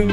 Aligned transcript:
Hello, 0.00 0.08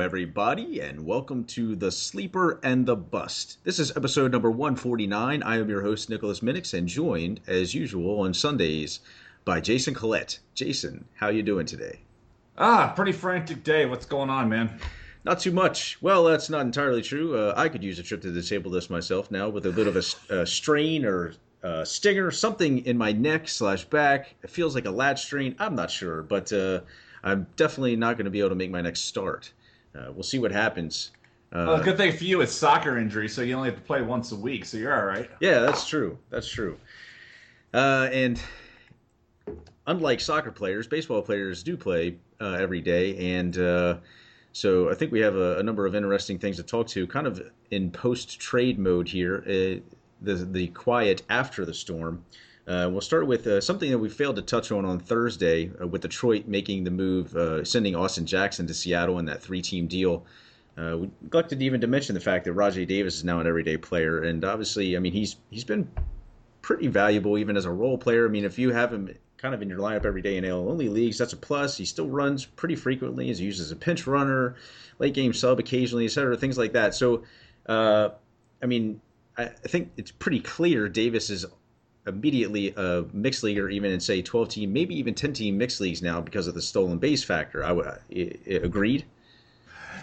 everybody, 0.00 0.80
and 0.80 1.06
welcome 1.06 1.44
to 1.44 1.76
The 1.76 1.92
Sleeper 1.92 2.58
and 2.64 2.86
the 2.86 2.96
Bust. 2.96 3.58
This 3.62 3.78
is 3.78 3.96
episode 3.96 4.32
number 4.32 4.50
149. 4.50 5.44
I 5.44 5.58
am 5.58 5.68
your 5.68 5.82
host, 5.82 6.10
Nicholas 6.10 6.40
Minnix, 6.40 6.74
and 6.76 6.88
joined, 6.88 7.40
as 7.46 7.72
usual, 7.72 8.22
on 8.22 8.34
Sundays 8.34 8.98
by 9.44 9.60
Jason 9.60 9.94
Collette. 9.94 10.40
Jason, 10.56 11.04
how 11.14 11.28
you 11.28 11.44
doing 11.44 11.66
today? 11.66 12.03
Ah, 12.56 12.92
pretty 12.94 13.12
frantic 13.12 13.64
day. 13.64 13.86
What's 13.86 14.06
going 14.06 14.30
on, 14.30 14.48
man? 14.48 14.78
Not 15.24 15.40
too 15.40 15.52
much. 15.52 15.98
Well, 16.00 16.24
that's 16.24 16.50
not 16.50 16.60
entirely 16.60 17.02
true. 17.02 17.36
Uh, 17.36 17.54
I 17.56 17.68
could 17.68 17.82
use 17.82 17.98
a 17.98 18.02
trip 18.02 18.20
to 18.22 18.30
the 18.30 18.42
table 18.42 18.70
this 18.70 18.90
myself 18.90 19.30
now 19.30 19.48
with 19.48 19.66
a 19.66 19.72
bit 19.72 19.86
of 19.86 19.96
a, 19.96 20.34
a 20.42 20.46
strain 20.46 21.04
or 21.04 21.32
uh, 21.62 21.84
stinger, 21.84 22.30
something 22.30 22.84
in 22.84 22.96
my 22.98 23.10
neck 23.10 23.48
slash 23.48 23.84
back. 23.86 24.34
It 24.42 24.50
feels 24.50 24.74
like 24.74 24.84
a 24.84 24.90
lat 24.90 25.18
strain. 25.18 25.56
I'm 25.58 25.74
not 25.74 25.90
sure, 25.90 26.22
but 26.22 26.52
uh, 26.52 26.80
I'm 27.24 27.46
definitely 27.56 27.96
not 27.96 28.16
going 28.16 28.26
to 28.26 28.30
be 28.30 28.40
able 28.40 28.50
to 28.50 28.54
make 28.54 28.70
my 28.70 28.82
next 28.82 29.00
start. 29.00 29.52
Uh, 29.96 30.12
we'll 30.12 30.22
see 30.22 30.38
what 30.38 30.52
happens. 30.52 31.10
Uh, 31.52 31.64
well, 31.68 31.82
good 31.82 31.96
thing 31.96 32.12
for 32.12 32.24
you, 32.24 32.40
it's 32.40 32.52
soccer 32.52 32.98
injury, 32.98 33.28
so 33.28 33.40
you 33.40 33.54
only 33.54 33.70
have 33.70 33.78
to 33.78 33.84
play 33.84 34.02
once 34.02 34.32
a 34.32 34.36
week, 34.36 34.64
so 34.64 34.76
you're 34.76 34.94
all 34.94 35.06
right. 35.06 35.30
Yeah, 35.40 35.60
that's 35.60 35.88
true. 35.88 36.18
That's 36.28 36.48
true. 36.48 36.78
Uh, 37.72 38.08
and 38.12 38.40
unlike 39.86 40.20
soccer 40.20 40.50
players, 40.50 40.86
baseball 40.86 41.22
players 41.22 41.62
do 41.62 41.76
play 41.76 42.16
uh, 42.40 42.56
every 42.60 42.80
day, 42.80 43.36
and 43.36 43.56
uh, 43.58 43.96
so 44.52 44.90
I 44.90 44.94
think 44.94 45.12
we 45.12 45.20
have 45.20 45.36
a, 45.36 45.58
a, 45.58 45.62
number 45.62 45.86
of 45.86 45.94
interesting 45.94 46.38
things 46.38 46.56
to 46.56 46.62
talk 46.62 46.86
to, 46.88 47.06
kind 47.06 47.26
of 47.26 47.42
in 47.70 47.90
post-trade 47.90 48.78
mode 48.78 49.08
here. 49.08 49.42
Uh, 49.46 49.80
the 50.22 50.34
the 50.34 50.68
quiet 50.68 51.22
after 51.28 51.64
the 51.64 51.74
storm. 51.74 52.24
Uh, 52.66 52.88
we'll 52.90 53.02
start 53.02 53.26
with 53.26 53.46
uh, 53.46 53.60
something 53.60 53.90
that 53.90 53.98
we 53.98 54.08
failed 54.08 54.36
to 54.36 54.42
touch 54.42 54.72
on 54.72 54.86
on 54.86 54.98
Thursday 54.98 55.70
uh, 55.82 55.86
with 55.86 56.00
Detroit 56.00 56.46
making 56.46 56.84
the 56.84 56.90
move, 56.90 57.36
sending 57.66 57.94
Austin 57.94 58.24
Jackson 58.24 58.66
to 58.66 58.72
Seattle 58.72 59.18
in 59.18 59.26
that 59.26 59.42
three 59.42 59.60
team 59.60 59.86
deal. 59.86 60.24
Uh, 60.76 60.96
we 60.98 61.10
neglected 61.22 61.62
even 61.62 61.80
to 61.80 61.86
mention 61.86 62.14
the 62.14 62.20
fact 62.20 62.44
that 62.44 62.54
Rajai 62.54 62.86
Davis 62.86 63.16
is 63.16 63.24
now 63.24 63.38
an 63.38 63.46
everyday 63.46 63.76
player, 63.76 64.22
and 64.22 64.44
obviously, 64.44 64.96
I 64.96 65.00
mean, 65.00 65.12
he's 65.12 65.36
he's 65.50 65.64
been 65.64 65.88
pretty 66.62 66.88
valuable 66.88 67.38
even 67.38 67.56
as 67.56 67.64
a 67.64 67.70
role 67.70 67.96
player. 67.96 68.26
I 68.26 68.30
mean, 68.30 68.44
if 68.44 68.58
you 68.58 68.72
have 68.72 68.92
him 68.92 69.14
kind 69.44 69.54
of 69.54 69.60
in 69.60 69.68
your 69.68 69.78
lineup 69.78 70.06
every 70.06 70.22
day 70.22 70.38
in 70.38 70.44
AL 70.46 70.70
only 70.70 70.88
leagues, 70.88 71.18
that's 71.18 71.34
a 71.34 71.36
plus. 71.36 71.76
He 71.76 71.84
still 71.84 72.08
runs 72.08 72.46
pretty 72.46 72.76
frequently. 72.76 73.26
He's 73.26 73.42
used 73.42 73.60
as 73.60 73.70
a 73.70 73.76
pinch 73.76 74.06
runner, 74.06 74.56
late 74.98 75.12
game 75.12 75.34
sub 75.34 75.58
occasionally, 75.58 76.06
etc. 76.06 76.34
Things 76.38 76.56
like 76.56 76.72
that. 76.72 76.94
So, 76.94 77.24
uh, 77.66 78.08
I 78.62 78.66
mean, 78.66 79.02
I, 79.36 79.44
I 79.44 79.68
think 79.68 79.92
it's 79.98 80.10
pretty 80.10 80.40
clear 80.40 80.88
Davis 80.88 81.28
is 81.28 81.44
immediately 82.06 82.72
a 82.74 83.04
mixed 83.12 83.42
leaguer, 83.42 83.68
even 83.68 83.90
in 83.90 84.00
say 84.00 84.22
12 84.22 84.48
team, 84.48 84.72
maybe 84.72 84.98
even 84.98 85.12
10 85.12 85.34
team 85.34 85.58
mixed 85.58 85.78
leagues 85.78 86.00
now 86.00 86.22
because 86.22 86.46
of 86.46 86.54
the 86.54 86.62
stolen 86.62 86.96
base 86.96 87.22
factor. 87.22 87.62
I 87.62 87.72
would 87.72 87.86
agreed. 88.46 89.04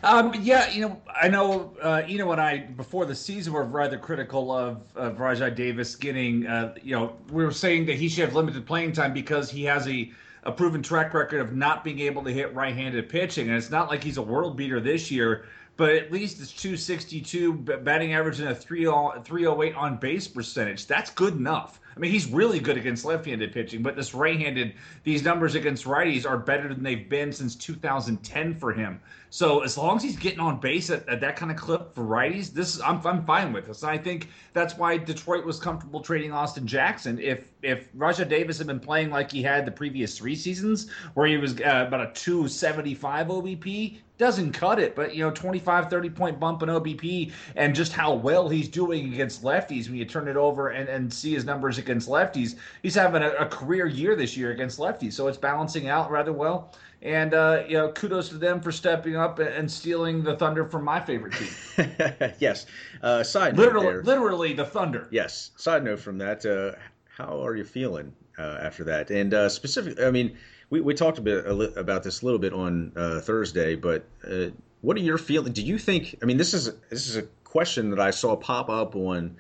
Um, 0.04 0.34
yeah, 0.42 0.70
you 0.72 0.82
know, 0.82 1.02
I 1.14 1.28
know, 1.28 1.76
uh, 1.82 2.02
know, 2.18 2.32
and 2.32 2.42
I 2.42 2.58
before 2.58 3.06
the 3.06 3.16
season 3.16 3.54
were 3.54 3.64
rather 3.64 3.98
critical 3.98 4.52
of, 4.52 4.82
of 4.96 5.18
Rajai 5.18 5.56
Davis 5.56 5.96
getting, 5.96 6.48
uh, 6.48 6.74
you 6.82 6.96
know, 6.96 7.16
we 7.32 7.46
were 7.46 7.52
saying 7.52 7.86
that 7.86 7.98
he 7.98 8.10
should 8.10 8.26
have 8.26 8.36
limited 8.36 8.66
playing 8.66 8.94
time 8.94 9.14
because 9.14 9.52
he 9.52 9.64
has 9.66 9.88
a, 9.88 10.12
a 10.44 10.52
proven 10.52 10.82
track 10.82 11.14
record 11.14 11.40
of 11.42 11.54
not 11.56 11.84
being 11.84 12.00
able 12.00 12.24
to 12.24 12.32
hit 12.32 12.54
right-handed 12.56 13.10
pitching, 13.10 13.50
and 13.50 13.58
it's 13.58 13.70
not 13.70 13.90
like 13.90 14.04
he's 14.04 14.18
a 14.18 14.22
world 14.22 14.58
beater 14.58 14.80
this 14.80 15.12
year 15.12 15.46
but 15.78 15.96
at 15.96 16.12
least 16.12 16.40
it's 16.40 16.52
262 16.52 17.54
batting 17.54 18.14
average 18.14 18.40
and 18.40 18.50
a 18.50 18.56
308 18.56 19.76
on 19.76 19.98
base 19.98 20.28
percentage. 20.28 20.86
That's 20.86 21.10
good 21.10 21.34
enough. 21.34 21.80
I 21.96 22.00
mean, 22.00 22.12
he's 22.12 22.28
really 22.28 22.60
good 22.60 22.78
against 22.78 23.06
left-handed 23.06 23.52
pitching, 23.52 23.82
but 23.82 23.96
this 23.96 24.14
right-handed, 24.14 24.74
these 25.04 25.24
numbers 25.24 25.56
against 25.56 25.86
righties 25.86 26.30
are 26.30 26.38
better 26.38 26.68
than 26.68 26.84
they've 26.84 27.10
been 27.10 27.32
since 27.32 27.56
2010 27.56 28.56
for 28.56 28.72
him. 28.72 29.00
So 29.30 29.62
as 29.62 29.78
long 29.78 29.96
as 29.96 30.04
he's 30.04 30.18
getting 30.18 30.42
on 30.42 30.60
base 30.60 30.90
at, 30.90 31.08
at 31.08 31.22
that 31.22 31.38
kind 31.38 31.52
of 31.52 31.58
clip 31.58 31.96
for 31.96 32.04
righties, 32.04 32.54
this 32.54 32.76
is 32.76 32.82
I'm, 32.82 33.06
I'm 33.08 33.26
fine 33.26 33.54
with 33.54 33.66
this. 33.66 33.82
And 33.82 33.90
I 33.90 33.98
think 33.98 34.28
that's 34.52 34.78
why 34.78 34.98
Detroit 34.98 35.46
was 35.46 35.58
comfortable 35.58 36.02
trading 36.02 36.34
Austin 36.34 36.68
Jackson. 36.68 37.18
If 37.18 37.54
if 37.62 37.94
Rajai 37.94 38.28
Davis 38.28 38.58
had 38.58 38.68
been 38.68 38.80
playing 38.82 39.10
like 39.10 39.32
he 39.32 39.42
had 39.42 39.66
the 39.66 39.72
previous 39.72 40.18
three 40.18 40.36
seasons, 40.36 40.90
where 41.14 41.28
he 41.28 41.38
was 41.38 41.54
uh, 41.62 41.86
about 41.88 42.02
a 42.02 42.12
275 42.14 43.28
OBP, 43.28 44.00
doesn't 44.22 44.54
cut 44.54 44.80
it. 44.80 44.96
But, 44.96 45.16
you 45.16 45.24
know, 45.24 45.32
25, 45.32 45.90
30 45.90 46.10
point 46.12 46.40
bump 46.40 46.64
in 46.64 46.70
OBP 46.70 47.32
and 47.56 47.76
just 47.76 47.92
how 47.92 48.14
well 48.14 48.48
he's 48.48 48.70
doing 48.70 49.12
against 49.14 49.44
lefties 49.44 49.88
when 49.88 49.98
you 49.98 50.06
turn 50.06 50.28
it 50.28 50.38
over 50.38 50.70
and, 50.70 50.88
and 50.88 51.12
see 51.12 51.34
his 51.34 51.44
numbers 51.44 51.78
against 51.80 52.08
lefties. 52.08 52.56
He's 52.84 52.96
having 52.96 53.24
a, 53.24 53.32
a 53.32 53.46
career 53.48 53.88
year 53.88 54.16
this 54.16 54.38
year 54.38 54.52
against 54.52 54.80
lefties. 54.80 55.14
So 55.14 55.28
it's 55.28 55.40
balancing 55.40 55.90
out 55.90 56.12
rather 56.12 56.32
well. 56.32 56.74
And 57.02 57.34
uh, 57.34 57.64
you 57.68 57.74
know, 57.74 57.92
kudos 57.94 58.30
to 58.30 58.38
them 58.38 58.62
for 58.62 58.72
stepping 58.72 59.16
up 59.16 59.40
and 59.40 59.70
stealing 59.70 60.24
the 60.24 60.38
thunder 60.38 60.66
from 60.66 60.84
my 60.84 61.00
favorite 61.00 61.34
team. 61.34 61.92
yes. 62.40 62.68
Uh, 63.02 63.24
side 63.24 63.58
literally, 63.58 63.88
note, 63.88 64.06
literally 64.06 64.54
the 64.54 64.66
thunder. 64.66 65.08
Yes. 65.10 65.50
Side 65.58 65.84
note 65.84 66.00
from 66.00 66.20
that. 66.20 66.46
Uh, 66.46 66.78
how 67.18 67.44
are 67.44 67.56
you 67.56 67.64
feeling 67.64 68.14
uh, 68.38 68.60
after 68.62 68.84
that? 68.84 69.10
And 69.10 69.34
uh, 69.34 69.50
specifically, 69.50 70.06
I 70.06 70.12
mean, 70.12 70.38
we, 70.72 70.82
we 70.82 70.96
talked 70.96 71.20
a 71.20 71.22
bit 71.22 71.46
a 71.46 71.54
li- 71.54 71.74
about 71.76 72.02
this 72.02 72.24
a 72.24 72.26
little 72.26 72.40
bit 72.40 72.54
on 72.54 72.92
uh, 72.96 73.20
Thursday, 73.20 73.76
but 73.76 74.06
uh, 74.28 74.48
what 74.80 74.98
are 74.98 75.02
your 75.02 75.20
feelings? 75.20 75.54
Do 75.54 75.62
you 75.62 75.78
think? 75.78 76.18
I 76.24 76.26
mean, 76.26 76.38
this 76.38 76.56
is 76.56 76.74
this 76.90 77.08
is 77.08 77.18
a 77.18 77.24
question 77.44 77.92
that 77.92 78.00
I 78.00 78.10
saw 78.10 78.36
pop 78.36 78.70
up 78.70 78.96
on 78.96 79.36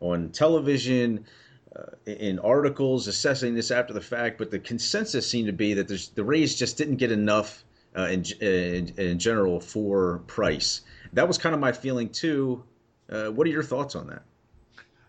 on 0.00 0.30
television 0.30 1.26
uh, 1.74 1.82
in 2.06 2.38
articles 2.38 3.08
assessing 3.08 3.54
this 3.54 3.70
after 3.70 3.92
the 3.92 4.00
fact, 4.00 4.38
but 4.38 4.50
the 4.50 4.60
consensus 4.60 5.28
seemed 5.28 5.48
to 5.48 5.52
be 5.52 5.74
that 5.74 5.88
the 6.14 6.24
Rays 6.24 6.54
just 6.54 6.78
didn't 6.78 6.96
get 6.96 7.12
enough 7.12 7.64
uh, 7.96 8.02
in, 8.02 8.24
in, 8.40 8.94
in 8.96 9.18
general 9.18 9.60
for 9.60 10.18
Price. 10.26 10.82
That 11.12 11.26
was 11.26 11.36
kind 11.36 11.54
of 11.54 11.60
my 11.60 11.72
feeling 11.72 12.08
too. 12.08 12.62
Uh, 13.10 13.26
what 13.26 13.46
are 13.46 13.50
your 13.50 13.62
thoughts 13.62 13.94
on 13.94 14.06
that? 14.08 14.22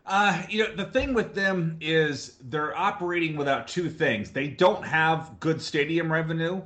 Uh, 0.07 0.41
you 0.50 0.63
know, 0.63 0.73
the 0.75 0.85
thing 0.85 1.13
with 1.13 1.35
them 1.35 1.78
is 1.81 2.38
they're 2.50 2.75
operating 2.78 3.35
without 3.35 3.68
two 3.68 3.90
things. 3.90 4.31
They 4.31 4.47
don't 4.47 4.84
have 4.84 5.40
good 5.40 5.62
stadium 5.62 6.12
revenue, 6.12 6.62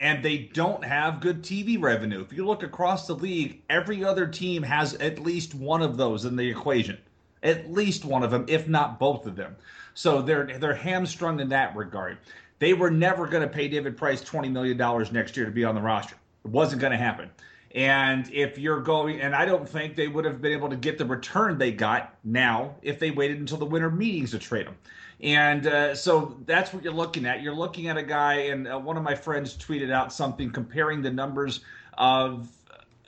and 0.00 0.24
they 0.24 0.50
don't 0.54 0.84
have 0.84 1.20
good 1.20 1.42
TV 1.42 1.80
revenue. 1.80 2.22
If 2.22 2.32
you 2.32 2.46
look 2.46 2.62
across 2.62 3.06
the 3.06 3.14
league, 3.14 3.62
every 3.68 4.04
other 4.04 4.26
team 4.28 4.62
has 4.62 4.94
at 4.94 5.18
least 5.18 5.54
one 5.54 5.82
of 5.82 5.96
those 5.96 6.24
in 6.24 6.36
the 6.36 6.48
equation 6.48 6.98
at 7.42 7.72
least 7.72 8.04
one 8.04 8.22
of 8.22 8.30
them, 8.30 8.44
if 8.48 8.68
not 8.68 8.98
both 8.98 9.26
of 9.26 9.36
them. 9.36 9.56
So 9.94 10.22
they're 10.22 10.46
they're 10.58 10.74
hamstrung 10.74 11.40
in 11.40 11.48
that 11.50 11.76
regard. 11.76 12.18
They 12.58 12.72
were 12.72 12.90
never 12.90 13.26
going 13.26 13.42
to 13.42 13.52
pay 13.52 13.68
David 13.68 13.96
Price 13.96 14.20
twenty 14.20 14.48
million 14.48 14.76
dollars 14.76 15.12
next 15.12 15.36
year 15.36 15.46
to 15.46 15.52
be 15.52 15.64
on 15.64 15.74
the 15.74 15.80
roster. 15.80 16.16
It 16.44 16.50
wasn't 16.50 16.80
going 16.80 16.92
to 16.92 16.98
happen. 16.98 17.30
And 17.74 18.30
if 18.32 18.58
you're 18.58 18.80
going, 18.80 19.20
and 19.20 19.34
I 19.34 19.44
don't 19.44 19.68
think 19.68 19.96
they 19.96 20.08
would 20.08 20.24
have 20.24 20.42
been 20.42 20.52
able 20.52 20.68
to 20.68 20.76
get 20.76 20.98
the 20.98 21.06
return 21.06 21.56
they 21.58 21.72
got 21.72 22.14
now 22.22 22.74
if 22.82 22.98
they 22.98 23.10
waited 23.10 23.38
until 23.38 23.58
the 23.58 23.64
winter 23.64 23.90
meetings 23.90 24.32
to 24.32 24.38
trade 24.38 24.66
him. 24.66 24.76
And 25.22 25.66
uh, 25.66 25.94
so 25.94 26.36
that's 26.46 26.74
what 26.74 26.82
you're 26.82 26.92
looking 26.92 27.26
at. 27.26 27.42
You're 27.42 27.54
looking 27.54 27.88
at 27.88 27.96
a 27.96 28.02
guy, 28.02 28.34
and 28.34 28.66
uh, 28.66 28.78
one 28.78 28.96
of 28.96 29.02
my 29.02 29.14
friends 29.14 29.56
tweeted 29.56 29.90
out 29.90 30.12
something 30.12 30.50
comparing 30.50 31.00
the 31.00 31.10
numbers 31.10 31.60
of 31.96 32.48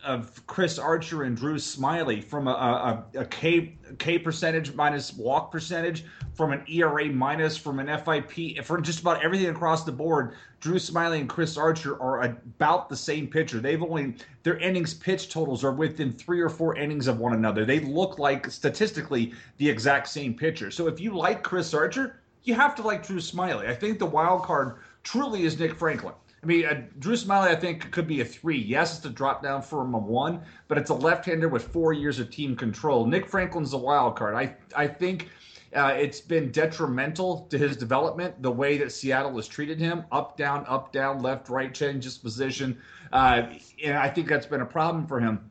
of 0.05 0.47
Chris 0.47 0.79
Archer 0.79 1.25
and 1.25 1.37
Drew 1.37 1.57
Smyly 1.57 2.23
from 2.23 2.49
a, 2.49 3.05
a, 3.15 3.21
a 3.21 3.25
K 3.25 3.77
K 3.99 4.19
percentage 4.19 4.75
minus 4.75 5.15
walk 5.15 5.51
percentage, 5.51 6.05
from 6.35 6.53
an 6.53 6.63
ERA 6.69 7.07
minus, 7.07 7.57
from 7.57 7.79
an 7.79 7.87
FIP, 7.87 8.65
from 8.65 8.83
just 8.83 9.01
about 9.01 9.25
everything 9.25 9.49
across 9.49 9.85
the 9.85 9.93
board. 9.93 10.35
Drew 10.61 10.77
Smyly 10.77 11.21
and 11.21 11.29
Chris 11.29 11.57
Archer 11.57 12.01
are 12.01 12.23
about 12.23 12.89
the 12.89 12.97
same 12.97 13.27
pitcher. 13.27 13.61
They've 13.61 13.83
only 13.83 14.15
their 14.43 14.57
innings 14.59 14.95
pitch 14.95 15.29
totals 15.29 15.63
are 15.63 15.73
within 15.73 16.13
three 16.13 16.41
or 16.41 16.49
four 16.49 16.77
innings 16.77 17.07
of 17.07 17.19
one 17.19 17.35
another. 17.35 17.65
They 17.65 17.81
look 17.81 18.19
like 18.19 18.51
statistically 18.51 19.33
the 19.59 19.69
exact 19.69 20.09
same 20.09 20.35
pitcher. 20.35 20.71
So 20.71 20.87
if 20.89 21.01
you 21.01 21.17
like 21.17 21.43
Chris 21.43 21.75
Archer, 21.75 22.21
you 22.45 22.55
have 22.55 22.75
to 22.77 22.83
like 22.83 23.07
Drew 23.07 23.19
Smyly. 23.19 23.67
I 23.69 23.75
think 23.75 23.99
the 23.99 24.07
wild 24.07 24.43
card 24.43 24.77
truly 25.03 25.45
is 25.45 25.59
Nick 25.59 25.75
Franklin. 25.75 26.15
I 26.45 26.47
mean, 26.47 26.67
uh, 26.67 26.83
Drew 26.99 27.15
Smyly, 27.15 27.49
I 27.49 27.57
think, 27.57 27.91
could 27.91 28.07
be 28.07 28.21
a 28.21 28.25
three. 28.25 28.59
Yes, 28.59 28.99
it's 28.99 29.07
a 29.07 29.11
drop 29.11 29.43
down 29.43 29.63
from 29.63 29.95
a 29.95 29.99
one, 29.99 30.43
but 30.69 30.77
it's 30.77 30.91
a 30.91 30.95
left-hander 30.95 31.49
with 31.49 31.69
four 31.69 31.95
years 31.95 32.19
of 32.19 32.31
team 32.31 32.55
control. 32.55 33.07
Nick 33.07 33.27
Franklin's 33.27 33.73
a 33.73 33.79
wild 33.79 34.17
card. 34.17 34.35
I 34.35 34.55
I 34.77 34.87
think 34.87 35.31
uh, 35.75 35.95
it's 35.99 36.21
been 36.21 36.51
detrimental 36.51 37.47
to 37.49 37.57
his 37.57 37.79
development 37.79 38.43
the 38.43 38.51
way 38.51 38.77
that 38.77 38.93
Seattle 38.93 39.35
has 39.37 39.49
treated 39.49 39.81
him 39.81 40.05
up, 40.13 40.37
down, 40.37 40.67
up, 40.69 40.93
down, 40.93 41.23
left, 41.23 41.49
right, 41.49 41.73
changes 41.73 42.19
position. 42.19 42.79
Uh, 43.11 43.47
and 43.83 43.97
I 43.97 44.11
think 44.11 44.29
that's 44.29 44.47
been 44.47 44.61
a 44.61 44.67
problem 44.67 45.07
for 45.07 45.19
him. 45.19 45.51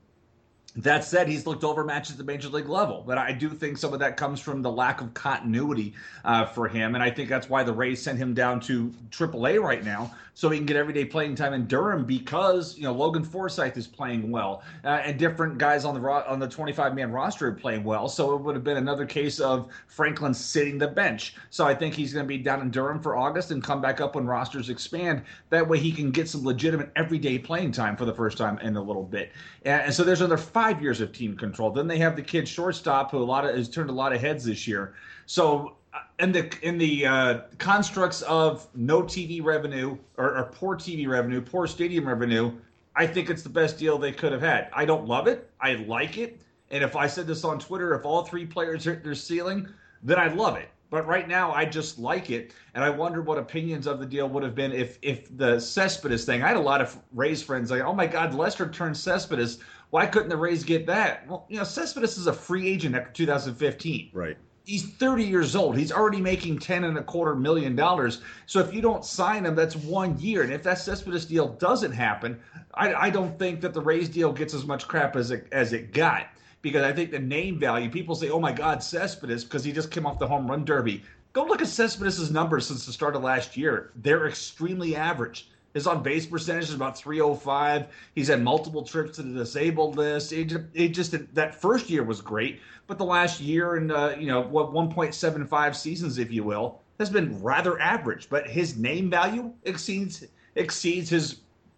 That 0.77 1.03
said, 1.03 1.27
he's 1.27 1.45
looked 1.45 1.63
overmatched 1.63 2.09
at 2.09 2.17
the 2.17 2.23
major 2.23 2.49
league 2.49 2.67
level, 2.67 3.03
but 3.05 3.19
I 3.19 3.31
do 3.31 3.49
think 3.49 3.77
some 3.77 3.93
of 3.93 3.99
that 3.99 4.17
comes 4.17 4.39
from 4.39 4.63
the 4.63 4.71
lack 4.71 5.01
of 5.01 5.13
continuity 5.13 5.93
uh, 6.25 6.45
for 6.45 6.67
him, 6.67 6.95
and 6.95 7.03
I 7.03 7.11
think 7.11 7.29
that's 7.29 7.47
why 7.47 7.61
the 7.61 7.73
Rays 7.73 8.01
sent 8.01 8.17
him 8.17 8.33
down 8.33 8.59
to 8.61 8.91
AAA 9.11 9.61
right 9.61 9.83
now, 9.83 10.15
so 10.33 10.49
he 10.49 10.57
can 10.57 10.65
get 10.65 10.77
everyday 10.77 11.05
playing 11.05 11.35
time 11.35 11.53
in 11.53 11.65
Durham 11.67 12.05
because 12.05 12.77
you 12.77 12.83
know 12.83 12.93
Logan 12.93 13.23
Forsythe 13.23 13.77
is 13.77 13.87
playing 13.87 14.31
well, 14.31 14.63
uh, 14.83 15.01
and 15.03 15.17
different 15.17 15.57
guys 15.57 15.85
on 15.85 15.93
the 15.93 16.01
ro- 16.01 16.23
on 16.27 16.39
the 16.39 16.47
25 16.47 16.95
man 16.95 17.11
roster 17.11 17.47
are 17.47 17.53
playing 17.53 17.83
well. 17.83 18.07
So 18.07 18.35
it 18.35 18.41
would 18.41 18.55
have 18.55 18.63
been 18.63 18.77
another 18.77 19.05
case 19.05 19.39
of 19.39 19.69
Franklin 19.87 20.33
sitting 20.33 20.77
the 20.77 20.87
bench. 20.87 21.35
So 21.49 21.65
I 21.65 21.75
think 21.75 21.93
he's 21.93 22.13
going 22.13 22.25
to 22.25 22.27
be 22.27 22.37
down 22.37 22.61
in 22.61 22.71
Durham 22.71 23.01
for 23.01 23.15
August 23.15 23.51
and 23.51 23.63
come 23.63 23.81
back 23.81 24.01
up 24.01 24.15
when 24.15 24.25
rosters 24.25 24.69
expand. 24.69 25.23
That 25.49 25.67
way 25.67 25.79
he 25.79 25.91
can 25.91 26.11
get 26.11 26.27
some 26.27 26.43
legitimate 26.43 26.91
everyday 26.95 27.37
playing 27.37 27.71
time 27.71 27.95
for 27.95 28.05
the 28.05 28.13
first 28.13 28.37
time 28.37 28.57
in 28.59 28.75
a 28.75 28.81
little 28.81 29.03
bit. 29.03 29.31
And, 29.63 29.83
and 29.83 29.93
so 29.93 30.03
there's 30.03 30.21
another 30.21 30.37
five 30.37 30.81
years 30.81 31.01
of 31.01 31.11
team 31.11 31.37
control. 31.37 31.71
Then 31.71 31.87
they 31.87 31.99
have 31.99 32.15
the 32.15 32.21
kid 32.21 32.47
shortstop 32.47 33.11
who 33.11 33.17
a 33.17 33.23
lot 33.23 33.45
of 33.45 33.55
has 33.55 33.69
turned 33.69 33.89
a 33.89 33.93
lot 33.93 34.13
of 34.13 34.21
heads 34.21 34.45
this 34.45 34.67
year. 34.67 34.95
So 35.25 35.75
in 36.19 36.31
the 36.31 36.51
in 36.61 36.77
the 36.77 37.05
uh, 37.05 37.39
constructs 37.57 38.21
of 38.23 38.67
no 38.75 39.03
TV 39.03 39.43
revenue 39.43 39.97
or, 40.17 40.37
or, 40.37 40.43
poor 40.53 40.75
TV 40.75 41.07
revenue, 41.07 41.41
poor 41.41 41.67
stadium 41.67 42.07
revenue, 42.07 42.51
I 42.95 43.07
think 43.07 43.29
it's 43.29 43.43
the 43.43 43.49
best 43.49 43.77
deal 43.77 43.97
they 43.97 44.11
could 44.11 44.31
have 44.31 44.41
had. 44.41 44.69
I 44.73 44.85
don't 44.85 45.07
love 45.07 45.27
it. 45.27 45.49
I 45.59 45.73
like 45.75 46.17
it. 46.17 46.41
And 46.71 46.83
if 46.83 46.95
I 46.95 47.07
said 47.07 47.27
this 47.27 47.43
on 47.43 47.59
Twitter, 47.59 47.93
if 47.93 48.05
all 48.05 48.23
three 48.23 48.45
players 48.45 48.85
hit 48.85 49.03
their 49.03 49.15
ceiling, 49.15 49.67
then 50.01 50.17
I'd 50.17 50.35
love 50.35 50.57
it. 50.57 50.69
But 50.89 51.07
right 51.07 51.27
now, 51.27 51.51
I 51.51 51.65
just 51.65 51.97
like 51.97 52.29
it, 52.29 52.53
and 52.75 52.83
I 52.83 52.89
wonder 52.89 53.21
what 53.21 53.39
opinions 53.39 53.87
of 53.87 53.99
the 53.99 54.05
deal 54.05 54.29
would 54.29 54.43
have 54.43 54.55
been 54.55 54.71
if 54.71 54.99
if 55.01 55.35
the 55.37 55.59
Cespedes 55.59 56.25
thing. 56.25 56.43
I 56.43 56.47
had 56.47 56.57
a 56.57 56.61
lot 56.61 56.81
of 56.81 56.97
Rays 57.13 57.41
friends 57.41 57.71
like, 57.71 57.81
"Oh 57.81 57.93
my 57.93 58.07
God, 58.07 58.33
Lester 58.35 58.69
turned 58.69 58.95
Cespedes. 58.95 59.57
Why 59.89 60.05
couldn't 60.05 60.29
the 60.29 60.37
Rays 60.37 60.63
get 60.63 60.85
that?" 60.87 61.27
Well, 61.27 61.45
you 61.49 61.57
know, 61.57 61.63
Cespedes 61.63 62.17
is 62.17 62.27
a 62.27 62.33
free 62.33 62.67
agent 62.67 62.95
after 62.95 63.11
2015. 63.11 64.11
Right 64.13 64.37
he's 64.65 64.85
30 64.93 65.23
years 65.23 65.55
old. 65.55 65.77
He's 65.77 65.91
already 65.91 66.21
making 66.21 66.59
10 66.59 66.83
and 66.83 66.97
a 66.97 67.03
quarter 67.03 67.35
million 67.35 67.75
dollars. 67.75 68.21
So 68.45 68.59
if 68.59 68.73
you 68.73 68.81
don't 68.81 69.05
sign 69.05 69.45
him, 69.45 69.55
that's 69.55 69.75
one 69.75 70.17
year. 70.19 70.43
And 70.43 70.53
if 70.53 70.63
that 70.63 70.79
Cespedes 70.79 71.25
deal 71.25 71.49
doesn't 71.49 71.91
happen, 71.91 72.39
I, 72.73 72.93
I 72.93 73.09
don't 73.09 73.37
think 73.37 73.61
that 73.61 73.73
the 73.73 73.81
Rays 73.81 74.09
deal 74.09 74.31
gets 74.31 74.53
as 74.53 74.65
much 74.65 74.87
crap 74.87 75.15
as 75.15 75.31
it 75.31 75.47
as 75.51 75.73
it 75.73 75.93
got. 75.93 76.27
Because 76.61 76.83
I 76.83 76.93
think 76.93 77.11
the 77.11 77.19
name 77.19 77.59
value, 77.59 77.89
people 77.89 78.15
say, 78.15 78.29
oh 78.29 78.39
my 78.39 78.53
God, 78.53 78.81
Cespedes, 78.81 79.43
because 79.43 79.65
he 79.65 79.73
just 79.73 79.91
came 79.91 80.05
off 80.05 80.17
the 80.17 80.27
home 80.27 80.49
run 80.49 80.63
derby. 80.63 81.03
Go 81.33 81.43
look 81.43 81.61
at 81.61 81.67
Cespedes' 81.67 82.31
numbers 82.31 82.67
since 82.67 82.85
the 82.85 82.93
start 82.93 83.15
of 83.17 83.23
last 83.23 83.57
year. 83.57 83.91
They're 83.95 84.27
extremely 84.27 84.95
average. 84.95 85.49
His 85.73 85.87
on 85.87 86.03
base 86.03 86.25
percentage 86.25 86.65
is 86.65 86.73
about 86.73 86.97
305. 86.97 87.87
He's 88.13 88.27
had 88.27 88.41
multiple 88.43 88.83
trips 88.83 89.15
to 89.15 89.23
the 89.23 89.33
disabled 89.33 89.97
list. 89.97 90.31
It 90.31 90.45
just, 90.45 90.63
it 90.73 90.89
just 90.89 91.33
that 91.33 91.55
first 91.55 91.89
year 91.89 92.03
was 92.03 92.21
great, 92.21 92.61
but 92.87 92.97
the 92.97 93.05
last 93.05 93.41
year 93.41 93.75
and 93.75 93.91
uh, 93.91 94.15
you 94.17 94.27
know 94.27 94.41
what 94.41 94.71
1.75 94.71 95.75
seasons, 95.75 96.17
if 96.19 96.31
you 96.31 96.43
will, 96.43 96.79
has 96.99 97.09
been 97.09 97.41
rather 97.41 97.79
average. 97.79 98.29
But 98.29 98.47
his 98.47 98.77
name 98.77 99.09
value 99.09 99.51
exceeds 99.63 100.25
exceeds 100.55 101.09
his 101.09 101.37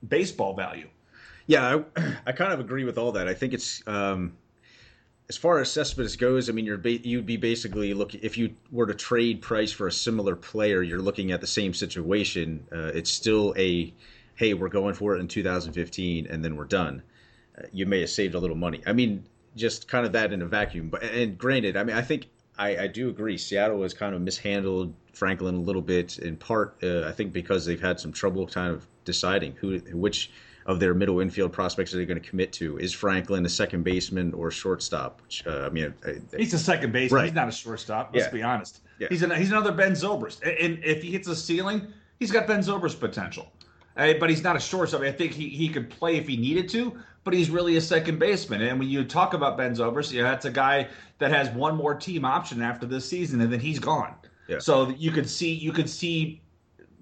baseball 0.09 0.53
value. 0.53 0.89
Yeah, 1.47 1.81
I, 1.95 2.15
I 2.27 2.31
kind 2.33 2.51
of 2.51 2.59
agree 2.59 2.83
with 2.83 2.97
all 2.97 3.11
that. 3.13 3.27
I 3.27 3.33
think 3.33 3.53
it's 3.53 3.81
um, 3.87 4.33
as 5.27 5.37
far 5.37 5.59
as 5.59 5.71
Cespedes 5.71 6.15
goes, 6.15 6.49
I 6.49 6.53
mean, 6.53 6.65
you're 6.65 6.77
ba- 6.77 7.05
you'd 7.07 7.25
be 7.25 7.37
basically 7.37 7.93
looking 7.93 8.19
if 8.23 8.37
you 8.37 8.55
were 8.71 8.85
to 8.85 8.93
trade 8.93 9.41
price 9.41 9.71
for 9.71 9.87
a 9.87 9.91
similar 9.91 10.35
player, 10.35 10.83
you're 10.83 11.01
looking 11.01 11.31
at 11.31 11.41
the 11.41 11.47
same 11.47 11.73
situation. 11.73 12.65
Uh, 12.71 12.91
it's 12.93 13.11
still 13.11 13.53
a 13.57 13.93
hey, 14.35 14.53
we're 14.53 14.69
going 14.69 14.93
for 14.93 15.15
it 15.15 15.19
in 15.19 15.27
2015, 15.27 16.27
and 16.27 16.43
then 16.43 16.57
we're 16.57 16.65
done. 16.65 17.01
Uh, 17.57 17.63
you 17.71 17.85
may 17.85 18.01
have 18.01 18.09
saved 18.09 18.35
a 18.35 18.39
little 18.39 18.55
money. 18.55 18.81
I 18.85 18.91
mean, 18.93 19.23
just 19.55 19.87
kind 19.87 20.05
of 20.05 20.11
that 20.11 20.33
in 20.33 20.41
a 20.41 20.45
vacuum. 20.45 20.89
But 20.89 21.03
and 21.03 21.37
granted, 21.37 21.75
I 21.77 21.83
mean, 21.83 21.95
I 21.95 22.01
think 22.01 22.27
I, 22.57 22.77
I 22.77 22.87
do 22.87 23.09
agree. 23.09 23.37
Seattle 23.37 23.81
has 23.81 23.93
kind 23.93 24.13
of 24.13 24.21
mishandled 24.21 24.93
Franklin 25.13 25.55
a 25.55 25.61
little 25.61 25.81
bit, 25.81 26.19
in 26.19 26.35
part, 26.35 26.77
uh, 26.83 27.03
I 27.07 27.11
think 27.11 27.33
because 27.33 27.65
they've 27.65 27.81
had 27.81 27.99
some 27.99 28.11
trouble 28.11 28.45
kind 28.45 28.73
of 28.73 28.85
deciding 29.05 29.53
who 29.53 29.79
which 29.93 30.29
of 30.65 30.79
their 30.79 30.93
middle 30.93 31.19
infield 31.19 31.53
prospects 31.53 31.93
are 31.93 31.97
they 31.97 32.05
going 32.05 32.19
to 32.19 32.27
commit 32.27 32.51
to? 32.53 32.77
Is 32.79 32.91
Franklin 32.91 33.45
a 33.45 33.49
second 33.49 33.83
baseman 33.83 34.33
or 34.33 34.49
shortstop? 34.49 35.21
Which 35.21 35.45
uh, 35.45 35.65
I 35.65 35.69
mean, 35.69 35.93
I, 36.05 36.15
he's 36.37 36.53
a 36.53 36.59
second 36.59 36.91
baseman. 36.91 37.19
Right. 37.19 37.25
He's 37.25 37.35
not 37.35 37.47
a 37.47 37.51
shortstop. 37.51 38.11
Let's 38.13 38.27
yeah. 38.27 38.31
be 38.31 38.43
honest. 38.43 38.81
Yeah. 38.99 39.07
He's 39.09 39.21
an, 39.21 39.31
he's 39.31 39.51
another 39.51 39.71
Ben 39.71 39.91
Zobrist, 39.91 40.41
and 40.43 40.83
if 40.83 41.03
he 41.03 41.11
hits 41.11 41.27
a 41.27 41.35
ceiling, 41.35 41.87
he's 42.19 42.31
got 42.31 42.47
Ben 42.47 42.61
Zobrist 42.61 42.99
potential. 42.99 43.51
Uh, 43.97 44.13
but 44.19 44.29
he's 44.29 44.43
not 44.43 44.55
a 44.55 44.59
shortstop. 44.59 45.01
I 45.01 45.11
think 45.11 45.31
he, 45.31 45.47
he 45.49 45.69
could 45.69 45.89
play 45.89 46.17
if 46.17 46.27
he 46.27 46.35
needed 46.35 46.67
to, 46.69 46.97
but 47.23 47.33
he's 47.33 47.49
really 47.49 47.77
a 47.77 47.81
second 47.81 48.19
baseman. 48.19 48.61
And 48.61 48.77
when 48.77 48.89
you 48.89 49.05
talk 49.05 49.33
about 49.33 49.57
Ben 49.57 49.73
Zobrist, 49.73 50.11
yeah, 50.11 50.23
that's 50.23 50.45
a 50.45 50.51
guy 50.51 50.89
that 51.19 51.31
has 51.31 51.49
one 51.51 51.75
more 51.75 51.95
team 51.95 52.25
option 52.25 52.61
after 52.61 52.85
this 52.85 53.07
season, 53.07 53.39
and 53.41 53.51
then 53.51 53.59
he's 53.59 53.79
gone. 53.79 54.13
Yeah. 54.47 54.59
So 54.59 54.89
you 54.89 55.11
could 55.11 55.29
see 55.29 55.53
you 55.53 55.71
could 55.71 55.89
see 55.89 56.41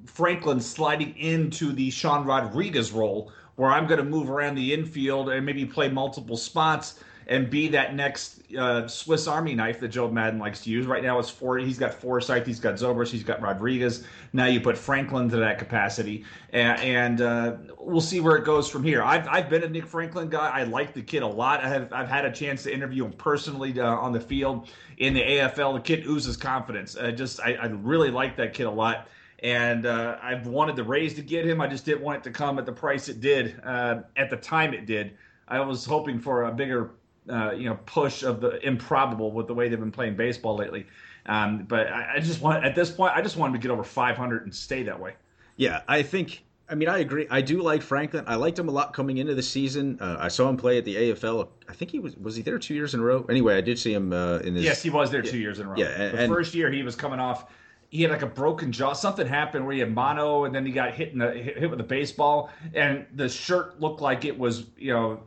Franklin 0.06 0.60
sliding 0.60 1.18
into 1.18 1.72
the 1.72 1.90
Sean 1.90 2.26
Rodriguez 2.26 2.92
role 2.92 3.32
where 3.56 3.72
I'm 3.72 3.88
going 3.88 4.00
to 4.00 4.06
move 4.06 4.30
around 4.30 4.56
the 4.56 4.74
infield 4.74 5.30
and 5.30 5.46
maybe 5.46 5.66
play 5.66 5.90
multiple 5.90 6.38
spots 6.38 7.00
and 7.28 7.50
be 7.50 7.68
that 7.70 7.96
next 7.96 8.42
uh, 8.56 8.88
Swiss 8.88 9.28
Army 9.28 9.56
knife 9.56 9.80
that 9.80 9.90
Joe 9.90 10.10
Maddon 10.10 10.40
likes 10.40 10.62
to 10.62 10.70
use. 10.70 10.86
Right 10.86 11.04
now, 11.04 11.20
it's 11.20 11.30
four. 11.30 11.58
He's 11.58 11.80
got 11.80 11.94
Forsythe, 11.94 12.46
he's 12.46 12.60
got 12.60 12.76
Zobrist, 12.76 13.10
he's 13.10 13.24
got 13.24 13.42
Rodriguez. 13.42 14.06
Now 14.34 14.46
you 14.46 14.60
put 14.60 14.78
Franklin 14.78 15.30
to 15.30 15.38
that 15.38 15.58
capacity, 15.58 16.26
and, 16.52 16.80
and 16.82 17.22
uh, 17.22 17.56
we'll 17.80 18.02
see 18.02 18.20
where 18.20 18.36
it 18.36 18.44
goes 18.44 18.70
from 18.70 18.84
here. 18.84 19.02
I've, 19.02 19.28
I've 19.28 19.50
been 19.50 19.64
a 19.64 19.70
Nick 19.70 19.86
Franklin 19.86 20.30
guy. 20.30 20.50
I 20.50 20.64
like 20.64 20.94
the 20.94 21.02
kid 21.02 21.24
a 21.24 21.28
lot. 21.28 21.64
I 21.64 21.70
have 21.70 21.94
I've 21.94 22.10
had 22.10 22.26
a 22.26 22.32
chance 22.32 22.64
to 22.64 22.74
interview 22.74 23.06
him 23.06 23.14
personally 23.14 23.80
uh, 23.80 23.86
on 23.86 24.12
the 24.12 24.20
field 24.20 24.70
in 24.98 25.14
the 25.14 25.22
AFL. 25.22 25.76
The 25.76 25.82
kid 25.82 26.06
oozes 26.06 26.38
confidence. 26.38 26.96
Just 27.16 27.40
I, 27.40 27.54
I 27.54 27.66
really 27.68 28.12
like 28.12 28.36
that 28.38 28.54
kid 28.54 28.66
a 28.66 28.72
lot 28.72 29.08
and 29.44 29.86
uh, 29.86 30.18
I've 30.22 30.48
wanted 30.48 30.78
the 30.78 30.84
Rays 30.84 31.14
to 31.16 31.22
get 31.22 31.46
him. 31.46 31.60
I 31.60 31.68
just 31.68 31.84
didn't 31.86 32.02
want 32.02 32.20
it 32.20 32.24
to 32.24 32.32
come 32.32 32.58
at 32.58 32.66
the 32.66 32.72
price 32.72 33.10
it 33.10 33.20
did 33.20 33.62
uh, 33.64 34.02
at 34.16 34.30
the 34.30 34.38
time 34.38 34.74
it 34.74 34.86
did. 34.86 35.18
I 35.48 35.60
was 35.60 35.86
hoping 35.86 36.20
for 36.20 36.46
a 36.46 36.52
bigger, 36.52 36.92
uh, 37.30 37.52
you 37.52 37.66
know, 37.66 37.78
push 37.86 38.24
of 38.24 38.40
the 38.40 38.66
improbable 38.66 39.32
with 39.32 39.48
the 39.48 39.54
way 39.54 39.68
they've 39.68 39.80
been 39.80 39.92
playing 39.92 40.16
baseball 40.16 40.56
lately. 40.56 40.88
Um, 41.26 41.66
but 41.66 41.88
I, 41.88 42.16
I, 42.16 42.20
just 42.20 42.42
want 42.42 42.66
at 42.66 42.74
this 42.74 42.90
point, 42.90 43.14
I 43.16 43.22
just 43.22 43.36
wanted 43.36 43.54
to 43.54 43.60
get 43.60 43.72
over 43.72 43.84
500 43.84 44.44
and 44.44 44.56
stay 44.56 44.84
that 44.84 45.00
way. 45.00 45.14
Yeah, 45.58 45.82
I 45.88 46.02
think. 46.02 46.44
I 46.70 46.76
mean, 46.76 46.88
I 46.88 47.00
agree. 47.00 47.28
I 47.30 47.42
do 47.42 47.62
like 47.62 47.82
Franklin. 47.82 48.24
I 48.26 48.36
liked 48.36 48.58
him 48.58 48.70
a 48.70 48.72
lot 48.72 48.94
coming 48.94 49.18
into 49.18 49.36
the 49.36 49.44
season. 49.44 49.98
Uh, 50.00 50.16
I 50.18 50.30
saw 50.30 50.50
him 50.50 50.56
play 50.56 50.78
at 50.78 50.86
the 50.86 50.96
AFL. 50.96 51.50
I 51.68 51.74
think 51.74 51.92
he 51.92 52.00
was 52.00 52.16
was 52.16 52.38
he 52.38 52.42
there 52.42 52.58
two 52.58 52.74
years 52.74 52.94
in 52.94 53.02
a 53.02 53.04
row. 53.04 53.26
Anyway, 53.30 53.58
I 53.58 53.62
did 53.62 53.78
see 53.78 53.94
him 53.94 54.14
uh, 54.14 54.38
in 54.38 54.54
this. 54.54 54.64
Yes, 54.64 54.82
he 54.82 54.90
was 54.90 55.12
there 55.12 55.22
two 55.22 55.38
years 55.38 55.60
in 55.60 55.68
a 55.68 55.70
row. 55.70 55.76
Yeah, 55.78 55.88
and, 55.88 56.18
the 56.18 56.28
first 56.34 56.56
year 56.56 56.72
he 56.72 56.82
was 56.82 56.96
coming 56.96 57.20
off 57.20 57.52
he 57.94 58.02
had 58.02 58.10
like 58.10 58.24
a 58.24 58.28
broken 58.28 58.72
jaw. 58.72 58.94
Something 58.94 59.28
happened 59.28 59.66
where 59.66 59.74
he 59.76 59.80
had 59.80 59.94
mono, 59.94 60.46
and 60.46 60.56
then 60.56 60.66
he 60.66 60.72
got 60.72 60.96
hit 60.96 61.14
in 61.14 61.20
the 61.20 61.32
hit 61.32 61.70
with 61.70 61.80
a 61.80 61.84
baseball, 61.84 62.50
and 62.74 63.06
the 63.14 63.30
shirt 63.30 63.80
looked 63.80 64.02
like 64.02 64.26
it 64.26 64.38
was 64.38 64.66
you 64.78 64.92
know 64.92 65.22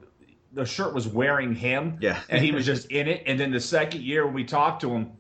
the 0.52 0.66
shirt 0.66 0.92
was 0.92 1.06
wearing 1.06 1.54
him. 1.54 1.96
Yeah, 2.00 2.20
and 2.28 2.44
he 2.44 2.50
was 2.50 2.66
just 2.66 2.90
in 2.90 3.06
it. 3.06 3.23
And 3.25 3.38
then 3.38 3.52
the 3.52 3.61
second 3.61 4.02
year 4.02 4.26
when 4.26 4.35
we 4.35 4.44
talked 4.44 4.80
to 4.82 4.90
him. 4.90 5.12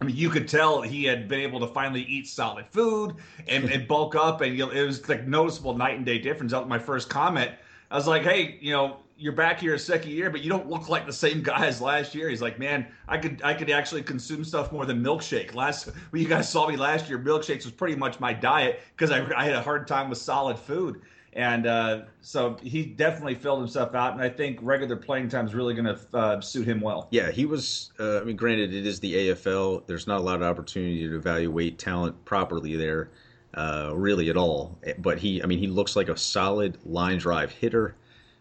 I 0.00 0.06
mean, 0.06 0.16
you 0.16 0.28
could 0.28 0.48
tell 0.48 0.82
he 0.82 1.04
had 1.04 1.28
been 1.28 1.38
able 1.38 1.60
to 1.60 1.68
finally 1.68 2.02
eat 2.02 2.26
solid 2.26 2.66
food 2.66 3.14
and, 3.46 3.70
and 3.70 3.86
bulk 3.86 4.16
up, 4.16 4.40
and 4.40 4.58
you 4.58 4.66
know, 4.66 4.72
it 4.72 4.84
was 4.84 5.08
like 5.08 5.28
noticeable 5.28 5.78
night 5.78 5.96
and 5.96 6.04
day 6.04 6.18
difference. 6.18 6.50
That 6.50 6.62
was 6.62 6.68
my 6.68 6.80
first 6.80 7.08
comment. 7.08 7.52
I 7.92 7.94
was 7.94 8.08
like, 8.08 8.22
"Hey, 8.22 8.58
you 8.60 8.72
know, 8.72 8.96
you're 9.24 9.32
back 9.32 9.58
here 9.58 9.72
a 9.72 9.78
second 9.78 10.10
year, 10.10 10.28
but 10.28 10.44
you 10.44 10.50
don't 10.50 10.68
look 10.68 10.90
like 10.90 11.06
the 11.06 11.12
same 11.12 11.42
guy 11.42 11.64
as 11.64 11.80
last 11.80 12.14
year. 12.14 12.28
He's 12.28 12.42
like, 12.42 12.58
man, 12.58 12.86
I 13.08 13.16
could 13.16 13.40
I 13.42 13.54
could 13.54 13.70
actually 13.70 14.02
consume 14.02 14.44
stuff 14.44 14.70
more 14.70 14.84
than 14.84 15.02
milkshake. 15.02 15.54
Last 15.54 15.88
when 16.10 16.20
you 16.20 16.28
guys 16.28 16.46
saw 16.46 16.68
me 16.68 16.76
last 16.76 17.08
year, 17.08 17.18
milkshakes 17.18 17.64
was 17.64 17.70
pretty 17.70 17.96
much 17.96 18.20
my 18.20 18.34
diet 18.34 18.80
because 18.94 19.10
I, 19.10 19.26
I 19.34 19.46
had 19.46 19.54
a 19.54 19.62
hard 19.62 19.88
time 19.88 20.10
with 20.10 20.18
solid 20.18 20.58
food. 20.58 21.00
And 21.32 21.66
uh, 21.66 22.02
so 22.20 22.58
he 22.62 22.84
definitely 22.84 23.34
filled 23.34 23.60
himself 23.60 23.94
out, 23.94 24.12
and 24.12 24.22
I 24.22 24.28
think 24.28 24.58
regular 24.60 24.94
playing 24.94 25.30
time 25.30 25.46
is 25.46 25.54
really 25.54 25.74
going 25.74 25.86
to 25.86 25.98
uh, 26.16 26.40
suit 26.42 26.68
him 26.68 26.80
well. 26.80 27.08
Yeah, 27.10 27.30
he 27.30 27.46
was. 27.46 27.92
Uh, 27.98 28.20
I 28.20 28.24
mean, 28.24 28.36
granted, 28.36 28.74
it 28.74 28.86
is 28.86 29.00
the 29.00 29.14
AFL. 29.14 29.86
There's 29.86 30.06
not 30.06 30.20
a 30.20 30.22
lot 30.22 30.36
of 30.36 30.42
opportunity 30.42 31.08
to 31.08 31.16
evaluate 31.16 31.78
talent 31.78 32.24
properly 32.26 32.76
there, 32.76 33.08
uh, 33.54 33.90
really 33.94 34.28
at 34.28 34.36
all. 34.36 34.78
But 34.98 35.18
he, 35.18 35.42
I 35.42 35.46
mean, 35.46 35.58
he 35.58 35.66
looks 35.66 35.96
like 35.96 36.08
a 36.08 36.16
solid 36.16 36.78
line 36.84 37.18
drive 37.18 37.50
hitter. 37.50 37.96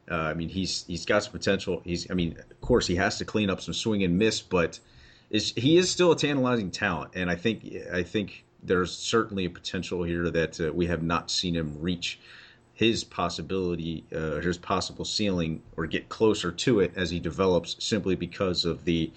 Uh, 0.10 0.16
I 0.16 0.34
mean, 0.34 0.50
he's 0.50 0.84
he's 0.86 1.06
got 1.06 1.24
some 1.24 1.32
potential. 1.32 1.82
He's, 1.86 2.10
I 2.12 2.14
mean, 2.14 2.38
of 2.38 2.62
course, 2.62 2.88
he 2.88 2.96
has 2.96 3.18
to 3.20 3.26
clean 3.26 3.50
up 3.50 3.62
some 3.62 3.74
swing 3.74 4.04
and 4.04 4.18
miss, 4.18 4.42
but 4.42 4.80
he 5.30 5.78
is 5.78 5.90
still 5.90 6.12
a 6.12 6.18
tantalizing 6.18 6.72
talent, 6.72 7.12
and 7.16 7.30
I 7.30 7.36
think 7.36 7.66
I 7.92 8.04
think 8.04 8.46
there's 8.62 8.92
certainly 8.96 9.46
a 9.46 9.50
potential 9.50 10.04
here 10.04 10.30
that 10.30 10.60
uh, 10.60 10.72
we 10.74 10.88
have 10.88 11.04
not 11.04 11.32
seen 11.32 11.56
him 11.56 11.76
reach 11.80 12.20
his 12.74 13.04
possibility, 13.04 14.04
uh, 14.16 14.40
his 14.40 14.58
possible 14.58 15.06
ceiling, 15.06 15.62
or 15.78 15.86
get 15.86 16.10
closer 16.10 16.52
to 16.52 16.80
it 16.80 16.94
as 16.96 17.10
he 17.10 17.20
develops, 17.20 17.76
simply 17.84 18.16
because 18.16 18.66
of 18.66 18.86
the 18.86 19.12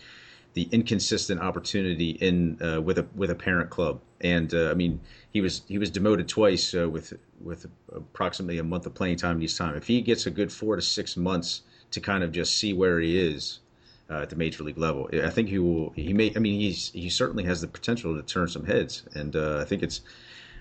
the 0.57 0.67
inconsistent 0.73 1.39
opportunity 1.39 2.13
in 2.13 2.59
uh, 2.63 2.81
with 2.81 2.99
a 2.99 3.07
with 3.15 3.31
a 3.31 3.35
parent 3.35 3.69
club. 3.69 4.01
And 4.23 4.53
uh, 4.55 4.71
I 4.71 4.75
mean, 4.75 5.01
he 5.31 5.43
was 5.43 5.63
he 5.69 5.77
was 5.77 5.91
demoted 5.91 6.29
twice 6.29 6.75
uh, 6.75 6.89
with 6.89 7.13
with 7.43 7.67
approximately 7.93 8.59
a 8.59 8.65
month 8.65 8.87
of 8.87 8.95
playing 8.95 9.19
time 9.19 9.41
each 9.43 9.59
time. 9.59 9.77
If 9.77 9.87
he 9.87 10.01
gets 10.01 10.25
a 10.25 10.31
good 10.31 10.51
four 10.51 10.75
to 10.75 10.81
six 10.81 11.15
months 11.15 11.61
to 11.91 12.01
kind 12.01 12.25
of 12.25 12.33
just 12.33 12.57
see 12.57 12.73
where 12.73 12.99
he 12.99 13.19
is 13.19 13.61
uh, 14.09 14.23
at 14.23 14.31
the 14.31 14.37
major 14.37 14.65
league 14.65 14.79
level. 14.79 15.11
I 15.13 15.29
think 15.29 15.51
he 15.51 15.59
will. 15.59 15.91
He 15.95 16.15
may. 16.15 16.33
I 16.35 16.39
mean, 16.39 16.59
he's 16.59 16.91
he 16.91 17.11
certainly 17.11 17.45
has 17.45 17.61
the 17.61 17.69
potential 17.69 18.17
to 18.17 18.23
turn 18.23 18.49
some 18.49 18.65
heads, 18.65 19.03
and 19.15 19.37
uh, 19.37 19.59
I 19.61 19.65
think 19.65 19.83
it's. 19.83 20.01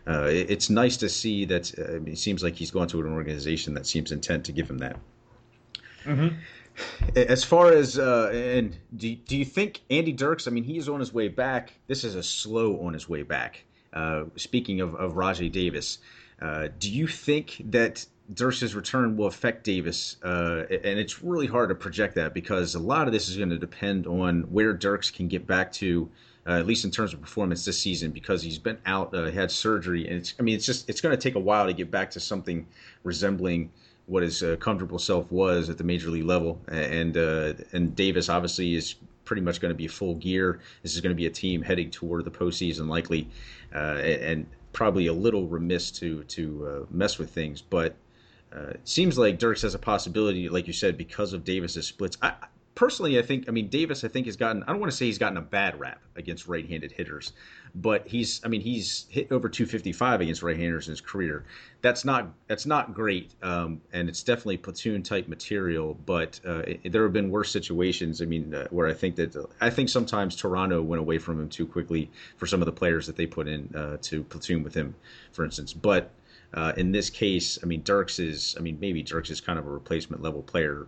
Uh, 0.07 0.27
it's 0.29 0.69
nice 0.69 0.97
to 0.97 1.09
see 1.09 1.45
that 1.45 1.73
I 1.79 1.93
mean, 1.93 2.13
it 2.13 2.19
seems 2.19 2.43
like 2.43 2.53
he's 2.53 2.69
gone 2.69 2.87
to 2.89 2.99
an 2.99 3.11
organization 3.11 3.73
that 3.73 3.87
seems 3.87 4.11
intent 4.11 4.45
to 4.45 4.51
give 4.51 4.69
him 4.69 4.77
that. 4.77 4.99
Mm-hmm. 6.03 6.37
As 7.15 7.43
far 7.43 7.71
as 7.71 7.97
uh, 7.97 8.29
and 8.33 8.77
do, 8.95 9.15
do 9.15 9.37
you 9.37 9.45
think 9.45 9.81
Andy 9.89 10.11
Dirks? 10.11 10.47
I 10.47 10.51
mean, 10.51 10.63
he's 10.63 10.89
on 10.89 10.99
his 10.99 11.13
way 11.13 11.27
back. 11.27 11.73
This 11.87 12.03
is 12.03 12.15
a 12.15 12.23
slow 12.23 12.81
on 12.81 12.93
his 12.93 13.07
way 13.07 13.23
back. 13.23 13.63
Uh, 13.93 14.25
speaking 14.35 14.81
of, 14.81 14.95
of 14.95 15.13
Rajai 15.13 15.51
Davis, 15.51 15.99
uh, 16.41 16.67
do 16.79 16.91
you 16.91 17.07
think 17.07 17.61
that 17.69 18.05
Dirks' 18.33 18.73
return 18.73 19.15
will 19.15 19.27
affect 19.27 19.63
Davis? 19.63 20.17
Uh, 20.21 20.63
and 20.69 20.99
it's 20.99 21.23
really 21.23 21.47
hard 21.47 21.69
to 21.69 21.75
project 21.75 22.15
that 22.15 22.33
because 22.33 22.75
a 22.75 22.79
lot 22.79 23.07
of 23.07 23.13
this 23.13 23.29
is 23.29 23.37
going 23.37 23.51
to 23.51 23.57
depend 23.57 24.05
on 24.05 24.41
where 24.51 24.73
Dirks 24.73 25.09
can 25.11 25.27
get 25.27 25.47
back 25.47 25.71
to. 25.73 26.09
Uh, 26.47 26.59
at 26.59 26.67
least 26.67 26.85
in 26.85 26.91
terms 26.91 27.11
of 27.11 27.19
performance 27.19 27.65
this 27.65 27.79
season, 27.79 28.11
because 28.11 28.43
he's 28.43 28.59
been 28.59 28.77
out, 28.85 29.11
uh, 29.15 29.31
had 29.31 29.49
surgery, 29.49 30.07
and 30.07 30.17
it's, 30.17 30.35
I 30.39 30.43
mean, 30.43 30.53
it's 30.53 30.65
just 30.67 30.87
it's 30.87 31.01
going 31.01 31.17
to 31.17 31.19
take 31.19 31.33
a 31.33 31.39
while 31.39 31.65
to 31.65 31.73
get 31.73 31.89
back 31.89 32.11
to 32.11 32.19
something 32.19 32.67
resembling 33.03 33.71
what 34.07 34.23
his 34.23 34.43
uh, 34.43 34.55
comfortable 34.57 34.99
self 34.99 35.31
was 35.31 35.69
at 35.69 35.77
the 35.77 35.83
major 35.83 36.09
league 36.09 36.25
level. 36.25 36.61
And 36.67 37.17
uh, 37.17 37.53
and 37.73 37.95
Davis 37.95 38.29
obviously 38.29 38.75
is 38.75 38.95
pretty 39.23 39.41
much 39.41 39.59
going 39.59 39.73
to 39.73 39.77
be 39.77 39.87
full 39.87 40.15
gear. 40.15 40.59
This 40.83 40.93
is 40.93 41.01
going 41.01 41.11
to 41.11 41.15
be 41.15 41.25
a 41.25 41.31
team 41.31 41.61
heading 41.61 41.89
toward 41.89 42.23
the 42.25 42.31
postseason, 42.31 42.87
likely, 42.87 43.27
uh, 43.73 43.97
and 43.97 44.45
probably 44.73 45.07
a 45.07 45.13
little 45.13 45.47
remiss 45.47 45.91
to 45.91 46.23
to 46.23 46.67
uh, 46.67 46.85
mess 46.91 47.17
with 47.17 47.31
things. 47.31 47.61
But 47.61 47.95
uh, 48.55 48.69
it 48.69 48.87
seems 48.87 49.17
like 49.17 49.39
Dirks 49.39 49.63
has 49.63 49.75
a 49.75 49.79
possibility, 49.79 50.47
like 50.49 50.67
you 50.67 50.73
said, 50.73 50.97
because 50.97 51.33
of 51.33 51.43
Davis's 51.43 51.87
splits. 51.87 52.17
I, 52.21 52.33
personally, 52.75 53.17
I 53.17 53.21
think, 53.21 53.45
I 53.47 53.51
mean, 53.51 53.69
Davis, 53.69 54.03
I 54.03 54.09
think 54.09 54.25
has 54.25 54.35
gotten, 54.35 54.61
I 54.63 54.67
don't 54.67 54.79
want 54.79 54.91
to 54.91 54.97
say 54.97 55.05
he's 55.05 55.17
gotten 55.17 55.37
a 55.37 55.41
bad 55.41 55.79
rap 55.79 56.01
against 56.17 56.47
right 56.47 56.67
handed 56.67 56.91
hitters, 56.91 57.31
but 57.73 58.05
he's, 58.05 58.41
I 58.43 58.49
mean, 58.49 58.61
he's 58.61 59.05
hit 59.09 59.31
over 59.31 59.47
255 59.47 60.21
against 60.21 60.43
right 60.43 60.57
handers 60.57 60.87
in 60.87 60.91
his 60.91 61.01
career. 61.01 61.45
That's 61.81 62.03
not, 62.03 62.27
that's 62.47 62.65
not 62.65 62.93
great. 62.93 63.33
Um, 63.41 63.81
and 63.93 64.09
it's 64.09 64.23
definitely 64.23 64.57
platoon 64.57 65.03
type 65.03 65.27
material, 65.29 65.97
but 66.05 66.39
uh, 66.45 66.59
it, 66.67 66.91
there 66.91 67.03
have 67.03 67.13
been 67.13 67.31
worse 67.31 67.49
situations. 67.49 68.21
I 68.21 68.25
mean, 68.25 68.53
uh, 68.53 68.67
where 68.69 68.87
I 68.87 68.93
think 68.93 69.15
that, 69.15 69.35
I 69.61 69.69
think 69.69 69.87
sometimes 69.87 70.35
Toronto 70.35 70.81
went 70.81 70.99
away 70.99 71.17
from 71.17 71.39
him 71.39 71.49
too 71.49 71.65
quickly 71.65 72.11
for 72.37 72.45
some 72.45 72.61
of 72.61 72.65
the 72.65 72.73
players 72.73 73.07
that 73.07 73.15
they 73.15 73.25
put 73.25 73.47
in 73.47 73.73
uh, 73.73 73.97
to 74.03 74.23
platoon 74.25 74.63
with 74.63 74.73
him, 74.73 74.95
for 75.31 75.45
instance. 75.45 75.71
But, 75.71 76.11
uh, 76.53 76.73
in 76.77 76.91
this 76.91 77.09
case, 77.09 77.57
I 77.63 77.65
mean, 77.65 77.83
Dirks 77.83 78.19
is, 78.19 78.55
I 78.57 78.61
mean, 78.61 78.77
maybe 78.79 79.01
Dirks 79.01 79.29
is 79.29 79.41
kind 79.41 79.59
of 79.59 79.65
a 79.65 79.69
replacement 79.69 80.21
level 80.21 80.41
player 80.41 80.87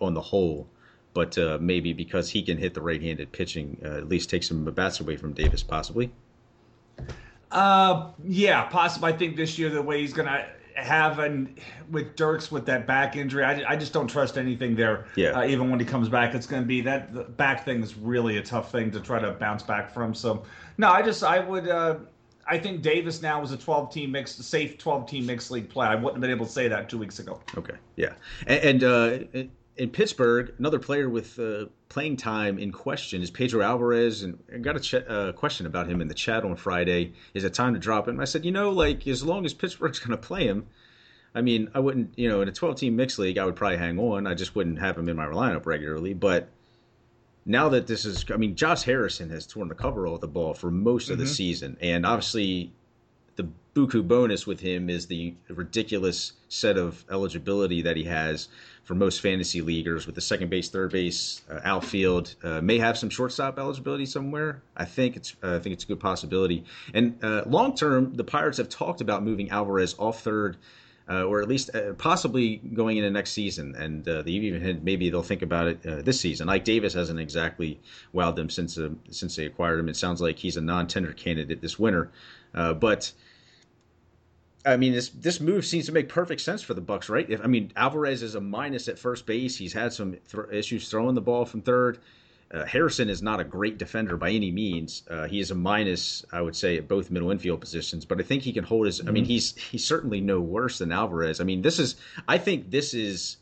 on 0.00 0.14
the 0.14 0.20
whole 0.20 0.66
but 1.12 1.36
uh, 1.38 1.58
maybe 1.60 1.92
because 1.92 2.30
he 2.30 2.42
can 2.42 2.56
hit 2.56 2.74
the 2.74 2.80
right-handed 2.80 3.32
pitching, 3.32 3.80
uh, 3.84 3.96
at 3.96 4.08
least 4.08 4.30
take 4.30 4.42
some 4.42 4.64
bats 4.64 5.00
away 5.00 5.16
from 5.16 5.32
Davis, 5.32 5.62
possibly. 5.62 6.10
Uh, 7.50 8.10
yeah, 8.24 8.64
possibly. 8.64 9.12
I 9.12 9.16
think 9.16 9.36
this 9.36 9.58
year 9.58 9.70
the 9.70 9.82
way 9.82 10.00
he's 10.00 10.12
gonna 10.12 10.46
have 10.76 11.18
and 11.18 11.58
with 11.90 12.16
Dirks 12.16 12.50
with 12.50 12.66
that 12.66 12.86
back 12.86 13.16
injury, 13.16 13.44
I, 13.44 13.72
I 13.72 13.76
just 13.76 13.92
don't 13.92 14.08
trust 14.08 14.38
anything 14.38 14.74
there. 14.74 15.06
Yeah. 15.16 15.30
Uh, 15.30 15.44
even 15.44 15.70
when 15.70 15.80
he 15.80 15.86
comes 15.86 16.08
back, 16.08 16.34
it's 16.34 16.46
going 16.46 16.62
to 16.62 16.68
be 16.68 16.80
that 16.82 17.36
back 17.36 17.64
thing 17.64 17.82
is 17.82 17.96
really 17.96 18.38
a 18.38 18.42
tough 18.42 18.70
thing 18.72 18.90
to 18.92 19.00
try 19.00 19.20
to 19.20 19.32
bounce 19.32 19.62
back 19.62 19.92
from. 19.92 20.14
So, 20.14 20.44
no, 20.78 20.90
I 20.90 21.02
just 21.02 21.22
I 21.22 21.40
would. 21.40 21.68
Uh, 21.68 21.96
I 22.46 22.58
think 22.58 22.82
Davis 22.82 23.22
now 23.22 23.42
is 23.42 23.52
a 23.52 23.56
12 23.56 23.92
team 23.92 24.10
mix, 24.10 24.32
safe 24.32 24.76
12 24.76 25.08
team 25.08 25.26
mixed 25.26 25.50
league 25.50 25.68
play. 25.68 25.86
I 25.86 25.94
wouldn't 25.94 26.14
have 26.14 26.20
been 26.20 26.30
able 26.30 26.46
to 26.46 26.52
say 26.52 26.66
that 26.68 26.88
two 26.88 26.98
weeks 26.98 27.18
ago. 27.20 27.40
Okay, 27.56 27.76
yeah, 27.96 28.14
and, 28.46 28.82
and 28.82 28.84
uh, 28.84 29.48
in 29.76 29.90
Pittsburgh, 29.90 30.52
another 30.58 30.78
player 30.78 31.08
with 31.08 31.38
uh, 31.38 31.66
playing 31.88 32.16
time 32.16 32.58
in 32.58 32.72
question 32.72 33.22
is 33.22 33.30
Pedro 33.30 33.62
Alvarez, 33.62 34.22
and 34.22 34.38
I 34.52 34.58
got 34.58 34.76
a 34.76 34.80
ch- 34.80 34.94
uh, 34.94 35.32
question 35.32 35.66
about 35.66 35.88
him 35.88 36.00
in 36.00 36.08
the 36.08 36.14
chat 36.14 36.44
on 36.44 36.56
Friday. 36.56 37.12
Is 37.34 37.44
it 37.44 37.54
time 37.54 37.74
to 37.74 37.80
drop 37.80 38.08
him? 38.08 38.20
I 38.20 38.24
said, 38.24 38.44
you 38.44 38.52
know, 38.52 38.70
like 38.70 39.06
as 39.06 39.24
long 39.24 39.44
as 39.44 39.54
Pittsburgh's 39.54 39.98
going 39.98 40.10
to 40.10 40.16
play 40.16 40.46
him, 40.46 40.66
I 41.34 41.40
mean, 41.40 41.70
I 41.74 41.80
wouldn't, 41.80 42.18
you 42.18 42.28
know, 42.28 42.42
in 42.42 42.48
a 42.48 42.52
12-team 42.52 42.96
mixed 42.96 43.18
league, 43.18 43.38
I 43.38 43.44
would 43.44 43.56
probably 43.56 43.78
hang 43.78 43.98
on. 43.98 44.26
I 44.26 44.34
just 44.34 44.54
wouldn't 44.54 44.80
have 44.80 44.98
him 44.98 45.08
in 45.08 45.16
my 45.16 45.26
lineup 45.26 45.64
regularly. 45.64 46.12
But 46.12 46.48
now 47.46 47.68
that 47.68 47.86
this 47.86 48.04
is, 48.04 48.24
I 48.32 48.36
mean, 48.36 48.56
Josh 48.56 48.82
Harrison 48.82 49.30
has 49.30 49.46
torn 49.46 49.68
the 49.68 49.74
cover 49.74 50.06
off 50.06 50.20
the 50.20 50.28
ball 50.28 50.54
for 50.54 50.70
most 50.70 51.08
of 51.08 51.14
mm-hmm. 51.14 51.24
the 51.24 51.30
season, 51.30 51.76
and 51.80 52.04
obviously 52.04 52.72
the 53.36 53.48
buku 53.74 54.06
bonus 54.06 54.46
with 54.46 54.60
him 54.60 54.90
is 54.90 55.06
the 55.06 55.34
ridiculous 55.48 56.32
set 56.48 56.76
of 56.76 57.04
eligibility 57.10 57.82
that 57.82 57.96
he 57.96 58.04
has 58.04 58.48
for 58.90 58.96
most 58.96 59.20
fantasy 59.20 59.60
leaguers 59.60 60.04
with 60.04 60.16
the 60.16 60.20
second 60.20 60.50
base, 60.50 60.68
third 60.68 60.90
base, 60.90 61.42
uh, 61.48 61.60
outfield. 61.62 62.34
Uh, 62.42 62.60
may 62.60 62.76
have 62.76 62.98
some 62.98 63.08
shortstop 63.08 63.56
eligibility 63.56 64.04
somewhere. 64.04 64.62
I 64.76 64.84
think 64.84 65.14
it's 65.14 65.36
uh, 65.44 65.54
I 65.54 65.58
think 65.60 65.74
it's 65.74 65.84
a 65.84 65.86
good 65.86 66.00
possibility. 66.00 66.64
And 66.92 67.16
uh, 67.22 67.44
long 67.46 67.76
term, 67.76 68.12
the 68.14 68.24
Pirates 68.24 68.58
have 68.58 68.68
talked 68.68 69.00
about 69.00 69.22
moving 69.22 69.48
Alvarez 69.50 69.94
off 69.96 70.22
third. 70.22 70.56
Uh, 71.08 71.24
or 71.24 71.42
at 71.42 71.48
least 71.48 71.74
uh, 71.74 71.92
possibly 71.94 72.58
going 72.72 72.96
into 72.96 73.10
next 73.10 73.32
season, 73.32 73.74
and 73.74 74.04
they 74.04 74.30
even 74.30 74.60
had, 74.60 74.84
maybe 74.84 75.10
they'll 75.10 75.24
think 75.24 75.42
about 75.42 75.66
it 75.66 75.82
this 76.04 76.20
season. 76.20 76.48
Ike 76.48 76.62
Davis 76.62 76.94
hasn't 76.94 77.18
exactly 77.18 77.80
wowed 78.14 78.36
them 78.36 78.48
since 78.48 78.78
since 79.10 79.34
they 79.34 79.46
acquired 79.46 79.80
him. 79.80 79.88
It 79.88 79.96
sounds 79.96 80.20
like 80.20 80.38
he's 80.38 80.56
a 80.56 80.60
non-tender 80.60 81.12
candidate 81.14 81.60
this 81.60 81.80
winter, 81.80 82.12
but 82.52 83.12
I 84.64 84.76
mean, 84.76 84.92
this 84.92 85.08
this 85.08 85.40
move 85.40 85.64
seems 85.64 85.86
to 85.86 85.92
make 85.92 86.08
perfect 86.08 86.40
sense 86.40 86.62
for 86.62 86.74
the 86.74 86.82
Bucs, 86.82 87.08
right? 87.08 87.28
If 87.28 87.42
I 87.42 87.46
mean, 87.46 87.72
Alvarez 87.76 88.22
is 88.22 88.34
a 88.34 88.40
minus 88.40 88.88
at 88.88 88.98
first 88.98 89.26
base. 89.26 89.56
He's 89.56 89.72
had 89.72 89.92
some 89.92 90.16
th- 90.30 90.46
issues 90.52 90.88
throwing 90.88 91.14
the 91.14 91.20
ball 91.20 91.44
from 91.44 91.62
third. 91.62 91.98
Uh, 92.52 92.64
Harrison 92.64 93.08
is 93.08 93.22
not 93.22 93.38
a 93.38 93.44
great 93.44 93.78
defender 93.78 94.16
by 94.16 94.30
any 94.30 94.50
means. 94.50 95.04
Uh, 95.08 95.26
he 95.28 95.38
is 95.38 95.52
a 95.52 95.54
minus, 95.54 96.24
I 96.32 96.42
would 96.42 96.56
say, 96.56 96.76
at 96.76 96.88
both 96.88 97.10
middle 97.10 97.30
infield 97.30 97.60
positions. 97.60 98.04
But 98.04 98.18
I 98.18 98.24
think 98.24 98.42
he 98.42 98.52
can 98.52 98.64
hold 98.64 98.86
his. 98.86 98.98
Mm-hmm. 98.98 99.08
I 99.08 99.12
mean, 99.12 99.24
mm-hmm. 99.24 99.30
he's 99.30 99.56
he's 99.56 99.84
certainly 99.84 100.20
no 100.20 100.40
worse 100.40 100.78
than 100.78 100.92
Alvarez. 100.92 101.40
I 101.40 101.44
mean, 101.44 101.62
this 101.62 101.78
is. 101.78 101.96
I 102.28 102.38
think 102.38 102.70
this 102.70 102.92
is 102.92 103.36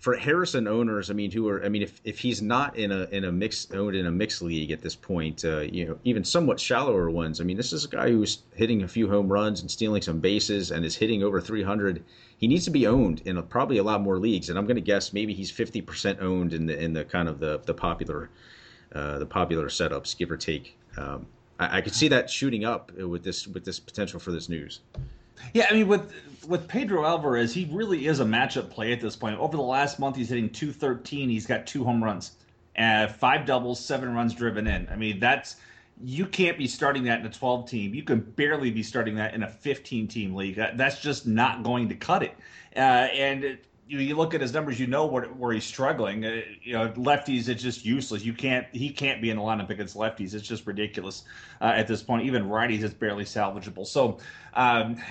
for 0.00 0.16
Harrison 0.16 0.66
owners, 0.66 1.10
I 1.10 1.12
mean, 1.12 1.30
who 1.30 1.46
are, 1.48 1.62
I 1.62 1.68
mean, 1.68 1.82
if, 1.82 2.00
if 2.04 2.18
he's 2.18 2.40
not 2.40 2.74
in 2.76 2.90
a 2.90 3.04
in 3.12 3.24
a 3.24 3.30
mix 3.32 3.70
owned 3.72 3.94
in 3.94 4.06
a 4.06 4.10
mixed 4.10 4.40
league 4.40 4.70
at 4.70 4.80
this 4.80 4.96
point, 4.96 5.44
uh, 5.44 5.60
you 5.60 5.86
know, 5.86 5.98
even 6.04 6.24
somewhat 6.24 6.58
shallower 6.58 7.10
ones. 7.10 7.38
I 7.38 7.44
mean, 7.44 7.58
this 7.58 7.72
is 7.74 7.84
a 7.84 7.88
guy 7.88 8.10
who's 8.10 8.42
hitting 8.54 8.82
a 8.82 8.88
few 8.88 9.10
home 9.10 9.28
runs 9.28 9.60
and 9.60 9.70
stealing 9.70 10.00
some 10.00 10.18
bases 10.18 10.70
and 10.70 10.86
is 10.86 10.96
hitting 10.96 11.22
over 11.22 11.38
300. 11.38 12.02
He 12.38 12.48
needs 12.48 12.64
to 12.64 12.70
be 12.70 12.86
owned 12.86 13.20
in 13.26 13.36
a, 13.36 13.42
probably 13.42 13.76
a 13.76 13.82
lot 13.82 14.00
more 14.00 14.18
leagues, 14.18 14.48
and 14.48 14.58
I'm 14.58 14.64
going 14.64 14.76
to 14.76 14.80
guess 14.80 15.12
maybe 15.12 15.34
he's 15.34 15.52
50% 15.52 16.22
owned 16.22 16.54
in 16.54 16.64
the 16.64 16.82
in 16.82 16.94
the 16.94 17.04
kind 17.04 17.28
of 17.28 17.38
the 17.38 17.60
the 17.66 17.74
popular 17.74 18.30
uh, 18.94 19.18
the 19.18 19.26
popular 19.26 19.68
setups, 19.68 20.16
give 20.16 20.30
or 20.30 20.38
take. 20.38 20.78
Um, 20.96 21.26
I, 21.58 21.78
I 21.78 21.80
could 21.82 21.94
see 21.94 22.08
that 22.08 22.30
shooting 22.30 22.64
up 22.64 22.90
with 22.92 23.22
this 23.22 23.46
with 23.46 23.66
this 23.66 23.78
potential 23.78 24.18
for 24.18 24.32
this 24.32 24.48
news. 24.48 24.80
Yeah, 25.54 25.66
I 25.70 25.74
mean 25.74 25.88
with 25.88 26.12
with 26.46 26.68
Pedro 26.68 27.04
Alvarez, 27.04 27.52
he 27.52 27.68
really 27.70 28.06
is 28.06 28.20
a 28.20 28.24
matchup 28.24 28.70
play 28.70 28.92
at 28.92 29.00
this 29.00 29.16
point. 29.16 29.38
Over 29.38 29.56
the 29.56 29.62
last 29.62 29.98
month, 29.98 30.16
he's 30.16 30.28
hitting 30.28 30.50
213. 30.50 31.28
He's 31.28 31.46
got 31.46 31.66
two 31.66 31.84
home 31.84 32.02
runs, 32.02 32.32
and 32.76 33.10
five 33.10 33.46
doubles, 33.46 33.84
seven 33.84 34.14
runs 34.14 34.34
driven 34.34 34.66
in. 34.66 34.88
I 34.90 34.96
mean, 34.96 35.20
that's 35.20 35.56
you 36.02 36.26
can't 36.26 36.56
be 36.56 36.66
starting 36.66 37.04
that 37.04 37.20
in 37.20 37.26
a 37.26 37.30
12 37.30 37.68
team. 37.68 37.94
You 37.94 38.02
can 38.02 38.20
barely 38.20 38.70
be 38.70 38.82
starting 38.82 39.16
that 39.16 39.34
in 39.34 39.42
a 39.42 39.48
15 39.48 40.08
team 40.08 40.34
league. 40.34 40.56
That's 40.56 41.00
just 41.00 41.26
not 41.26 41.62
going 41.62 41.88
to 41.90 41.94
cut 41.94 42.22
it. 42.22 42.34
Uh, 42.74 42.78
and 42.78 43.58
you, 43.90 43.98
you, 43.98 44.14
look 44.14 44.34
at 44.34 44.40
his 44.40 44.54
numbers, 44.54 44.78
you 44.78 44.86
know 44.86 45.06
where, 45.06 45.24
where 45.24 45.52
he's 45.52 45.64
struggling. 45.64 46.24
Uh, 46.24 46.42
you 46.62 46.74
know, 46.74 46.88
lefties, 46.90 47.48
it's 47.48 47.62
just 47.62 47.84
useless. 47.84 48.24
You 48.24 48.32
can't, 48.32 48.66
he 48.70 48.90
can't 48.90 49.20
be 49.20 49.30
in 49.30 49.36
the 49.36 49.42
lineup 49.42 49.68
against 49.68 49.96
lefties. 49.96 50.32
It's 50.32 50.46
just 50.46 50.64
ridiculous 50.64 51.24
uh, 51.60 51.72
at 51.74 51.88
this 51.88 52.00
point. 52.00 52.24
Even 52.24 52.44
righties, 52.44 52.82
it's 52.82 52.94
barely 52.94 53.24
salvageable. 53.24 53.84
So, 53.84 54.18
um, 54.54 55.02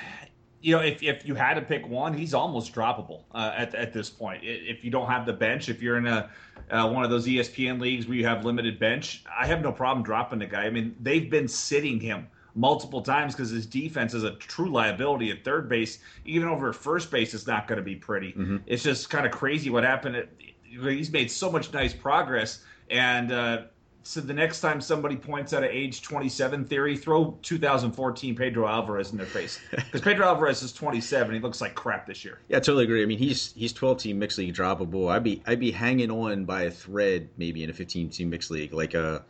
you 0.62 0.76
know, 0.76 0.82
if, 0.82 1.04
if 1.04 1.28
you 1.28 1.36
had 1.36 1.56
to 1.56 1.62
pick 1.62 1.88
one, 1.90 2.14
he's 2.14 2.34
almost 2.34 2.74
droppable 2.74 3.24
uh, 3.34 3.52
at, 3.54 3.76
at 3.76 3.92
this 3.92 4.10
point. 4.10 4.44
If 4.44 4.86
you 4.86 4.92
don't 4.92 5.08
have 5.08 5.26
the 5.26 5.34
bench, 5.34 5.68
if 5.68 5.82
you're 5.82 5.98
in 5.98 6.08
a 6.08 6.30
uh, 6.72 6.90
one 6.90 7.04
of 7.04 7.10
those 7.10 7.26
ESPN 7.26 7.82
leagues 7.82 8.08
where 8.08 8.16
you 8.16 8.26
have 8.26 8.46
limited 8.46 8.80
bench, 8.80 9.24
I 9.38 9.48
have 9.48 9.62
no 9.62 9.72
problem 9.72 10.04
dropping 10.06 10.40
the 10.40 10.46
guy. 10.46 10.66
I 10.66 10.70
mean, 10.70 10.96
they've 11.02 11.30
been 11.30 11.48
sitting 11.48 12.00
him 12.00 12.28
multiple 12.56 13.02
times 13.02 13.36
because 13.36 13.50
his 13.50 13.66
defense 13.66 14.14
is 14.14 14.24
a 14.24 14.32
true 14.32 14.70
liability 14.70 15.32
at 15.32 15.44
third 15.44 15.70
base. 15.70 16.00
Even 16.26 16.48
over 16.48 16.74
first 16.74 17.12
base, 17.12 17.34
it's 17.34 17.48
not 17.48 17.68
going 17.68 17.78
to 17.78 17.84
be 17.84 17.96
pretty. 17.96 18.34
Mm-hmm. 18.34 18.58
It's 18.66 18.84
just 18.84 19.10
kind 19.10 19.26
of 19.26 19.32
crazy 19.32 19.70
what 19.70 19.84
happened. 19.84 20.16
At, 20.16 20.30
he's 20.64 21.12
made 21.12 21.32
so 21.32 21.52
much 21.52 21.74
nice 21.74 21.94
progress, 21.94 22.64
and 22.90 23.32
uh, 23.32 23.62
so 24.04 24.22
the 24.22 24.34
next 24.34 24.62
time 24.62 24.82
somebody 24.82 25.16
points 25.16 25.54
out 25.54 25.64
an 25.64 25.70
age 25.72 26.02
27 26.02 26.66
theory, 26.66 26.98
throw 26.98 27.38
2014 27.42 28.36
Pedro 28.36 28.68
Alvarez 28.68 29.12
in 29.12 29.18
their 29.18 29.28
face 29.28 29.60
because 29.72 30.02
Pedro 30.02 30.26
Alvarez 30.26 30.64
is 30.64 30.72
27. 30.74 31.36
He 31.36 31.40
looks 31.40 31.62
like 31.62 31.76
crap 31.76 32.08
this 32.08 32.24
year. 32.24 32.40
Yeah, 32.48 32.58
I 32.58 32.60
totally 32.60 32.86
agree. 32.86 33.04
I 33.04 33.06
mean, 33.06 33.20
he's 33.20 33.54
he's 33.54 33.74
12 33.74 33.98
team 34.00 34.20
mixed 34.20 34.38
league 34.38 34.56
droppable. 34.56 35.12
I'd 35.12 35.24
be 35.24 35.44
I'd 35.46 35.60
be 35.60 35.72
hanging 35.72 36.12
on 36.12 36.46
by 36.46 36.64
a 36.64 36.72
thread 36.72 37.30
maybe 37.38 37.64
in 37.64 37.70
a 37.70 37.74
15 37.74 38.10
team 38.10 38.30
mixed 38.30 38.52
league, 38.52 38.74
like 38.74 38.94
a, 38.94 39.24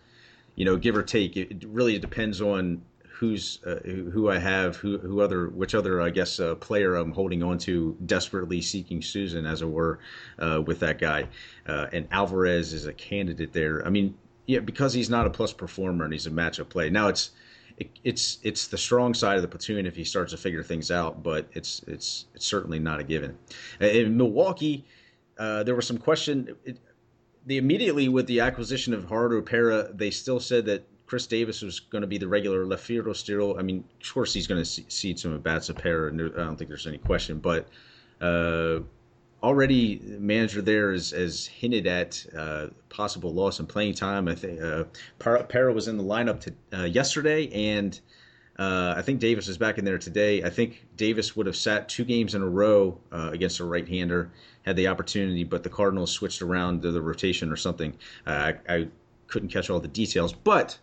you 0.55 0.65
know, 0.65 0.77
give 0.77 0.95
or 0.95 1.03
take. 1.03 1.35
It 1.35 1.63
really 1.67 1.97
depends 1.99 2.41
on 2.41 2.81
who's 3.19 3.59
uh, 3.65 3.75
who 3.83 4.29
I 4.29 4.39
have, 4.39 4.77
who 4.77 4.97
who 4.97 5.19
other 5.19 5.49
which 5.49 5.75
other 5.75 6.01
I 6.01 6.09
guess 6.09 6.39
uh, 6.39 6.55
player 6.55 6.95
I'm 6.95 7.11
holding 7.11 7.43
on 7.43 7.57
to, 7.59 7.97
desperately 8.05 8.61
seeking 8.61 9.01
Susan 9.01 9.45
as 9.45 9.61
it 9.61 9.69
were, 9.69 9.99
uh, 10.39 10.61
with 10.65 10.79
that 10.79 10.99
guy, 10.99 11.27
uh, 11.67 11.87
and 11.91 12.07
Alvarez 12.11 12.71
is 12.71 12.85
a 12.85 12.93
candidate 12.93 13.51
there. 13.51 13.85
I 13.85 13.89
mean, 13.89 14.17
yeah, 14.45 14.59
because 14.59 14.93
he's 14.93 15.09
not 15.09 15.27
a 15.27 15.29
plus 15.29 15.51
performer 15.51 16.05
and 16.05 16.13
he's 16.13 16.27
a 16.27 16.31
matchup 16.31 16.69
play. 16.69 16.89
Now 16.89 17.09
it's 17.09 17.31
it, 17.77 17.89
it's 18.05 18.39
it's 18.41 18.67
the 18.67 18.77
strong 18.77 19.13
side 19.13 19.35
of 19.35 19.41
the 19.41 19.49
platoon 19.49 19.85
if 19.85 19.97
he 19.97 20.05
starts 20.05 20.31
to 20.31 20.37
figure 20.37 20.63
things 20.63 20.89
out, 20.89 21.21
but 21.21 21.49
it's 21.51 21.83
it's 21.87 22.25
it's 22.33 22.45
certainly 22.45 22.79
not 22.79 23.01
a 23.01 23.03
given. 23.03 23.37
In 23.81 24.15
Milwaukee, 24.15 24.85
uh, 25.37 25.63
there 25.63 25.75
was 25.75 25.85
some 25.85 25.97
question. 25.97 26.55
It, 26.63 26.77
the 27.45 27.57
immediately 27.57 28.07
with 28.07 28.27
the 28.27 28.39
acquisition 28.39 28.93
of 28.93 29.09
Gerardo 29.09 29.41
Parra, 29.41 29.89
they 29.93 30.11
still 30.11 30.39
said 30.39 30.65
that 30.67 30.87
Khris 31.09 31.25
Davis 31.25 31.63
was 31.63 31.79
going 31.79 32.03
to 32.03 32.07
be 32.07 32.19
the 32.19 32.27
regular 32.27 32.77
fielder 32.77 33.15
still. 33.15 33.57
I 33.57 33.63
mean, 33.63 33.83
of 33.99 34.13
course 34.13 34.31
he's 34.31 34.45
going 34.45 34.63
to 34.63 34.65
see 34.65 35.17
some 35.17 35.33
at 35.33 35.41
bats 35.41 35.67
of 35.69 35.77
Parra, 35.77 36.09
and 36.09 36.21
I 36.21 36.43
don't 36.43 36.55
think 36.55 36.69
there's 36.69 36.85
any 36.85 36.99
question. 36.99 37.39
But 37.39 37.67
uh, 38.21 38.81
already 39.41 40.01
manager 40.03 40.61
there 40.61 40.91
has, 40.91 41.09
has 41.09 41.47
hinted 41.47 41.87
at 41.87 42.23
uh, 42.37 42.67
possible 42.89 43.33
loss 43.33 43.59
in 43.59 43.65
playing 43.65 43.95
time. 43.95 44.27
I 44.27 44.35
think 44.35 44.61
uh, 44.61 44.83
was 45.73 45.87
in 45.87 45.97
the 45.97 46.03
lineup 46.03 46.41
to, 46.41 46.53
uh, 46.77 46.83
yesterday, 46.83 47.49
and 47.73 47.99
uh, 48.59 48.93
I 48.95 49.01
think 49.01 49.19
Davis 49.19 49.47
is 49.47 49.57
back 49.57 49.79
in 49.79 49.85
there 49.85 49.97
today. 49.97 50.43
I 50.43 50.51
think 50.51 50.85
Davis 50.95 51.35
would 51.35 51.47
have 51.47 51.55
sat 51.55 51.89
two 51.89 52.05
games 52.05 52.35
in 52.35 52.43
a 52.43 52.47
row 52.47 52.99
uh, 53.11 53.31
against 53.33 53.59
a 53.59 53.65
right-hander 53.65 54.31
had 54.61 54.75
the 54.75 54.87
opportunity, 54.87 55.43
but 55.43 55.63
the 55.63 55.69
Cardinals 55.69 56.11
switched 56.11 56.43
around 56.43 56.83
to 56.83 56.91
the 56.91 57.01
rotation 57.01 57.51
or 57.51 57.55
something. 57.55 57.95
I, 58.27 58.55
I, 58.69 58.87
couldn't 59.27 59.49
catch 59.49 59.69
all 59.69 59.79
the 59.79 59.87
details, 59.87 60.33
but 60.33 60.79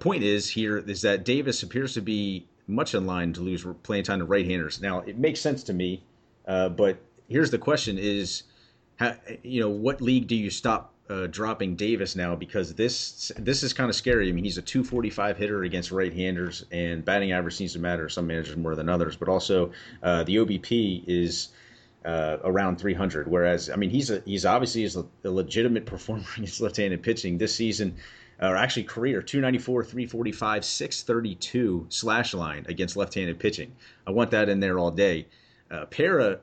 point 0.00 0.22
is 0.22 0.50
here 0.50 0.78
is 0.78 1.02
that 1.02 1.24
Davis 1.24 1.62
appears 1.62 1.94
to 1.94 2.00
be 2.00 2.46
much 2.66 2.94
in 2.94 3.06
line 3.06 3.32
to 3.32 3.40
lose 3.40 3.66
playing 3.82 4.04
time 4.04 4.18
to 4.18 4.24
right-handers. 4.24 4.80
Now 4.80 5.00
it 5.00 5.18
makes 5.18 5.40
sense 5.40 5.62
to 5.64 5.72
me, 5.72 6.02
but 6.46 6.98
here's 7.28 7.50
the 7.50 7.58
question: 7.58 7.98
Is 7.98 8.44
how, 8.98 9.14
you 9.42 9.60
know 9.60 9.70
what 9.70 10.00
league 10.00 10.26
do 10.26 10.34
you 10.34 10.50
stop 10.50 10.92
uh, 11.08 11.26
dropping 11.28 11.76
Davis 11.76 12.16
now? 12.16 12.34
Because 12.34 12.74
this 12.74 13.30
this 13.38 13.62
is 13.62 13.72
kind 13.72 13.88
of 13.88 13.96
scary. 13.96 14.28
I 14.28 14.32
mean, 14.32 14.44
he's 14.44 14.58
a 14.58 14.62
245 14.62 15.36
hitter 15.36 15.62
against 15.62 15.90
right-handers, 15.90 16.64
and 16.72 17.04
batting 17.04 17.32
average 17.32 17.56
seems 17.56 17.72
to 17.74 17.78
matter. 17.78 18.08
Some 18.08 18.26
managers 18.26 18.56
more 18.56 18.74
than 18.74 18.88
others, 18.88 19.16
but 19.16 19.28
also 19.28 19.72
uh, 20.02 20.24
the 20.24 20.36
OBP 20.36 21.04
is. 21.06 21.48
Uh, 22.04 22.38
around 22.44 22.78
300. 22.78 23.28
Whereas, 23.28 23.68
I 23.68 23.76
mean, 23.76 23.90
he's 23.90 24.08
a, 24.08 24.22
he's 24.24 24.46
obviously 24.46 24.84
is 24.84 24.96
a, 24.96 25.04
a 25.24 25.30
legitimate 25.30 25.84
performer 25.84 26.24
against 26.36 26.60
left-handed 26.60 27.02
pitching 27.02 27.36
this 27.36 27.54
season, 27.54 27.96
or 28.40 28.56
actually 28.56 28.84
career 28.84 29.22
294, 29.22 29.84
345, 29.84 30.64
632 30.64 31.86
slash 31.88 32.34
line 32.34 32.64
against 32.68 32.96
left-handed 32.96 33.38
pitching. 33.38 33.74
I 34.06 34.10
want 34.10 34.30
that 34.30 34.48
in 34.48 34.60
there 34.60 34.78
all 34.78 34.90
day. 34.90 35.26
Uh, 35.70 35.86
Parra 35.86 36.40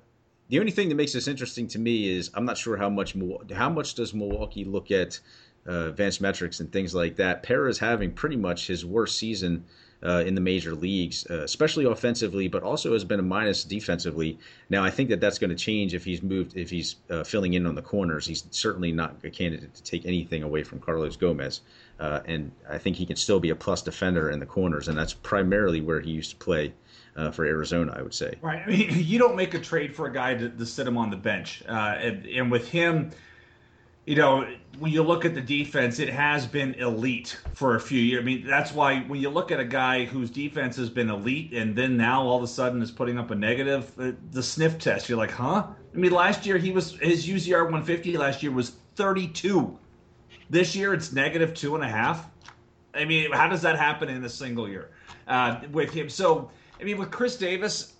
the 0.49 0.59
only 0.59 0.71
thing 0.71 0.89
that 0.89 0.95
makes 0.95 1.13
this 1.13 1.27
interesting 1.27 1.67
to 1.69 1.79
me 1.79 2.07
is 2.09 2.29
I'm 2.33 2.45
not 2.45 2.57
sure 2.57 2.77
how 2.77 2.89
much 2.89 3.15
how 3.53 3.69
much 3.69 3.95
does 3.95 4.13
Milwaukee 4.13 4.63
look 4.63 4.91
at 4.91 5.19
uh, 5.67 5.89
advanced 5.89 6.21
metrics 6.21 6.59
and 6.59 6.71
things 6.71 6.93
like 6.93 7.15
that. 7.15 7.41
Parra 7.41 7.69
is 7.69 7.79
having 7.79 8.11
pretty 8.11 8.35
much 8.35 8.67
his 8.67 8.85
worst 8.85 9.17
season 9.17 9.65
uh, 10.03 10.23
in 10.25 10.35
the 10.35 10.41
major 10.41 10.75
leagues, 10.75 11.25
uh, 11.29 11.41
especially 11.41 11.85
offensively, 11.85 12.47
but 12.47 12.63
also 12.63 12.93
has 12.93 13.03
been 13.03 13.19
a 13.19 13.23
minus 13.23 13.63
defensively. 13.63 14.37
Now 14.69 14.83
I 14.83 14.89
think 14.89 15.09
that 15.09 15.19
that's 15.19 15.39
going 15.39 15.49
to 15.49 15.55
change 15.55 15.93
if 15.93 16.03
he's 16.03 16.21
moved 16.21 16.55
if 16.55 16.69
he's 16.69 16.97
uh, 17.09 17.23
filling 17.23 17.53
in 17.53 17.65
on 17.65 17.75
the 17.75 17.81
corners. 17.81 18.25
He's 18.25 18.45
certainly 18.51 18.91
not 18.91 19.15
a 19.23 19.29
candidate 19.29 19.73
to 19.75 19.83
take 19.83 20.05
anything 20.05 20.43
away 20.43 20.63
from 20.63 20.79
Carlos 20.79 21.15
Gomez, 21.15 21.61
uh, 21.99 22.21
and 22.25 22.51
I 22.69 22.77
think 22.77 22.95
he 22.97 23.05
can 23.05 23.15
still 23.15 23.39
be 23.39 23.49
a 23.49 23.55
plus 23.55 23.81
defender 23.81 24.29
in 24.29 24.39
the 24.39 24.45
corners, 24.45 24.87
and 24.87 24.97
that's 24.97 25.13
primarily 25.13 25.81
where 25.81 25.99
he 25.99 26.11
used 26.11 26.31
to 26.31 26.37
play 26.37 26.73
uh, 27.15 27.31
for 27.31 27.45
Arizona, 27.45 27.93
I 27.97 28.01
would 28.01 28.13
say. 28.13 28.35
Right. 28.41 28.61
I 28.65 28.69
mean, 28.69 28.89
you 28.93 29.19
don't 29.19 29.35
make 29.35 29.53
a 29.53 29.59
trade 29.59 29.95
for 29.95 30.07
a 30.07 30.13
guy 30.13 30.35
to, 30.35 30.49
to 30.49 30.65
sit 30.65 30.87
him 30.87 30.97
on 30.97 31.09
the 31.09 31.17
bench, 31.17 31.63
uh, 31.67 31.95
and, 31.99 32.25
and 32.25 32.51
with 32.51 32.69
him, 32.69 33.11
you 34.05 34.15
know, 34.15 34.47
when 34.77 34.91
you 34.91 35.01
look 35.01 35.25
at 35.25 35.33
the 35.33 35.41
defense, 35.41 36.00
it 36.00 36.09
has 36.09 36.45
been 36.45 36.75
elite 36.75 37.39
for 37.53 37.75
a 37.75 37.79
few 37.79 38.00
years. 38.00 38.21
I 38.21 38.25
mean, 38.25 38.45
that's 38.45 38.71
why 38.71 39.00
when 39.01 39.19
you 39.19 39.29
look 39.29 39.51
at 39.51 39.59
a 39.59 39.65
guy 39.65 40.05
whose 40.05 40.29
defense 40.29 40.75
has 40.77 40.89
been 40.89 41.09
elite 41.09 41.53
and 41.53 41.75
then 41.75 41.97
now 41.97 42.22
all 42.22 42.37
of 42.37 42.44
a 42.44 42.48
sudden 42.48 42.81
is 42.81 42.91
putting 42.91 43.18
up 43.18 43.31
a 43.31 43.35
negative, 43.35 43.91
uh, 44.00 44.11
the 44.31 44.44
sniff 44.44 44.77
test, 44.77 45.09
you're 45.09 45.18
like, 45.18 45.31
huh? 45.31 45.65
I 45.94 45.98
mean, 45.98 46.11
last 46.11 46.46
year 46.46 46.57
he 46.57 46.72
was 46.72 46.98
his 47.00 47.27
UZR 47.27 47.63
150 47.63 48.18
last 48.18 48.44
year 48.44 48.51
was 48.51 48.72
32. 48.96 49.77
This 50.50 50.75
year 50.75 50.94
it's 50.94 51.11
negative 51.11 51.53
two 51.53 51.74
and 51.75 51.83
a 51.83 51.89
half. 51.89 52.29
I 52.94 53.05
mean, 53.05 53.31
how 53.31 53.48
does 53.48 53.61
that 53.63 53.77
happen 53.77 54.09
in 54.09 54.24
a 54.24 54.29
single 54.29 54.70
year 54.70 54.91
uh, 55.27 55.61
with 55.72 55.91
him? 55.91 56.09
So 56.09 56.51
I 56.79 56.83
mean, 56.83 56.98
with 56.98 57.09
Khris 57.09 57.37
Davis, 57.37 57.94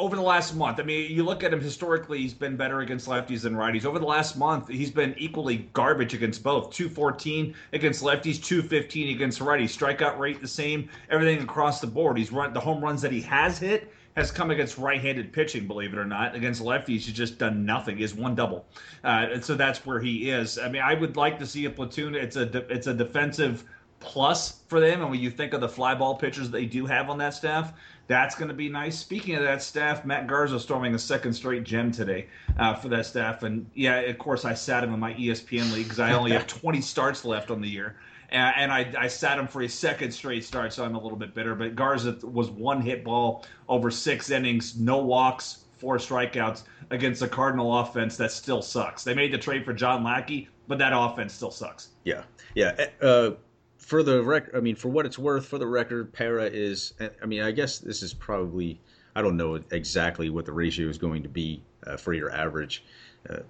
over 0.00 0.16
the 0.16 0.22
last 0.22 0.56
month, 0.56 0.80
I 0.80 0.82
mean, 0.82 1.14
you 1.14 1.22
look 1.22 1.44
at 1.44 1.52
him 1.52 1.60
historically, 1.60 2.18
he's 2.18 2.32
been 2.32 2.56
better 2.56 2.80
against 2.80 3.06
lefties 3.06 3.42
than 3.42 3.54
righties. 3.54 3.84
Over 3.84 3.98
the 3.98 4.06
last 4.06 4.36
month, 4.36 4.66
he's 4.68 4.90
been 4.90 5.14
equally 5.18 5.68
garbage 5.74 6.14
against 6.14 6.42
both 6.42 6.72
214 6.72 7.54
against 7.74 8.02
lefties, 8.02 8.42
215 8.42 9.14
against 9.14 9.40
righties. 9.40 9.68
Strikeout 9.68 10.18
rate 10.18 10.40
the 10.40 10.48
same, 10.48 10.88
everything 11.10 11.42
across 11.42 11.82
the 11.82 11.86
board. 11.86 12.16
He's 12.16 12.32
run 12.32 12.54
the 12.54 12.60
home 12.60 12.82
runs 12.82 13.02
that 13.02 13.12
he 13.12 13.20
has 13.20 13.58
hit 13.58 13.92
has 14.16 14.32
come 14.32 14.50
against 14.50 14.76
right-handed 14.76 15.32
pitching, 15.32 15.66
believe 15.68 15.92
it 15.92 15.98
or 15.98 16.04
not. 16.04 16.34
Against 16.34 16.60
lefties, 16.60 17.02
he's 17.02 17.12
just 17.12 17.38
done 17.38 17.64
nothing. 17.64 17.98
Has 17.98 18.14
one 18.14 18.34
double, 18.34 18.66
uh, 19.04 19.28
and 19.32 19.44
so 19.44 19.54
that's 19.54 19.86
where 19.86 20.00
he 20.00 20.30
is. 20.30 20.58
I 20.58 20.68
mean, 20.68 20.82
I 20.82 20.94
would 20.94 21.16
like 21.16 21.38
to 21.38 21.46
see 21.46 21.66
a 21.66 21.70
platoon. 21.70 22.14
It's 22.14 22.36
a 22.36 22.46
de- 22.46 22.66
it's 22.72 22.86
a 22.86 22.94
defensive 22.94 23.64
plus 24.00 24.62
for 24.66 24.80
them, 24.80 25.02
and 25.02 25.10
when 25.10 25.20
you 25.20 25.30
think 25.30 25.52
of 25.52 25.60
the 25.60 25.68
fly 25.68 25.94
ball 25.94 26.16
pitchers 26.16 26.50
they 26.50 26.66
do 26.66 26.86
have 26.86 27.08
on 27.08 27.18
that 27.18 27.34
staff, 27.34 27.72
that's 28.10 28.34
going 28.34 28.48
to 28.48 28.54
be 28.54 28.68
nice. 28.68 28.98
Speaking 28.98 29.36
of 29.36 29.42
that 29.44 29.62
staff, 29.62 30.04
Matt 30.04 30.26
Garza 30.26 30.58
storming 30.58 30.94
a 30.96 30.98
second 30.98 31.32
straight 31.32 31.62
gem 31.62 31.92
today 31.92 32.26
uh, 32.58 32.74
for 32.74 32.88
that 32.88 33.06
staff. 33.06 33.44
And 33.44 33.70
yeah, 33.74 34.00
of 34.00 34.18
course, 34.18 34.44
I 34.44 34.52
sat 34.52 34.82
him 34.82 34.92
in 34.92 34.98
my 34.98 35.14
ESPN 35.14 35.72
league 35.72 35.84
because 35.84 36.00
I 36.00 36.12
only 36.14 36.32
have 36.32 36.46
20 36.48 36.80
starts 36.80 37.24
left 37.24 37.52
on 37.52 37.60
the 37.60 37.68
year. 37.68 37.96
And, 38.30 38.54
and 38.56 38.72
I, 38.72 38.92
I, 39.04 39.06
sat 39.06 39.38
him 39.38 39.46
for 39.46 39.62
a 39.62 39.68
second 39.68 40.10
straight 40.12 40.44
start, 40.44 40.72
so 40.72 40.84
I'm 40.84 40.96
a 40.96 41.00
little 41.00 41.18
bit 41.18 41.34
bitter. 41.34 41.54
But 41.54 41.76
Garza 41.76 42.18
was 42.22 42.50
one 42.50 42.80
hit 42.80 43.04
ball 43.04 43.44
over 43.68 43.92
six 43.92 44.30
innings, 44.30 44.76
no 44.76 44.98
walks, 44.98 45.64
four 45.78 45.98
strikeouts 45.98 46.64
against 46.90 47.22
a 47.22 47.28
Cardinal 47.28 47.78
offense 47.78 48.16
that 48.16 48.32
still 48.32 48.62
sucks. 48.62 49.04
They 49.04 49.14
made 49.14 49.32
the 49.32 49.38
trade 49.38 49.64
for 49.64 49.72
John 49.72 50.04
Lackey, 50.04 50.48
but 50.68 50.78
that 50.78 50.92
offense 50.94 51.32
still 51.32 51.50
sucks. 51.50 51.90
Yeah, 52.04 52.22
yeah. 52.54 52.86
Uh, 53.00 53.32
for 53.80 54.02
the 54.02 54.22
record, 54.22 54.54
I 54.54 54.60
mean, 54.60 54.76
for 54.76 54.88
what 54.88 55.06
it's 55.06 55.18
worth, 55.18 55.46
for 55.46 55.58
the 55.58 55.66
record, 55.66 56.12
Parra 56.12 56.44
is. 56.44 56.92
I 57.22 57.26
mean, 57.26 57.42
I 57.42 57.50
guess 57.50 57.78
this 57.78 58.02
is 58.02 58.14
probably. 58.14 58.80
I 59.16 59.22
don't 59.22 59.36
know 59.36 59.58
exactly 59.72 60.30
what 60.30 60.44
the 60.44 60.52
ratio 60.52 60.88
is 60.88 60.96
going 60.96 61.24
to 61.24 61.28
be 61.28 61.64
uh, 61.84 61.96
for 61.96 62.12
your 62.12 62.30
average 62.30 62.84
uh, 63.28 63.40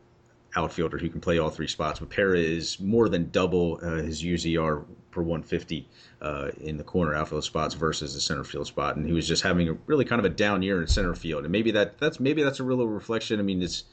outfielder 0.57 0.97
who 0.97 1.11
can 1.11 1.21
play 1.21 1.39
all 1.39 1.51
three 1.51 1.67
spots, 1.67 1.99
but 1.99 2.09
Parra 2.09 2.39
is 2.39 2.81
more 2.81 3.11
than 3.11 3.29
double 3.31 3.79
uh, 3.83 3.97
his 3.97 4.23
UZR 4.23 4.85
per 5.11 5.21
150 5.21 5.89
uh, 6.23 6.51
in 6.61 6.79
the 6.79 6.85
corner 6.85 7.15
outfield 7.15 7.45
spots 7.45 7.75
versus 7.75 8.15
the 8.15 8.21
center 8.21 8.45
field 8.45 8.67
spot, 8.69 8.97
and 8.97 9.05
he 9.05 9.13
was 9.13 9.29
just 9.29 9.43
having 9.43 9.69
a 9.69 9.75
really 9.87 10.05
kind 10.05 10.21
of 10.21 10.25
a 10.25 10.35
down 10.35 10.63
year 10.63 10.81
in 10.81 10.87
center 10.87 11.15
field, 11.15 11.45
and 11.45 11.53
maybe 11.53 11.73
that 11.73 11.99
that's 11.99 12.21
maybe 12.21 12.43
that's 12.43 12.61
a 12.61 12.65
real 12.65 12.87
reflection. 12.87 13.39
I 13.39 13.43
mean, 13.43 13.63
it's 13.63 13.85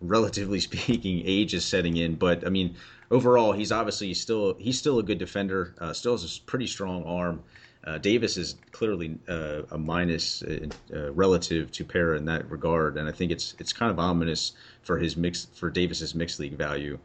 relatively 0.00 0.60
speaking, 0.68 1.22
age 1.24 1.54
is 1.54 1.64
setting 1.64 1.96
in, 1.96 2.14
but 2.14 2.46
I 2.46 2.50
mean, 2.50 2.76
overall, 3.10 3.52
he's 3.52 3.72
obviously 3.72 4.14
still 4.14 4.54
he's 4.58 4.78
still 4.78 4.98
a 4.98 5.02
good 5.02 5.18
defender. 5.18 5.74
Uh, 5.78 5.92
still 5.92 6.12
has 6.12 6.36
a 6.36 6.40
pretty 6.42 6.66
strong 6.66 7.04
arm. 7.04 7.42
Uh, 7.84 7.96
Davis 7.96 8.36
is 8.36 8.56
clearly 8.72 9.18
uh, 9.28 9.62
a 9.70 9.78
minus 9.78 10.42
uh, 10.42 10.66
uh, 10.92 11.12
relative 11.12 11.70
to 11.72 11.84
Parra 11.84 12.16
in 12.18 12.24
that 12.26 12.50
regard, 12.50 12.96
and 12.96 13.08
I 13.08 13.12
think 13.12 13.32
it's 13.32 13.54
it's 13.58 13.72
kind 13.72 13.90
of 13.90 13.98
ominous 13.98 14.52
for 14.82 14.98
his 14.98 15.16
mix 15.16 15.46
for 15.54 15.70
Davis's 15.70 16.14
mixed 16.14 16.40
league 16.40 16.54
value, 16.54 16.98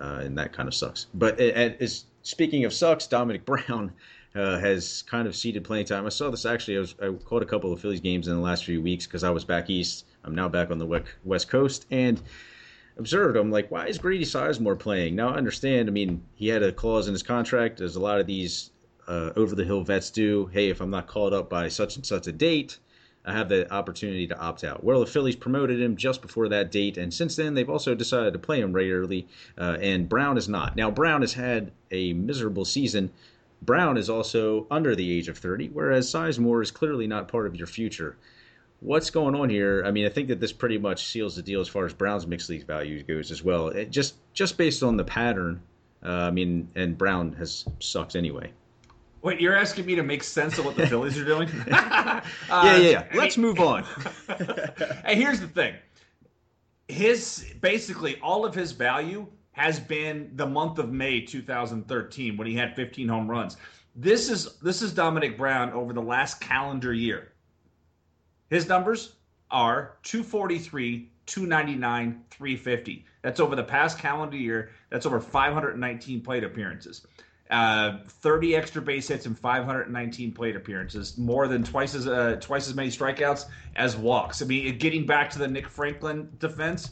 uh, 0.00 0.20
and 0.22 0.36
that 0.38 0.52
kind 0.52 0.68
of 0.68 0.74
sucks. 0.74 1.06
But 1.14 1.40
as 1.40 2.04
speaking 2.22 2.64
of 2.64 2.72
sucks, 2.72 3.06
Domonic 3.06 3.44
Brown. 3.46 3.92
has 4.34 5.02
kind 5.02 5.26
of 5.26 5.34
ceded 5.34 5.64
playing 5.64 5.86
time. 5.86 6.06
I 6.06 6.10
saw 6.10 6.30
this 6.30 6.46
actually. 6.46 6.76
I, 6.76 6.80
was, 6.80 6.94
I 7.02 7.10
caught 7.24 7.42
a 7.42 7.46
couple 7.46 7.72
of 7.72 7.80
Phillies 7.80 8.00
games 8.00 8.28
in 8.28 8.34
the 8.34 8.40
last 8.40 8.64
few 8.64 8.80
weeks 8.80 9.06
because 9.06 9.24
I 9.24 9.30
was 9.30 9.44
back 9.44 9.68
east. 9.68 10.04
I'm 10.22 10.34
now 10.34 10.48
back 10.48 10.70
on 10.70 10.78
the 10.78 11.02
West 11.24 11.48
Coast, 11.48 11.86
and 11.90 12.20
observed, 12.98 13.36
I'm 13.36 13.50
like, 13.50 13.70
why 13.70 13.86
is 13.86 13.98
Grady 13.98 14.24
Sizemore 14.24 14.78
playing? 14.78 15.14
Now 15.14 15.30
I 15.30 15.36
understand. 15.36 15.88
I 15.88 15.92
mean, 15.92 16.22
he 16.34 16.48
had 16.48 16.62
a 16.62 16.72
clause 16.72 17.06
in 17.06 17.14
his 17.14 17.22
contract, 17.22 17.80
as 17.80 17.96
a 17.96 18.00
lot 18.00 18.20
of 18.20 18.26
these 18.26 18.70
uh, 19.06 19.30
over 19.36 19.54
the 19.54 19.64
hill 19.64 19.82
vets 19.82 20.10
do. 20.10 20.46
Hey, 20.52 20.68
if 20.68 20.80
I'm 20.80 20.90
not 20.90 21.06
called 21.06 21.32
up 21.32 21.48
by 21.48 21.68
such 21.68 21.96
and 21.96 22.04
such 22.04 22.26
a 22.26 22.32
date, 22.32 22.78
I 23.24 23.32
have 23.32 23.48
the 23.48 23.70
opportunity 23.72 24.26
to 24.26 24.38
opt 24.38 24.64
out. 24.64 24.82
Well, 24.82 25.00
the 25.00 25.06
Phillies 25.06 25.36
promoted 25.36 25.80
him 25.80 25.96
just 25.96 26.22
before 26.22 26.48
that 26.48 26.70
date, 26.70 26.96
and 26.96 27.12
since 27.12 27.36
then 27.36 27.54
they've 27.54 27.70
also 27.70 27.94
decided 27.94 28.32
to 28.32 28.38
play 28.38 28.60
him 28.60 28.72
regularly. 28.72 29.26
Uh, 29.56 29.76
and 29.80 30.08
Brown 30.08 30.36
is 30.36 30.48
not. 30.48 30.76
Now 30.76 30.90
Brown 30.90 31.20
has 31.20 31.34
had 31.34 31.72
a 31.90 32.12
miserable 32.12 32.64
season. 32.64 33.10
Brown 33.60 33.96
is 33.96 34.08
also 34.08 34.66
under 34.70 34.94
the 34.94 35.10
age 35.10 35.28
of 35.28 35.38
30, 35.38 35.68
whereas 35.68 36.10
Sizemore 36.10 36.62
is 36.62 36.70
clearly 36.70 37.06
not 37.06 37.28
part 37.28 37.46
of 37.46 37.56
your 37.56 37.66
future 37.66 38.16
what's 38.80 39.10
going 39.10 39.34
on 39.34 39.50
here? 39.50 39.82
I 39.84 39.90
mean, 39.90 40.06
I 40.06 40.08
think 40.08 40.28
that 40.28 40.40
this 40.40 40.52
pretty 40.52 40.78
much 40.78 41.06
seals 41.06 41.36
the 41.36 41.42
deal 41.42 41.60
as 41.60 41.68
far 41.68 41.84
as 41.84 41.92
Brown's 41.92 42.26
mixed 42.26 42.48
league 42.48 42.66
value 42.66 43.02
goes 43.02 43.30
as 43.30 43.42
well. 43.42 43.68
It 43.68 43.90
just 43.90 44.14
just 44.32 44.56
based 44.56 44.82
on 44.82 44.96
the 44.96 45.04
pattern. 45.04 45.60
Uh, 46.04 46.10
I 46.10 46.30
mean, 46.30 46.68
and 46.76 46.96
Brown 46.96 47.32
has 47.34 47.64
sucked 47.80 48.14
anyway. 48.14 48.52
Wait, 49.22 49.40
you're 49.40 49.56
asking 49.56 49.84
me 49.84 49.96
to 49.96 50.02
make 50.02 50.22
sense 50.22 50.58
of 50.58 50.64
what 50.64 50.76
the 50.76 50.86
Phillies 50.86 51.18
are 51.18 51.24
doing? 51.24 51.48
uh, 51.70 52.20
yeah, 52.50 52.76
yeah, 52.76 52.90
yeah. 52.90 53.04
Let's 53.14 53.34
hey, 53.34 53.40
move 53.40 53.58
on. 53.58 53.84
hey, 55.04 55.16
here's 55.16 55.40
the 55.40 55.48
thing. 55.48 55.74
His 56.86 57.52
basically 57.60 58.18
all 58.20 58.44
of 58.44 58.54
his 58.54 58.72
value 58.72 59.26
has 59.52 59.80
been 59.80 60.30
the 60.36 60.46
month 60.46 60.78
of 60.78 60.92
May 60.92 61.20
2013 61.20 62.36
when 62.36 62.46
he 62.46 62.54
had 62.54 62.76
15 62.76 63.08
home 63.08 63.28
runs. 63.28 63.56
This 63.96 64.30
is 64.30 64.56
this 64.58 64.82
is 64.82 64.92
Domonic 64.92 65.36
Brown 65.36 65.72
over 65.72 65.92
the 65.92 66.00
last 66.00 66.40
calendar 66.40 66.94
year. 66.94 67.32
His 68.50 68.68
numbers 68.68 69.14
are 69.50 69.96
243, 70.02 71.10
299, 71.26 72.24
350. 72.30 73.04
That's 73.22 73.40
over 73.40 73.56
the 73.56 73.64
past 73.64 73.98
calendar 73.98 74.36
year. 74.36 74.70
That's 74.90 75.06
over 75.06 75.20
519 75.20 76.20
plate 76.22 76.44
appearances. 76.44 77.06
Uh, 77.50 77.98
30 78.06 78.56
extra 78.56 78.82
base 78.82 79.08
hits 79.08 79.24
and 79.24 79.38
519 79.38 80.32
plate 80.32 80.54
appearances, 80.54 81.16
more 81.16 81.48
than 81.48 81.64
twice 81.64 81.94
as 81.94 82.06
uh, 82.06 82.36
twice 82.40 82.68
as 82.68 82.74
many 82.74 82.90
strikeouts 82.90 83.46
as 83.76 83.96
walks. 83.96 84.42
I 84.42 84.44
mean, 84.44 84.76
getting 84.76 85.06
back 85.06 85.30
to 85.30 85.38
the 85.38 85.48
Nick 85.48 85.66
Franklin 85.66 86.28
defense, 86.38 86.90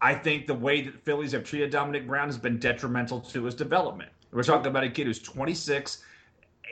I 0.00 0.14
think 0.14 0.46
the 0.46 0.54
way 0.54 0.82
that 0.82 0.94
Phillies 1.04 1.32
have 1.32 1.42
treated 1.42 1.72
Domonic 1.72 2.06
Brown 2.06 2.28
has 2.28 2.38
been 2.38 2.58
detrimental 2.58 3.20
to 3.20 3.44
his 3.44 3.56
development. 3.56 4.10
We're 4.30 4.44
talking 4.44 4.68
about 4.68 4.84
a 4.84 4.90
kid 4.90 5.06
who's 5.08 5.18
26. 5.18 6.04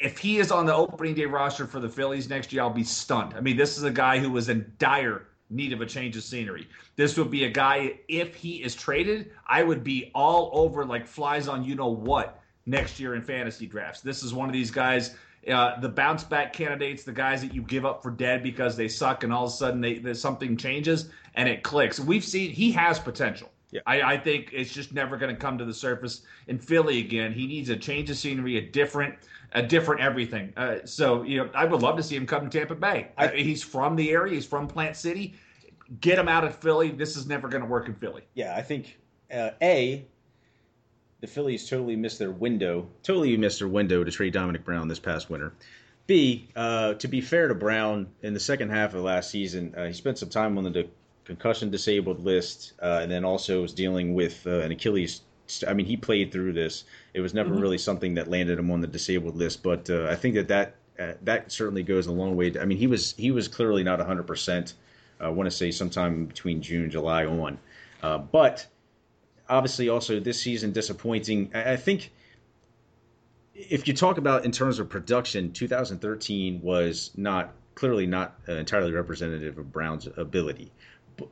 If 0.01 0.19
he 0.19 0.39
is 0.39 0.51
on 0.51 0.67
the 0.67 0.75
opening 0.75 1.15
day 1.15 1.27
roster 1.27 1.67
for 1.67 1.81
the 1.81 1.89
Phillies 1.89 2.29
next 2.29 2.53
year, 2.53 2.63
I'll 2.63 2.71
be 2.71 2.85
stunned. 2.85 3.35
I 3.35 3.41
mean, 3.41 3.57
this 3.57 3.77
is 3.77 3.85
a 3.85 3.91
guy 3.91 4.19
who 4.19 4.31
was 4.31 4.49
in 4.49 4.73
dire 4.79 5.27
need 5.51 5.73
of 5.73 5.81
a 5.81 5.87
change 5.87 6.17
of 6.17 6.23
scenery. 6.23 6.69
This 6.97 7.17
would 7.17 7.31
be 7.31 7.45
a 7.45 7.51
guy, 7.51 8.01
if 8.09 8.35
he 8.35 8.63
is 8.63 8.75
traded, 8.75 9.31
I 9.47 9.63
would 9.63 9.83
be 9.83 10.11
all 10.15 10.51
over 10.53 10.85
like 10.85 11.07
flies 11.07 11.49
on 11.49 11.65
you 11.65 11.75
know 11.75 11.89
what 11.89 12.43
next 12.67 13.01
year 13.01 13.15
in 13.15 13.23
fantasy 13.23 13.67
drafts. 13.67 14.01
This 14.01 14.23
is 14.23 14.35
one 14.35 14.49
of 14.49 14.53
these 14.53 14.71
guys, 14.71 15.17
uh, 15.51 15.81
the 15.81 15.89
bounce 15.89 16.23
back 16.23 16.53
candidates, 16.53 17.05
the 17.05 17.13
guys 17.13 17.41
that 17.41 17.55
you 17.55 17.63
give 17.63 17.87
up 17.87 18.03
for 18.03 18.11
dead 18.11 18.43
because 18.43 18.77
they 18.77 18.89
suck, 18.89 19.25
and 19.25 19.33
all 19.33 19.47
of 19.47 19.51
a 19.51 19.55
sudden 19.55 19.81
they, 19.81 20.13
something 20.15 20.57
changes 20.57 21.09
and 21.35 21.49
it 21.49 21.63
clicks. 21.63 21.99
We've 21.99 22.25
seen 22.25 22.51
he 22.51 22.71
has 22.73 22.99
potential. 22.99 23.51
Yeah. 23.71 23.81
I, 23.87 24.03
I 24.03 24.19
think 24.19 24.51
it's 24.53 24.73
just 24.73 24.93
never 24.93 25.17
going 25.17 25.35
to 25.35 25.41
come 25.41 25.59
to 25.59 25.65
the 25.65 25.75
surface 25.75 26.23
in 26.47 26.59
Philly 26.59 27.01
again. 27.01 27.33
He 27.33 27.47
needs 27.47 27.69
a 27.69 27.77
change 27.77 28.09
of 28.09 28.17
scenery, 28.17 28.57
a 28.57 28.63
different, 28.63 29.15
a 29.53 29.63
different 29.63 30.01
everything. 30.01 30.53
Uh, 30.57 30.79
so 30.85 31.23
you 31.23 31.39
know, 31.39 31.51
I 31.55 31.65
would 31.65 31.83
love 31.83 31.97
to 31.97 32.03
see 32.03 32.17
him 32.17 32.27
come 32.27 32.49
to 32.49 32.59
Tampa 32.59 32.75
Bay. 32.75 33.09
I, 33.17 33.29
he's 33.29 33.63
from 33.63 33.97
the 33.97 34.11
area. 34.11 34.35
He's 34.35 34.47
from 34.47 34.69
Plant 34.69 34.97
City. 34.97 35.35
Get 36.01 36.19
him 36.19 36.29
out 36.29 36.45
of 36.45 36.55
Philly. 36.57 36.91
This 36.91 37.17
is 37.17 37.27
never 37.27 37.49
going 37.49 37.63
to 37.63 37.69
work 37.69 37.89
in 37.89 37.95
Philly. 37.95 38.23
Yeah, 38.35 38.55
I 38.55 38.63
think 38.63 38.99
uh, 39.33 39.51
a 39.63 40.05
the 41.21 41.27
Phillies 41.27 41.69
totally 41.69 41.97
missed 41.97 42.19
their 42.19 42.31
window, 42.31 42.89
totally 43.03 43.37
missed 43.37 43.59
their 43.59 43.69
window 43.69 44.05
to 44.05 44.11
trade 44.11 44.35
Domonic 44.35 44.65
Brown 44.65 44.87
this 44.87 45.01
past 45.01 45.31
winter. 45.31 45.53
B, 46.07 46.49
uh, 46.57 46.95
to 46.95 47.09
be 47.09 47.21
fair 47.21 47.49
to 47.49 47.55
Brown, 47.55 48.07
in 48.23 48.35
the 48.35 48.41
second 48.41 48.71
half 48.71 48.95
of 48.95 49.03
last 49.03 49.31
season, 49.31 49.75
uh, 49.77 49.87
he 49.87 49.93
spent 49.93 50.17
some 50.19 50.31
time 50.31 50.57
on 50.57 50.65
the 50.65 50.89
concussion 51.25 51.71
disabled 51.71 52.25
list, 52.25 52.73
uh, 52.81 53.01
and 53.03 53.11
then 53.11 53.25
also 53.25 53.63
was 53.63 53.75
dealing 53.75 54.15
with 54.15 54.47
uh, 54.47 54.61
an 54.61 54.73
Achilles. 54.73 55.23
I 55.67 55.73
mean, 55.75 55.87
he 55.87 55.97
played 55.97 56.33
through 56.33 56.53
this. 56.53 56.85
It 57.15 57.21
was 57.21 57.35
never 57.35 57.51
mm-hmm. 57.51 57.61
really 57.61 57.79
something 57.79 58.15
that 58.15 58.29
landed 58.29 58.59
him 58.59 58.71
on 58.71 58.81
the 58.81 58.87
disabled 58.87 59.37
list, 59.37 59.63
but 59.63 59.89
uh, 59.91 60.07
I 60.07 60.15
think 60.17 60.35
that 60.35 60.49
that 60.49 60.75
uh, 60.99 61.13
that 61.23 61.53
certainly 61.53 61.83
goes 61.83 62.07
a 62.07 62.13
long 62.13 62.37
way. 62.37 62.51
To, 62.51 62.61
I 62.61 62.65
mean, 62.65 62.79
he 62.79 62.87
was 62.87 63.15
he 63.17 63.31
was 63.31 63.49
clearly 63.49 63.83
not 63.83 63.99
100. 63.99 64.27
percent 64.27 64.75
I 65.21 65.29
want 65.29 65.51
to 65.51 65.57
say 65.57 65.71
sometime 65.71 66.27
between 66.27 66.63
June 66.63 66.91
July 66.91 67.25
on, 67.27 67.59
but 68.31 68.67
obviously 69.49 69.89
also 69.89 70.21
this 70.21 70.41
season 70.41 70.73
disappointing. 70.73 71.51
I, 71.55 71.77
think 71.77 72.13
if 73.55 73.89
you 73.89 73.95
talk 73.95 74.19
about 74.19 74.45
in 74.45 74.53
terms 74.53 74.79
of 74.79 74.89
production, 74.89 75.53
2013 75.53 76.61
was 76.63 77.11
not 77.17 77.55
clearly 77.75 78.07
not 78.07 78.39
uh, 78.49 78.53
entirely 78.53 78.93
representative 78.93 79.59
of 79.59 79.73
Brown's 79.73 80.09
ability. 80.17 80.73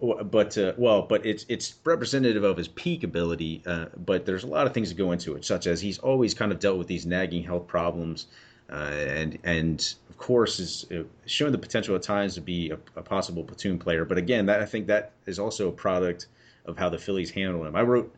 But, 0.01 0.59
uh, 0.59 0.73
well, 0.77 1.03
but 1.03 1.25
it's 1.25 1.47
it's 1.49 1.75
representative 1.85 2.43
of 2.45 2.57
his 2.57 2.69
peak 2.69 3.05
ability. 3.05 3.63
Uh, 3.67 3.87
but 4.05 4.27
there's 4.27 4.45
a 4.45 4.49
lot 4.49 4.67
of 4.67 4.75
things 4.75 4.89
that 4.89 4.97
go 4.97 5.13
into 5.13 5.35
it, 5.35 5.45
such 5.45 5.67
as 5.67 5.81
he's 5.81 5.99
always 5.99 6.35
kind 6.35 6.51
of 6.51 6.59
dealt 6.59 6.79
with 6.79 6.89
these 6.89 7.07
nagging 7.07 7.45
health 7.45 7.67
problems, 7.67 8.27
uh, 8.71 8.75
and 8.75 9.39
and 9.45 9.95
of 10.11 10.19
course 10.19 10.59
is 10.59 10.87
uh, 10.91 11.05
showing 11.27 11.53
the 11.53 11.59
potential 11.59 11.95
at 11.95 12.03
times 12.03 12.35
to 12.35 12.41
be 12.41 12.71
a, 12.71 12.79
a 12.97 13.03
possible 13.03 13.45
platoon 13.45 13.79
player. 13.79 14.05
But 14.05 14.19
again, 14.19 14.47
that 14.47 14.61
I 14.61 14.65
think 14.65 14.87
that 14.89 15.13
is 15.27 15.39
also 15.39 15.69
a 15.69 15.73
product 15.73 16.27
of 16.65 16.77
how 16.77 16.89
the 16.89 16.99
Phillies 16.99 17.31
handle 17.31 17.65
him. 17.65 17.77
I 17.77 17.83
wrote 17.83 18.13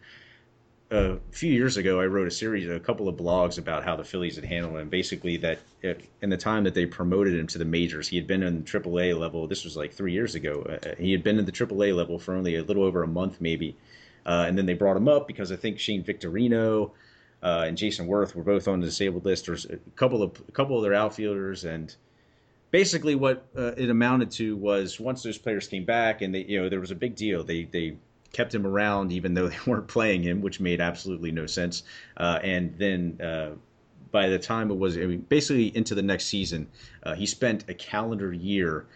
a 0.90 1.18
few 1.30 1.52
years 1.52 1.76
ago, 1.76 2.00
I 2.00 2.06
wrote 2.06 2.26
a 2.26 2.30
series, 2.30 2.68
a 2.68 2.80
couple 2.80 3.08
of 3.08 3.16
blogs 3.16 3.58
about 3.58 3.84
how 3.84 3.96
the 3.96 4.04
Phillies 4.04 4.36
had 4.36 4.44
handled 4.44 4.76
him. 4.76 4.88
Basically, 4.88 5.36
that 5.38 5.58
in 6.22 6.30
the 6.30 6.36
time 6.36 6.64
that 6.64 6.74
they 6.74 6.86
promoted 6.86 7.34
him 7.34 7.46
to 7.48 7.58
the 7.58 7.64
majors, 7.64 8.08
he 8.08 8.16
had 8.16 8.26
been 8.26 8.42
in 8.42 8.64
the 8.64 8.64
AAA 8.64 9.18
level. 9.18 9.46
This 9.46 9.64
was 9.64 9.76
like 9.76 9.92
three 9.92 10.12
years 10.12 10.34
ago. 10.34 10.62
Uh, 10.62 10.94
he 10.98 11.12
had 11.12 11.22
been 11.22 11.38
in 11.38 11.44
the 11.44 11.52
AAA 11.52 11.94
level 11.94 12.18
for 12.18 12.34
only 12.34 12.56
a 12.56 12.62
little 12.62 12.84
over 12.84 13.02
a 13.02 13.06
month, 13.06 13.40
maybe. 13.40 13.76
Uh, 14.24 14.44
and 14.46 14.56
then 14.56 14.66
they 14.66 14.74
brought 14.74 14.96
him 14.96 15.08
up 15.08 15.26
because 15.26 15.52
I 15.52 15.56
think 15.56 15.78
Shane 15.78 16.02
Victorino 16.02 16.92
uh, 17.42 17.64
and 17.66 17.76
Jayson 17.76 18.06
Werth 18.06 18.34
were 18.34 18.42
both 18.42 18.66
on 18.66 18.80
the 18.80 18.86
disabled 18.86 19.24
list. 19.24 19.46
There's 19.46 19.66
a 19.66 19.76
couple 19.96 20.22
of 20.22 20.40
a 20.48 20.52
couple 20.52 20.76
of 20.76 20.82
their 20.82 20.94
outfielders, 20.94 21.64
and 21.64 21.94
basically 22.70 23.14
what 23.14 23.46
uh, 23.56 23.72
it 23.76 23.90
amounted 23.90 24.30
to 24.32 24.56
was 24.56 24.98
once 24.98 25.22
those 25.22 25.38
players 25.38 25.68
came 25.68 25.84
back, 25.84 26.22
and 26.22 26.34
they, 26.34 26.44
you 26.44 26.60
know, 26.60 26.68
there 26.68 26.80
was 26.80 26.90
a 26.90 26.96
big 26.96 27.14
deal. 27.14 27.44
They 27.44 27.64
they 27.64 27.96
kept 28.32 28.54
him 28.54 28.66
around 28.66 29.12
even 29.12 29.34
though 29.34 29.48
they 29.48 29.58
weren't 29.66 29.88
playing 29.88 30.22
him, 30.22 30.40
which 30.40 30.60
made 30.60 30.80
absolutely 30.80 31.30
no 31.30 31.46
sense. 31.46 31.82
Uh, 32.16 32.38
and 32.42 32.76
then 32.78 33.20
uh, 33.20 33.50
by 34.10 34.28
the 34.28 34.38
time 34.38 34.70
it 34.70 34.78
was 34.78 34.96
I 34.96 35.02
mean, 35.02 35.20
basically 35.28 35.76
into 35.76 35.94
the 35.94 36.02
next 36.02 36.26
season, 36.26 36.68
uh, 37.02 37.14
he 37.14 37.26
spent 37.26 37.64
a 37.68 37.74
calendar 37.74 38.32
year 38.32 38.86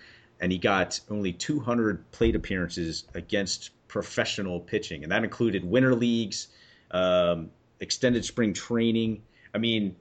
and 0.41 0.51
he 0.51 0.59
got 0.59 0.99
only 1.09 1.33
200 1.33 2.11
plate 2.11 2.35
appearances 2.35 3.05
against 3.15 3.71
professional 3.87 4.59
pitching, 4.59 5.05
and 5.05 5.13
that 5.13 5.23
included 5.23 5.65
winter 5.65 5.95
leagues, 5.95 6.49
um, 6.91 7.51
extended 7.79 8.25
spring 8.25 8.53
training. 8.53 9.23
I 9.55 9.59
mean, 9.59 9.95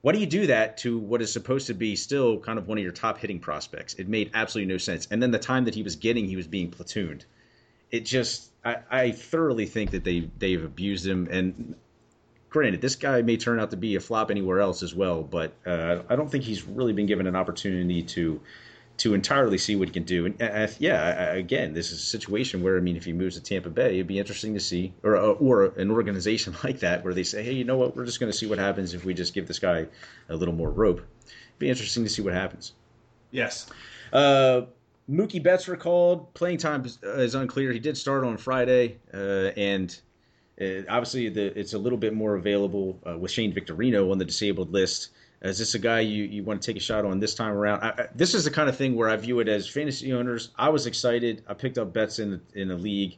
why 0.00 0.12
do 0.12 0.18
you 0.18 0.26
do 0.26 0.46
that 0.46 0.78
to 0.78 0.98
what 0.98 1.20
is 1.20 1.30
supposed 1.30 1.66
to 1.66 1.74
be 1.74 1.94
still 1.94 2.38
kind 2.38 2.58
of 2.58 2.68
one 2.68 2.78
of 2.78 2.84
your 2.84 2.92
top 2.92 3.18
hitting 3.18 3.38
prospects? 3.38 3.94
It 3.94 4.08
made 4.08 4.30
absolutely 4.32 4.72
no 4.72 4.78
sense. 4.78 5.06
And 5.10 5.22
then 5.22 5.30
the 5.30 5.38
time 5.38 5.64
that 5.66 5.74
he 5.74 5.82
was 5.82 5.96
getting, 5.96 6.24
he 6.24 6.36
was 6.36 6.46
being 6.46 6.70
platooned 6.70 7.24
it 7.90 8.04
just 8.04 8.50
I, 8.64 8.76
I 8.90 9.10
thoroughly 9.12 9.66
think 9.66 9.90
that 9.92 10.04
they 10.04 10.28
they've 10.38 10.62
abused 10.62 11.06
him. 11.06 11.28
And 11.30 11.74
granted 12.50 12.80
this 12.80 12.96
guy 12.96 13.22
may 13.22 13.36
turn 13.36 13.60
out 13.60 13.70
to 13.70 13.76
be 13.76 13.96
a 13.96 14.00
flop 14.00 14.30
anywhere 14.30 14.60
else 14.60 14.82
as 14.82 14.94
well 14.94 15.22
but 15.22 15.52
uh, 15.66 15.98
I 16.08 16.16
don't 16.16 16.30
think 16.30 16.44
he's 16.44 16.64
really 16.64 16.94
been 16.94 17.04
given 17.04 17.26
an 17.26 17.36
opportunity 17.36 18.02
to 18.02 18.40
to 18.96 19.14
entirely 19.14 19.58
see 19.58 19.76
what 19.76 19.86
he 19.86 19.92
can 19.92 20.02
do. 20.02 20.26
And 20.26 20.42
uh, 20.42 20.66
yeah 20.78 21.32
again 21.32 21.74
this 21.74 21.92
is 21.92 21.98
a 21.98 22.06
situation 22.06 22.62
where 22.62 22.76
I 22.76 22.80
mean 22.80 22.96
if 22.96 23.04
he 23.04 23.12
moves 23.12 23.36
to 23.36 23.42
Tampa 23.42 23.70
Bay 23.70 23.94
it'd 23.94 24.06
be 24.06 24.18
interesting 24.18 24.54
to 24.54 24.60
see 24.60 24.92
or 25.02 25.16
uh, 25.16 25.20
or 25.32 25.66
an 25.76 25.90
organization 25.90 26.54
like 26.64 26.80
that 26.80 27.04
where 27.04 27.14
they 27.14 27.22
say 27.22 27.42
hey 27.42 27.52
you 27.52 27.64
know 27.64 27.76
what? 27.76 27.96
We're 27.96 28.06
just 28.06 28.20
going 28.20 28.32
to 28.32 28.36
see 28.36 28.46
what 28.46 28.58
happens 28.58 28.94
if 28.94 29.04
we 29.04 29.14
just 29.14 29.34
give 29.34 29.46
this 29.46 29.58
guy 29.58 29.86
a 30.28 30.36
little 30.36 30.54
more 30.54 30.70
rope. 30.70 30.98
It'd 31.26 31.58
be 31.58 31.68
interesting 31.68 32.04
to 32.04 32.10
see 32.10 32.22
what 32.22 32.32
happens. 32.32 32.72
Yes. 33.30 33.66
Uh, 34.12 34.62
Mookie 35.10 35.42
Betts 35.42 35.68
recalled. 35.68 36.32
Playing 36.34 36.58
time 36.58 36.84
is 37.02 37.34
unclear. 37.34 37.72
He 37.72 37.78
did 37.78 37.96
start 37.96 38.24
on 38.24 38.36
Friday, 38.36 38.98
uh, 39.12 39.52
and 39.56 39.98
uh, 40.60 40.82
obviously 40.88 41.28
the, 41.30 41.58
it's 41.58 41.72
a 41.72 41.78
little 41.78 41.98
bit 41.98 42.12
more 42.12 42.34
available 42.34 43.00
uh, 43.08 43.16
with 43.16 43.30
Shane 43.30 43.52
Victorino 43.54 44.10
on 44.12 44.18
the 44.18 44.24
disabled 44.24 44.72
list. 44.72 45.10
Is 45.40 45.58
this 45.58 45.74
a 45.74 45.78
guy 45.78 46.00
you, 46.00 46.24
you 46.24 46.42
want 46.42 46.60
to 46.60 46.66
take 46.66 46.76
a 46.76 46.84
shot 46.84 47.04
on 47.04 47.20
this 47.20 47.34
time 47.34 47.52
around? 47.52 47.82
I, 47.82 47.88
I, 47.90 48.06
this 48.14 48.34
is 48.34 48.44
the 48.44 48.50
kind 48.50 48.68
of 48.68 48.76
thing 48.76 48.96
where 48.96 49.08
I 49.08 49.16
view 49.16 49.40
it 49.40 49.48
as 49.48 49.68
fantasy 49.68 50.12
owners. 50.12 50.50
I 50.56 50.68
was 50.68 50.86
excited. 50.86 51.42
I 51.46 51.54
picked 51.54 51.78
up 51.78 51.92
Betts 51.92 52.18
in 52.18 52.42
in 52.54 52.68
the 52.68 52.76
league, 52.76 53.16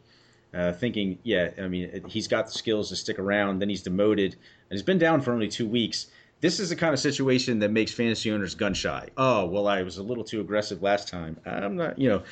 uh, 0.55 0.73
thinking, 0.73 1.19
yeah, 1.25 1.51
I 1.59 1.67
mean, 1.67 2.05
he's 2.07 2.29
got 2.29 2.47
the 2.47 2.53
skills 2.53 2.91
to 2.91 2.97
stick 2.97 3.19
around. 3.19 3.59
Then 3.59 3.69
he's 3.69 3.83
demoted, 3.83 4.35
and 4.35 4.73
he's 4.73 4.83
been 4.83 4.99
down 4.99 5.23
for 5.23 5.33
only 5.33 5.49
two 5.49 5.67
weeks 5.67 6.07
this 6.41 6.59
is 6.59 6.71
the 6.71 6.77
kind 6.77 6.95
of 6.95 7.01
situation 7.01 7.59
that 7.59 7.71
makes 7.71 7.93
fantasy 7.93 8.31
owners 8.33 8.55
gun 8.55 8.75
shy. 8.75 9.09
Oh, 9.17 9.45
well, 9.47 9.69
I 9.69 9.83
was 9.83 9.99
a 9.99 10.03
little 10.03 10.25
too 10.25 10.41
aggressive 10.41 10.83
last 10.83 11.09
time. 11.09 11.39
I'm 11.45 11.77
not, 11.77 11.99
you 11.99 12.09
know, 12.09 12.23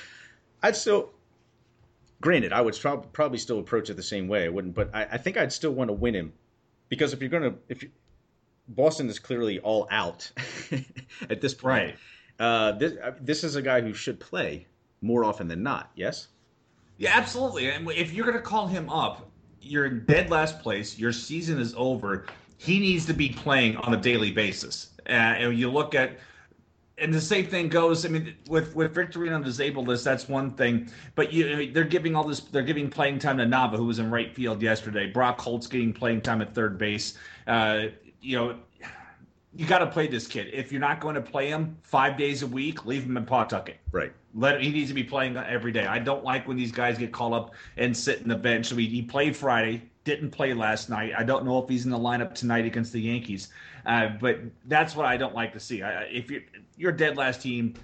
I'd 0.63 0.77
still, 0.77 1.11
granted, 2.21 2.53
I 2.53 2.61
would 2.61 2.79
probably 3.13 3.39
still 3.39 3.59
approach 3.59 3.91
it 3.91 3.97
the 3.97 4.03
same 4.03 4.27
way. 4.29 4.45
I 4.45 4.49
wouldn't, 4.49 4.75
but 4.75 4.91
I, 4.95 5.05
I 5.05 5.19
think 5.19 5.37
I'd 5.37 5.53
still 5.53 5.73
want 5.73 5.89
to 5.89 5.95
win 5.95 6.15
him 6.15 6.33
because 6.89 7.13
if 7.13 7.21
you're 7.21 7.31
going 7.31 7.53
to, 7.53 7.55
if 7.69 7.83
you, 7.83 7.91
Boston 8.69 9.09
is 9.09 9.19
clearly 9.19 9.61
all 9.61 9.87
out 9.91 10.31
at 11.31 11.41
this 11.41 11.55
point. 11.55 11.65
Right. 11.65 11.97
Uh, 12.39 12.73
this, 12.73 12.93
uh, 13.03 13.13
this 13.21 13.45
is 13.45 13.57
a 13.57 13.63
guy 13.63 13.81
who 13.81 13.93
should 13.93 14.21
play 14.21 14.67
more 15.01 15.25
often 15.25 15.49
than 15.49 15.63
not. 15.63 15.91
Yes. 15.95 16.29
Yeah, 16.97 17.13
absolutely. 17.15 17.71
And 17.71 17.91
if 17.91 18.13
you're 18.13 18.27
going 18.27 18.37
to 18.37 18.43
call 18.43 18.67
him 18.67 18.89
up, 18.91 19.31
you're 19.61 19.87
in 19.87 20.05
dead 20.07 20.31
last 20.31 20.61
place. 20.61 20.99
Your 20.99 21.13
season 21.13 21.61
is 21.61 21.75
over 21.77 22.27
he 22.59 22.79
needs 22.79 23.07
to 23.07 23.15
be 23.15 23.31
playing 23.31 23.77
on 23.79 23.95
a 23.95 23.97
daily 23.97 24.31
basis. 24.31 24.91
Uh, 25.09 25.13
and 25.13 25.59
you 25.59 25.71
look 25.71 25.95
at, 25.95 26.19
and 26.99 27.15
the 27.15 27.21
same 27.21 27.47
thing 27.47 27.69
goes. 27.69 28.05
I 28.05 28.09
mean, 28.09 28.35
with 28.49 28.75
with 28.75 28.93
Victorino 28.93 29.37
on 29.37 29.43
disabled 29.43 29.87
list, 29.87 30.05
that's 30.05 30.29
one 30.29 30.51
thing. 30.51 30.91
But 31.15 31.33
you, 31.33 31.73
they're 31.73 31.85
giving 31.85 32.17
all 32.17 32.25
this. 32.25 32.41
They're 32.41 32.63
giving 32.63 32.91
playing 32.91 33.21
time 33.21 33.39
to 33.39 33.45
Nava, 33.45 33.77
who 33.77 33.87
was 33.87 34.01
in 34.01 34.11
right 34.11 34.35
field 34.35 34.61
yesterday. 34.61 35.07
Brock 35.07 35.41
Holt's 35.41 35.69
getting 35.69 35.93
playing 35.93 36.23
time 36.23 36.43
at 36.43 36.55
third 36.55 36.77
base. 36.77 37.17
Uh, 37.47 37.87
you 38.21 38.37
know, 38.37 38.57
you 39.55 39.67
got 39.67 39.79
to 39.79 39.87
play 39.87 40.09
this 40.09 40.27
kid. 40.27 40.49
If 40.53 40.73
you're 40.73 40.81
not 40.81 41.01
going 41.01 41.15
to 41.15 41.21
play 41.21 41.49
him 41.49 41.79
five 41.83 42.17
days 42.19 42.43
a 42.43 42.47
week, 42.47 42.85
leave 42.85 43.05
him 43.05 43.17
in 43.17 43.25
Pawtucket. 43.25 43.77
Right. 43.93 44.13
Let 44.35 44.57
him, 44.57 44.63
he 44.63 44.71
needs 44.71 44.89
to 44.89 44.95
be 44.95 45.05
playing 45.05 45.37
every 45.37 45.73
day. 45.73 45.87
I 45.87 46.01
don't 46.01 46.25
like 46.25 46.47
when 46.49 46.57
these 46.57 46.73
guys 46.73 46.99
get 46.99 47.13
called 47.13 47.35
up 47.35 47.55
and 47.77 47.97
sit 47.97 48.21
in 48.21 48.29
the 48.29 48.37
bench. 48.37 48.67
So 48.67 48.77
he, 48.77 48.87
he 48.87 49.03
played 49.03 49.37
Friday, 49.37 49.83
didn't 50.09 50.31
play 50.31 50.55
last 50.55 50.89
night. 50.89 51.13
I 51.17 51.23
don't 51.23 51.45
know 51.45 51.63
if 51.63 51.69
he's 51.69 51.85
in 51.85 51.91
the 51.91 51.99
lineup 51.99 52.35
tonight 52.35 52.65
against 52.65 52.95
the 52.95 53.01
Yankees, 53.01 53.49
uh, 53.85 54.09
but 54.19 54.39
that's 54.65 54.97
what 54.97 55.05
I 55.05 55.19
don't 55.19 55.35
like 55.35 55.53
to 55.53 55.61
see. 55.61 55.83
I, 55.83 56.05
if 56.05 56.31
you're 56.79 56.93
dead 56.93 57.19
last 57.19 57.43
team, 57.43 57.75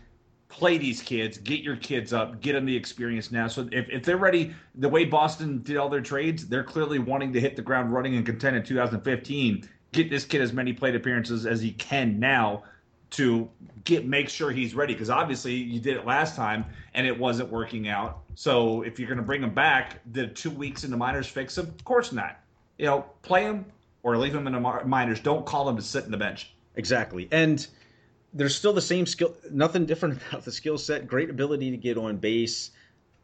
play 0.49 0.79
these 0.79 1.03
kids, 1.03 1.37
get 1.37 1.61
your 1.61 1.77
kids 1.77 2.15
up, 2.15 2.41
get 2.41 2.55
them 2.55 2.65
the 2.65 2.75
experience 2.75 3.31
now. 3.31 3.47
So 3.47 3.69
if, 3.73 3.91
if 3.91 4.05
they're 4.05 4.17
ready, 4.17 4.55
the 4.77 4.89
way 4.89 5.05
Boston 5.05 5.63
did 5.63 5.77
all 5.77 5.91
their 5.91 6.01
trades, 6.01 6.47
they're 6.47 6.65
clearly 6.65 6.99
wanting 6.99 7.31
to 7.35 7.41
hit 7.41 7.57
the 7.57 7.63
ground 7.63 7.93
running 7.93 8.17
and 8.17 8.25
contend 8.25 8.57
in 8.57 8.63
2015 8.63 9.69
get 9.93 10.11
this 10.11 10.25
kid 10.25 10.41
as 10.43 10.53
many 10.53 10.73
plate 10.73 10.97
appearances 10.97 11.47
as 11.47 11.61
he 11.61 11.71
can 11.73 12.19
now 12.19 12.65
to 13.11 13.49
get 13.85 14.07
make 14.07 14.29
sure 14.29 14.51
he's 14.51 14.75
ready 14.75 14.93
because 14.93 15.11
obviously 15.11 15.55
you 15.55 15.79
did 15.79 15.97
it 15.97 16.07
last 16.07 16.37
time 16.37 16.65
and 16.95 17.07
it 17.07 17.17
wasn't 17.17 17.51
working 17.51 17.89
out. 17.89 18.23
So 18.35 18.83
if 18.83 18.99
you're 18.99 19.09
going 19.09 19.19
to 19.19 19.25
bring 19.25 19.43
him 19.43 19.55
back, 19.55 20.01
the 20.13 20.27
two 20.27 20.51
weeks 20.51 20.85
in 20.85 20.91
the 20.91 20.97
minors 20.97 21.27
fix 21.27 21.57
him? 21.57 21.67
Of 21.67 21.85
course 21.85 22.13
not. 22.13 22.41
You 22.79 22.87
know, 22.87 23.07
play 23.23 23.43
him 23.43 23.67
or 24.03 24.17
leave 24.17 24.35
him 24.35 24.47
in 24.47 24.53
the 24.53 24.61
minors. 24.85 25.21
Don't 25.21 25.47
call 25.47 25.69
him 25.69 25.77
to 25.77 25.83
sit 25.83 26.05
in 26.05 26.11
the 26.11 26.17
bench. 26.17 26.55
Exactly, 26.77 27.29
and 27.31 27.67
there's 28.33 28.55
still 28.55 28.73
the 28.73 28.83
same 28.83 29.07
skill. 29.07 29.37
Nothing 29.51 29.87
different 29.87 30.21
about 30.29 30.45
the 30.45 30.53
skill 30.53 30.79
set. 30.79 31.07
Great 31.07 31.31
ability 31.31 31.71
to 31.71 31.77
get 31.77 31.97
on 31.97 32.17
base. 32.17 32.73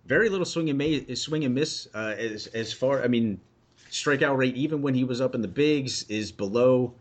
Very 0.06 0.28
little 0.28 0.46
swing 0.46 0.70
and 0.70 0.78
miss. 0.78 1.22
Swing 1.22 1.44
and 1.44 1.54
miss 1.54 1.88
uh, 1.94 2.14
as 2.16 2.46
as 2.48 2.72
far. 2.72 3.02
I 3.02 3.08
mean, 3.08 3.40
strikeout 3.90 4.36
rate, 4.36 4.56
even 4.56 4.82
when 4.82 4.94
he 4.94 5.04
was 5.04 5.20
up 5.20 5.34
in 5.34 5.42
the 5.42 5.48
bigs, 5.48 6.04
is 6.04 6.30
below 6.32 6.94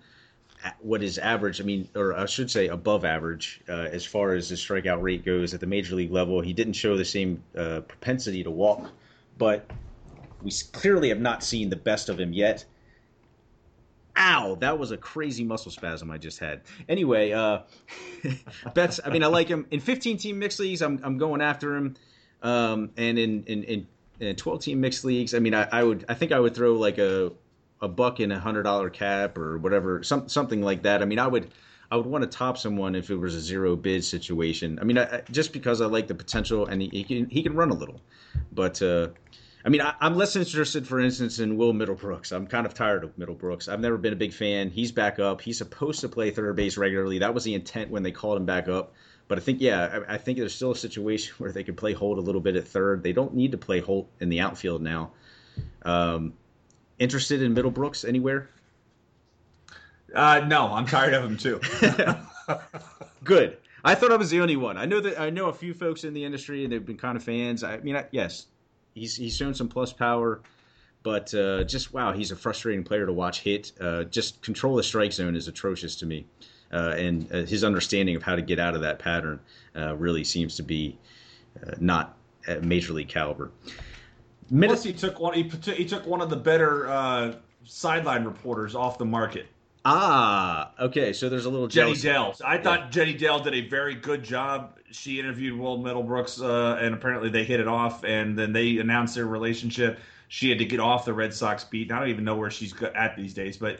what 0.80 1.02
is 1.02 1.18
average. 1.18 1.62
I 1.62 1.64
mean, 1.64 1.88
or 1.96 2.16
I 2.16 2.26
should 2.26 2.52
say 2.52 2.68
above 2.68 3.06
average 3.06 3.62
uh, 3.70 3.88
as 3.92 4.06
far 4.06 4.34
as 4.34 4.50
his 4.50 4.60
strikeout 4.60 5.02
rate 5.02 5.24
goes 5.26 5.54
at 5.54 5.60
the 5.60 5.68
major 5.68 5.96
league 5.96 6.12
level. 6.12 6.42
He 6.42 6.54
didn't 6.54 6.74
show 6.74 6.98
the 6.98 7.06
same 7.06 7.44
uh, 7.58 7.82
propensity 7.82 8.44
to 8.44 8.52
walk, 8.52 8.90
but 9.38 9.70
we 10.42 10.52
clearly 10.72 11.10
have 11.10 11.20
not 11.20 11.44
seen 11.44 11.70
the 11.70 11.76
best 11.76 12.10
of 12.10 12.20
him 12.20 12.34
yet. 12.34 12.66
Ow, 14.18 14.56
that 14.56 14.78
was 14.78 14.92
a 14.92 14.98
crazy 14.98 15.46
muscle 15.46 15.72
spasm 15.72 16.12
I 16.12 16.18
just 16.18 16.40
had. 16.40 16.62
Anyway, 16.90 17.32
uh, 17.32 17.60
Betts, 18.74 19.00
I 19.06 19.12
mean, 19.12 19.24
I 19.24 19.28
like 19.28 19.48
him. 19.48 19.66
In 19.72 19.80
15 19.80 20.18
team 20.18 20.40
mixed 20.40 20.60
leagues, 20.60 20.82
I'm, 20.82 21.00
I'm 21.04 21.18
going 21.18 21.42
after 21.42 21.76
him. 21.76 21.96
Um, 22.42 22.92
and 22.98 23.18
in, 23.18 23.44
in, 23.46 23.64
in 23.64 23.88
in 24.20 24.36
12 24.36 24.62
team 24.62 24.82
mixed 24.82 25.06
leagues, 25.06 25.34
I 25.34 25.40
mean, 25.40 25.54
I, 25.54 25.68
I, 25.72 25.84
would, 25.84 26.06
I 26.10 26.14
think 26.14 26.32
I 26.32 26.40
would 26.40 26.54
throw 26.54 26.74
like 26.74 26.98
a, 26.98 27.32
a 27.82 27.88
buck 27.88 28.20
in 28.20 28.32
a 28.32 28.40
hundred 28.40 28.64
dollar 28.64 28.90
cap 28.90 29.38
or 29.38 29.58
whatever, 29.58 30.04
some, 30.04 30.28
something 30.28 30.62
like 30.62 30.84
that. 30.84 31.02
I 31.02 31.06
mean, 31.06 31.20
I 31.20 31.28
would, 31.28 31.52
I 31.92 31.96
would 31.96 32.06
want 32.06 32.24
to 32.24 32.30
top 32.30 32.58
someone 32.58 32.96
if 32.96 33.10
it 33.10 33.16
was 33.16 33.36
a 33.36 33.40
zero 33.40 33.76
bid 33.76 34.04
situation. 34.04 34.80
I 34.80 34.84
mean, 34.84 34.98
I, 34.98 35.22
just 35.32 35.54
because 35.54 35.82
I 35.82 35.86
like 35.86 36.08
the 36.08 36.16
potential 36.16 36.66
and 36.68 36.82
he, 36.82 36.90
he 36.90 37.04
can, 37.04 37.30
he 37.30 37.42
can 37.42 37.56
run 37.56 37.70
a 37.70 37.76
little, 37.76 38.02
but, 38.52 38.82
uh, 38.82 39.10
I 39.66 39.70
mean, 39.70 39.82
I, 39.82 39.94
am 40.02 40.16
less 40.16 40.36
interested, 40.36 40.88
for 40.88 41.00
instance, 41.00 41.40
in 41.40 41.58
Will 41.58 41.74
Middlebrooks. 41.74 42.32
I'm 42.32 42.48
kind 42.48 42.66
of 42.66 42.74
tired 42.74 43.04
of 43.04 43.18
Middlebrooks. 43.18 43.68
I've 43.68 43.82
never 43.82 43.98
been 43.98 44.14
a 44.14 44.16
big 44.16 44.34
fan. 44.34 44.70
He's 44.70 44.92
back 44.92 45.20
up. 45.20 45.42
He's 45.42 45.58
supposed 45.58 46.00
to 46.02 46.10
play 46.10 46.32
third 46.32 46.56
base 46.56 46.78
regularly. 46.78 47.20
That 47.20 47.34
was 47.34 47.44
the 47.44 47.54
intent 47.54 47.92
when 47.92 48.02
they 48.02 48.12
called 48.12 48.38
him 48.38 48.46
back 48.46 48.70
up. 48.70 48.94
But 49.28 49.38
I 49.38 49.42
think, 49.42 49.60
yeah, 49.62 50.02
I, 50.08 50.16
I, 50.16 50.18
think 50.18 50.40
there's 50.40 50.56
still 50.56 50.72
a 50.72 50.76
situation 50.76 51.36
where 51.40 51.52
they 51.52 51.64
could 51.64 51.78
play 51.78 51.94
Holt 51.94 52.18
a 52.18 52.22
little 52.22 52.42
bit 52.42 52.56
at 52.56 52.68
third. 52.68 53.04
They 53.04 53.14
don't 53.14 53.34
need 53.34 53.52
to 53.52 53.58
play 53.58 53.80
Holt 53.80 54.10
in 54.20 54.30
the 54.30 54.40
outfield 54.40 54.82
now. 54.82 55.12
Um, 55.84 56.34
interested 57.00 57.42
in 57.42 57.56
Middlebrooks 57.56 58.08
anywhere? 58.08 58.50
Uh, 60.14 60.44
no, 60.48 60.68
I'm 60.74 60.86
tired 60.86 61.14
of 61.14 61.24
him 61.24 61.38
too. 61.38 61.60
Good. 63.24 63.58
I 63.84 63.96
thought 63.96 64.12
I 64.12 64.18
was 64.18 64.30
the 64.30 64.42
only 64.42 64.58
one. 64.58 64.78
I 64.78 64.86
know 64.86 65.00
that 65.00 65.20
I 65.20 65.30
know 65.30 65.50
a 65.50 65.54
few 65.54 65.74
folks 65.74 66.04
in 66.04 66.14
the 66.14 66.24
industry, 66.24 66.64
and 66.64 66.74
they've 66.74 66.86
been 66.86 66.98
kind 66.98 67.16
of 67.16 67.24
fans. 67.24 67.64
I 67.64 67.78
mean, 67.78 67.96
I, 67.96 68.06
yes, 68.12 68.48
he's 68.94 69.16
he's 69.16 69.36
shown 69.36 69.54
some 69.54 69.70
plus 69.70 69.94
power, 69.94 70.42
but 71.04 71.34
uh, 71.34 71.64
just 71.64 71.94
wow, 71.94 72.12
he's 72.12 72.32
a 72.32 72.36
frustrating 72.36 72.84
player 72.84 73.06
to 73.06 73.14
watch 73.14 73.42
hit. 73.42 73.72
Uh, 73.80 74.04
just 74.06 74.42
control 74.42 74.76
the 74.76 74.84
strike 74.84 75.14
zone 75.14 75.36
is 75.36 75.48
atrocious 75.48 75.96
to 75.98 76.06
me 76.06 76.26
uh, 76.72 76.96
and 76.98 77.32
uh, 77.32 77.46
his 77.46 77.64
understanding 77.64 78.16
of 78.16 78.24
how 78.24 78.36
to 78.36 78.42
get 78.42 78.60
out 78.60 78.76
of 78.76 78.82
that 78.82 79.00
pattern 79.00 79.40
uh, 79.76 79.96
really 79.96 80.24
seems 80.24 80.56
to 80.56 80.64
be 80.64 80.98
uh, 81.66 81.72
not 81.80 82.16
major 82.62 82.94
league 82.94 83.10
caliber. 83.10 83.52
Minute- 84.52 84.74
Plus, 84.74 84.84
he 84.84 84.94
took 84.94 85.20
one. 85.20 85.34
He, 85.34 85.44
he 85.74 85.86
took 85.86 86.06
one 86.06 86.22
of 86.22 86.30
the 86.30 86.36
better 86.36 86.90
uh, 86.90 87.36
sideline 87.64 88.24
reporters 88.26 88.76
off 88.76 88.98
the 88.98 89.06
market. 89.06 89.48
Ah, 89.86 90.72
okay. 90.80 91.14
So 91.14 91.30
there's 91.30 91.46
a 91.46 91.50
little 91.50 91.68
Jenny 91.68 91.96
Dell. 91.96 92.36
I 92.44 92.58
thought 92.58 92.80
yeah. 92.80 92.90
Jenny 92.90 93.14
Dell 93.14 93.40
did 93.40 93.54
a 93.54 93.68
very 93.68 93.96
good 93.96 94.24
job. 94.24 94.78
She 94.92 95.20
interviewed 95.20 95.58
Will 95.58 95.80
Middlebrooks, 95.80 96.42
uh, 96.42 96.78
and 96.84 96.94
apparently 96.94 97.30
they 97.30 97.44
hit 97.44 97.60
it 97.60 97.68
off. 97.68 98.04
And 98.04 98.38
then 98.38 98.52
they 98.52 98.78
announced 98.80 99.16
their 99.16 99.28
relationship. 99.28 100.00
She 100.28 100.50
had 100.50 100.60
to 100.60 100.66
get 100.66 100.80
off 100.80 101.06
the 101.06 101.14
Red 101.14 101.34
Sox 101.34 101.64
beat. 101.64 101.92
I 101.92 102.00
don't 102.00 102.10
even 102.10 102.24
know 102.24 102.36
where 102.36 102.52
she's 102.52 102.74
at 102.96 103.16
these 103.16 103.34
days, 103.34 103.58
but 103.58 103.80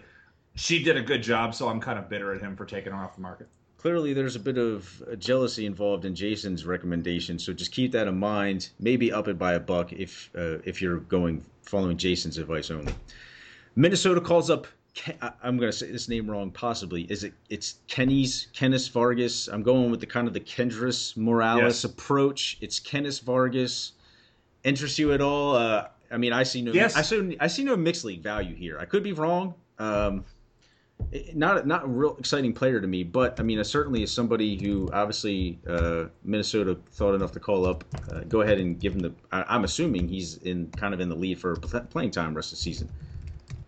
she 0.56 0.82
did 0.84 0.98
a 0.98 1.02
good 1.02 1.22
job, 1.22 1.54
so 1.54 1.68
I'm 1.68 1.80
kind 1.80 2.00
of 2.00 2.10
bitter 2.10 2.34
at 2.34 2.42
him 2.42 2.56
for 2.56 2.66
taking 2.66 2.92
her 2.92 2.98
off 2.98 3.16
the 3.16 3.22
market. 3.22 3.48
Clearly, 3.80 4.12
there's 4.12 4.36
a 4.36 4.42
bit 4.42 4.58
of 4.58 5.02
jealousy 5.20 5.66
involved 5.66 6.04
in 6.04 6.14
Jason's 6.14 6.66
recommendation, 6.66 7.40
so 7.40 7.54
just 7.54 7.72
keep 7.72 7.94
that 7.94 8.10
in 8.10 8.20
mind. 8.20 8.72
Maybe 8.78 9.10
up 9.10 9.30
it 9.30 9.40
by 9.40 9.54
a 9.54 9.60
buck 9.60 9.94
if 9.94 10.30
uh, 10.38 10.58
if 10.66 10.82
you're 10.82 11.00
going 11.00 11.46
following 11.62 11.96
Jason's 11.96 12.38
advice 12.38 12.72
only. 12.72 12.94
Minnesota 13.78 14.20
calls 14.20 14.50
up. 14.50 14.68
I'm 15.42 15.58
going 15.58 15.72
to 15.72 15.78
say 15.78 15.90
this 15.90 16.10
name 16.10 16.30
wrong. 16.30 16.52
Possibly 16.52 17.04
is 17.04 17.24
it? 17.24 17.32
It's 17.50 17.76
Kenny's 17.88 18.48
Kennys 18.54 18.90
Vargas. 18.90 19.48
I'm 19.48 19.64
going 19.64 19.92
with 19.92 20.02
the 20.02 20.08
kind 20.08 20.28
of 20.28 20.34
the 20.34 20.42
Kendrys 20.42 21.16
Morales 21.16 21.62
yes. 21.62 21.84
approach. 21.86 22.58
It's 22.60 22.82
Kennys 22.82 23.22
Vargas. 23.22 23.94
Interest 24.66 25.00
you 25.00 25.14
at 25.14 25.22
all? 25.22 25.56
Uh, 25.56 25.88
I 26.12 26.18
mean, 26.18 26.34
I 26.34 26.44
see 26.44 26.62
no. 26.62 26.74
Yes. 26.74 26.98
I 26.98 27.02
see. 27.02 27.38
I 27.40 27.48
see 27.48 27.64
no 27.64 27.78
mixed 27.78 28.04
league 28.04 28.24
value 28.24 28.56
here. 28.56 28.78
I 28.78 28.84
could 28.84 29.04
be 29.04 29.14
wrong. 29.14 29.54
Um, 29.78 30.26
not 31.34 31.66
not 31.66 31.84
a 31.84 31.88
real 31.88 32.16
exciting 32.18 32.54
player 32.54 32.80
to 32.80 32.88
me, 32.88 33.04
but 33.04 33.40
I 33.40 33.44
mean, 33.44 33.64
certainly 33.64 34.04
is 34.04 34.12
somebody 34.12 34.56
who 34.58 34.90
obviously 34.94 35.60
uh, 35.68 36.06
Minnesota 36.24 36.78
thought 36.92 37.16
enough 37.16 37.32
to 37.34 37.40
call 37.40 37.66
up. 37.66 37.84
Uh, 38.12 38.22
go 38.22 38.42
ahead 38.42 38.60
and 38.60 38.80
give 38.80 38.94
him 38.94 39.00
the. 39.00 39.14
I, 39.32 39.56
am 39.56 39.64
assuming 39.64 40.08
he's 40.08 40.38
in 40.38 40.70
kind 40.72 40.94
of 40.94 41.00
in 41.00 41.10
the 41.10 41.16
lead 41.16 41.40
for 41.40 41.56
playing 41.56 42.12
time 42.12 42.36
rest 42.36 42.52
of 42.52 42.58
the 42.58 42.64
season. 42.64 42.90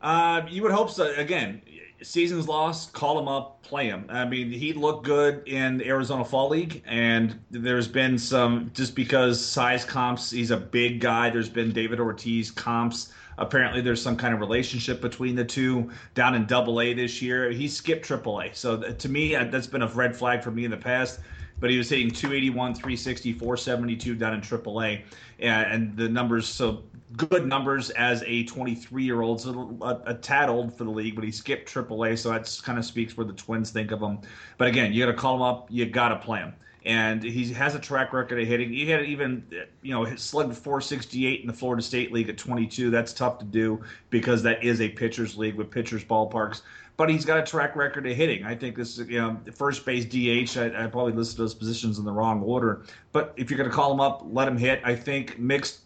Uh, 0.02 0.44
you 0.50 0.62
would 0.64 0.72
hope 0.72 0.90
so. 0.90 1.14
Again, 1.16 1.62
season's 2.04 2.48
lost. 2.48 2.94
Call 2.94 3.18
him 3.18 3.28
up, 3.28 3.64
play 3.64 3.88
him. 3.88 4.06
I 4.10 4.26
mean, 4.26 4.52
he 4.52 4.74
looked 4.74 5.06
good 5.06 5.48
in 5.48 5.82
Arizona 5.82 6.26
Fall 6.26 6.50
League, 6.50 6.84
and 6.86 7.40
there's 7.50 7.88
been 7.88 8.18
some 8.20 8.72
just 8.74 8.96
because 8.96 9.44
size 9.44 9.84
comps. 9.84 10.30
He's 10.30 10.52
a 10.52 10.58
big 10.58 11.00
guy. 11.00 11.30
There's 11.30 11.50
been 11.50 11.72
David 11.72 12.00
Ortiz 12.00 12.52
comps 12.52 13.14
Apparently, 13.38 13.82
there's 13.82 14.02
some 14.02 14.16
kind 14.16 14.34
of 14.34 14.40
relationship 14.40 15.02
between 15.02 15.36
the 15.36 15.46
two 15.46 15.90
down 16.14 16.36
in 16.36 16.46
Double 16.46 16.82
A 16.82 16.94
this 16.94 17.22
year. 17.22 17.50
He 17.52 17.68
skipped 17.68 18.06
Triple 18.06 18.42
A, 18.42 18.54
so 18.54 18.78
to 18.82 19.10
me, 19.10 19.36
uh, 19.36 19.46
that's 19.46 19.68
been 19.68 19.82
a 19.82 19.88
red 19.88 20.16
flag 20.16 20.44
for 20.44 20.52
me 20.52 20.66
in 20.66 20.72
the 20.72 20.78
past. 20.78 21.20
But 21.60 21.70
he 21.70 21.78
was 21.78 21.90
hitting 21.90 22.10
281, 22.10 22.74
360, 22.74 23.34
472 23.34 24.16
down 24.16 24.34
in 24.34 24.42
Triple 24.42 24.82
A, 24.82 25.06
and 25.40 25.96
the 25.96 26.10
numbers 26.10 26.48
so 26.48 26.84
good 27.18 27.46
numbers 27.46 27.90
as 27.92 28.24
a 28.26 28.44
23 28.46 29.04
year 29.04 29.22
old, 29.22 29.42
so 29.42 29.78
a, 29.82 30.12
a, 30.12 30.14
tad 30.14 30.50
old 30.50 30.76
for 30.76 30.86
the 30.86 30.90
league, 30.90 31.14
but 31.14 31.24
he 31.24 31.32
skipped 31.32 31.68
Triple 31.68 32.06
A, 32.06 32.16
so 32.16 32.30
that 32.30 32.60
kind 32.64 32.80
of 32.80 32.86
speaks 32.86 33.16
where 33.16 33.28
the 33.28 33.34
Twins 33.34 33.70
think 33.70 33.92
of 33.92 34.02
him. 34.02 34.20
But 34.58 34.70
again, 34.70 34.94
you 34.94 35.06
got 35.06 35.12
to 35.12 35.18
call 35.18 35.36
him 35.36 35.42
up, 35.42 35.68
you 35.70 35.86
got 35.86 36.10
to 36.10 36.16
play 36.16 36.40
him 36.40 36.54
and 36.84 37.22
he 37.22 37.54
has 37.54 37.76
a 37.76 37.80
track 37.80 38.12
record 38.12 38.40
of 38.42 38.48
hitting. 38.48 38.72
He 38.74 38.90
had 38.90 39.06
even, 39.06 39.46
you 39.84 39.94
know, 39.94 40.16
slugged 40.16 40.56
468 40.56 41.42
in 41.42 41.48
the 41.48 41.54
Florida 41.54 41.82
State 41.82 42.12
League 42.12 42.30
at 42.30 42.38
22. 42.38 42.90
That's 42.90 43.14
tough 43.14 43.38
to 43.40 43.46
do 43.46 43.84
because 44.10 44.42
that 44.44 44.64
is 44.64 44.82
a 44.82 44.90
pitchers 44.90 45.38
league 45.38 45.56
with 45.56 45.70
pitchers 45.70 46.04
ballparks. 46.04 46.62
But 46.98 47.10
he's 47.10 47.24
got 47.24 47.38
a 47.38 47.44
track 47.44 47.76
record 47.76 48.08
of 48.08 48.16
hitting. 48.16 48.44
I 48.46 48.56
think 48.56 48.76
this, 48.76 48.98
you 48.98 49.20
know, 49.20 49.38
first 49.54 49.86
base 49.86 50.06
DH. 50.06 50.58
I, 50.58 50.84
I 50.84 50.88
probably 50.88 51.14
listed 51.14 51.38
those 51.38 51.54
positions 51.54 52.00
in 52.00 52.06
the 52.06 52.12
wrong 52.12 52.42
order. 52.42 52.84
But 53.12 53.34
if 53.38 53.50
you're 53.50 53.58
going 53.58 53.70
to 53.70 53.76
call 53.76 53.92
him 53.94 54.00
up, 54.00 54.24
let 54.26 54.48
him 54.48 54.58
hit. 54.58 54.82
I 54.84 54.96
think 54.96 55.38
mixed. 55.38 55.80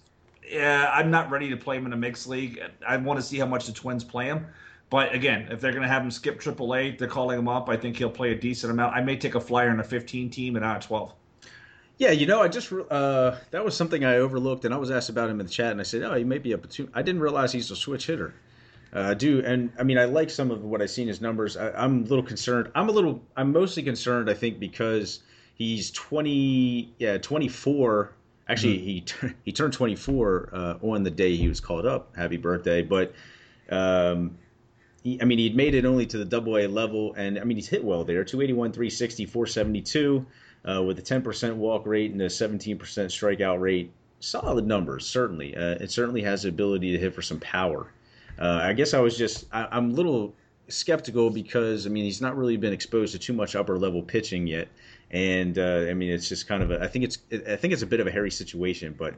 Yeah, 0.49 0.89
I'm 0.93 1.12
not 1.12 1.29
ready 1.29 1.49
to 1.49 1.58
play 1.58 1.77
him 1.77 1.86
in 1.86 1.93
a 1.93 1.97
mixed 1.97 2.27
league. 2.27 2.62
I 2.88 2.97
want 2.97 3.19
to 3.19 3.25
see 3.25 3.38
how 3.38 3.45
much 3.45 3.65
the 3.65 3.73
Twins 3.73 4.03
play 4.03 4.25
him. 4.25 4.47
But 4.89 5.13
again, 5.13 5.48
if 5.50 5.60
they're 5.60 5.71
going 5.71 5.84
to 5.84 5.89
have 5.89 6.04
him 6.04 6.12
skip 6.12 6.39
AAA, 6.39 6.98
they're 6.98 7.08
calling 7.08 7.39
him 7.39 7.48
up. 7.48 7.69
I 7.69 7.78
think 7.78 7.98
he'll 7.98 8.10
play 8.10 8.32
a 8.32 8.36
decent 8.36 8.71
amount. 8.71 8.95
I 8.95 9.02
may 9.02 9.17
take 9.17 9.36
a 9.36 9.41
flyer 9.41 9.69
in 9.69 9.80
a 9.80 9.84
15 9.84 10.30
team 10.30 10.56
and 10.56 10.63
not 10.63 10.84
a 10.84 10.88
12. 10.88 11.13
Yeah, 11.98 12.12
you 12.12 12.26
know, 12.26 12.41
I 12.41 12.50
just 12.50 12.71
uh, 12.74 13.38
that 13.52 13.63
was 13.63 13.76
something 13.76 14.04
I 14.04 14.17
overlooked, 14.17 14.65
and 14.65 14.74
I 14.74 14.78
was 14.78 14.91
asked 14.91 15.10
about 15.10 15.30
him 15.30 15.39
in 15.39 15.45
the 15.45 15.52
chat, 15.52 15.71
and 15.71 15.80
I 15.80 15.84
said, 15.84 16.04
"Oh, 16.04 16.13
he 16.13 16.26
may 16.26 16.39
be 16.39 16.52
a 16.52 16.58
platoon." 16.58 16.89
I 16.93 17.02
didn't 17.02 17.21
realize 17.21 17.54
he's 17.54 17.71
a 17.71 17.76
switch 17.76 18.08
hitter. 18.08 18.34
Uh, 18.93 19.12
I 19.12 19.13
do, 19.13 19.41
and 19.45 19.71
I 19.80 19.84
mean, 19.84 19.98
I 19.98 20.04
like 20.04 20.30
some 20.30 20.52
of 20.52 20.62
what 20.63 20.82
I've 20.82 20.89
seen 20.89 21.08
his 21.08 21.21
numbers. 21.21 21.56
I, 21.56 21.86
am 21.86 22.04
a 22.04 22.08
little 22.08 22.24
concerned. 22.24 22.69
I'm 22.76 22.89
a 22.89 22.91
little. 22.91 23.21
I'm 23.38 23.54
mostly 23.54 23.82
concerned. 23.82 24.30
I 24.30 24.34
think 24.34 24.60
because 24.60 25.21
he's 25.56 25.89
20, 25.91 26.93
yeah, 27.00 27.17
24. 27.17 28.12
Actually, 28.50 28.78
mm-hmm. 28.78 29.28
he 29.28 29.34
he 29.45 29.52
turned 29.54 29.71
24 29.71 30.50
uh, 30.52 30.74
on 30.82 31.04
the 31.04 31.12
day 31.12 31.38
he 31.38 31.48
was 31.48 31.62
called 31.62 31.86
up. 31.86 32.13
Happy 32.17 32.38
birthday! 32.38 32.82
But 32.82 33.13
um, 33.69 34.38
he, 35.05 35.21
I 35.21 35.25
mean, 35.25 35.37
he'd 35.37 35.55
made 35.55 35.75
it 35.75 35.85
only 35.85 36.07
to 36.07 36.17
the 36.17 36.25
double 36.25 36.57
A 36.57 36.65
level, 36.65 37.13
and 37.13 37.37
I 37.37 37.43
mean, 37.43 37.57
he's 37.57 37.67
hit 37.67 37.83
well 37.83 38.03
there 38.03 38.23
281, 38.23 38.71
360, 38.71 39.27
472, 39.27 40.25
uh, 40.67 40.83
with 40.83 40.97
a 40.97 41.01
10% 41.01 41.55
walk 41.55 41.85
rate 41.85 42.11
and 42.11 42.21
a 42.23 42.25
17% 42.25 42.77
strikeout 42.79 43.61
rate. 43.61 43.91
Solid 44.19 44.65
numbers, 44.65 45.05
certainly. 45.05 45.55
Uh, 45.55 45.75
it 45.75 45.91
certainly 45.91 46.23
has 46.23 46.41
the 46.41 46.49
ability 46.49 46.91
to 46.91 46.97
hit 46.97 47.13
for 47.13 47.21
some 47.21 47.39
power. 47.39 47.85
Uh, 48.39 48.61
I 48.63 48.73
guess 48.73 48.95
I 48.95 48.99
was 48.99 49.15
just, 49.15 49.45
I, 49.53 49.67
I'm 49.71 49.91
a 49.91 49.93
little 49.93 50.33
skeptical 50.69 51.29
because, 51.29 51.85
I 51.85 51.89
mean, 51.91 52.05
he's 52.05 52.21
not 52.21 52.35
really 52.35 52.57
been 52.57 52.73
exposed 52.73 53.13
to 53.13 53.19
too 53.19 53.33
much 53.33 53.55
upper 53.55 53.77
level 53.77 54.01
pitching 54.01 54.47
yet. 54.47 54.69
And 55.11 55.59
uh, 55.59 55.85
I 55.87 55.93
mean, 55.93 56.11
it's 56.11 56.27
just 56.27 56.47
kind 56.47 56.63
of 56.63 56.71
a, 56.71 56.81
I 56.81 56.87
think 56.87 57.05
it's, 57.05 57.19
I 57.47 57.55
think 57.55 57.73
it's 57.73 57.83
a 57.83 57.87
bit 57.87 57.99
of 57.99 58.07
a 58.07 58.11
hairy 58.11 58.31
situation, 58.31 58.95
but 58.97 59.13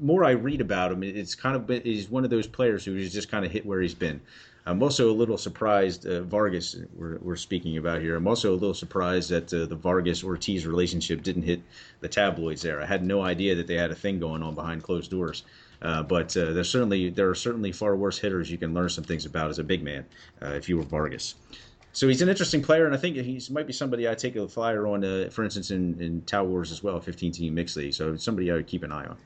more 0.00 0.22
I 0.22 0.30
read 0.30 0.60
about 0.60 0.92
him, 0.92 1.02
it's 1.02 1.34
kind 1.34 1.56
of 1.56 1.66
been, 1.66 1.82
he's 1.82 2.08
one 2.08 2.22
of 2.22 2.30
those 2.30 2.46
players 2.46 2.84
who's 2.84 3.12
just 3.12 3.28
kind 3.28 3.44
of 3.44 3.50
hit 3.50 3.66
where 3.66 3.80
he's 3.80 3.94
been. 3.94 4.20
I'm 4.68 4.82
also 4.82 5.10
a 5.10 5.16
little 5.16 5.38
surprised, 5.38 6.06
uh, 6.06 6.22
Vargas, 6.24 6.76
we're, 6.94 7.16
we're, 7.22 7.36
speaking 7.36 7.78
about 7.78 8.02
here. 8.02 8.16
I'm 8.16 8.28
also 8.28 8.52
a 8.52 8.58
little 8.62 8.74
surprised 8.74 9.30
that 9.30 9.52
uh, 9.54 9.64
the 9.64 9.74
Vargas 9.74 10.22
Ortiz 10.22 10.66
relationship 10.66 11.22
didn't 11.22 11.44
hit 11.44 11.62
the 12.00 12.08
tabloids 12.08 12.60
there. 12.60 12.82
I 12.82 12.84
had 12.84 13.02
no 13.02 13.22
idea 13.22 13.54
that 13.54 13.66
they 13.66 13.76
had 13.76 13.90
a 13.90 13.94
thing 13.94 14.20
going 14.20 14.42
on 14.42 14.54
behind 14.54 14.82
closed 14.82 15.10
doors. 15.10 15.44
Uh, 15.80 16.02
but 16.02 16.36
uh, 16.36 16.52
there's 16.52 16.68
certainly 16.68 17.08
there 17.08 17.30
are 17.30 17.34
certainly 17.34 17.72
far 17.72 17.96
worse 17.96 18.18
hitters 18.18 18.50
you 18.50 18.58
can 18.58 18.74
learn 18.74 18.88
some 18.88 19.04
things 19.04 19.24
about 19.24 19.48
as 19.48 19.58
a 19.58 19.64
big 19.64 19.82
man 19.82 20.04
uh, 20.42 20.48
if 20.48 20.68
you 20.68 20.76
were 20.76 20.82
Vargas. 20.82 21.36
So 21.92 22.06
he's 22.06 22.20
an 22.20 22.28
interesting 22.28 22.62
player, 22.62 22.84
and 22.84 22.94
I 22.94 22.98
think 22.98 23.16
he 23.16 23.40
might 23.50 23.66
be 23.66 23.72
somebody 23.72 24.06
I 24.06 24.14
take 24.14 24.36
a 24.36 24.46
flyer 24.46 24.86
on, 24.86 25.02
uh, 25.02 25.30
for 25.30 25.44
instance, 25.44 25.70
in, 25.70 25.98
in 26.00 26.20
Tout 26.22 26.46
Wars 26.46 26.70
as 26.70 26.82
well, 26.82 27.00
15 27.00 27.32
team 27.32 27.54
mixed 27.54 27.76
league. 27.76 27.94
So 27.94 28.16
somebody 28.16 28.50
I 28.50 28.56
would 28.56 28.66
keep 28.66 28.82
an 28.82 28.92
eye 28.92 29.06
on. 29.06 29.16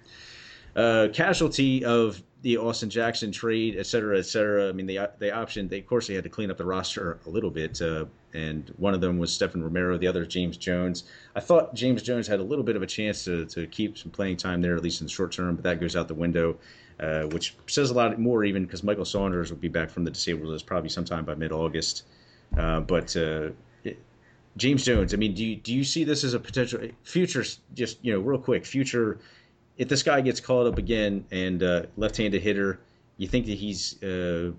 Uh, 0.74 1.08
casualty 1.12 1.84
of 1.84 2.22
the 2.42 2.56
Austin 2.56 2.90
Jackson 2.90 3.30
trade, 3.30 3.76
et 3.78 3.86
cetera, 3.86 4.18
et 4.18 4.26
cetera. 4.26 4.68
I 4.68 4.72
mean, 4.72 4.86
they 4.86 4.98
they 5.18 5.30
optioned. 5.30 5.68
They 5.68 5.78
of 5.78 5.86
course 5.86 6.06
they 6.06 6.14
had 6.14 6.24
to 6.24 6.30
clean 6.30 6.50
up 6.50 6.56
the 6.56 6.64
roster 6.64 7.18
a 7.26 7.30
little 7.30 7.50
bit, 7.50 7.80
uh, 7.80 8.06
and 8.34 8.72
one 8.78 8.94
of 8.94 9.00
them 9.00 9.18
was 9.18 9.30
Stefen 9.30 9.62
Romero, 9.62 9.98
the 9.98 10.06
other 10.06 10.24
James 10.26 10.56
Jones. 10.56 11.04
I 11.36 11.40
thought 11.40 11.74
James 11.74 12.02
Jones 12.02 12.26
had 12.26 12.40
a 12.40 12.42
little 12.42 12.64
bit 12.64 12.74
of 12.74 12.82
a 12.82 12.86
chance 12.86 13.24
to 13.24 13.44
to 13.46 13.66
keep 13.66 13.96
some 13.96 14.10
playing 14.10 14.38
time 14.38 14.60
there, 14.60 14.74
at 14.74 14.82
least 14.82 15.00
in 15.00 15.06
the 15.06 15.12
short 15.12 15.32
term, 15.32 15.54
but 15.54 15.64
that 15.64 15.80
goes 15.80 15.94
out 15.94 16.08
the 16.08 16.14
window. 16.14 16.56
Uh, 17.00 17.22
which 17.32 17.56
says 17.66 17.90
a 17.90 17.94
lot 17.94 18.16
more, 18.20 18.44
even 18.44 18.64
because 18.64 18.84
Michael 18.84 19.04
Saunders 19.04 19.50
will 19.50 19.58
be 19.58 19.66
back 19.66 19.90
from 19.90 20.04
the 20.04 20.10
disabled 20.10 20.48
list 20.48 20.66
probably 20.66 20.90
sometime 20.90 21.24
by 21.24 21.34
mid-August. 21.34 22.04
Uh, 22.56 22.80
but 22.80 23.16
uh, 23.16 23.48
it, 23.82 23.98
James 24.56 24.84
Jones, 24.84 25.12
I 25.12 25.16
mean, 25.16 25.34
do 25.34 25.44
you, 25.44 25.56
do 25.56 25.74
you 25.74 25.82
see 25.82 26.04
this 26.04 26.22
as 26.22 26.34
a 26.34 26.38
potential 26.38 26.80
future? 27.02 27.44
Just 27.74 27.98
you 28.02 28.12
know, 28.12 28.20
real 28.20 28.38
quick, 28.38 28.64
future 28.64 29.18
if 29.76 29.88
this 29.88 30.02
guy 30.02 30.20
gets 30.20 30.40
called 30.40 30.66
up 30.66 30.78
again 30.78 31.24
and 31.30 31.62
uh, 31.62 31.82
left-handed 31.96 32.42
hitter, 32.42 32.78
you 33.16 33.28
think 33.28 33.46
that 33.46 33.58
he's 33.58 34.02
uh, 34.02 34.52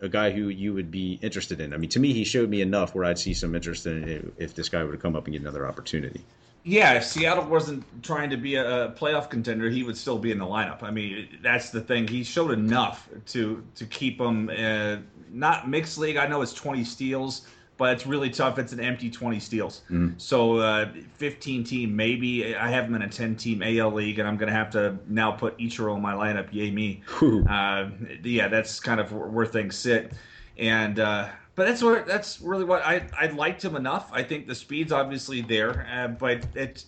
a 0.00 0.08
guy 0.08 0.30
who 0.30 0.48
you 0.48 0.74
would 0.74 0.90
be 0.90 1.18
interested 1.22 1.60
in? 1.60 1.72
I 1.72 1.76
mean, 1.76 1.90
to 1.90 2.00
me, 2.00 2.12
he 2.12 2.24
showed 2.24 2.48
me 2.48 2.60
enough 2.60 2.94
where 2.94 3.04
I'd 3.04 3.18
see 3.18 3.34
some 3.34 3.54
interest 3.54 3.86
in 3.86 4.08
it 4.08 4.34
if 4.38 4.54
this 4.54 4.68
guy 4.68 4.82
were 4.84 4.92
to 4.92 4.98
come 4.98 5.16
up 5.16 5.26
and 5.26 5.32
get 5.32 5.42
another 5.42 5.66
opportunity. 5.66 6.24
Yeah, 6.64 6.94
if 6.94 7.04
Seattle 7.04 7.44
wasn't 7.44 7.84
trying 8.02 8.30
to 8.30 8.36
be 8.36 8.56
a, 8.56 8.90
playoff 8.98 9.30
contender, 9.30 9.70
he 9.70 9.84
would 9.84 9.96
still 9.96 10.18
be 10.18 10.32
in 10.32 10.38
the 10.38 10.44
lineup. 10.44 10.82
I 10.82 10.90
mean, 10.90 11.28
that's 11.40 11.70
the 11.70 11.80
thing. 11.80 12.08
He 12.08 12.24
showed 12.24 12.50
enough 12.50 13.08
to 13.28 13.62
to 13.76 13.86
keep 13.86 14.20
him. 14.20 14.50
Uh, 14.50 14.96
not 15.30 15.68
mixed 15.68 15.96
league. 15.98 16.16
I 16.16 16.26
know 16.26 16.42
it's 16.42 16.52
20 16.52 16.82
steals 16.82 17.46
but 17.76 17.92
it's 17.92 18.06
really 18.06 18.30
tough. 18.30 18.58
It's 18.58 18.72
an 18.72 18.80
empty 18.80 19.10
20 19.10 19.38
steals. 19.40 19.82
Mm. 19.90 20.20
So 20.20 20.58
uh, 20.58 20.90
15 21.14 21.64
team, 21.64 21.94
maybe. 21.94 22.56
I 22.56 22.70
have 22.70 22.84
them 22.84 22.94
in 22.94 23.02
a 23.02 23.08
10 23.08 23.36
team 23.36 23.62
AL 23.62 23.92
league, 23.92 24.18
and 24.18 24.26
I'm 24.26 24.36
going 24.36 24.48
to 24.48 24.54
have 24.54 24.70
to 24.70 24.96
now 25.08 25.32
put 25.32 25.58
Ichiro 25.58 25.96
in 25.96 26.02
my 26.02 26.14
lineup. 26.14 26.48
Yay 26.52 26.70
me. 26.70 27.02
Uh, 27.48 27.90
yeah, 28.22 28.48
that's 28.48 28.80
kind 28.80 29.00
of 29.00 29.12
where 29.12 29.46
things 29.46 29.76
sit. 29.76 30.12
And 30.58 30.98
uh, 30.98 31.28
but 31.54 31.66
that's 31.66 31.82
where 31.82 32.02
that's 32.04 32.40
really 32.40 32.64
what 32.64 32.82
I 32.84 33.06
I 33.18 33.26
liked 33.28 33.64
him 33.64 33.76
enough. 33.76 34.10
I 34.12 34.22
think 34.22 34.46
the 34.46 34.54
speed's 34.54 34.92
obviously 34.92 35.40
there, 35.40 35.86
uh, 35.92 36.08
but 36.08 36.46
it's 36.54 36.86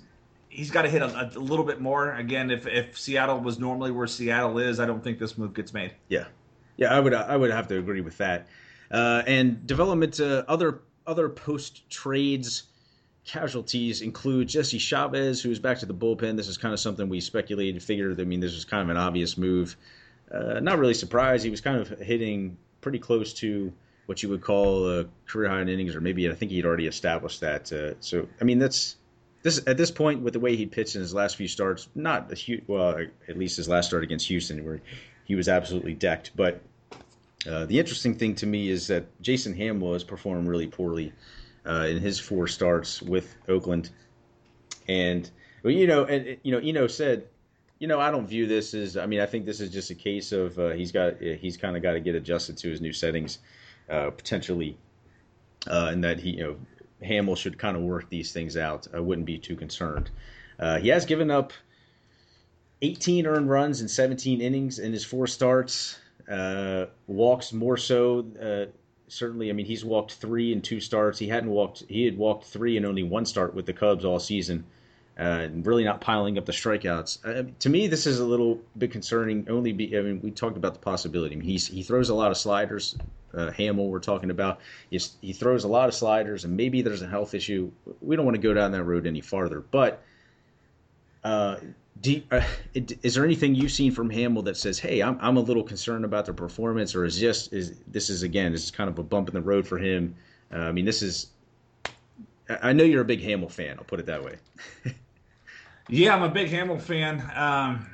he's 0.49 0.71
got 0.71 0.83
to 0.83 0.89
hit 0.89 1.03
a, 1.03 1.31
a, 1.35 1.39
little 1.39 1.65
bit 1.65 1.81
more. 1.81 2.15
Again, 2.15 2.51
if 2.51 2.67
if 2.67 2.99
Seattle 2.99 3.41
was 3.41 3.59
normally 3.59 3.91
where 3.91 4.07
Seattle 4.07 4.59
is, 4.59 4.81
I 4.81 4.87
don't 4.87 5.03
think 5.03 5.19
this 5.19 5.37
move 5.37 5.55
gets 5.55 5.73
made. 5.73 5.93
Yeah, 6.09 6.27
yeah, 6.77 6.95
I 6.95 7.01
would 7.01 7.15
I 7.15 7.37
would 7.37 7.51
have 7.51 7.69
to 7.69 7.79
agree 7.79 8.03
with 8.03 8.19
that. 8.19 8.47
Uh, 8.91 9.23
and 9.27 9.67
development 9.67 10.21
uh, 10.21 10.45
other 10.49 10.81
other 11.07 11.29
post 11.29 11.89
trades 11.91 12.65
casualties 13.25 14.01
include 14.01 14.49
Jesse 14.49 14.79
Chavez, 14.79 15.43
who's 15.43 15.59
back 15.59 15.79
to 15.79 15.87
the 15.87 15.95
bullpen. 15.95 16.37
This 16.37 16.49
is 16.49 16.57
kind 16.57 16.73
of 16.73 16.81
something 16.81 17.09
we 17.09 17.21
speculated, 17.21 17.83
figured. 17.83 18.21
I 18.21 18.25
mean, 18.25 18.41
this 18.41 18.55
was 18.55 18.65
kind 18.65 18.83
of 18.83 18.89
an 18.89 18.97
obvious 18.97 19.37
move. 19.37 19.77
Uh, 20.33 20.61
not 20.61 20.79
really 20.79 20.95
surprised. 20.95 21.45
He 21.45 21.51
was 21.51 21.61
kind 21.61 21.79
of 21.79 21.89
hitting 21.99 22.57
pretty 22.81 22.99
close 22.99 23.33
to 23.35 23.73
what 24.07 24.23
you 24.23 24.31
would 24.31 24.41
call 24.41 25.01
a 25.01 25.05
career 25.27 25.51
high 25.51 25.61
in 25.61 25.69
innings, 25.69 25.95
or 25.95 26.01
maybe 26.01 26.29
I 26.31 26.35
think 26.35 26.51
he'd 26.51 26.65
already 26.65 26.87
established 26.87 27.41
that. 27.41 27.71
Uh, 27.71 27.95
so, 28.01 28.27
I 28.41 28.45
mean, 28.45 28.59
that's 28.59 28.97
this 29.43 29.61
at 29.67 29.77
this 29.77 29.91
point 29.91 30.23
with 30.23 30.33
the 30.33 30.41
way 30.41 30.57
he 30.57 30.65
pitched 30.67 30.95
in 30.95 31.03
his 31.03 31.13
last 31.13 31.37
few 31.37 31.49
starts. 31.49 31.89
Not 31.95 32.33
a 32.33 32.35
huge, 32.35 32.65
well, 32.67 32.97
at 33.29 33.39
least 33.39 33.59
his 33.59 33.69
last 33.69 33.89
start 33.89 34.03
against 34.03 34.27
Houston, 34.29 34.65
where 34.65 34.81
he 35.25 35.35
was 35.35 35.49
absolutely 35.49 35.95
decked. 35.95 36.33
But 36.35 36.63
uh, 37.47 37.65
the 37.67 37.79
interesting 37.79 38.15
thing 38.15 38.35
to 38.37 38.47
me 38.47 38.69
is 38.69 38.87
that 38.89 39.07
Jason 39.21 39.55
Hammel 39.55 39.93
has 39.93 40.03
performed 40.03 40.49
really 40.49 40.67
poorly 40.67 41.13
uh, 41.67 41.87
in 41.89 41.99
his 41.99 42.19
four 42.19 42.49
starts 42.49 43.01
with 43.01 43.35
Oakland, 43.49 43.91
and 44.89 45.31
well, 45.63 45.73
you 45.73 45.87
know, 45.87 46.05
and 46.05 46.37
you 46.43 46.51
know, 46.51 46.59
Eno 46.59 46.87
said, 46.89 47.27
you 47.79 47.87
know, 47.87 48.01
I 48.01 48.11
don't 48.11 48.27
view 48.27 48.47
this 48.47 48.75
as. 48.75 48.97
I 48.97 49.07
mean, 49.07 49.21
I 49.21 49.27
think 49.27 49.47
this 49.47 49.61
is 49.61 49.71
just 49.71 49.91
a 49.91 49.95
case 49.95 50.33
of 50.33 50.59
uh, 50.59 50.71
he's 50.71 50.91
got 50.91 51.21
he's 51.21 51.57
kind 51.57 51.77
of 51.77 51.83
got 51.83 51.93
to 51.93 52.01
get 52.01 52.17
adjusted 52.17 52.57
to 52.59 52.71
his 52.71 52.81
new 52.81 52.93
settings, 52.93 53.39
uh, 53.89 54.11
potentially, 54.11 54.77
uh, 55.69 55.91
and 55.93 56.03
that 56.03 56.19
he, 56.19 56.31
you 56.31 56.43
know, 56.43 56.57
Hammel 57.07 57.37
should 57.37 57.57
kind 57.57 57.77
of 57.77 57.83
work 57.85 58.09
these 58.09 58.33
things 58.33 58.57
out. 58.57 58.89
I 58.93 58.99
wouldn't 58.99 59.27
be 59.27 59.39
too 59.39 59.55
concerned. 59.55 60.11
he 60.81 60.89
has 60.89 61.05
given 61.05 61.31
up 61.31 61.53
18 62.83 63.27
earned 63.27 63.49
runs 63.49 63.81
in 63.81 63.87
17 63.89 64.41
innings 64.41 64.81
in 64.81 64.93
his 64.93 65.05
four 65.05 65.29
starts. 65.29 65.99
Uh, 66.31 66.87
walks 67.07 67.53
more 67.53 67.77
so. 67.77 68.27
Uh, 68.41 68.71
certainly, 69.09 69.51
I 69.51 69.53
mean, 69.53 69.67
he's 69.67 69.85
walked 69.85 70.15
three 70.15 70.53
in 70.53 70.61
two 70.61 70.81
starts. 70.81 71.19
He 71.19 71.29
hadn't 71.29 71.51
walked. 71.51 71.85
He 71.89 72.05
had 72.05 72.19
walked 72.19 72.45
three 72.45 72.77
in 72.77 72.85
only 72.85 73.03
one 73.03 73.25
start 73.25 73.55
with 73.55 73.67
the 73.67 73.73
Cubs 73.73 74.05
all 74.05 74.19
season. 74.19 74.65
Uh, 75.19 75.43
and 75.43 75.67
really 75.67 75.83
not 75.83 76.01
piling 76.01 76.39
up 76.39 76.47
the 76.47 76.53
strikeouts. 76.53 77.19
Uh, 77.27 77.51
to 77.59 77.69
me, 77.69 77.89
this 77.89 78.07
is 78.07 78.21
a 78.21 78.25
little 78.25 78.61
bit 78.77 78.93
concerning. 78.93 79.49
Only, 79.51 79.73
be, 79.73 79.99
I 79.99 80.01
mean, 80.01 80.21
we 80.23 80.31
talked 80.31 80.57
about 80.57 80.75
the 80.75 80.79
possibility. 80.79 81.35
I 81.35 81.39
mean, 81.39 81.49
he's 81.49 81.67
he 81.67 81.83
throws 81.83 82.09
a 82.09 82.15
lot 82.15 82.31
of 82.31 82.37
sliders. 82.37 82.97
Uh, 83.35 83.51
Hammel, 83.51 83.89
we're 83.89 83.99
talking 83.99 84.31
about, 84.31 84.61
he's, 84.91 85.17
he 85.21 85.33
throws 85.33 85.65
a 85.65 85.69
lot 85.69 85.89
of 85.89 85.95
sliders, 85.95 86.45
and 86.45 86.57
maybe 86.57 86.83
there's 86.83 87.03
a 87.03 87.09
health 87.09 87.35
issue. 87.35 87.73
We 88.01 88.15
don't 88.15 88.25
want 88.25 88.37
to 88.37 88.41
go 88.41 88.55
down 88.55 88.71
that 88.73 88.85
road 88.85 89.09
any 89.09 89.21
farther. 89.21 89.61
But 89.61 90.03
you, 92.03 92.23
uh, 92.31 92.43
is 92.75 93.15
there 93.15 93.25
anything 93.25 93.55
you've 93.55 93.73
seen 93.73 93.93
from 93.93 94.11
Hammel 94.11 94.43
that 94.43 94.57
says, 94.57 94.79
"Hey, 94.79 95.03
I'm 95.03 95.19
I'm 95.21 95.37
a 95.37 95.41
little 95.41 95.63
concerned 95.63 96.05
about 96.05 96.27
the 96.27 96.33
performance," 96.33 96.95
or 96.95 97.05
is 97.05 97.19
just 97.19 97.53
is 97.53 97.81
this 97.87 98.11
is 98.11 98.23
again 98.23 98.53
this 98.53 98.65
is 98.65 98.71
kind 98.71 98.89
of 98.89 98.99
a 98.99 99.03
bump 99.03 99.29
in 99.29 99.35
the 99.35 99.41
road 99.41 99.67
for 99.67 99.79
him? 99.79 100.15
Uh, 100.53 100.59
I 100.59 100.73
mean, 100.73 100.85
this 100.85 101.03
is. 101.03 101.29
I 102.63 102.73
know 102.73 102.85
you're 102.85 103.03
a 103.03 103.07
big 103.07 103.21
Hammel 103.21 103.51
fan. 103.51 103.77
I'll 103.79 103.85
put 103.85 104.01
it 104.01 104.07
that 104.07 104.25
way. 104.25 104.37
yeah, 105.89 106.15
I'm 106.15 106.23
a 106.23 106.31
big 106.31 106.49
Hammel 106.49 106.79
fan. 106.79 107.23
Um, 107.35 107.87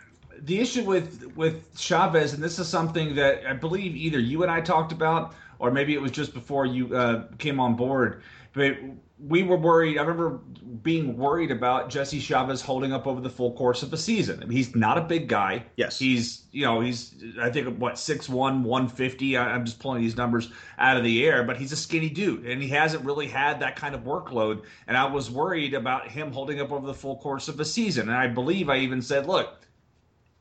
the 0.42 0.60
issue 0.60 0.84
with 0.84 1.32
with 1.34 1.76
Chavez, 1.78 2.34
and 2.34 2.42
this 2.42 2.58
is 2.58 2.68
something 2.68 3.14
that 3.14 3.46
I 3.46 3.54
believe 3.54 3.96
either 3.96 4.18
you 4.18 4.42
and 4.42 4.50
I 4.50 4.60
talked 4.60 4.92
about, 4.92 5.34
or 5.58 5.70
maybe 5.70 5.94
it 5.94 6.00
was 6.00 6.12
just 6.12 6.34
before 6.34 6.66
you 6.66 6.94
uh, 6.94 7.24
came 7.38 7.58
on 7.58 7.74
board. 7.74 8.22
But 8.54 8.76
we 9.18 9.42
were 9.42 9.56
worried. 9.56 9.98
I 9.98 10.02
remember 10.02 10.40
being 10.82 11.16
worried 11.16 11.50
about 11.50 11.90
Jesse 11.90 12.20
Chavez 12.20 12.60
holding 12.60 12.92
up 12.92 13.06
over 13.06 13.20
the 13.20 13.30
full 13.30 13.52
course 13.52 13.82
of 13.82 13.90
the 13.90 13.96
season. 13.96 14.42
I 14.42 14.46
mean, 14.46 14.56
he's 14.56 14.74
not 14.76 14.96
a 14.96 15.00
big 15.00 15.28
guy. 15.28 15.64
Yes. 15.76 15.98
He's, 15.98 16.44
you 16.52 16.64
know, 16.64 16.80
he's, 16.80 17.14
I 17.40 17.50
think, 17.50 17.78
what, 17.78 17.94
6'1, 17.94 18.28
150. 18.62 19.38
I'm 19.38 19.64
just 19.64 19.80
pulling 19.80 20.02
these 20.02 20.16
numbers 20.16 20.50
out 20.78 20.96
of 20.96 21.04
the 21.04 21.26
air, 21.26 21.42
but 21.42 21.56
he's 21.56 21.72
a 21.72 21.76
skinny 21.76 22.10
dude, 22.10 22.46
and 22.46 22.62
he 22.62 22.68
hasn't 22.68 23.04
really 23.04 23.26
had 23.26 23.60
that 23.60 23.76
kind 23.76 23.94
of 23.94 24.02
workload. 24.02 24.62
And 24.86 24.96
I 24.96 25.04
was 25.06 25.30
worried 25.30 25.74
about 25.74 26.08
him 26.08 26.32
holding 26.32 26.60
up 26.60 26.70
over 26.70 26.86
the 26.86 26.94
full 26.94 27.16
course 27.16 27.48
of 27.48 27.56
the 27.56 27.64
season. 27.64 28.08
And 28.08 28.16
I 28.16 28.28
believe 28.28 28.68
I 28.68 28.78
even 28.78 29.02
said, 29.02 29.26
look, 29.26 29.60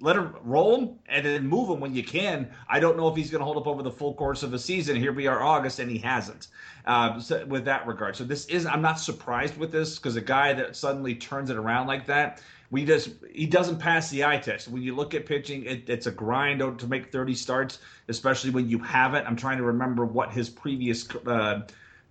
let 0.03 0.17
him 0.17 0.35
roll 0.43 0.75
him 0.75 0.99
and 1.08 1.25
then 1.25 1.47
move 1.47 1.69
him 1.69 1.79
when 1.79 1.95
you 1.95 2.04
can. 2.04 2.51
I 2.67 2.81
don't 2.81 2.97
know 2.97 3.08
if 3.08 3.15
he's 3.15 3.31
going 3.31 3.39
to 3.39 3.45
hold 3.45 3.56
up 3.56 3.67
over 3.67 3.81
the 3.81 3.91
full 3.91 4.13
course 4.13 4.43
of 4.43 4.51
the 4.51 4.60
season. 4.60 4.97
Here 4.97 5.13
we 5.13 5.27
are, 5.27 5.41
August, 5.41 5.79
and 5.79 5.89
he 5.89 5.97
hasn't. 5.97 6.49
Uh, 6.85 7.21
so 7.21 7.45
with 7.45 7.63
that 7.65 7.87
regard, 7.87 8.17
so 8.17 8.25
this 8.25 8.45
is 8.47 8.65
I'm 8.65 8.81
not 8.81 8.99
surprised 8.99 9.56
with 9.58 9.71
this 9.71 9.97
because 9.97 10.17
a 10.17 10.21
guy 10.21 10.51
that 10.54 10.75
suddenly 10.75 11.15
turns 11.15 11.49
it 11.49 11.56
around 11.56 11.87
like 11.87 12.06
that, 12.08 12.41
we 12.69 12.83
just 12.83 13.12
he 13.31 13.45
doesn't 13.45 13.79
pass 13.79 14.10
the 14.10 14.25
eye 14.25 14.39
test. 14.39 14.67
When 14.67 14.81
you 14.81 14.93
look 14.93 15.13
at 15.13 15.25
pitching, 15.25 15.63
it, 15.63 15.89
it's 15.89 16.06
a 16.06 16.12
grind 16.12 16.60
to 16.79 16.87
make 16.87 17.10
30 17.10 17.33
starts, 17.33 17.79
especially 18.10 18.49
when 18.49 18.67
you 18.67 18.79
haven't. 18.79 19.25
I'm 19.25 19.37
trying 19.37 19.58
to 19.58 19.63
remember 19.63 20.06
what 20.06 20.33
his 20.33 20.49
previous. 20.49 21.08
Uh, 21.15 21.62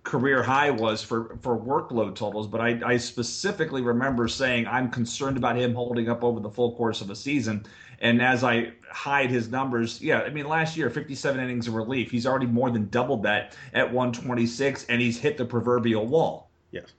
career 0.03 0.43
high 0.43 0.69
was 0.69 1.01
for 1.01 1.37
for 1.41 1.57
workload 1.57 2.15
totals, 2.15 2.47
but 2.47 2.61
I, 2.61 2.79
I 2.85 2.97
specifically 2.97 3.81
remember 3.81 4.27
saying 4.27 4.67
I'm 4.67 4.89
concerned 4.89 5.37
about 5.37 5.55
him 5.55 5.73
holding 5.73 6.09
up 6.09 6.23
over 6.23 6.39
the 6.39 6.49
full 6.49 6.75
course 6.75 7.01
of 7.01 7.09
a 7.09 7.15
season. 7.15 7.65
And 7.99 8.21
as 8.21 8.43
I 8.43 8.73
hide 8.91 9.29
his 9.29 9.49
numbers, 9.49 10.01
yeah, 10.01 10.21
I 10.21 10.29
mean, 10.29 10.45
last 10.45 10.75
year, 10.75 10.89
57 10.89 11.39
innings 11.39 11.69
of 11.69 11.73
relief. 11.73 12.11
He's 12.11 12.25
already 12.25 12.47
more 12.47 12.69
than 12.69 12.89
doubled 12.89 13.23
that 13.23 13.55
at 13.73 13.93
126, 13.93 14.85
and 14.89 15.01
he's 15.01 15.17
hit 15.17 15.37
the 15.37 15.45
proverbial 15.45 16.05
wall. 16.05 16.51
Yes. 16.71 16.91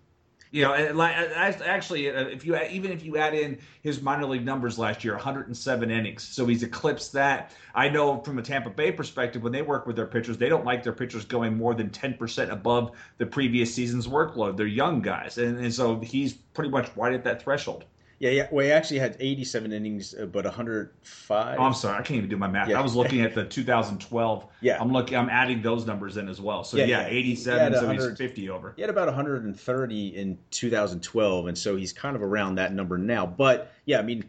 You 0.55 0.63
know, 0.63 0.73
actually, 0.73 2.09
uh, 2.09 2.29
if 2.29 2.47
you 2.47 2.57
even 2.57 2.93
if 2.93 3.05
you 3.05 3.17
add 3.17 3.35
in 3.35 3.59
his 3.83 4.01
minor 4.01 4.25
league 4.25 4.45
numbers 4.45 4.79
last 4.79 5.03
year, 5.03 5.15
107 5.15 5.91
innings, 5.91 6.23
so 6.23 6.47
he's 6.47 6.63
eclipsed 6.63 7.13
that. 7.15 7.51
I 7.75 7.89
know 7.89 8.21
from 8.21 8.39
a 8.39 8.43
Tampa 8.43 8.71
Bay 8.71 8.93
perspective, 8.93 9.43
when 9.43 9.51
they 9.51 9.63
work 9.63 9.85
with 9.85 9.97
their 9.97 10.07
pitchers, 10.07 10.39
they 10.39 10.49
don't 10.49 10.65
like 10.65 10.85
their 10.85 10.93
pitchers 10.93 11.25
going 11.25 11.57
more 11.57 11.75
than 11.75 11.91
10% 11.91 12.51
above 12.51 12.93
the 13.19 13.27
previous 13.27 13.75
season's 13.75 14.07
workload. 14.07 14.57
They're 14.57 14.69
young 14.69 15.03
guys, 15.03 15.39
and, 15.39 15.59
and 15.59 15.75
so 15.75 15.99
he's 15.99 16.35
pretty 16.35 16.71
much 16.71 16.89
right 16.95 17.15
at 17.15 17.25
that 17.25 17.43
threshold. 17.43 17.85
Yeah, 18.25 18.31
yeah. 18.31 18.49
Well, 18.51 18.65
he 18.65 18.73
actually 18.73 19.01
had 19.01 19.19
87 19.21 19.71
innings, 19.71 20.15
uh, 20.15 20.25
but 20.25 20.47
105. 20.47 21.59
Oh, 21.59 21.63
I'm 21.63 21.75
sorry, 21.75 21.99
I 21.99 22.03
can't 22.03 22.17
even 22.17 22.31
do 22.31 22.39
my 22.39 22.47
math. 22.47 22.71
Yeah. 22.71 22.79
I 22.79 22.83
was 22.83 22.97
looking 22.97 23.21
at 23.21 23.35
the 23.35 23.45
2012. 23.45 24.47
Yeah, 24.63 24.81
I'm 24.81 24.91
looking. 24.91 25.19
I'm 25.19 25.29
adding 25.29 25.61
those 25.61 25.85
numbers 25.85 26.17
in 26.17 26.31
as 26.31 26.41
well. 26.41 26.65
So 26.65 26.79
yeah, 26.79 26.87
yeah 26.87 27.07
87. 27.07 27.75
So 27.75 27.91
he's 27.91 28.17
50 28.17 28.49
over. 28.49 28.73
He 28.77 28.81
had 28.81 28.89
about 28.89 29.09
130 29.09 30.17
in 30.17 30.39
2012, 30.53 31.47
and 31.49 31.59
so 31.59 31.77
he's 31.77 31.93
kind 31.93 32.17
of 32.17 32.23
around 32.23 32.55
that 32.55 32.73
number 32.73 32.97
now. 32.97 33.27
But 33.27 33.71
yeah, 33.85 33.99
I 33.99 34.03
mean, 34.03 34.25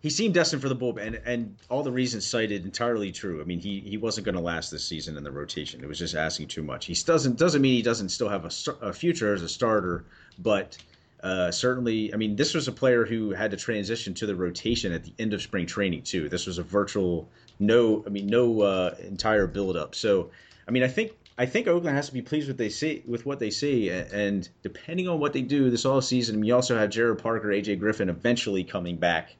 he 0.00 0.10
seemed 0.10 0.34
destined 0.34 0.60
for 0.60 0.68
the 0.68 0.74
bullpen, 0.74 1.06
and, 1.06 1.20
and 1.24 1.56
all 1.68 1.84
the 1.84 1.92
reasons 1.92 2.26
cited 2.26 2.64
entirely 2.64 3.12
true. 3.12 3.40
I 3.40 3.44
mean, 3.44 3.60
he 3.60 3.78
he 3.78 3.96
wasn't 3.96 4.24
going 4.24 4.34
to 4.34 4.40
last 4.40 4.72
this 4.72 4.84
season 4.84 5.16
in 5.16 5.22
the 5.22 5.30
rotation. 5.30 5.84
It 5.84 5.86
was 5.86 6.00
just 6.00 6.16
asking 6.16 6.48
too 6.48 6.64
much. 6.64 6.86
He 6.86 6.94
doesn't 6.94 7.38
doesn't 7.38 7.62
mean 7.62 7.74
he 7.76 7.82
doesn't 7.82 8.08
still 8.08 8.28
have 8.28 8.44
a, 8.44 8.86
a 8.88 8.92
future 8.92 9.32
as 9.32 9.42
a 9.42 9.48
starter, 9.48 10.04
but 10.36 10.76
uh, 11.22 11.50
certainly, 11.50 12.12
I 12.14 12.16
mean, 12.16 12.36
this 12.36 12.54
was 12.54 12.66
a 12.68 12.72
player 12.72 13.04
who 13.04 13.30
had 13.30 13.50
to 13.50 13.56
transition 13.56 14.14
to 14.14 14.26
the 14.26 14.34
rotation 14.34 14.92
at 14.92 15.04
the 15.04 15.12
end 15.18 15.34
of 15.34 15.42
spring 15.42 15.66
training 15.66 16.02
too. 16.02 16.28
This 16.28 16.46
was 16.46 16.58
a 16.58 16.62
virtual 16.62 17.28
no, 17.58 18.02
I 18.06 18.08
mean, 18.08 18.26
no 18.26 18.62
uh, 18.62 18.94
entire 19.00 19.46
buildup. 19.46 19.94
So, 19.94 20.30
I 20.66 20.70
mean, 20.70 20.82
I 20.82 20.88
think 20.88 21.12
I 21.36 21.46
think 21.46 21.68
Oakland 21.68 21.96
has 21.96 22.06
to 22.08 22.12
be 22.12 22.22
pleased 22.22 22.48
with 22.48 22.58
they 22.58 22.68
see 22.70 23.02
with 23.06 23.26
what 23.26 23.38
they 23.38 23.50
see, 23.50 23.90
and 23.90 24.48
depending 24.62 25.08
on 25.08 25.20
what 25.20 25.32
they 25.32 25.42
do 25.42 25.70
this 25.70 25.84
all 25.84 26.00
season, 26.00 26.42
you 26.42 26.54
also 26.54 26.76
have 26.76 26.90
Jarrod 26.90 27.22
Parker, 27.22 27.48
AJ 27.48 27.78
Griffin 27.78 28.08
eventually 28.08 28.64
coming 28.64 28.96
back. 28.96 29.34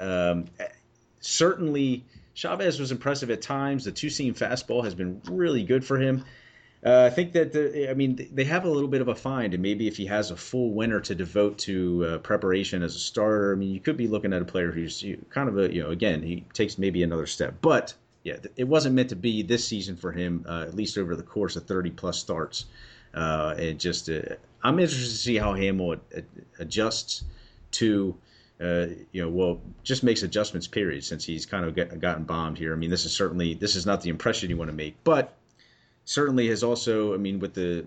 Um, 0.00 0.46
certainly, 1.20 2.04
Chavez 2.34 2.78
was 2.78 2.92
impressive 2.92 3.30
at 3.30 3.42
times. 3.42 3.84
The 3.84 3.92
two 3.92 4.10
seam 4.10 4.34
fastball 4.34 4.84
has 4.84 4.94
been 4.94 5.20
really 5.28 5.64
good 5.64 5.84
for 5.84 5.98
him. 5.98 6.24
Uh, 6.84 7.02
I 7.06 7.10
think 7.10 7.32
that 7.32 7.52
the, 7.52 7.90
I 7.90 7.94
mean 7.94 8.28
they 8.32 8.44
have 8.44 8.64
a 8.64 8.70
little 8.70 8.88
bit 8.88 9.00
of 9.00 9.08
a 9.08 9.14
find, 9.14 9.52
and 9.52 9.62
maybe 9.62 9.88
if 9.88 9.96
he 9.96 10.06
has 10.06 10.30
a 10.30 10.36
full 10.36 10.70
winter 10.70 11.00
to 11.00 11.14
devote 11.14 11.58
to 11.58 12.04
uh, 12.04 12.18
preparation 12.18 12.82
as 12.82 12.94
a 12.94 13.00
starter, 13.00 13.52
I 13.52 13.56
mean 13.56 13.70
you 13.74 13.80
could 13.80 13.96
be 13.96 14.06
looking 14.06 14.32
at 14.32 14.42
a 14.42 14.44
player 14.44 14.70
who's 14.70 15.04
kind 15.30 15.48
of 15.48 15.58
a 15.58 15.72
you 15.74 15.82
know 15.82 15.90
again 15.90 16.22
he 16.22 16.44
takes 16.52 16.78
maybe 16.78 17.02
another 17.02 17.26
step, 17.26 17.56
but 17.60 17.94
yeah, 18.22 18.36
it 18.56 18.64
wasn't 18.64 18.94
meant 18.94 19.08
to 19.08 19.16
be 19.16 19.42
this 19.42 19.66
season 19.66 19.96
for 19.96 20.12
him, 20.12 20.44
uh, 20.48 20.62
at 20.62 20.74
least 20.74 20.98
over 20.98 21.16
the 21.16 21.22
course 21.22 21.56
of 21.56 21.64
30 21.66 21.90
plus 21.90 22.18
starts. 22.18 22.66
Uh, 23.14 23.54
and 23.58 23.80
just 23.80 24.10
uh, 24.10 24.20
I'm 24.62 24.78
interested 24.78 25.10
to 25.10 25.16
see 25.16 25.36
how 25.36 25.54
Hammel 25.54 25.98
adjusts 26.58 27.24
to. 27.72 28.16
Uh, 28.60 28.88
you 29.12 29.22
know, 29.22 29.28
well, 29.28 29.60
just 29.84 30.02
makes 30.02 30.24
adjustments. 30.24 30.66
Period. 30.66 31.04
Since 31.04 31.24
he's 31.24 31.46
kind 31.46 31.64
of 31.64 31.76
get, 31.76 32.00
gotten 32.00 32.24
bombed 32.24 32.58
here. 32.58 32.72
I 32.72 32.76
mean, 32.76 32.90
this 32.90 33.04
is 33.04 33.12
certainly 33.12 33.54
this 33.54 33.76
is 33.76 33.86
not 33.86 34.02
the 34.02 34.10
impression 34.10 34.50
you 34.50 34.56
want 34.56 34.68
to 34.68 34.76
make, 34.76 34.96
but 35.04 35.37
certainly 36.08 36.48
has 36.48 36.64
also, 36.64 37.12
I 37.12 37.18
mean, 37.18 37.38
with 37.38 37.52
the 37.52 37.84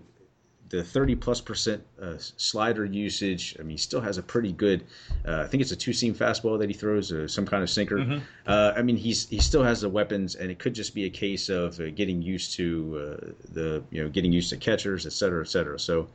the 0.68 0.82
30 0.82 1.16
plus 1.16 1.38
percent 1.38 1.84
uh, 2.00 2.14
slider 2.16 2.86
usage. 2.86 3.56
I 3.58 3.62
mean, 3.62 3.72
he 3.72 3.76
still 3.76 4.00
has 4.00 4.16
a 4.16 4.22
pretty 4.22 4.52
good. 4.52 4.84
Uh, 5.26 5.42
I 5.42 5.46
think 5.46 5.60
it's 5.60 5.72
a 5.72 5.76
two 5.76 5.92
seam 5.92 6.14
fastball 6.14 6.58
that 6.58 6.70
he 6.70 6.72
throws, 6.72 7.12
uh, 7.12 7.28
some 7.28 7.44
kind 7.44 7.62
of 7.62 7.68
sinker. 7.68 7.98
Mm-hmm. 7.98 8.18
Uh, 8.46 8.72
I 8.74 8.80
mean, 8.80 8.96
he's 8.96 9.28
he 9.28 9.38
still 9.38 9.62
has 9.62 9.82
the 9.82 9.90
weapons, 9.90 10.34
and 10.34 10.50
it 10.50 10.58
could 10.58 10.72
just 10.72 10.94
be 10.94 11.04
a 11.04 11.10
case 11.10 11.50
of 11.50 11.78
uh, 11.78 11.90
getting 11.90 12.22
used 12.22 12.54
to 12.54 12.66
uh, 12.96 13.26
the 13.52 13.82
you 13.90 14.02
know 14.02 14.08
getting 14.08 14.32
used 14.32 14.48
to 14.50 14.56
catchers, 14.56 15.04
et 15.04 15.12
cetera, 15.12 15.42
et 15.42 15.48
cetera. 15.48 15.78
So. 15.78 16.08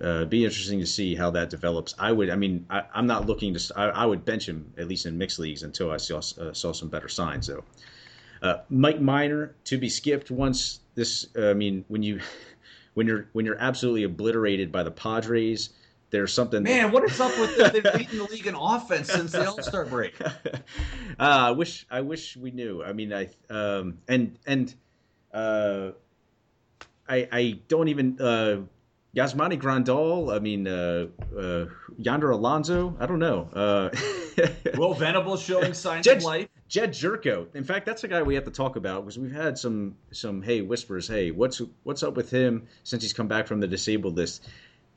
Uh, 0.00 0.24
be 0.24 0.44
interesting 0.44 0.78
to 0.78 0.86
see 0.86 1.16
how 1.16 1.28
that 1.28 1.50
develops. 1.50 1.92
I 1.98 2.12
would, 2.12 2.30
I 2.30 2.36
mean, 2.36 2.64
I, 2.70 2.84
am 2.94 3.08
not 3.08 3.26
looking 3.26 3.52
to. 3.54 3.72
I, 3.76 3.86
I, 3.86 4.06
would 4.06 4.24
bench 4.24 4.48
him 4.48 4.72
at 4.78 4.86
least 4.86 5.06
in 5.06 5.18
mixed 5.18 5.40
leagues 5.40 5.64
until 5.64 5.90
I 5.90 5.96
saw 5.96 6.20
saw 6.20 6.70
some 6.72 6.88
better 6.88 7.08
signs. 7.08 7.50
Though, 8.40 8.60
Mike 8.68 9.00
Minor 9.00 9.54
to 9.64 9.78
be 9.78 9.88
skipped 9.88 10.30
once 10.30 10.80
this 10.94 11.26
uh, 11.36 11.50
I 11.50 11.54
mean 11.54 11.84
when 11.88 12.02
you 12.02 12.20
when 12.94 13.06
you're 13.06 13.28
when 13.32 13.46
you're 13.46 13.58
absolutely 13.58 14.04
obliterated 14.04 14.72
by 14.72 14.82
the 14.82 14.90
Padres, 14.90 15.70
there's 16.10 16.32
something. 16.32 16.62
Man, 16.62 16.84
that... 16.84 16.92
what 16.92 17.04
is 17.04 17.20
up 17.20 17.38
with 17.38 17.56
the, 17.56 17.68
they've 17.68 17.92
beaten 17.96 18.18
the 18.18 18.24
league 18.24 18.46
in 18.46 18.54
offense 18.54 19.08
since 19.08 19.32
the 19.32 19.46
All 19.48 19.62
Star 19.62 19.84
break? 19.84 20.20
uh, 20.22 20.32
I 21.18 21.50
wish 21.52 21.86
I 21.90 22.00
wish 22.00 22.36
we 22.36 22.50
knew. 22.50 22.82
I 22.82 22.92
mean, 22.92 23.12
I 23.12 23.28
um, 23.50 23.98
and 24.08 24.38
and 24.46 24.74
uh, 25.32 25.90
I 27.08 27.28
I 27.30 27.58
don't 27.68 27.88
even. 27.88 28.20
Uh, 28.20 28.60
Yasmani 29.16 29.58
Grandal, 29.58 30.32
I 30.32 30.38
mean, 30.38 30.68
uh, 30.68 31.06
uh, 31.36 31.66
Yonder 31.96 32.30
Alonso, 32.30 32.94
I 33.00 33.06
don't 33.06 33.18
know. 33.18 33.48
Uh, 33.52 33.88
Will 34.76 34.94
Venable 34.94 35.36
showing 35.38 35.72
signs 35.72 36.04
Jed, 36.04 36.18
of 36.18 36.24
life? 36.24 36.48
Jedd 36.68 36.92
Gyorko. 36.92 37.54
In 37.54 37.64
fact, 37.64 37.86
that's 37.86 38.04
a 38.04 38.08
guy 38.08 38.22
we 38.22 38.34
have 38.34 38.44
to 38.44 38.50
talk 38.50 38.76
about 38.76 39.04
because 39.04 39.18
we've 39.18 39.32
had 39.32 39.56
some 39.56 39.96
some 40.12 40.42
hey 40.42 40.60
whispers. 40.60 41.08
Hey, 41.08 41.30
what's 41.30 41.62
what's 41.82 42.02
up 42.02 42.14
with 42.14 42.30
him 42.30 42.66
since 42.84 43.02
he's 43.02 43.14
come 43.14 43.26
back 43.26 43.46
from 43.46 43.60
the 43.60 43.66
disabled 43.66 44.16
list? 44.16 44.46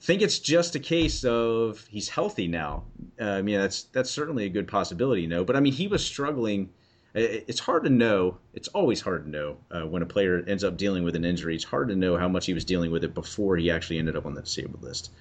Think 0.02 0.22
it's 0.22 0.40
just 0.40 0.76
a 0.76 0.80
case 0.80 1.24
of 1.24 1.86
he's 1.90 2.10
healthy 2.10 2.48
now. 2.48 2.84
Uh, 3.20 3.26
I 3.26 3.42
mean, 3.42 3.60
that's 3.60 3.84
that's 3.84 4.12
certainly 4.12 4.46
a 4.46 4.50
good 4.50 4.68
possibility, 4.68 5.28
know. 5.28 5.46
But 5.46 5.56
I 5.56 5.62
mean, 5.62 5.74
he 5.74 5.88
was 5.88 6.06
struggling. 6.06 6.70
It's 7.14 7.60
hard 7.60 7.84
to 7.84 7.90
know. 7.90 8.38
It's 8.54 8.70
always 8.70 9.02
hard 9.02 9.26
to 9.26 9.30
know 9.30 9.58
uh, 9.70 9.82
when 9.82 10.02
a 10.02 10.06
player 10.06 10.44
ends 10.48 10.64
up 10.64 10.78
dealing 10.78 11.04
with 11.04 11.16
an 11.16 11.26
injury. 11.26 11.56
It's 11.56 11.64
hard 11.64 11.90
to 11.90 11.96
know 11.96 12.18
how 12.18 12.30
much 12.30 12.46
he 12.46 12.54
was 12.54 12.64
dealing 12.64 12.90
with 12.90 13.04
it 13.04 13.14
before 13.14 13.58
he 13.58 13.70
actually 13.70 14.00
ended 14.00 14.16
up 14.16 14.26
on 14.26 14.34
the 14.34 14.42
disabled 14.42 14.82
list. 14.82 15.12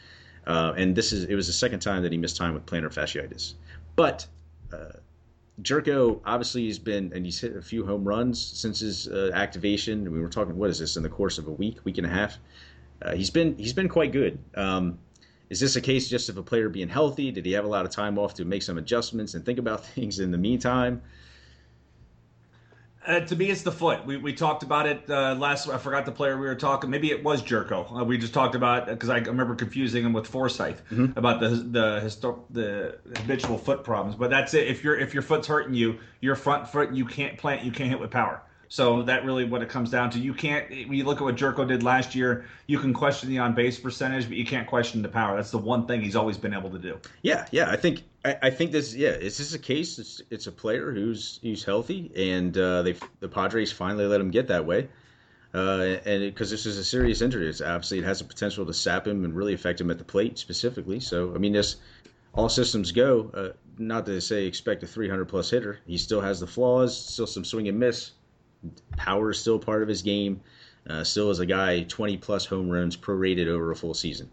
Uh, 0.46 0.72
and 0.76 0.96
this 0.96 1.12
is 1.12 1.24
it 1.24 1.34
was 1.34 1.46
the 1.46 1.52
second 1.52 1.80
time 1.80 2.02
that 2.02 2.12
he 2.12 2.18
missed 2.18 2.36
time 2.36 2.54
with 2.54 2.66
plantar 2.66 2.92
fasciitis. 2.92 3.54
But 3.96 4.26
uh, 4.72 4.98
Gyorko 5.62 6.20
obviously 6.24 6.66
has 6.66 6.78
been, 6.78 7.12
and 7.14 7.24
he's 7.24 7.40
hit 7.40 7.56
a 7.56 7.62
few 7.62 7.84
home 7.84 8.04
runs 8.04 8.40
since 8.40 8.80
his 8.80 9.08
uh, 9.08 9.30
activation. 9.34 10.10
We 10.10 10.20
were 10.20 10.28
talking, 10.28 10.56
what 10.56 10.70
is 10.70 10.78
this, 10.78 10.96
in 10.96 11.02
the 11.02 11.08
course 11.08 11.38
of 11.38 11.46
a 11.46 11.52
week, 11.52 11.78
week 11.84 11.98
and 11.98 12.06
a 12.06 12.10
half? 12.10 12.38
Uh, 13.02 13.14
he's 13.14 13.30
been 13.30 13.56
he's 13.56 13.72
been 13.72 13.88
quite 13.88 14.12
good. 14.12 14.38
Um, 14.54 14.98
is 15.48 15.58
this 15.58 15.74
a 15.76 15.80
case 15.80 16.08
just 16.08 16.28
of 16.28 16.36
a 16.36 16.42
player 16.42 16.68
being 16.68 16.88
healthy? 16.88 17.30
Did 17.32 17.44
he 17.44 17.52
have 17.52 17.64
a 17.64 17.68
lot 17.68 17.84
of 17.84 17.90
time 17.90 18.18
off 18.18 18.34
to 18.34 18.44
make 18.44 18.62
some 18.62 18.78
adjustments 18.78 19.34
and 19.34 19.44
think 19.44 19.58
about 19.58 19.84
things 19.94 20.20
in 20.20 20.30
the 20.30 20.38
meantime? 20.38 21.02
Uh, 23.06 23.20
to 23.20 23.34
me, 23.34 23.50
it's 23.50 23.62
the 23.62 23.72
foot. 23.72 24.04
We, 24.04 24.18
we 24.18 24.34
talked 24.34 24.62
about 24.62 24.86
it 24.86 25.08
uh, 25.08 25.34
last. 25.34 25.68
I 25.68 25.78
forgot 25.78 26.04
the 26.04 26.12
player 26.12 26.38
we 26.38 26.46
were 26.46 26.54
talking. 26.54 26.90
Maybe 26.90 27.10
it 27.10 27.24
was 27.24 27.42
Gyorko. 27.42 28.00
Uh, 28.00 28.04
we 28.04 28.18
just 28.18 28.34
talked 28.34 28.54
about 28.54 28.86
because 28.86 29.08
I 29.08 29.18
remember 29.18 29.54
confusing 29.54 30.04
him 30.04 30.12
with 30.12 30.26
Forsythe 30.26 30.80
mm-hmm. 30.90 31.18
about 31.18 31.40
the 31.40 31.48
the 31.48 32.00
histor- 32.04 32.42
the 32.50 32.98
habitual 33.16 33.56
foot 33.56 33.84
problems. 33.84 34.16
But 34.16 34.28
that's 34.28 34.52
it. 34.52 34.68
If 34.68 34.84
your 34.84 34.98
if 34.98 35.14
your 35.14 35.22
foot's 35.22 35.48
hurting 35.48 35.74
you, 35.74 35.98
your 36.20 36.36
front 36.36 36.68
foot 36.68 36.92
you 36.92 37.06
can't 37.06 37.38
plant. 37.38 37.64
You 37.64 37.72
can't 37.72 37.88
hit 37.88 37.98
with 37.98 38.10
power. 38.10 38.42
So 38.68 39.02
that 39.02 39.24
really 39.24 39.44
what 39.44 39.62
it 39.62 39.68
comes 39.68 39.90
down 39.90 40.10
to. 40.10 40.20
You 40.20 40.34
can't. 40.34 40.68
When 40.70 40.92
you 40.92 41.04
look 41.04 41.18
at 41.18 41.24
what 41.24 41.36
Gyorko 41.36 41.66
did 41.66 41.82
last 41.82 42.14
year, 42.14 42.44
you 42.66 42.78
can 42.78 42.92
question 42.92 43.30
the 43.30 43.38
on 43.38 43.54
base 43.54 43.80
percentage, 43.80 44.28
but 44.28 44.36
you 44.36 44.44
can't 44.44 44.68
question 44.68 45.00
the 45.00 45.08
power. 45.08 45.36
That's 45.36 45.50
the 45.50 45.58
one 45.58 45.86
thing 45.86 46.02
he's 46.02 46.16
always 46.16 46.36
been 46.36 46.54
able 46.54 46.70
to 46.70 46.78
do. 46.78 47.00
Yeah, 47.22 47.46
yeah. 47.50 47.70
I 47.70 47.76
think 47.76 48.04
I, 48.24 48.50
think 48.50 48.72
this. 48.72 48.94
Yeah, 48.94 49.10
is 49.10 49.38
this 49.38 49.54
a 49.54 49.58
case? 49.58 49.98
It's, 49.98 50.20
it's 50.30 50.46
a 50.46 50.52
player 50.52 50.92
who's 50.92 51.40
who's 51.42 51.64
healthy, 51.64 52.12
and 52.14 52.56
uh, 52.56 52.82
they 52.82 52.94
the 53.20 53.28
Padres 53.28 53.72
finally 53.72 54.06
let 54.06 54.20
him 54.20 54.30
get 54.30 54.48
that 54.48 54.66
way. 54.66 54.88
Uh, 55.54 55.96
and 56.04 56.22
because 56.22 56.50
this 56.50 56.66
is 56.66 56.76
a 56.76 56.84
serious 56.84 57.22
injury, 57.22 57.48
it's 57.48 57.60
obviously 57.60 57.98
it 57.98 58.04
has 58.04 58.18
the 58.18 58.24
potential 58.24 58.66
to 58.66 58.74
sap 58.74 59.06
him 59.06 59.24
and 59.24 59.34
really 59.34 59.54
affect 59.54 59.80
him 59.80 59.90
at 59.90 59.98
the 59.98 60.04
plate 60.04 60.38
specifically. 60.38 61.00
So 61.00 61.34
I 61.34 61.38
mean, 61.38 61.52
this 61.52 61.76
all 62.34 62.48
systems 62.48 62.92
go. 62.92 63.30
Uh, 63.32 63.48
not 63.78 64.04
to 64.06 64.20
say 64.20 64.46
expect 64.46 64.82
a 64.82 64.86
300 64.86 65.24
plus 65.24 65.48
hitter. 65.48 65.80
He 65.86 65.96
still 65.96 66.20
has 66.20 66.40
the 66.40 66.46
flaws, 66.46 66.96
still 66.96 67.26
some 67.26 67.44
swing 67.44 67.68
and 67.68 67.78
miss 67.78 68.12
Power 68.96 69.30
is 69.30 69.38
still 69.38 69.58
part 69.58 69.82
of 69.82 69.88
his 69.88 70.02
game. 70.02 70.40
Uh, 70.88 71.04
still 71.04 71.30
is 71.30 71.38
a 71.38 71.46
guy 71.46 71.82
20 71.82 72.16
plus 72.18 72.44
home 72.46 72.68
runs 72.68 72.96
prorated 72.96 73.46
over 73.46 73.70
a 73.70 73.76
full 73.76 73.94
season. 73.94 74.30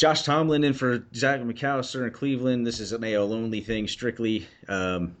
Josh 0.00 0.22
Tomlin 0.22 0.64
in 0.64 0.72
for 0.72 1.04
Zach 1.14 1.42
McAllister 1.42 2.06
in 2.06 2.10
Cleveland. 2.10 2.66
This 2.66 2.80
is 2.80 2.92
an 2.92 3.04
AL 3.04 3.34
only 3.34 3.60
thing 3.60 3.86
strictly. 3.86 4.48
Um, 4.66 5.14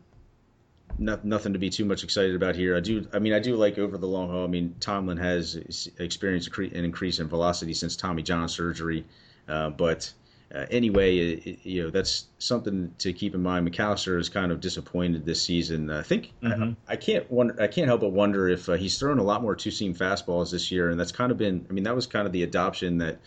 not, 0.98 1.22
nothing 1.22 1.52
to 1.52 1.58
be 1.58 1.68
too 1.68 1.84
much 1.84 2.02
excited 2.02 2.34
about 2.34 2.56
here. 2.56 2.74
I 2.74 2.80
do. 2.80 3.06
I 3.12 3.18
mean, 3.18 3.34
I 3.34 3.40
do 3.40 3.56
like 3.56 3.76
over 3.76 3.98
the 3.98 4.06
long 4.06 4.30
haul. 4.30 4.42
I 4.42 4.46
mean, 4.46 4.74
Tomlin 4.80 5.18
has 5.18 5.88
experienced 5.98 6.56
an 6.56 6.82
increase 6.82 7.18
in 7.18 7.28
velocity 7.28 7.74
since 7.74 7.94
Tommy 7.94 8.22
John 8.22 8.48
surgery, 8.48 9.04
uh, 9.48 9.68
but 9.68 10.10
uh, 10.54 10.64
anyway, 10.70 11.18
it, 11.18 11.46
it, 11.46 11.58
you 11.62 11.82
know 11.82 11.90
that's 11.90 12.28
something 12.38 12.94
to 13.00 13.12
keep 13.12 13.34
in 13.34 13.42
mind. 13.42 13.70
McAllister 13.70 14.18
is 14.18 14.30
kind 14.30 14.50
of 14.50 14.60
disappointed 14.60 15.26
this 15.26 15.42
season. 15.42 15.90
I 15.90 16.00
think 16.00 16.32
mm-hmm. 16.42 16.72
I, 16.88 16.94
I, 16.94 16.96
can't 16.96 17.30
wonder. 17.30 17.62
I 17.62 17.66
can't 17.66 17.86
help 17.86 18.00
but 18.00 18.12
wonder 18.12 18.48
if 18.48 18.66
uh, 18.66 18.76
he's 18.76 18.98
thrown 18.98 19.18
a 19.18 19.24
lot 19.24 19.42
more 19.42 19.54
two 19.54 19.70
seam 19.70 19.94
fastballs 19.94 20.50
this 20.50 20.72
year, 20.72 20.88
and 20.88 20.98
that's 20.98 21.12
kind 21.12 21.30
of 21.30 21.36
been. 21.36 21.66
I 21.68 21.74
mean, 21.74 21.84
that 21.84 21.94
was 21.94 22.06
kind 22.06 22.26
of 22.26 22.32
the 22.32 22.44
adoption 22.44 22.96
that 22.96 23.20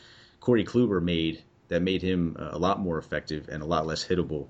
Corey 0.44 0.66
Kluber 0.66 1.02
made 1.02 1.42
that 1.70 1.82
made 1.82 2.02
him 2.02 2.36
uh, 2.38 2.50
a 2.52 2.58
lot 2.58 2.78
more 2.78 2.98
effective 2.98 3.48
and 3.48 3.64
a 3.64 3.66
lot 3.66 3.88
less 3.88 4.06
hittable. 4.06 4.48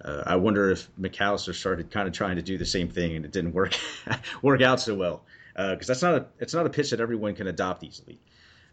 Uh, 0.00 0.22
I 0.24 0.36
wonder 0.36 0.70
if 0.70 0.88
McAllister 1.00 1.52
started 1.52 1.90
kind 1.90 2.06
of 2.06 2.14
trying 2.14 2.36
to 2.36 2.42
do 2.42 2.56
the 2.56 2.64
same 2.64 2.88
thing 2.88 3.16
and 3.16 3.24
it 3.24 3.32
didn't 3.32 3.52
work 3.52 3.74
work 4.42 4.62
out 4.62 4.80
so 4.80 4.94
well 4.94 5.24
because 5.56 5.90
uh, 5.90 5.92
that's 5.92 6.02
not 6.02 6.14
a 6.14 6.26
it's 6.38 6.54
not 6.54 6.64
a 6.64 6.70
pitch 6.70 6.90
that 6.90 7.00
everyone 7.00 7.34
can 7.34 7.48
adopt 7.48 7.82
easily. 7.82 8.20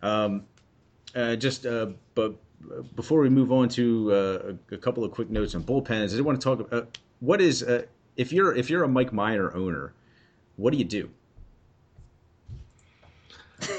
Um, 0.04 0.44
uh, 1.16 1.36
just 1.38 1.66
uh, 1.66 1.88
but 2.14 2.36
before 2.96 3.22
we 3.22 3.30
move 3.30 3.52
on 3.52 3.68
to 3.70 4.14
uh, 4.14 4.54
a, 4.72 4.76
a, 4.76 4.78
couple 4.78 5.04
of 5.04 5.12
quick 5.12 5.32
notes 5.32 5.56
on 5.56 5.64
bullpens, 5.64 6.14
I 6.14 6.18
did 6.18 6.22
want 6.22 6.40
to 6.40 6.44
talk 6.44 6.60
about 6.60 7.00
what 7.20 7.42
is 7.42 7.66
if 8.16 8.32
you're 8.32 8.56
if 8.56 8.70
you're 8.70 8.84
a 8.84 8.88
Mike 8.88 9.12
Minor 9.12 9.56
owner, 9.56 9.92
what 10.56 10.72
do 10.72 10.78
you 10.78 10.86
do? 10.86 11.10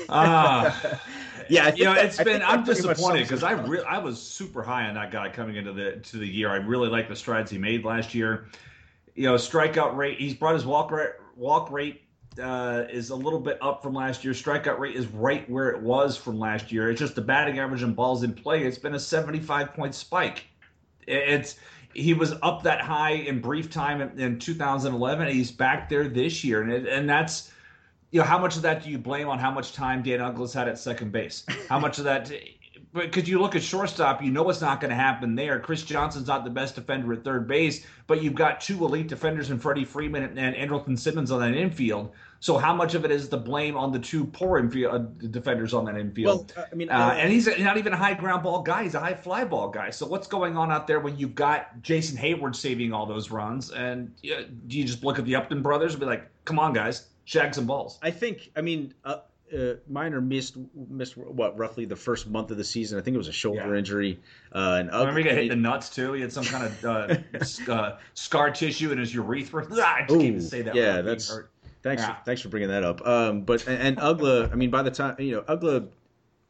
Ah. 0.08 1.00
yeah, 1.50 1.74
you 1.74 1.84
know, 1.84 1.94
that, 1.94 2.06
it's 2.06 2.22
been. 2.22 2.42
I'm 2.42 2.64
disappointed 2.64 3.22
because 3.22 3.42
I 3.42 3.52
really, 3.52 3.84
I 3.84 3.98
was 3.98 4.20
super 4.20 4.62
high 4.62 4.86
on 4.86 4.94
that 4.94 5.10
guy 5.10 5.28
coming 5.28 5.56
into 5.56 5.72
the 5.72 5.96
to 5.96 6.16
the 6.16 6.26
year. 6.26 6.50
I 6.50 6.56
really 6.56 6.88
like 6.88 7.08
the 7.08 7.16
strides 7.16 7.50
he 7.50 7.58
made 7.58 7.84
last 7.84 8.14
year. 8.14 8.46
You 9.14 9.24
know, 9.24 9.34
strikeout 9.34 9.96
rate. 9.96 10.18
He's 10.18 10.34
brought 10.34 10.54
his 10.54 10.64
walk 10.64 10.90
rate 10.90 11.10
walk 11.36 11.70
rate 11.70 12.02
uh, 12.40 12.84
is 12.90 13.10
a 13.10 13.16
little 13.16 13.40
bit 13.40 13.58
up 13.60 13.82
from 13.82 13.94
last 13.94 14.24
year. 14.24 14.32
Strikeout 14.32 14.78
rate 14.78 14.94
is 14.94 15.06
right 15.08 15.48
where 15.50 15.70
it 15.70 15.80
was 15.80 16.16
from 16.16 16.38
last 16.38 16.70
year. 16.70 16.90
It's 16.90 17.00
just 17.00 17.14
the 17.14 17.20
batting 17.20 17.58
average 17.58 17.82
and 17.82 17.96
balls 17.96 18.22
in 18.22 18.32
play. 18.32 18.64
It's 18.64 18.78
been 18.78 18.94
a 18.94 19.00
75 19.00 19.74
point 19.74 19.94
spike. 19.94 20.44
It's 21.06 21.56
he 21.92 22.14
was 22.14 22.34
up 22.42 22.62
that 22.62 22.80
high 22.80 23.12
in 23.12 23.40
brief 23.40 23.70
time 23.70 24.00
in, 24.00 24.20
in 24.20 24.38
2011. 24.38 25.28
he's 25.28 25.50
back 25.50 25.88
there 25.88 26.06
this 26.08 26.44
year, 26.44 26.62
and 26.62 26.72
it, 26.72 26.86
and 26.86 27.08
that's 27.08 27.52
you 28.10 28.20
know 28.20 28.26
how 28.26 28.38
much 28.38 28.56
of 28.56 28.62
that 28.62 28.82
do 28.82 28.90
you 28.90 28.98
blame 28.98 29.28
on 29.28 29.38
how 29.38 29.50
much 29.50 29.72
time 29.72 30.02
Dan 30.02 30.20
Uggla's 30.20 30.52
had 30.52 30.68
at 30.68 30.78
second 30.78 31.12
base? 31.12 31.44
How 31.68 31.78
much 31.78 31.98
of 31.98 32.04
that 32.04 32.32
because 32.92 33.28
you 33.28 33.40
look 33.40 33.54
at 33.54 33.62
shortstop, 33.62 34.22
you 34.22 34.30
know 34.30 34.42
what's 34.42 34.60
not 34.60 34.80
going 34.80 34.90
to 34.90 34.96
happen 34.96 35.34
there. 35.34 35.60
Chris 35.60 35.82
Johnson's 35.82 36.26
not 36.26 36.44
the 36.44 36.50
best 36.50 36.74
defender 36.74 37.12
at 37.12 37.22
third 37.22 37.46
base, 37.46 37.86
but 38.06 38.22
you've 38.22 38.34
got 38.34 38.60
two 38.60 38.84
elite 38.84 39.06
defenders 39.06 39.50
in 39.50 39.58
Freddie 39.58 39.84
Freeman 39.84 40.36
and 40.36 40.56
Andrelton 40.56 40.98
Simmons 40.98 41.30
on 41.30 41.40
that 41.40 41.54
infield. 41.54 42.12
So 42.40 42.56
how 42.56 42.74
much 42.74 42.94
of 42.94 43.04
it 43.04 43.10
is 43.10 43.28
the 43.28 43.36
blame 43.36 43.76
on 43.76 43.92
the 43.92 43.98
two 43.98 44.24
poor 44.24 44.58
infield 44.58 44.94
uh, 44.94 44.98
defenders 45.28 45.72
on 45.74 45.84
that 45.84 45.96
infield? 45.96 46.52
Well, 46.56 46.66
I 46.72 46.74
mean, 46.74 46.88
uh, 46.88 47.14
and 47.16 47.30
he's 47.30 47.46
not 47.58 47.76
even 47.76 47.92
a 47.92 47.96
high 47.96 48.14
ground 48.14 48.42
ball 48.42 48.62
guy; 48.62 48.84
he's 48.84 48.94
a 48.94 49.00
high 49.00 49.14
fly 49.14 49.44
ball 49.44 49.68
guy. 49.68 49.90
So 49.90 50.06
what's 50.06 50.26
going 50.26 50.56
on 50.56 50.72
out 50.72 50.86
there 50.86 51.00
when 51.00 51.18
you've 51.18 51.34
got 51.34 51.82
Jason 51.82 52.16
Heyward 52.16 52.56
saving 52.56 52.92
all 52.92 53.04
those 53.04 53.30
runs? 53.30 53.70
And 53.70 54.14
uh, 54.24 54.44
do 54.66 54.78
you 54.78 54.84
just 54.84 55.04
look 55.04 55.18
at 55.18 55.26
the 55.26 55.36
Upton 55.36 55.60
brothers 55.60 55.92
and 55.92 56.00
be 56.00 56.06
like, 56.06 56.28
"Come 56.46 56.58
on, 56.58 56.72
guys, 56.72 57.08
shag 57.30 57.54
some 57.54 57.66
balls"? 57.66 57.98
I 58.02 58.10
think. 58.10 58.50
I 58.56 58.60
mean, 58.60 58.92
uh, 59.04 59.18
uh, 59.56 59.74
Minor 59.88 60.20
missed 60.20 60.56
missed 60.88 61.16
what 61.16 61.56
roughly 61.58 61.84
the 61.84 61.96
first 61.96 62.28
month 62.28 62.50
of 62.50 62.56
the 62.56 62.64
season. 62.64 62.98
I 62.98 63.02
think 63.02 63.14
it 63.14 63.18
was 63.18 63.28
a 63.28 63.32
shoulder 63.32 63.72
yeah. 63.72 63.78
injury. 63.78 64.18
Uh, 64.52 64.78
and 64.80 64.90
remember 64.90 65.18
he 65.18 65.24
got 65.24 65.34
hit 65.34 65.44
in 65.44 65.48
the 65.48 65.56
nuts 65.56 65.90
too. 65.90 66.12
He 66.12 66.20
had 66.22 66.32
some 66.32 66.44
kind 66.44 66.64
of 66.64 66.84
uh, 66.84 67.72
uh, 67.72 67.98
scar 68.14 68.50
tissue 68.50 68.92
in 68.92 68.98
his 68.98 69.14
urethra. 69.14 69.64
I 69.72 70.02
just 70.02 70.10
Ooh, 70.10 70.14
can't 70.14 70.22
even 70.22 70.40
say 70.40 70.62
that. 70.62 70.74
Yeah, 70.74 71.00
that's. 71.00 71.38
Thanks, 71.82 72.02
yeah. 72.02 72.16
thanks 72.26 72.42
for 72.42 72.50
bringing 72.50 72.68
that 72.68 72.84
up. 72.84 73.06
Um, 73.06 73.40
but 73.40 73.66
and, 73.66 73.80
and 73.80 73.96
Uggla, 73.96 74.52
I 74.52 74.54
mean, 74.54 74.68
by 74.68 74.82
the 74.82 74.90
time 74.90 75.16
you 75.18 75.32
know 75.32 75.42
Uggla 75.42 75.88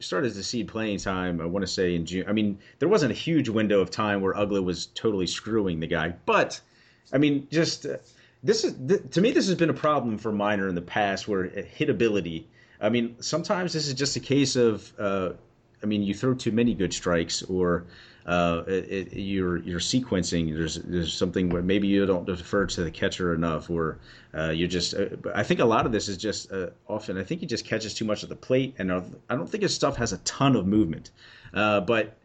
started 0.00 0.34
to 0.34 0.42
see 0.42 0.64
playing 0.64 0.98
time, 0.98 1.40
I 1.40 1.44
want 1.44 1.62
to 1.62 1.70
say 1.70 1.94
in 1.94 2.04
June. 2.04 2.24
I 2.26 2.32
mean, 2.32 2.58
there 2.80 2.88
wasn't 2.88 3.12
a 3.12 3.14
huge 3.14 3.48
window 3.48 3.80
of 3.80 3.90
time 3.90 4.22
where 4.22 4.34
Uggla 4.34 4.64
was 4.64 4.86
totally 4.86 5.28
screwing 5.28 5.78
the 5.78 5.86
guy, 5.86 6.14
but 6.26 6.60
I 7.12 7.18
mean, 7.18 7.46
just. 7.50 7.86
This 8.42 8.64
is 8.64 8.74
th- 8.88 9.10
to 9.10 9.20
me. 9.20 9.32
This 9.32 9.46
has 9.48 9.56
been 9.56 9.70
a 9.70 9.74
problem 9.74 10.18
for 10.18 10.32
Minor 10.32 10.68
in 10.68 10.74
the 10.74 10.82
past, 10.82 11.28
where 11.28 11.48
hitability 11.48 12.44
I 12.80 12.88
mean, 12.88 13.16
sometimes 13.20 13.72
this 13.72 13.86
is 13.86 13.94
just 13.94 14.16
a 14.16 14.20
case 14.20 14.56
of, 14.56 14.92
uh, 14.98 15.30
I 15.82 15.86
mean, 15.86 16.02
you 16.02 16.14
throw 16.14 16.34
too 16.34 16.52
many 16.52 16.74
good 16.74 16.92
strikes, 16.92 17.42
or 17.42 17.86
uh, 18.26 18.62
it, 18.66 19.12
it, 19.12 19.16
you're 19.18 19.58
you're 19.58 19.80
sequencing. 19.80 20.54
There's 20.54 20.76
there's 20.76 21.12
something 21.12 21.48
where 21.48 21.62
maybe 21.62 21.88
you 21.88 22.04
don't 22.06 22.26
defer 22.26 22.66
to 22.66 22.84
the 22.84 22.90
catcher 22.90 23.34
enough, 23.34 23.70
or 23.70 23.98
uh, 24.34 24.50
you're 24.50 24.68
just. 24.68 24.94
Uh, 24.94 25.08
I 25.34 25.42
think 25.42 25.60
a 25.60 25.64
lot 25.64 25.86
of 25.86 25.92
this 25.92 26.08
is 26.08 26.16
just 26.16 26.52
uh, 26.52 26.68
often. 26.86 27.18
I 27.18 27.24
think 27.24 27.40
he 27.40 27.46
just 27.46 27.64
catches 27.64 27.94
too 27.94 28.04
much 28.04 28.22
of 28.22 28.28
the 28.28 28.36
plate, 28.36 28.74
and 28.78 28.92
I 28.92 29.36
don't 29.36 29.48
think 29.48 29.62
his 29.62 29.74
stuff 29.74 29.96
has 29.96 30.12
a 30.12 30.18
ton 30.18 30.54
of 30.56 30.66
movement. 30.66 31.10
Uh, 31.52 31.80
but 31.80 32.16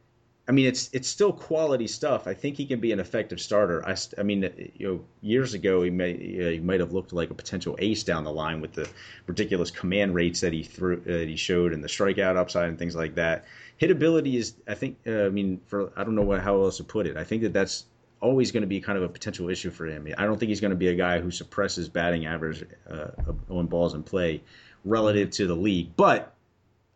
I 0.48 0.52
mean, 0.52 0.68
it's 0.68 0.92
it's 0.94 1.08
still 1.08 1.34
quality 1.34 1.88
stuff. 1.88 2.28
I 2.28 2.34
think 2.36 2.56
he 2.56 2.68
can 2.68 2.80
be 2.80 2.92
an 2.92 3.00
effective 3.00 3.40
starter. 3.40 3.84
I, 3.88 3.96
I 4.20 4.24
mean, 4.24 4.72
you 4.76 4.88
know, 4.88 5.06
years 5.22 5.56
ago 5.56 5.82
he 5.82 5.90
may 5.90 6.16
he 6.54 6.60
might 6.60 6.80
have 6.80 6.94
looked 6.94 7.14
like 7.14 7.32
a 7.32 7.34
potential 7.34 7.76
ace 7.80 8.04
down 8.04 8.24
the 8.24 8.32
line 8.32 8.62
with 8.62 8.74
the 8.74 8.88
ridiculous 9.26 9.72
command 9.72 10.14
rates 10.14 10.42
that 10.42 10.54
he 10.54 10.62
threw 10.62 10.98
that 10.98 11.28
he 11.28 11.36
showed 11.36 11.74
and 11.74 11.84
the 11.84 11.88
strikeout 11.88 12.38
upside 12.38 12.70
and 12.70 12.78
things 12.78 12.96
like 12.96 13.16
that. 13.16 13.46
Hitability 13.82 14.36
is, 14.36 14.54
I 14.68 14.76
think, 14.76 14.98
uh, 15.08 15.26
I 15.26 15.30
mean, 15.30 15.60
for 15.66 15.92
I 15.98 16.04
don't 16.04 16.14
know 16.14 16.22
what, 16.22 16.42
how 16.42 16.62
else 16.62 16.78
to 16.78 16.84
put 16.84 17.08
it. 17.08 17.18
I 17.18 17.24
think 17.24 17.42
that 17.42 17.52
that's 17.54 17.86
always 18.22 18.52
going 18.52 18.62
to 18.62 18.68
be 18.68 18.80
kind 18.80 18.98
of 19.00 19.04
a 19.04 19.10
potential 19.10 19.50
issue 19.50 19.72
for 19.72 19.88
him. 19.88 20.08
I 20.16 20.26
don't 20.26 20.40
think 20.40 20.50
he's 20.50 20.62
going 20.62 20.72
to 20.72 20.78
be 20.78 20.90
a 20.90 20.96
guy 20.96 21.20
who 21.20 21.32
suppresses 21.32 21.90
batting 21.90 22.28
average 22.28 22.64
uh, 22.88 23.08
on 23.50 23.66
balls 23.66 23.96
in 23.96 24.04
play 24.04 24.44
relative 24.84 25.32
to 25.32 25.48
the 25.48 25.56
league, 25.56 25.96
but. 25.96 26.34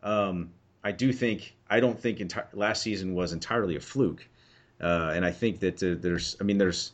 Um, 0.02 0.50
I 0.82 0.92
do 0.92 1.12
think 1.12 1.56
I 1.68 1.80
don't 1.80 1.98
think 1.98 2.18
enti- 2.18 2.46
last 2.54 2.82
season 2.82 3.14
was 3.14 3.32
entirely 3.32 3.76
a 3.76 3.80
fluke, 3.80 4.26
uh, 4.80 5.12
and 5.14 5.24
I 5.24 5.30
think 5.30 5.60
that 5.60 5.82
uh, 5.82 5.96
there's 6.00 6.36
I 6.40 6.44
mean 6.44 6.58
there's 6.58 6.92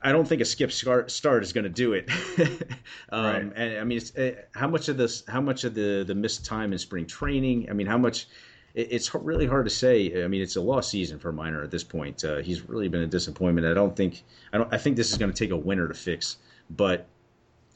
I 0.00 0.12
don't 0.12 0.26
think 0.26 0.40
a 0.40 0.44
skip 0.44 0.70
start, 0.70 1.10
start 1.10 1.42
is 1.42 1.52
going 1.52 1.64
to 1.64 1.70
do 1.70 1.92
it. 1.92 2.08
um, 3.10 3.24
right. 3.24 3.52
And 3.56 3.78
I 3.78 3.84
mean, 3.84 4.00
uh, 4.16 4.30
how 4.54 4.68
much 4.68 4.88
of 4.88 4.96
this, 4.96 5.24
how 5.26 5.40
much 5.40 5.64
of 5.64 5.74
the 5.74 6.04
the 6.06 6.14
missed 6.14 6.44
time 6.44 6.72
in 6.72 6.78
spring 6.78 7.06
training? 7.06 7.68
I 7.68 7.72
mean, 7.72 7.86
how 7.86 7.98
much? 7.98 8.28
It, 8.74 8.88
it's 8.92 9.12
really 9.14 9.46
hard 9.46 9.66
to 9.66 9.70
say. 9.70 10.22
I 10.22 10.28
mean, 10.28 10.40
it's 10.40 10.56
a 10.56 10.60
lost 10.60 10.90
season 10.90 11.18
for 11.18 11.32
Minor 11.32 11.62
at 11.64 11.70
this 11.70 11.82
point. 11.82 12.24
Uh, 12.24 12.36
he's 12.36 12.68
really 12.68 12.88
been 12.88 13.02
a 13.02 13.06
disappointment. 13.06 13.66
I 13.66 13.74
don't 13.74 13.96
think 13.96 14.22
I 14.52 14.58
don't 14.58 14.72
I 14.72 14.78
think 14.78 14.96
this 14.96 15.10
is 15.10 15.18
going 15.18 15.32
to 15.32 15.36
take 15.36 15.50
a 15.50 15.56
winner 15.56 15.88
to 15.88 15.94
fix. 15.94 16.36
But 16.70 17.06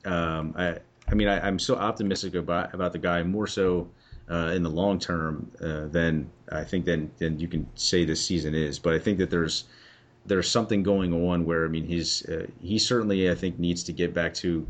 um, 0.04 0.54
I 0.56 0.78
I 1.08 1.14
mean, 1.14 1.26
I, 1.26 1.48
am 1.48 1.58
so 1.58 1.74
optimistic 1.74 2.34
about 2.34 2.72
about 2.72 2.92
the 2.92 2.98
guy 2.98 3.22
more 3.24 3.48
so 3.48 3.88
uh, 4.30 4.52
in 4.54 4.62
the 4.62 4.70
long 4.70 4.98
term, 4.98 5.50
uh, 5.60 5.86
then 5.88 6.30
I 6.50 6.64
think 6.64 6.84
then 6.84 7.10
then 7.18 7.38
you 7.38 7.48
can 7.48 7.66
say 7.74 8.04
this 8.04 8.24
season 8.24 8.54
is. 8.54 8.78
But 8.78 8.94
I 8.94 8.98
think 8.98 9.18
that 9.18 9.30
there's 9.30 9.64
there's 10.26 10.48
something 10.48 10.82
going 10.82 11.12
on 11.12 11.44
where 11.44 11.64
I 11.64 11.68
mean 11.68 11.84
he's 11.84 12.24
uh, 12.26 12.46
he 12.60 12.78
certainly 12.78 13.30
I 13.30 13.34
think 13.34 13.58
needs 13.58 13.82
to 13.84 13.92
get 13.92 14.14
back 14.14 14.34
to 14.34 14.66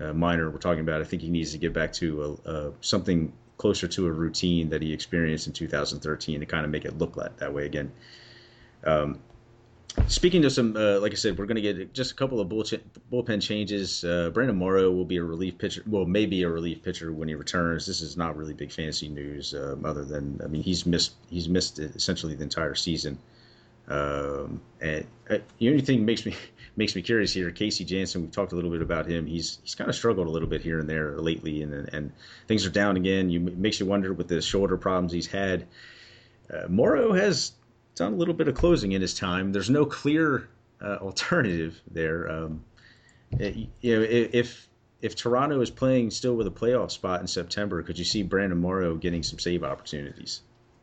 uh, 0.00 0.12
Minor. 0.12 0.50
We're 0.50 0.58
talking 0.58 0.80
about. 0.80 1.00
I 1.00 1.04
think 1.04 1.22
he 1.22 1.30
needs 1.30 1.52
to 1.52 1.58
get 1.58 1.72
back 1.72 1.92
to 1.94 2.38
a, 2.46 2.50
a, 2.50 2.72
something 2.80 3.32
closer 3.56 3.88
to 3.88 4.06
a 4.06 4.12
routine 4.12 4.68
that 4.70 4.82
he 4.82 4.92
experienced 4.92 5.48
in 5.48 5.52
2013 5.52 6.40
to 6.40 6.46
kind 6.46 6.64
of 6.64 6.70
make 6.70 6.84
it 6.84 6.96
look 6.98 7.16
like 7.16 7.36
that 7.38 7.52
way 7.52 7.66
again. 7.66 7.90
Um, 8.84 9.18
Speaking 10.06 10.44
of 10.44 10.52
some, 10.52 10.76
uh, 10.76 11.00
like 11.00 11.12
I 11.12 11.16
said, 11.16 11.38
we're 11.38 11.46
going 11.46 11.56
to 11.56 11.62
get 11.62 11.92
just 11.92 12.12
a 12.12 12.14
couple 12.14 12.40
of 12.40 12.48
bullpen 12.48 13.42
changes. 13.42 14.04
Uh, 14.04 14.30
Brandon 14.32 14.56
Morrow 14.56 14.90
will 14.90 15.04
be 15.04 15.16
a 15.16 15.24
relief 15.24 15.58
pitcher. 15.58 15.82
Well, 15.86 16.06
maybe 16.06 16.42
a 16.42 16.48
relief 16.48 16.82
pitcher 16.82 17.12
when 17.12 17.28
he 17.28 17.34
returns. 17.34 17.86
This 17.86 18.00
is 18.00 18.16
not 18.16 18.36
really 18.36 18.54
big 18.54 18.72
fantasy 18.72 19.08
news, 19.08 19.54
um, 19.54 19.84
other 19.84 20.04
than 20.04 20.40
I 20.42 20.46
mean 20.46 20.62
he's 20.62 20.86
missed 20.86 21.14
he's 21.28 21.48
missed 21.48 21.78
essentially 21.78 22.34
the 22.34 22.44
entire 22.44 22.74
season. 22.74 23.18
Um, 23.88 24.60
and 24.80 25.06
uh, 25.30 25.38
the 25.58 25.70
only 25.70 25.80
thing 25.80 26.04
makes 26.04 26.24
me 26.24 26.36
makes 26.76 26.94
me 26.94 27.02
curious 27.02 27.32
here, 27.32 27.50
Casey 27.50 27.84
Janssen. 27.84 28.22
We've 28.22 28.30
talked 28.30 28.52
a 28.52 28.54
little 28.54 28.70
bit 28.70 28.82
about 28.82 29.06
him. 29.06 29.26
He's 29.26 29.58
he's 29.62 29.74
kind 29.74 29.90
of 29.90 29.96
struggled 29.96 30.26
a 30.26 30.30
little 30.30 30.48
bit 30.48 30.62
here 30.62 30.78
and 30.78 30.88
there 30.88 31.18
lately, 31.18 31.62
and 31.62 31.72
and 31.92 32.12
things 32.46 32.66
are 32.66 32.70
down 32.70 32.96
again. 32.96 33.30
You 33.30 33.46
it 33.46 33.58
makes 33.58 33.80
you 33.80 33.86
wonder 33.86 34.12
with 34.12 34.28
the 34.28 34.40
shoulder 34.42 34.76
problems 34.76 35.12
he's 35.12 35.26
had. 35.26 35.66
Uh, 36.52 36.66
Morrow 36.68 37.12
has 37.12 37.52
done 37.98 38.14
a 38.14 38.16
little 38.16 38.34
bit 38.34 38.48
of 38.48 38.54
closing 38.54 38.92
in 38.92 39.00
his 39.00 39.14
time. 39.14 39.52
There's 39.52 39.70
no 39.70 39.84
clear 39.84 40.48
uh, 40.82 40.96
alternative 40.96 41.80
there. 41.90 42.30
Um, 42.30 42.64
it, 43.32 43.68
you 43.80 43.96
know, 43.96 44.06
if 44.08 44.68
if 45.00 45.14
Toronto 45.14 45.60
is 45.60 45.70
playing 45.70 46.10
still 46.10 46.34
with 46.34 46.46
a 46.46 46.50
playoff 46.50 46.90
spot 46.90 47.20
in 47.20 47.26
September, 47.26 47.82
could 47.82 47.98
you 47.98 48.04
see 48.04 48.22
Brandon 48.22 48.58
Morrow 48.58 48.96
getting 48.96 49.22
some 49.22 49.38
save 49.38 49.62
opportunities? 49.62 50.40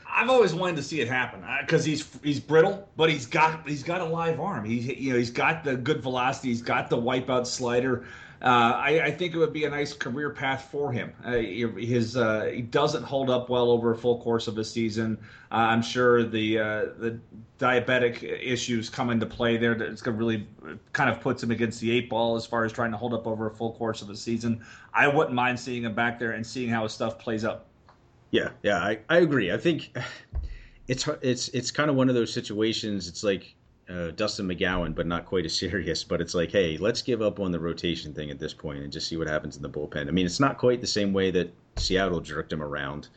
I've 0.07 0.29
always 0.29 0.53
wanted 0.53 0.77
to 0.77 0.83
see 0.83 1.01
it 1.01 1.09
happen 1.09 1.43
because 1.61 1.83
he's 1.83 2.07
he's 2.23 2.39
brittle, 2.39 2.87
but 2.95 3.09
he's 3.09 3.25
got 3.25 3.67
he's 3.67 3.83
got 3.83 3.99
a 3.99 4.05
live 4.05 4.39
arm. 4.39 4.63
He's 4.63 4.87
you 4.87 5.11
know 5.11 5.19
he's 5.19 5.31
got 5.31 5.63
the 5.63 5.75
good 5.75 6.01
velocity. 6.01 6.49
He's 6.49 6.61
got 6.61 6.89
the 6.89 6.97
wipeout 6.97 7.45
slider. 7.45 8.05
Uh, 8.41 8.45
I, 8.75 9.01
I, 9.05 9.11
think 9.11 9.33
it 9.33 9.37
would 9.37 9.53
be 9.53 9.63
a 9.63 9.69
nice 9.69 9.93
career 9.93 10.29
path 10.29 10.67
for 10.69 10.91
him. 10.91 11.13
Uh, 11.23 11.37
his 11.37 12.17
uh, 12.17 12.51
he 12.53 12.61
doesn't 12.61 13.03
hold 13.03 13.29
up 13.29 13.49
well 13.49 13.71
over 13.71 13.91
a 13.91 13.97
full 13.97 14.21
course 14.21 14.47
of 14.47 14.57
a 14.57 14.63
season. 14.63 15.17
Uh, 15.51 15.55
I'm 15.55 15.81
sure 15.81 16.23
the 16.23 16.59
uh, 16.59 16.85
the 16.97 17.19
diabetic 17.59 18.23
issues 18.23 18.89
come 18.89 19.09
into 19.09 19.25
play 19.25 19.57
there. 19.57 19.71
It's 19.71 20.01
going 20.01 20.17
to 20.17 20.19
really 20.19 20.47
kind 20.91 21.09
of 21.09 21.21
puts 21.21 21.41
him 21.41 21.51
against 21.51 21.79
the 21.79 21.91
eight 21.91 22.09
ball 22.09 22.35
as 22.35 22.45
far 22.45 22.65
as 22.65 22.73
trying 22.73 22.91
to 22.91 22.97
hold 22.97 23.13
up 23.13 23.25
over 23.25 23.47
a 23.47 23.51
full 23.51 23.73
course 23.73 24.01
of 24.01 24.09
the 24.09 24.17
season. 24.17 24.63
I 24.93 25.07
wouldn't 25.07 25.35
mind 25.35 25.59
seeing 25.59 25.83
him 25.83 25.95
back 25.95 26.19
there 26.19 26.31
and 26.31 26.45
seeing 26.45 26.69
how 26.69 26.83
his 26.83 26.91
stuff 26.91 27.17
plays 27.17 27.45
up. 27.45 27.67
Yeah, 28.31 28.49
yeah, 28.63 28.79
I, 28.79 28.99
I 29.07 29.19
agree. 29.19 29.51
I 29.51 29.57
think 29.57 29.95
it's 30.87 31.07
it's 31.21 31.47
it's 31.49 31.71
kind 31.71 31.89
of 31.89 31.95
one 31.95 32.09
of 32.09 32.15
those 32.15 32.33
situations. 32.33 33.07
It's 33.07 33.23
like 33.23 33.55
uh, 33.89 34.11
Dustin 34.11 34.47
McGowan, 34.47 34.95
but 34.95 35.07
not 35.07 35.25
quite 35.25 35.45
as 35.45 35.53
serious. 35.57 36.03
But 36.03 36.21
it's 36.21 36.33
like, 36.33 36.51
hey, 36.51 36.77
let's 36.77 37.01
give 37.01 37.21
up 37.21 37.39
on 37.39 37.51
the 37.51 37.59
rotation 37.59 38.13
thing 38.13 38.31
at 38.31 38.39
this 38.39 38.53
point 38.53 38.79
and 38.79 38.91
just 38.91 39.07
see 39.07 39.17
what 39.17 39.27
happens 39.27 39.55
in 39.55 39.61
the 39.61 39.69
bullpen. 39.69 40.07
I 40.07 40.11
mean, 40.11 40.25
it's 40.25 40.39
not 40.39 40.57
quite 40.57 40.81
the 40.81 40.87
same 40.87 41.13
way 41.13 41.31
that 41.31 41.53
Seattle 41.77 42.21
jerked 42.21 42.51
him 42.51 42.61
around. 42.61 43.07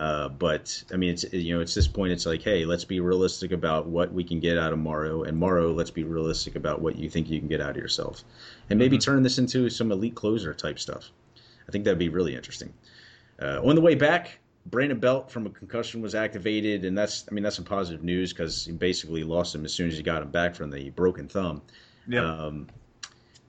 Uh, 0.00 0.30
but 0.30 0.82
I 0.94 0.96
mean, 0.96 1.10
it's 1.10 1.30
you 1.30 1.54
know, 1.54 1.60
it's 1.60 1.74
this 1.74 1.86
point. 1.86 2.10
It's 2.10 2.24
like, 2.24 2.40
hey, 2.40 2.64
let's 2.64 2.86
be 2.86 3.00
realistic 3.00 3.52
about 3.52 3.86
what 3.86 4.10
we 4.10 4.24
can 4.24 4.40
get 4.40 4.56
out 4.56 4.72
of 4.72 4.78
Morrow, 4.78 5.24
and 5.24 5.36
Morrow, 5.36 5.74
let's 5.74 5.90
be 5.90 6.04
realistic 6.04 6.56
about 6.56 6.80
what 6.80 6.96
you 6.96 7.10
think 7.10 7.28
you 7.28 7.38
can 7.38 7.48
get 7.48 7.60
out 7.60 7.72
of 7.72 7.76
yourself, 7.76 8.24
and 8.70 8.78
maybe 8.78 8.96
mm-hmm. 8.96 9.12
turn 9.12 9.22
this 9.22 9.36
into 9.36 9.68
some 9.68 9.92
elite 9.92 10.14
closer 10.14 10.54
type 10.54 10.78
stuff. 10.78 11.10
I 11.68 11.70
think 11.70 11.84
that'd 11.84 11.98
be 11.98 12.08
really 12.08 12.34
interesting. 12.34 12.72
Uh, 13.42 13.60
on 13.62 13.74
the 13.74 13.82
way 13.82 13.94
back, 13.94 14.39
Brandon 14.66 14.98
Belt 14.98 15.30
from 15.30 15.46
a 15.46 15.50
concussion 15.50 16.02
was 16.02 16.14
activated, 16.14 16.84
and 16.84 16.96
that's 16.96 17.24
I 17.30 17.34
mean 17.34 17.42
that's 17.42 17.56
some 17.56 17.64
positive 17.64 18.04
news 18.04 18.32
because 18.32 18.66
he 18.66 18.72
basically 18.72 19.24
lost 19.24 19.54
him 19.54 19.64
as 19.64 19.72
soon 19.72 19.88
as 19.88 19.96
he 19.96 20.02
got 20.02 20.22
him 20.22 20.30
back 20.30 20.54
from 20.54 20.70
the 20.70 20.90
broken 20.90 21.28
thumb. 21.28 21.62
Yeah. 22.06 22.24
Um, 22.24 22.66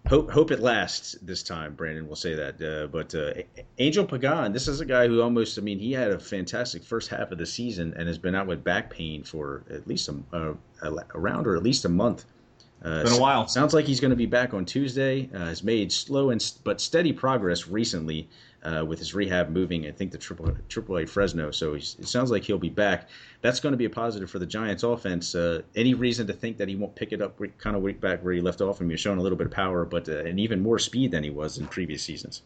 hope 0.07 0.31
hope 0.31 0.51
it 0.51 0.59
lasts 0.59 1.15
this 1.21 1.43
time. 1.43 1.75
Brandon 1.75 2.07
will 2.07 2.15
say 2.15 2.33
that. 2.35 2.61
Uh, 2.61 2.87
but 2.87 3.13
uh, 3.13 3.33
Angel 3.77 4.05
Pagan, 4.05 4.53
this 4.53 4.67
is 4.67 4.79
a 4.79 4.85
guy 4.85 5.07
who 5.07 5.21
almost 5.21 5.57
I 5.57 5.61
mean 5.61 5.79
he 5.79 5.91
had 5.91 6.11
a 6.11 6.19
fantastic 6.19 6.83
first 6.83 7.09
half 7.09 7.31
of 7.31 7.37
the 7.37 7.45
season 7.45 7.93
and 7.97 8.07
has 8.07 8.17
been 8.17 8.35
out 8.35 8.47
with 8.47 8.63
back 8.63 8.89
pain 8.89 9.23
for 9.23 9.63
at 9.69 9.87
least 9.87 10.09
a, 10.09 10.15
uh, 10.33 10.53
around 11.13 11.45
or 11.47 11.55
at 11.55 11.63
least 11.63 11.85
a 11.85 11.89
month. 11.89 12.25
Uh, 12.83 13.03
been 13.03 13.13
a 13.13 13.19
while. 13.19 13.47
Sounds 13.47 13.73
like 13.73 13.85
he's 13.85 13.99
going 13.99 14.09
to 14.09 14.15
be 14.15 14.25
back 14.25 14.53
on 14.53 14.65
Tuesday. 14.65 15.29
Uh, 15.33 15.45
has 15.45 15.63
made 15.63 15.91
slow 15.91 16.31
and 16.31 16.53
but 16.63 16.81
steady 16.81 17.13
progress 17.13 17.67
recently 17.67 18.27
uh, 18.63 18.83
with 18.87 18.99
his 18.99 19.13
rehab 19.13 19.49
moving. 19.49 19.85
I 19.87 19.91
think 19.91 20.11
the 20.11 20.17
triple 20.17 20.55
triple 20.67 20.97
A 20.97 21.05
Fresno. 21.05 21.51
So 21.51 21.75
it 21.75 21.83
sounds 21.83 22.31
like 22.31 22.43
he'll 22.43 22.57
be 22.57 22.69
back. 22.69 23.09
That's 23.41 23.59
going 23.59 23.73
to 23.73 23.77
be 23.77 23.85
a 23.85 23.89
positive 23.89 24.29
for 24.29 24.39
the 24.39 24.45
Giants' 24.45 24.83
offense. 24.83 25.35
Uh, 25.35 25.61
any 25.75 25.93
reason 25.93 26.27
to 26.27 26.33
think 26.33 26.57
that 26.57 26.67
he 26.67 26.75
won't 26.75 26.95
pick 26.95 27.11
it 27.11 27.21
up 27.21 27.39
kind 27.57 27.75
of 27.75 27.81
week 27.81 28.01
back 28.01 28.23
where 28.23 28.33
he 28.33 28.41
left 28.41 28.61
off? 28.61 28.79
Mean, 28.79 28.89
he's 28.89 28.99
showing 28.99 29.19
a 29.19 29.21
little 29.21 29.37
bit 29.37 29.47
of 29.47 29.53
power, 29.53 29.85
but 29.85 30.09
uh, 30.09 30.19
and 30.19 30.39
even 30.39 30.61
more 30.61 30.79
speed 30.79 31.11
than 31.11 31.23
he 31.23 31.29
was 31.29 31.57
in 31.57 31.67
previous 31.67 32.03
seasons. 32.03 32.41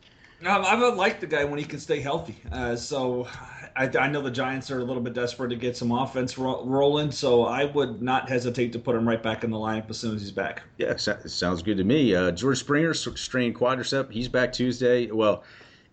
Um, 0.45 0.63
I've 0.65 0.95
liked 0.95 1.21
the 1.21 1.27
guy 1.27 1.45
when 1.45 1.59
he 1.59 1.65
can 1.65 1.79
stay 1.79 2.01
healthy. 2.01 2.35
Uh, 2.51 2.75
so 2.75 3.27
I, 3.75 3.89
I, 3.99 4.07
know 4.07 4.21
the 4.21 4.31
Giants 4.31 4.71
are 4.71 4.79
a 4.79 4.83
little 4.83 5.01
bit 5.01 5.13
desperate 5.13 5.49
to 5.49 5.55
get 5.55 5.75
some 5.75 5.91
offense 5.91 6.37
ro- 6.37 6.63
rolling. 6.65 7.11
So 7.11 7.45
I 7.45 7.65
would 7.65 8.01
not 8.01 8.29
hesitate 8.29 8.71
to 8.73 8.79
put 8.79 8.95
him 8.95 9.07
right 9.07 9.21
back 9.21 9.43
in 9.43 9.51
the 9.51 9.57
lineup 9.57 9.89
as 9.89 9.97
soon 9.97 10.15
as 10.15 10.21
he's 10.21 10.31
back. 10.31 10.63
Yeah, 10.77 10.95
sounds 10.95 11.61
good 11.61 11.77
to 11.77 11.83
me. 11.83 12.15
Uh, 12.15 12.31
George 12.31 12.59
Springer 12.59 12.93
strained 12.93 13.55
quadricep. 13.55 14.11
He's 14.11 14.29
back 14.29 14.53
Tuesday. 14.53 15.11
Well, 15.11 15.43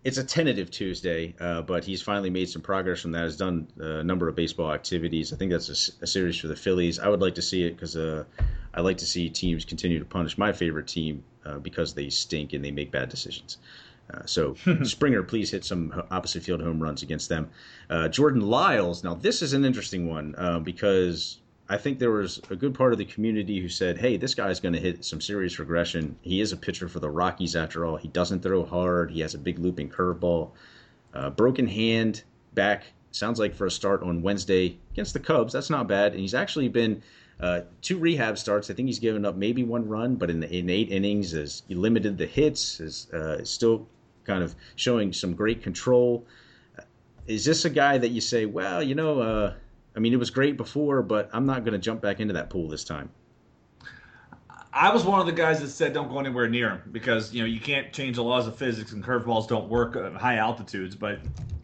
it's 0.03 0.17
a 0.17 0.23
tentative 0.23 0.69
Tuesday, 0.69 1.33
uh, 1.39 1.61
but 1.61 1.85
he's 1.85 2.01
finally 2.01 2.29
made 2.29 2.49
some 2.49 2.61
progress 2.61 3.01
from 3.01 3.11
that. 3.11 3.21
Has 3.21 3.37
done 3.37 3.67
a 3.77 4.03
number 4.03 4.27
of 4.27 4.35
baseball 4.35 4.73
activities. 4.73 5.31
I 5.31 5.37
think 5.37 5.51
that's 5.51 5.69
a, 5.69 6.03
a 6.03 6.07
series 6.07 6.37
for 6.37 6.47
the 6.47 6.55
Phillies. 6.55 6.99
I 6.99 7.07
would 7.07 7.21
like 7.21 7.35
to 7.35 7.41
see 7.41 7.63
it 7.63 7.71
because 7.71 7.95
uh, 7.95 8.25
I 8.73 8.81
like 8.81 8.97
to 8.97 9.05
see 9.05 9.29
teams 9.29 9.63
continue 9.63 9.99
to 9.99 10.05
punish 10.05 10.37
my 10.37 10.51
favorite 10.51 10.87
team 10.87 11.23
uh, 11.45 11.59
because 11.59 11.93
they 11.93 12.09
stink 12.09 12.53
and 12.53 12.63
they 12.63 12.71
make 12.71 12.91
bad 12.91 13.09
decisions. 13.09 13.57
Uh, 14.11 14.25
so 14.25 14.55
Springer, 14.83 15.23
please 15.23 15.51
hit 15.51 15.63
some 15.65 16.03
opposite 16.11 16.43
field 16.43 16.61
home 16.61 16.81
runs 16.81 17.03
against 17.03 17.29
them. 17.29 17.49
Uh, 17.89 18.07
Jordan 18.07 18.41
Lyles. 18.41 19.03
Now 19.03 19.13
this 19.13 19.41
is 19.41 19.53
an 19.53 19.65
interesting 19.65 20.09
one 20.09 20.35
uh, 20.37 20.59
because 20.59 21.39
I 21.69 21.77
think 21.77 21.99
there 21.99 22.11
was 22.11 22.41
a 22.49 22.55
good 22.55 22.73
part 22.73 22.91
of 22.91 22.99
the 22.99 23.05
community 23.05 23.59
who 23.61 23.69
said, 23.69 23.97
"Hey, 23.97 24.17
this 24.17 24.35
guy's 24.35 24.59
going 24.59 24.73
to 24.73 24.79
hit 24.79 25.05
some 25.05 25.21
serious 25.21 25.59
regression. 25.59 26.17
He 26.21 26.41
is 26.41 26.51
a 26.51 26.57
pitcher 26.57 26.89
for 26.89 26.99
the 26.99 27.09
Rockies 27.09 27.55
after 27.55 27.85
all. 27.85 27.95
He 27.95 28.09
doesn't 28.09 28.43
throw 28.43 28.65
hard. 28.65 29.11
He 29.11 29.21
has 29.21 29.33
a 29.33 29.39
big 29.39 29.59
looping 29.59 29.89
curveball. 29.89 30.51
Uh, 31.13 31.29
broken 31.29 31.67
hand 31.67 32.23
back. 32.53 32.83
Sounds 33.11 33.39
like 33.39 33.55
for 33.55 33.67
a 33.67 33.71
start 33.71 34.03
on 34.03 34.21
Wednesday 34.21 34.77
against 34.91 35.13
the 35.13 35.19
Cubs. 35.19 35.53
That's 35.53 35.69
not 35.69 35.87
bad. 35.87 36.11
And 36.11 36.19
he's 36.19 36.35
actually 36.35 36.69
been." 36.69 37.01
Uh, 37.39 37.61
two 37.81 37.97
rehab 37.97 38.37
starts. 38.37 38.69
I 38.69 38.73
think 38.73 38.87
he's 38.87 38.99
given 38.99 39.25
up 39.25 39.35
maybe 39.35 39.63
one 39.63 39.87
run, 39.89 40.15
but 40.15 40.29
in, 40.29 40.39
the, 40.39 40.55
in 40.55 40.69
eight 40.69 40.91
innings, 40.91 41.31
has 41.31 41.63
he 41.67 41.75
limited 41.75 42.17
the 42.17 42.27
hits. 42.27 42.79
Is 42.79 43.11
uh, 43.11 43.43
still 43.43 43.87
kind 44.25 44.43
of 44.43 44.55
showing 44.75 45.13
some 45.13 45.33
great 45.33 45.63
control. 45.63 46.25
Is 47.27 47.45
this 47.45 47.65
a 47.65 47.69
guy 47.69 47.97
that 47.97 48.09
you 48.09 48.21
say, 48.21 48.45
well, 48.45 48.83
you 48.83 48.95
know, 48.95 49.21
uh, 49.21 49.53
I 49.95 49.99
mean, 49.99 50.13
it 50.13 50.17
was 50.17 50.29
great 50.29 50.57
before, 50.57 51.01
but 51.01 51.29
I'm 51.33 51.45
not 51.45 51.63
going 51.63 51.73
to 51.73 51.79
jump 51.79 52.01
back 52.01 52.19
into 52.19 52.33
that 52.33 52.49
pool 52.49 52.67
this 52.67 52.83
time. 52.83 53.09
I 54.75 54.91
was 54.91 55.03
one 55.05 55.19
of 55.19 55.27
the 55.27 55.31
guys 55.31 55.61
that 55.61 55.69
said 55.69 55.93
don't 55.93 56.09
go 56.09 56.19
anywhere 56.19 56.49
near 56.49 56.69
him 56.71 56.81
because 56.91 57.31
you 57.31 57.41
know 57.41 57.45
you 57.45 57.59
can't 57.59 57.93
change 57.93 58.15
the 58.15 58.23
laws 58.23 58.47
of 58.47 58.55
physics 58.57 58.91
and 58.91 59.03
curveballs 59.03 59.47
don't 59.47 59.69
work 59.69 59.95
at 59.95 60.13
high 60.13 60.37
altitudes. 60.37 60.95
But 60.95 61.19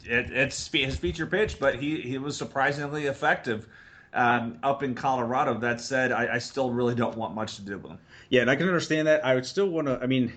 it, 0.06 0.30
it's 0.32 0.68
his 0.72 0.96
feature 0.96 1.26
pitch, 1.26 1.60
but 1.60 1.76
he 1.76 2.02
he 2.02 2.20
was 2.20 2.38
surprisingly 2.38 3.08
effective 3.08 3.68
um, 4.14 4.60
up 4.62 4.84
in 4.84 4.94
Colorado. 4.94 5.58
That 5.58 5.82
said, 5.82 6.12
I, 6.12 6.36
I, 6.36 6.38
still 6.38 6.72
really 6.72 6.96
don't 6.96 7.16
want 7.18 7.34
much 7.36 7.56
to 7.56 7.62
do 7.62 7.78
with 7.78 7.92
him. 7.92 8.00
Yeah, 8.30 8.42
and 8.42 8.50
I 8.50 8.56
can 8.56 8.68
understand 8.68 9.08
that. 9.08 9.26
I 9.26 9.34
would 9.36 9.46
still 9.46 9.70
want 9.70 9.88
to. 9.88 10.00
I 10.02 10.06
mean, 10.06 10.32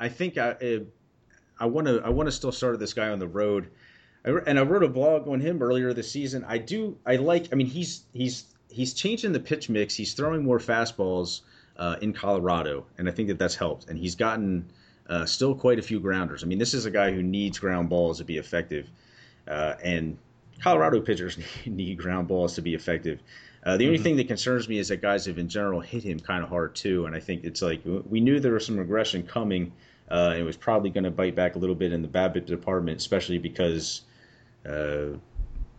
I 0.00 0.08
think 0.08 0.38
I 0.38 0.56
I 1.58 1.66
want 1.66 1.86
to 1.86 2.00
I 2.04 2.08
want 2.08 2.26
to 2.26 2.32
still 2.32 2.52
start 2.52 2.78
this 2.78 2.94
guy 2.94 3.08
on 3.08 3.18
the 3.18 3.28
road 3.28 3.70
and 4.24 4.58
I 4.58 4.62
wrote 4.62 4.82
a 4.82 4.88
blog 4.88 5.26
on 5.28 5.40
him 5.40 5.62
earlier 5.62 5.92
this 5.92 6.10
season. 6.10 6.44
I 6.46 6.58
do 6.58 6.96
I 7.04 7.16
like. 7.16 7.52
I 7.52 7.56
mean, 7.56 7.66
he's 7.66 8.04
he's 8.12 8.44
he's 8.70 8.94
changing 8.94 9.32
the 9.32 9.40
pitch 9.40 9.68
mix. 9.68 9.94
He's 9.94 10.14
throwing 10.14 10.44
more 10.44 10.58
fastballs 10.58 11.40
uh, 11.76 11.96
in 12.00 12.12
Colorado, 12.12 12.86
and 12.98 13.08
I 13.08 13.12
think 13.12 13.28
that 13.28 13.38
that's 13.38 13.56
helped. 13.56 13.88
And 13.88 13.98
he's 13.98 14.14
gotten 14.14 14.70
uh, 15.08 15.26
still 15.26 15.54
quite 15.54 15.78
a 15.78 15.82
few 15.82 15.98
grounders. 15.98 16.44
I 16.44 16.46
mean, 16.46 16.58
this 16.58 16.74
is 16.74 16.86
a 16.86 16.90
guy 16.90 17.10
who 17.12 17.22
needs 17.22 17.58
ground 17.58 17.88
balls 17.88 18.18
to 18.18 18.24
be 18.24 18.38
effective, 18.38 18.88
uh, 19.48 19.74
and 19.82 20.16
Colorado 20.60 21.00
pitchers 21.00 21.38
need 21.66 21.98
ground 21.98 22.28
balls 22.28 22.54
to 22.54 22.62
be 22.62 22.74
effective. 22.74 23.20
Uh, 23.64 23.76
the 23.76 23.86
only 23.86 23.96
mm-hmm. 23.96 24.04
thing 24.04 24.16
that 24.16 24.26
concerns 24.26 24.68
me 24.68 24.78
is 24.78 24.88
that 24.88 25.00
guys 25.00 25.26
have 25.26 25.38
in 25.38 25.48
general 25.48 25.80
hit 25.80 26.02
him 26.02 26.18
kind 26.18 26.42
of 26.42 26.48
hard 26.48 26.74
too, 26.74 27.06
and 27.06 27.14
I 27.14 27.20
think 27.20 27.44
it's 27.44 27.62
like 27.62 27.82
we 27.84 28.20
knew 28.20 28.38
there 28.38 28.52
was 28.52 28.66
some 28.66 28.76
regression 28.76 29.24
coming. 29.24 29.72
Uh, 30.12 30.34
it 30.36 30.42
was 30.42 30.58
probably 30.58 30.90
going 30.90 31.04
to 31.04 31.10
bite 31.10 31.34
back 31.34 31.56
a 31.56 31.58
little 31.58 31.74
bit 31.74 31.92
in 31.92 32.02
the 32.02 32.08
BABIP 32.08 32.44
department, 32.44 32.98
especially 32.98 33.38
because 33.38 34.02
uh, 34.68 35.06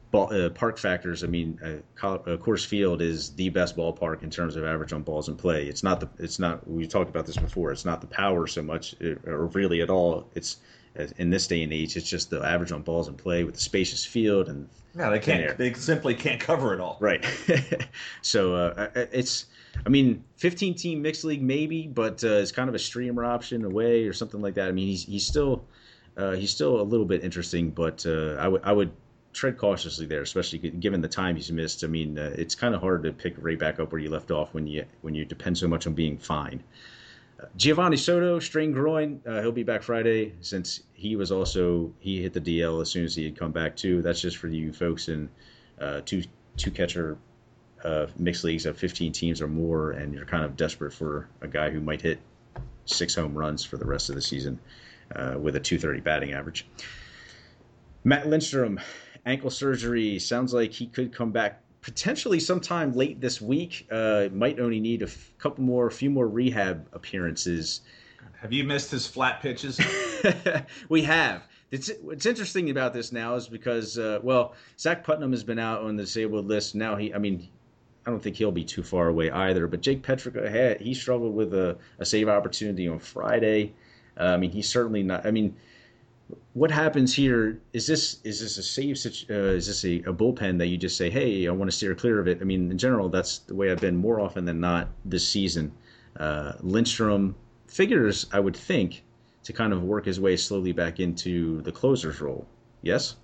ball, 0.09 0.33
uh, 0.33 0.49
park 0.49 0.79
factors. 0.79 1.23
I 1.23 1.27
mean, 1.27 1.59
uh, 1.63 2.07
uh, 2.07 2.37
Coors 2.37 2.65
Field 2.65 3.01
is 3.01 3.29
the 3.35 3.49
best 3.49 3.77
ballpark 3.77 4.23
in 4.23 4.31
terms 4.31 4.55
of 4.55 4.65
average 4.65 4.91
on 4.91 5.03
balls 5.03 5.29
in 5.29 5.35
play. 5.35 5.67
It's 5.67 5.83
not 5.83 5.99
the. 5.99 6.09
It's 6.17 6.39
not. 6.39 6.67
We 6.67 6.87
talked 6.87 7.11
about 7.11 7.27
this 7.27 7.37
before. 7.37 7.71
It's 7.71 7.85
not 7.85 8.01
the 8.01 8.07
power 8.07 8.47
so 8.47 8.63
much, 8.63 8.95
or 9.27 9.45
really 9.47 9.81
at 9.81 9.91
all. 9.91 10.27
It's 10.33 10.57
in 11.17 11.29
this 11.29 11.47
day 11.47 11.63
and 11.63 11.73
age, 11.73 11.97
it's 11.97 12.07
just 12.07 12.29
the 12.29 12.41
average 12.43 12.71
on 12.71 12.81
balls 12.81 13.07
in 13.07 13.15
play 13.15 13.43
with 13.43 13.55
the 13.55 13.61
spacious 13.61 14.05
field 14.05 14.49
and. 14.49 14.67
Yeah, 14.95 15.09
they 15.09 15.19
can't. 15.19 15.57
They 15.57 15.73
simply 15.73 16.13
can't 16.13 16.39
cover 16.39 16.73
it 16.73 16.79
all. 16.79 16.97
Right. 16.99 17.25
so 18.21 18.55
uh, 18.55 18.89
it's. 19.11 19.45
I 19.85 19.89
mean, 19.89 20.23
15 20.37 20.75
team 20.75 21.01
mixed 21.01 21.23
league 21.23 21.41
maybe, 21.41 21.87
but 21.87 22.23
uh, 22.23 22.27
it's 22.27 22.51
kind 22.51 22.69
of 22.69 22.75
a 22.75 22.79
streamer 22.79 23.25
option 23.25 23.65
away 23.65 24.05
or 24.05 24.13
something 24.13 24.41
like 24.41 24.55
that. 24.55 24.69
I 24.69 24.71
mean, 24.71 24.87
he's 24.87 25.03
he's 25.03 25.25
still 25.25 25.63
uh, 26.15 26.31
he's 26.31 26.51
still 26.51 26.79
a 26.79 26.83
little 26.83 27.05
bit 27.05 27.23
interesting, 27.23 27.71
but 27.71 28.05
uh, 28.05 28.35
I 28.39 28.47
would 28.47 28.61
I 28.63 28.71
would 28.71 28.91
tread 29.33 29.57
cautiously 29.57 30.05
there, 30.05 30.21
especially 30.21 30.59
given 30.59 31.01
the 31.01 31.07
time 31.07 31.35
he's 31.35 31.51
missed. 31.51 31.83
I 31.83 31.87
mean, 31.87 32.17
uh, 32.17 32.33
it's 32.37 32.55
kind 32.55 32.75
of 32.75 32.81
hard 32.81 33.03
to 33.03 33.11
pick 33.11 33.35
right 33.37 33.57
back 33.57 33.79
up 33.79 33.91
where 33.91 33.99
you 33.99 34.09
left 34.09 34.31
off 34.31 34.53
when 34.53 34.67
you 34.67 34.85
when 35.01 35.15
you 35.15 35.25
depend 35.25 35.57
so 35.57 35.67
much 35.67 35.87
on 35.87 35.93
being 35.93 36.17
fine. 36.17 36.63
Uh, 37.39 37.45
Geovany 37.57 37.97
Soto, 37.97 38.39
strained 38.39 38.75
groin. 38.75 39.21
Uh, 39.25 39.41
he'll 39.41 39.51
be 39.51 39.63
back 39.63 39.81
Friday 39.81 40.33
since 40.41 40.81
he 40.93 41.15
was 41.15 41.31
also 41.31 41.91
he 41.99 42.21
hit 42.21 42.33
the 42.33 42.41
DL 42.41 42.81
as 42.81 42.89
soon 42.89 43.03
as 43.05 43.15
he 43.15 43.25
had 43.25 43.37
come 43.37 43.51
back 43.51 43.75
too. 43.75 44.01
That's 44.01 44.21
just 44.21 44.37
for 44.37 44.47
you 44.47 44.71
folks 44.71 45.09
in 45.09 45.29
uh, 45.81 46.01
two 46.05 46.23
two 46.57 46.71
catcher 46.71 47.17
uh, 47.83 48.07
mixed 48.17 48.43
leagues 48.43 48.65
of 48.65 48.77
15 48.77 49.11
teams 49.11 49.41
or 49.41 49.47
more, 49.47 49.91
and 49.91 50.13
you're 50.13 50.25
kind 50.25 50.43
of 50.43 50.55
desperate 50.55 50.93
for 50.93 51.27
a 51.41 51.47
guy 51.47 51.69
who 51.69 51.79
might 51.79 52.01
hit 52.01 52.19
six 52.85 53.15
home 53.15 53.33
runs 53.37 53.63
for 53.63 53.77
the 53.77 53.85
rest 53.85 54.09
of 54.09 54.15
the 54.15 54.21
season 54.21 54.59
uh, 55.15 55.35
with 55.39 55.55
a 55.55 55.59
230 55.59 56.01
batting 56.01 56.33
average. 56.33 56.65
Matt 58.03 58.27
Lindstrom, 58.27 58.79
ankle 59.25 59.49
surgery. 59.49 60.19
Sounds 60.19 60.53
like 60.53 60.71
he 60.71 60.87
could 60.87 61.13
come 61.13 61.31
back 61.31 61.61
potentially 61.81 62.39
sometime 62.39 62.93
late 62.93 63.21
this 63.21 63.41
week. 63.41 63.87
Uh, 63.91 64.27
might 64.31 64.59
only 64.59 64.79
need 64.79 65.01
a 65.01 65.05
f- 65.05 65.31
couple 65.37 65.63
more, 65.63 65.87
a 65.87 65.91
few 65.91 66.09
more 66.09 66.27
rehab 66.27 66.87
appearances. 66.93 67.81
Have 68.41 68.51
you 68.51 68.63
missed 68.63 68.91
his 68.91 69.07
flat 69.07 69.41
pitches? 69.41 69.79
we 70.89 71.03
have. 71.03 71.43
It's, 71.71 71.89
what's 72.01 72.25
interesting 72.25 72.69
about 72.69 72.93
this 72.93 73.11
now 73.11 73.35
is 73.35 73.47
because, 73.47 73.97
uh, 73.97 74.19
well, 74.21 74.53
Zach 74.77 75.03
Putnam 75.03 75.31
has 75.31 75.43
been 75.43 75.59
out 75.59 75.81
on 75.81 75.95
the 75.95 76.03
disabled 76.03 76.45
list. 76.45 76.75
Now 76.75 76.95
he, 76.95 77.13
I 77.13 77.17
mean, 77.17 77.47
I 78.05 78.11
don't 78.11 78.21
think 78.21 78.35
he'll 78.35 78.51
be 78.51 78.65
too 78.65 78.83
far 78.83 79.07
away 79.07 79.31
either. 79.31 79.67
But 79.67 79.81
Jake 79.81 80.03
Petricka 80.03 80.49
had 80.49 80.81
he 80.81 80.93
struggled 80.93 81.33
with 81.33 81.53
a, 81.53 81.77
a 81.99 82.05
save 82.05 82.27
opportunity 82.27 82.87
on 82.87 82.99
Friday. 82.99 83.73
Uh, 84.19 84.25
I 84.25 84.37
mean, 84.37 84.51
he's 84.51 84.69
certainly 84.69 85.03
not. 85.03 85.25
I 85.25 85.31
mean, 85.31 85.55
what 86.53 86.71
happens 86.71 87.13
here 87.13 87.59
is 87.73 87.87
this 87.87 88.19
is 88.23 88.39
this 88.39 88.57
a 88.57 88.63
save 88.63 88.97
uh, 89.29 89.33
is 89.33 89.67
this 89.67 89.83
a, 89.85 89.97
a, 90.09 90.13
bullpen 90.13 90.57
that 90.57 90.67
you 90.67 90.77
just 90.77 90.97
say 90.97 91.09
hey 91.09 91.47
i 91.47 91.51
want 91.51 91.69
to 91.69 91.75
steer 91.75 91.93
clear 91.95 92.19
of 92.19 92.27
it 92.27 92.39
i 92.41 92.43
mean 92.43 92.71
in 92.71 92.77
general 92.77 93.09
that's 93.09 93.39
the 93.39 93.55
way 93.55 93.71
i've 93.71 93.81
been 93.81 93.95
more 93.95 94.19
often 94.19 94.45
than 94.45 94.59
not 94.59 94.87
this 95.05 95.27
season 95.27 95.71
uh, 96.17 96.53
lindstrom 96.61 97.35
figures 97.67 98.27
i 98.31 98.39
would 98.39 98.55
think 98.55 99.03
to 99.43 99.51
kind 99.51 99.73
of 99.73 99.83
work 99.83 100.05
his 100.05 100.19
way 100.19 100.37
slowly 100.37 100.71
back 100.71 100.99
into 100.99 101.61
the 101.61 101.71
closer's 101.71 102.21
role 102.21 102.47
yes 102.81 103.15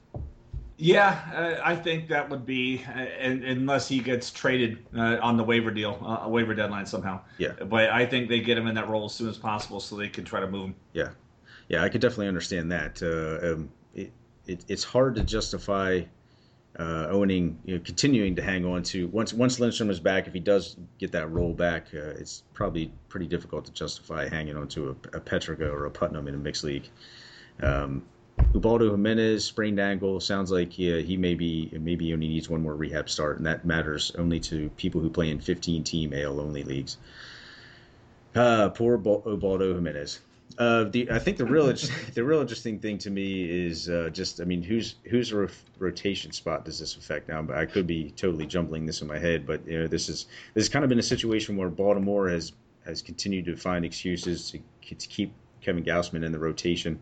Yeah, 0.82 1.20
uh, 1.36 1.62
I 1.62 1.76
think 1.76 2.08
that 2.08 2.30
would 2.30 2.46
be, 2.46 2.86
uh, 2.88 3.02
unless 3.02 3.90
he 3.90 4.00
gets 4.00 4.32
traded 4.32 4.86
uh, 4.96 5.18
on 5.22 5.36
the 5.36 5.44
waiver 5.44 5.72
deal, 5.72 6.02
uh, 6.02 6.20
a 6.22 6.30
waiver 6.30 6.56
deadline 6.56 6.86
somehow. 6.86 7.20
Yeah. 7.38 7.52
But 7.52 7.90
I 7.90 8.06
think 8.06 8.30
they 8.30 8.40
get 8.40 8.58
him 8.58 8.66
in 8.66 8.76
that 8.76 8.88
role 8.88 9.04
as 9.04 9.12
soon 9.12 9.28
as 9.28 9.38
possible 9.38 9.82
so 9.82 9.98
they 9.98 10.08
can 10.08 10.24
try 10.24 10.40
to 10.40 10.48
move 10.48 10.68
him. 10.68 10.76
Yeah, 10.94 11.10
yeah, 11.68 11.84
I 11.84 11.90
could 11.90 12.00
definitely 12.00 12.30
understand 12.30 12.72
that. 12.72 13.04
Uh, 13.04 13.56
um, 13.56 13.70
it, 13.94 14.14
it, 14.48 14.64
it's 14.70 14.86
hard 14.86 15.16
to 15.16 15.24
justify 15.24 16.04
uh, 16.80 17.08
owning, 17.10 17.60
you 17.66 17.76
know, 17.76 17.82
continuing 17.84 18.34
to 18.38 18.42
hang 18.42 18.64
on 18.64 18.82
to 18.84 19.10
once 19.10 19.34
once 19.34 19.60
Lindstrom 19.60 19.90
is 19.90 20.00
back. 20.00 20.28
If 20.28 20.34
he 20.34 20.40
does 20.40 20.78
get 20.98 21.12
that 21.12 21.30
role 21.30 21.54
back, 21.54 21.88
uh, 21.94 22.16
it's 22.18 22.44
probably 22.54 22.94
pretty 23.10 23.28
difficult 23.28 23.66
to 23.66 23.74
justify 23.74 24.30
hanging 24.30 24.56
on 24.56 24.70
to 24.70 24.90
a, 24.90 25.18
a 25.18 25.20
Petricka 25.20 25.70
or 25.70 25.88
a 25.88 25.92
Putnam 25.92 26.30
in 26.30 26.36
a 26.36 26.38
mixed 26.38 26.64
league. 26.64 26.88
Um, 27.62 28.04
Ubaldo 28.54 28.90
Jimenez 28.92 29.46
sprained 29.46 29.80
ankle 29.80 30.20
sounds 30.20 30.52
like 30.52 30.74
he, 30.74 31.02
he 31.04 31.18
maybe 31.18 31.70
maybe 31.80 32.12
only 32.14 32.28
needs 32.28 32.50
one 32.50 32.64
more 32.64 32.76
rehab 32.76 33.10
start, 33.10 33.38
and 33.38 33.46
that 33.46 33.64
matters 33.64 34.12
only 34.18 34.40
to 34.40 34.70
people 34.72 35.02
who 35.02 35.10
play 35.10 35.30
in 35.30 35.40
15 35.40 35.84
team 35.84 36.14
AL 36.14 36.40
only 36.40 36.64
leagues. 36.64 36.98
Uh, 38.34 38.70
poor 38.70 38.96
Ubaldo 38.96 39.76
Jimenez. 39.76 40.20
Uh, 40.58 40.86
the 40.86 41.12
I 41.12 41.20
think 41.20 41.38
the 41.38 41.46
real 41.46 41.72
the 42.14 42.24
real 42.24 42.42
interesting 42.42 42.80
thing 42.80 42.98
to 43.00 43.12
me 43.12 43.44
is 43.44 43.88
uh, 43.88 44.10
just 44.12 44.42
I 44.42 44.46
mean 44.46 44.64
who's 44.64 44.96
whose 45.06 45.32
rotation 45.78 46.32
spot 46.32 46.66
does 46.66 46.80
this 46.80 46.96
affect 46.96 47.30
now? 47.30 47.46
I 47.54 47.66
could 47.66 47.86
be 47.86 48.12
totally 48.12 48.48
jumbling 48.48 48.86
this 48.86 49.02
in 49.02 49.08
my 49.08 49.20
head, 49.20 49.46
but 49.46 49.66
you 49.68 49.80
know 49.80 49.88
this 49.88 50.10
is 50.10 50.26
this 50.56 50.66
has 50.66 50.70
kind 50.70 50.84
of 50.84 50.90
been 50.90 51.00
a 51.00 51.04
situation 51.04 51.56
where 51.56 51.70
Baltimore 51.70 52.30
has 52.30 52.54
has 52.84 53.04
continued 53.04 53.46
to 53.46 53.56
find 53.56 53.86
excuses 53.86 54.52
to, 54.52 54.96
to 54.96 55.08
keep 55.08 55.34
Kevin 55.62 55.84
Gausman 55.84 56.26
in 56.26 56.32
the 56.32 56.40
rotation. 56.40 57.00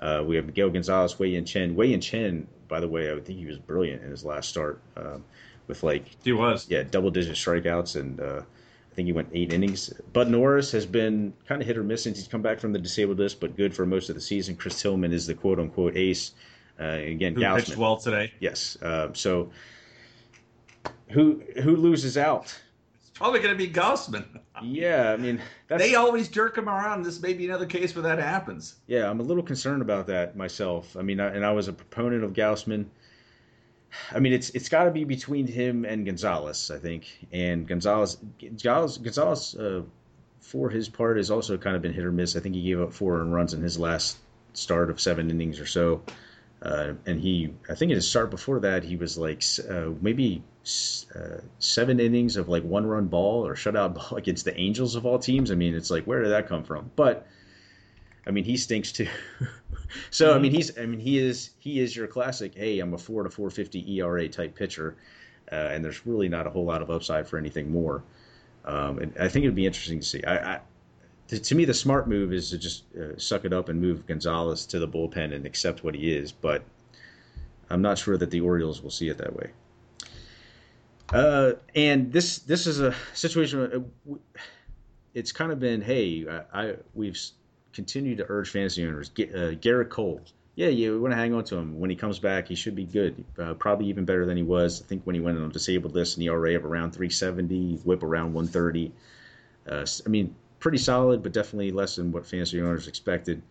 Uh, 0.00 0.24
we 0.26 0.34
have 0.36 0.46
Miguel 0.46 0.70
Gonzalez, 0.70 1.18
Wei 1.18 1.28
Yin 1.28 1.44
Chen. 1.44 1.76
Wei 1.76 1.88
Yin 1.88 2.00
Chen, 2.00 2.46
by 2.68 2.80
the 2.80 2.88
way, 2.88 3.12
I 3.12 3.20
think 3.20 3.38
he 3.38 3.46
was 3.46 3.58
brilliant 3.58 4.02
in 4.02 4.10
his 4.10 4.24
last 4.24 4.48
start 4.48 4.80
um, 4.96 5.22
with 5.66 5.82
like 5.82 6.04
he 6.24 6.32
was 6.32 6.66
yeah 6.68 6.82
double 6.82 7.10
digit 7.10 7.36
strikeouts 7.36 7.96
and 8.00 8.18
uh, 8.20 8.42
I 8.90 8.94
think 8.94 9.06
he 9.06 9.12
went 9.12 9.28
eight 9.32 9.52
innings. 9.52 9.92
Bud 10.12 10.28
Norris 10.28 10.72
has 10.72 10.86
been 10.86 11.32
kind 11.46 11.60
of 11.60 11.66
hit 11.66 11.76
or 11.76 11.84
miss 11.84 12.02
since 12.02 12.18
he's 12.18 12.28
come 12.28 12.42
back 12.42 12.58
from 12.58 12.72
the 12.72 12.78
disabled 12.78 13.18
list, 13.18 13.40
but 13.40 13.56
good 13.56 13.74
for 13.74 13.86
most 13.86 14.08
of 14.08 14.14
the 14.14 14.20
season. 14.20 14.56
Chris 14.56 14.80
Tillman 14.80 15.12
is 15.12 15.26
the 15.26 15.34
quote 15.34 15.60
unquote 15.60 15.96
ace. 15.96 16.32
Uh, 16.80 16.84
again, 16.84 17.34
who 17.34 17.42
Gausman. 17.42 17.56
pitched 17.56 17.76
well 17.76 17.98
today. 17.98 18.32
Yes. 18.40 18.78
Uh, 18.80 19.12
so 19.12 19.50
who 21.10 21.42
who 21.62 21.76
loses 21.76 22.16
out? 22.16 22.58
Probably 23.20 23.40
going 23.40 23.54
to 23.54 23.58
be 23.58 23.70
Gausman. 23.70 24.24
Yeah, 24.62 25.12
I 25.12 25.18
mean 25.18 25.42
they 25.68 25.94
always 25.94 26.28
jerk 26.28 26.56
him 26.56 26.70
around. 26.70 27.02
This 27.02 27.20
may 27.20 27.34
be 27.34 27.44
another 27.44 27.66
case 27.66 27.94
where 27.94 28.02
that 28.04 28.18
happens. 28.18 28.76
Yeah, 28.86 29.10
I'm 29.10 29.20
a 29.20 29.22
little 29.22 29.42
concerned 29.42 29.82
about 29.82 30.06
that 30.06 30.36
myself. 30.36 30.96
I 30.96 31.02
mean, 31.02 31.20
I, 31.20 31.26
and 31.26 31.44
I 31.44 31.52
was 31.52 31.68
a 31.68 31.74
proponent 31.74 32.24
of 32.24 32.32
Gausman. 32.32 32.86
I 34.10 34.20
mean, 34.20 34.32
it's 34.32 34.48
it's 34.50 34.70
got 34.70 34.84
to 34.84 34.90
be 34.90 35.04
between 35.04 35.46
him 35.46 35.84
and 35.84 36.06
Gonzalez, 36.06 36.70
I 36.70 36.78
think. 36.78 37.26
And 37.30 37.68
Gonzalez, 37.68 38.16
Gonzalez, 38.40 38.96
Gonzalez 38.96 39.54
uh, 39.54 39.82
for 40.40 40.70
his 40.70 40.88
part, 40.88 41.18
has 41.18 41.30
also 41.30 41.58
kind 41.58 41.76
of 41.76 41.82
been 41.82 41.92
hit 41.92 42.06
or 42.06 42.12
miss. 42.12 42.36
I 42.36 42.40
think 42.40 42.54
he 42.54 42.62
gave 42.62 42.80
up 42.80 42.94
four 42.94 43.22
runs 43.22 43.52
in 43.52 43.60
his 43.60 43.78
last 43.78 44.16
start 44.54 44.88
of 44.88 44.98
seven 44.98 45.28
innings 45.28 45.60
or 45.60 45.66
so. 45.66 46.02
Uh, 46.62 46.94
and 47.04 47.20
he, 47.20 47.52
I 47.68 47.74
think 47.74 47.90
in 47.90 47.96
his 47.96 48.08
start 48.08 48.30
before 48.30 48.60
that, 48.60 48.82
he 48.82 48.96
was 48.96 49.18
like 49.18 49.42
uh, 49.68 49.90
maybe 50.00 50.42
uh, 51.14 51.40
seven 51.58 52.00
innings 52.00 52.36
of 52.36 52.48
like 52.48 52.62
one 52.62 52.86
run 52.86 53.06
ball 53.06 53.46
or 53.46 53.54
shutout 53.54 53.94
ball 54.10 54.18
against 54.18 54.44
the 54.44 54.58
Angels 54.58 54.94
of 54.94 55.06
all 55.06 55.18
teams. 55.18 55.50
I 55.50 55.54
mean, 55.54 55.74
it's 55.74 55.90
like 55.90 56.04
where 56.04 56.22
did 56.22 56.30
that 56.30 56.48
come 56.48 56.64
from? 56.64 56.90
But 56.96 57.26
I 58.26 58.30
mean, 58.30 58.44
he 58.44 58.56
stinks 58.56 58.92
too. 58.92 59.08
so 60.10 60.34
I 60.34 60.38
mean, 60.38 60.52
he's 60.52 60.76
I 60.78 60.86
mean 60.86 61.00
he 61.00 61.18
is 61.18 61.50
he 61.58 61.80
is 61.80 61.96
your 61.96 62.06
classic. 62.06 62.54
Hey, 62.54 62.78
I'm 62.80 62.94
a 62.94 62.98
four 62.98 63.22
to 63.22 63.30
four 63.30 63.50
fifty 63.50 63.98
ERA 63.98 64.28
type 64.28 64.54
pitcher, 64.54 64.96
uh, 65.50 65.54
and 65.54 65.84
there's 65.84 66.06
really 66.06 66.28
not 66.28 66.46
a 66.46 66.50
whole 66.50 66.64
lot 66.64 66.82
of 66.82 66.90
upside 66.90 67.26
for 67.26 67.38
anything 67.38 67.70
more. 67.70 68.02
Um, 68.64 68.98
and 68.98 69.16
I 69.18 69.28
think 69.28 69.44
it'd 69.44 69.54
be 69.54 69.66
interesting 69.66 70.00
to 70.00 70.06
see. 70.06 70.22
I, 70.24 70.54
I 70.54 70.60
to, 71.28 71.38
to, 71.38 71.54
me, 71.54 71.64
the 71.64 71.74
smart 71.74 72.08
move 72.08 72.32
is 72.32 72.50
to 72.50 72.58
just 72.58 72.84
uh, 72.96 73.16
suck 73.16 73.44
it 73.44 73.52
up 73.52 73.68
and 73.68 73.80
move 73.80 74.06
Gonzalez 74.06 74.66
to 74.66 74.78
the 74.78 74.88
bullpen 74.88 75.32
and 75.32 75.46
accept 75.46 75.84
what 75.84 75.94
he 75.94 76.12
is. 76.12 76.32
But 76.32 76.62
I'm 77.70 77.82
not 77.82 77.98
sure 77.98 78.18
that 78.18 78.30
the 78.30 78.40
Orioles 78.40 78.82
will 78.82 78.90
see 78.90 79.08
it 79.08 79.18
that 79.18 79.34
way. 79.34 79.50
Uh, 81.12 81.52
and 81.74 82.12
this 82.12 82.38
this 82.40 82.66
is 82.66 82.80
a 82.80 82.94
situation. 83.14 83.86
Uh, 84.08 84.14
it's 85.12 85.32
kind 85.32 85.50
of 85.50 85.58
been, 85.58 85.80
hey, 85.80 86.26
I, 86.28 86.62
I 86.62 86.74
we've 86.94 87.18
continued 87.72 88.18
to 88.18 88.26
urge 88.28 88.50
fantasy 88.50 88.86
owners. 88.86 89.10
Uh, 89.10 89.54
Gerrit 89.58 89.88
Cole, 89.88 90.20
yeah, 90.54 90.68
you 90.68 91.00
want 91.00 91.12
to 91.12 91.16
hang 91.16 91.34
on 91.34 91.44
to 91.44 91.56
him. 91.56 91.80
When 91.80 91.90
he 91.90 91.96
comes 91.96 92.18
back, 92.18 92.48
he 92.48 92.54
should 92.54 92.76
be 92.76 92.84
good. 92.84 93.24
Uh, 93.38 93.54
probably 93.54 93.86
even 93.86 94.04
better 94.04 94.26
than 94.26 94.36
he 94.36 94.42
was. 94.42 94.82
I 94.82 94.84
think 94.84 95.02
when 95.04 95.14
he 95.14 95.20
went 95.20 95.38
on 95.38 95.50
disabled 95.50 95.94
list, 95.94 96.16
an 96.16 96.22
ERA 96.24 96.54
of 96.54 96.64
around 96.64 96.92
370, 96.92 97.76
whip 97.84 98.02
around 98.02 98.34
130. 98.34 98.92
Uh, 99.68 99.86
I 100.04 100.08
mean, 100.08 100.34
pretty 100.58 100.78
solid, 100.78 101.22
but 101.22 101.32
definitely 101.32 101.70
less 101.70 101.96
than 101.96 102.12
what 102.12 102.26
fantasy 102.26 102.60
owners 102.60 102.88
expected. 102.88 103.42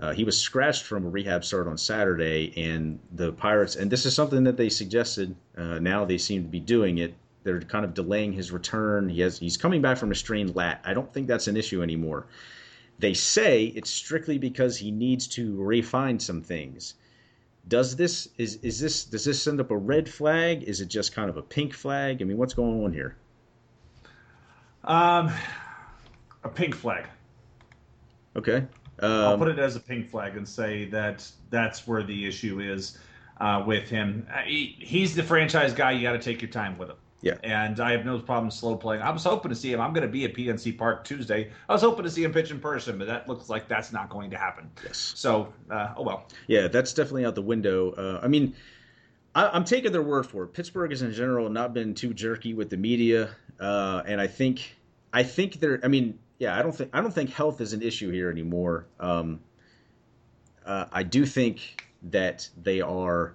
Uh, 0.00 0.12
he 0.12 0.22
was 0.24 0.38
scratched 0.38 0.84
from 0.84 1.04
a 1.04 1.08
rehab 1.08 1.44
start 1.44 1.66
on 1.66 1.76
Saturday, 1.76 2.52
and 2.56 3.00
the 3.12 3.32
Pirates, 3.32 3.74
and 3.74 3.90
this 3.90 4.06
is 4.06 4.14
something 4.14 4.44
that 4.44 4.56
they 4.56 4.68
suggested. 4.68 5.34
Uh, 5.56 5.80
now 5.80 6.04
they 6.04 6.18
seem 6.18 6.44
to 6.44 6.48
be 6.48 6.60
doing 6.60 6.98
it. 6.98 7.14
They're 7.42 7.60
kind 7.60 7.84
of 7.84 7.94
delaying 7.94 8.32
his 8.32 8.52
return. 8.52 9.08
He 9.08 9.20
has 9.22 9.38
he's 9.38 9.56
coming 9.56 9.82
back 9.82 9.96
from 9.96 10.12
a 10.12 10.14
strained 10.14 10.54
lat. 10.54 10.80
I 10.84 10.94
don't 10.94 11.12
think 11.12 11.26
that's 11.26 11.48
an 11.48 11.56
issue 11.56 11.82
anymore. 11.82 12.26
They 13.00 13.14
say 13.14 13.64
it's 13.64 13.90
strictly 13.90 14.38
because 14.38 14.76
he 14.76 14.90
needs 14.90 15.26
to 15.28 15.60
refine 15.60 16.20
some 16.20 16.42
things. 16.42 16.94
Does 17.66 17.96
this 17.96 18.28
is 18.38 18.56
is 18.62 18.78
this 18.80 19.04
does 19.04 19.24
this 19.24 19.42
send 19.42 19.60
up 19.60 19.70
a 19.70 19.76
red 19.76 20.08
flag? 20.08 20.62
Is 20.62 20.80
it 20.80 20.88
just 20.88 21.12
kind 21.12 21.28
of 21.28 21.36
a 21.36 21.42
pink 21.42 21.74
flag? 21.74 22.22
I 22.22 22.24
mean, 22.24 22.36
what's 22.36 22.54
going 22.54 22.84
on 22.84 22.92
here? 22.92 23.16
Um, 24.84 25.32
a 26.44 26.48
pink 26.48 26.74
flag. 26.74 27.04
Okay. 28.36 28.64
Um, 29.00 29.10
I'll 29.10 29.38
put 29.38 29.48
it 29.48 29.58
as 29.58 29.76
a 29.76 29.80
pink 29.80 30.10
flag 30.10 30.36
and 30.36 30.46
say 30.46 30.86
that 30.86 31.30
that's 31.50 31.86
where 31.86 32.02
the 32.02 32.26
issue 32.26 32.60
is 32.60 32.98
uh, 33.40 33.62
with 33.66 33.88
him. 33.88 34.26
Uh, 34.32 34.38
he, 34.42 34.76
he's 34.78 35.14
the 35.14 35.22
franchise 35.22 35.72
guy. 35.72 35.92
You 35.92 36.02
got 36.02 36.12
to 36.12 36.18
take 36.18 36.42
your 36.42 36.50
time 36.50 36.76
with 36.78 36.90
him. 36.90 36.96
Yeah. 37.20 37.36
And 37.42 37.80
I 37.80 37.90
have 37.92 38.04
no 38.04 38.18
problem 38.20 38.50
slow 38.50 38.76
playing. 38.76 39.02
I 39.02 39.10
was 39.10 39.24
hoping 39.24 39.48
to 39.48 39.54
see 39.56 39.72
him. 39.72 39.80
I'm 39.80 39.92
going 39.92 40.06
to 40.06 40.12
be 40.12 40.24
at 40.24 40.34
PNC 40.34 40.78
Park 40.78 41.04
Tuesday. 41.04 41.50
I 41.68 41.72
was 41.72 41.82
hoping 41.82 42.04
to 42.04 42.10
see 42.10 42.22
him 42.22 42.32
pitch 42.32 42.50
in 42.50 42.60
person, 42.60 42.96
but 42.96 43.08
that 43.08 43.28
looks 43.28 43.48
like 43.48 43.66
that's 43.66 43.92
not 43.92 44.08
going 44.08 44.30
to 44.30 44.36
happen. 44.36 44.70
Yes. 44.84 45.14
So, 45.16 45.52
uh, 45.70 45.94
oh 45.96 46.02
well. 46.02 46.28
Yeah, 46.46 46.68
that's 46.68 46.92
definitely 46.92 47.24
out 47.24 47.34
the 47.34 47.42
window. 47.42 47.90
Uh, 47.92 48.20
I 48.22 48.28
mean, 48.28 48.54
I, 49.34 49.56
am 49.56 49.64
taking 49.64 49.90
their 49.90 50.02
word 50.02 50.26
for 50.26 50.44
it. 50.44 50.48
Pittsburgh 50.48 50.90
has 50.90 51.02
in 51.02 51.12
general 51.12 51.48
not 51.48 51.74
been 51.74 51.94
too 51.94 52.14
jerky 52.14 52.54
with 52.54 52.70
the 52.70 52.76
media, 52.76 53.30
uh, 53.58 54.02
and 54.06 54.20
I 54.20 54.28
think 54.28 54.76
I 55.12 55.24
think 55.24 55.58
they're. 55.58 55.80
I 55.82 55.88
mean, 55.88 56.18
yeah, 56.38 56.56
I 56.56 56.62
don't 56.62 56.74
think 56.74 56.90
I 56.92 57.00
don't 57.00 57.12
think 57.12 57.30
health 57.30 57.60
is 57.60 57.72
an 57.72 57.82
issue 57.82 58.10
here 58.10 58.30
anymore. 58.30 58.86
Um, 59.00 59.40
uh, 60.64 60.86
I 60.92 61.02
do 61.02 61.26
think 61.26 61.84
that 62.10 62.48
they 62.62 62.80
are 62.80 63.34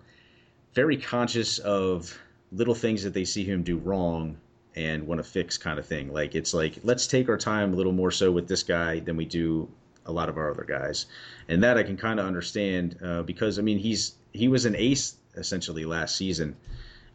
very 0.74 0.98
conscious 0.98 1.60
of 1.60 2.18
little 2.52 2.76
things 2.76 3.04
that 3.04 3.14
they 3.14 3.26
see 3.26 3.44
him 3.44 3.64
do 3.64 3.78
wrong 3.78 4.38
and 4.76 5.06
want 5.06 5.20
to 5.20 5.24
fix 5.24 5.58
kind 5.58 5.80
of 5.80 5.86
thing. 5.86 6.14
Like 6.14 6.36
it's 6.36 6.54
like 6.54 6.80
let's 6.84 7.08
take 7.08 7.30
our 7.30 7.38
time 7.38 7.74
a 7.74 7.76
little 7.76 7.92
more 7.92 8.12
so 8.12 8.32
with 8.32 8.48
this 8.48 8.64
guy 8.64 9.00
than 9.00 9.18
we 9.18 9.26
do 9.26 9.70
a 10.06 10.12
lot 10.12 10.30
of 10.30 10.38
our 10.38 10.52
other 10.52 10.64
guys, 10.64 11.06
and 11.48 11.64
that 11.64 11.78
I 11.78 11.84
can 11.84 11.98
kind 11.98 12.20
of 12.20 12.26
understand 12.26 12.98
uh, 13.04 13.24
because 13.24 13.60
I 13.60 13.62
mean 13.62 13.80
he's 13.80 14.16
he 14.32 14.48
was 14.48 14.66
an 14.66 14.76
ace 14.76 15.16
essentially 15.36 15.84
last 15.86 16.16
season 16.16 16.56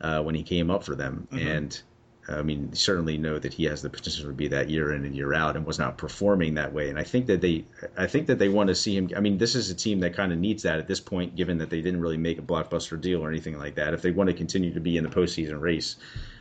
uh, 0.00 0.22
when 0.22 0.34
he 0.34 0.42
came 0.42 0.70
up 0.70 0.84
for 0.84 0.94
them, 0.94 1.28
mm-hmm. 1.32 1.46
and 1.46 1.82
I 2.28 2.42
mean, 2.42 2.72
certainly 2.74 3.16
know 3.16 3.38
that 3.38 3.54
he 3.54 3.64
has 3.64 3.80
the 3.80 3.88
potential 3.88 4.26
to 4.26 4.32
be 4.32 4.48
that 4.48 4.68
year 4.68 4.92
in 4.92 5.04
and 5.04 5.16
year 5.16 5.32
out, 5.32 5.56
and 5.56 5.64
was 5.64 5.78
not 5.78 5.96
performing 5.96 6.54
that 6.54 6.72
way. 6.72 6.90
And 6.90 6.98
I 6.98 7.02
think 7.04 7.26
that 7.26 7.40
they, 7.40 7.64
I 7.96 8.06
think 8.06 8.26
that 8.26 8.38
they 8.38 8.48
want 8.48 8.68
to 8.68 8.74
see 8.74 8.96
him. 8.96 9.10
I 9.16 9.20
mean, 9.20 9.38
this 9.38 9.54
is 9.54 9.70
a 9.70 9.74
team 9.74 10.00
that 10.00 10.14
kind 10.14 10.32
of 10.32 10.38
needs 10.38 10.62
that 10.64 10.78
at 10.78 10.86
this 10.86 11.00
point, 11.00 11.36
given 11.36 11.56
that 11.58 11.70
they 11.70 11.80
didn't 11.80 12.00
really 12.00 12.18
make 12.18 12.38
a 12.38 12.42
blockbuster 12.42 13.00
deal 13.00 13.24
or 13.24 13.30
anything 13.30 13.58
like 13.58 13.74
that. 13.76 13.94
If 13.94 14.02
they 14.02 14.10
want 14.10 14.28
to 14.28 14.34
continue 14.34 14.74
to 14.74 14.80
be 14.80 14.98
in 14.98 15.04
the 15.04 15.10
postseason 15.10 15.58
race, 15.60 15.96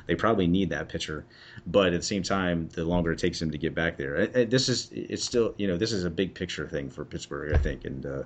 they 0.08 0.16
probably 0.16 0.48
need 0.48 0.70
that 0.72 0.90
pitcher. 0.90 1.26
But 1.66 1.94
at 1.94 2.02
the 2.02 2.06
same 2.06 2.24
time, 2.24 2.68
the 2.74 2.84
longer 2.84 3.14
it 3.14 3.20
takes 3.20 3.42
him 3.42 3.52
to 3.52 3.58
get 3.58 3.74
back 3.74 3.98
there, 3.98 4.28
this 4.28 4.68
is 4.68 4.90
it's 4.92 5.24
still, 5.24 5.54
you 5.58 5.68
know, 5.68 5.78
this 5.78 5.94
is 5.94 6.04
a 6.04 6.10
big 6.10 6.34
picture 6.34 6.68
thing 6.68 6.90
for 6.90 7.06
Pittsburgh, 7.06 7.54
I 7.54 7.58
think, 7.58 7.86
and 7.86 8.06
uh, 8.06 8.24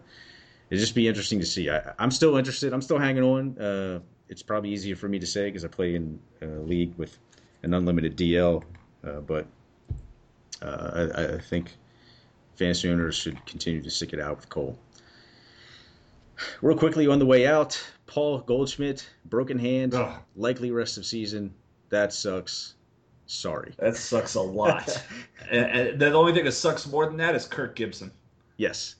it'd 0.69 0.79
just 0.79 0.95
be 0.95 1.07
interesting 1.07 1.39
to 1.39 1.45
see. 1.45 1.69
I, 1.69 1.93
am 1.99 2.09
still 2.09 2.37
interested. 2.37 2.73
I'm 2.73 2.81
still 2.81 2.97
hanging 2.97 3.23
on. 3.23 3.57
Uh, 3.59 3.99
it's 4.29 4.41
probably 4.41 4.71
easier 4.71 4.95
for 4.95 5.09
me 5.09 5.19
to 5.19 5.27
say 5.27 5.45
because 5.45 5.65
I 5.65 5.67
play 5.67 5.95
in 5.95 6.19
a 6.41 6.45
league 6.45 6.95
with 6.97 7.19
an 7.63 7.73
unlimited 7.73 8.17
DL, 8.17 8.63
uh, 9.03 9.21
but 9.21 9.47
uh, 10.61 11.09
I, 11.15 11.23
I, 11.35 11.39
think 11.39 11.75
fantasy 12.55 12.89
owners 12.89 13.15
should 13.15 13.43
continue 13.45 13.81
to 13.81 13.89
stick 13.89 14.13
it 14.13 14.19
out 14.19 14.37
with 14.37 14.49
Cole. 14.49 14.77
Real 16.61 16.77
quickly 16.77 17.07
on 17.07 17.19
the 17.19 17.25
way 17.25 17.47
out, 17.47 17.81
Paul 18.05 18.39
Goldschmidt, 18.39 19.07
broken 19.25 19.57
hand, 19.57 19.93
Ugh. 19.93 20.19
likely 20.35 20.71
rest 20.71 20.97
of 20.97 21.05
season. 21.05 21.53
That 21.89 22.13
sucks. 22.13 22.75
Sorry. 23.25 23.73
That 23.77 23.95
sucks 23.95 24.35
a 24.35 24.41
lot. 24.41 25.03
and, 25.51 25.65
and, 25.65 25.99
the 25.99 26.13
only 26.13 26.33
thing 26.33 26.45
that 26.45 26.51
sucks 26.51 26.87
more 26.87 27.05
than 27.05 27.17
that 27.17 27.35
is 27.35 27.45
Kirk 27.45 27.75
Gibson. 27.75 28.11
Yes, 28.57 28.95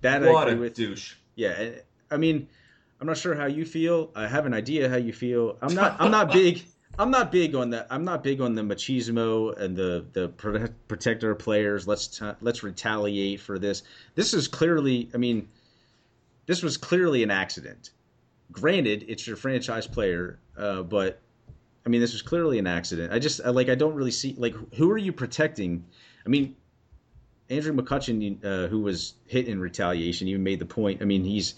that 0.00 0.22
what 0.22 0.48
a 0.48 0.56
with. 0.56 0.74
douche. 0.74 1.14
Yeah, 1.34 1.70
I 2.10 2.16
mean, 2.16 2.48
I'm 3.00 3.06
not 3.06 3.16
sure 3.16 3.34
how 3.34 3.46
you 3.46 3.64
feel. 3.64 4.10
I 4.14 4.26
have 4.26 4.46
an 4.46 4.54
idea 4.54 4.88
how 4.88 4.96
you 4.96 5.12
feel. 5.12 5.58
I'm 5.60 5.74
not. 5.80 5.96
I'm 6.00 6.10
not 6.10 6.32
big. 6.32 6.62
I'm 6.98 7.10
not 7.10 7.32
big 7.32 7.54
on 7.54 7.70
that. 7.70 7.86
I'm 7.90 8.04
not 8.04 8.22
big 8.22 8.40
on 8.40 8.54
the 8.54 8.62
machismo 8.62 9.58
and 9.58 9.76
the 9.76 10.06
the 10.12 10.28
protector 10.88 11.34
players. 11.34 11.88
Let's 11.88 12.06
t- 12.06 12.30
let's 12.40 12.62
retaliate 12.62 13.40
for 13.40 13.58
this. 13.58 13.82
This 14.14 14.34
is 14.34 14.46
clearly. 14.48 15.10
I 15.14 15.16
mean, 15.16 15.48
this 16.46 16.62
was 16.62 16.76
clearly 16.76 17.22
an 17.22 17.30
accident. 17.30 17.90
Granted, 18.52 19.04
it's 19.08 19.26
your 19.26 19.36
franchise 19.36 19.86
player, 19.86 20.38
uh, 20.56 20.82
but 20.82 21.20
I 21.84 21.88
mean, 21.88 22.00
this 22.00 22.12
was 22.12 22.22
clearly 22.22 22.58
an 22.58 22.66
accident. 22.66 23.12
I 23.12 23.18
just 23.18 23.40
I, 23.44 23.50
like 23.50 23.68
I 23.68 23.74
don't 23.74 23.94
really 23.94 24.10
see 24.12 24.34
like 24.38 24.54
who 24.74 24.90
are 24.90 24.98
you 24.98 25.12
protecting? 25.12 25.84
I 26.24 26.28
mean, 26.28 26.54
Andrew 27.50 27.74
McCutchen, 27.74 28.44
uh, 28.44 28.68
who 28.68 28.80
was 28.80 29.14
hit 29.26 29.48
in 29.48 29.60
retaliation, 29.60 30.28
even 30.28 30.42
made 30.42 30.60
the 30.60 30.66
point. 30.66 31.02
I 31.02 31.04
mean, 31.04 31.24
he's 31.24 31.54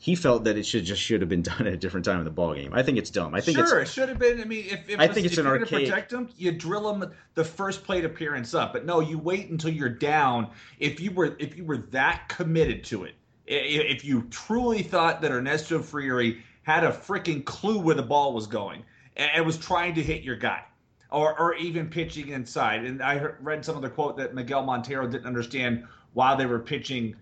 he 0.00 0.14
felt 0.14 0.44
that 0.44 0.56
it 0.56 0.64
should 0.64 0.84
just 0.84 1.02
should 1.02 1.20
have 1.20 1.28
been 1.28 1.42
done 1.50 1.66
at 1.66 1.72
a 1.72 1.76
different 1.76 2.06
time 2.06 2.18
in 2.18 2.24
the 2.24 2.30
ball 2.30 2.54
game. 2.54 2.72
I 2.72 2.82
think 2.82 2.98
it's 2.98 3.10
dumb. 3.10 3.34
I 3.34 3.40
think 3.40 3.58
sure, 3.58 3.80
it 3.80 3.88
should 3.88 4.08
have 4.08 4.18
been. 4.18 4.40
I 4.40 4.44
mean, 4.44 4.66
if, 4.66 4.88
if 4.88 5.00
I 5.00 5.08
think 5.08 5.26
it's 5.26 5.34
if 5.34 5.40
an 5.40 5.46
you're 5.46 5.58
archaic. 5.58 5.88
Protect 5.88 6.10
them, 6.10 6.30
you 6.36 6.52
drill 6.52 6.92
them 6.92 7.12
the 7.34 7.44
first 7.44 7.84
plate 7.84 8.04
appearance 8.04 8.54
up, 8.54 8.72
but 8.72 8.86
no, 8.86 9.00
you 9.00 9.18
wait 9.18 9.50
until 9.50 9.70
you're 9.70 9.88
down. 9.88 10.50
If 10.78 11.00
you 11.00 11.10
were 11.10 11.36
if 11.38 11.56
you 11.56 11.64
were 11.64 11.78
that 11.90 12.28
committed 12.28 12.84
to 12.84 13.04
it, 13.04 13.14
if 13.46 14.04
you 14.04 14.22
truly 14.30 14.82
thought 14.82 15.20
that 15.22 15.32
Ernesto 15.32 15.80
Frieri 15.80 16.40
had 16.62 16.84
a 16.84 16.90
freaking 16.90 17.44
clue 17.44 17.78
where 17.78 17.94
the 17.94 18.02
ball 18.02 18.32
was 18.32 18.46
going 18.46 18.84
and 19.16 19.44
was 19.44 19.58
trying 19.58 19.94
to 19.94 20.02
hit 20.02 20.22
your 20.22 20.36
guy. 20.36 20.62
Or, 21.10 21.40
or 21.40 21.54
even 21.54 21.88
pitching 21.88 22.28
inside. 22.28 22.84
And 22.84 23.02
I 23.02 23.16
heard, 23.16 23.38
read 23.40 23.64
some 23.64 23.74
of 23.76 23.80
the 23.80 23.88
quote 23.88 24.18
that 24.18 24.34
Miguel 24.34 24.62
Montero 24.62 25.06
didn't 25.06 25.24
understand 25.24 25.84
why 26.12 26.34
they 26.34 26.44
were 26.44 26.58
pitching 26.58 27.16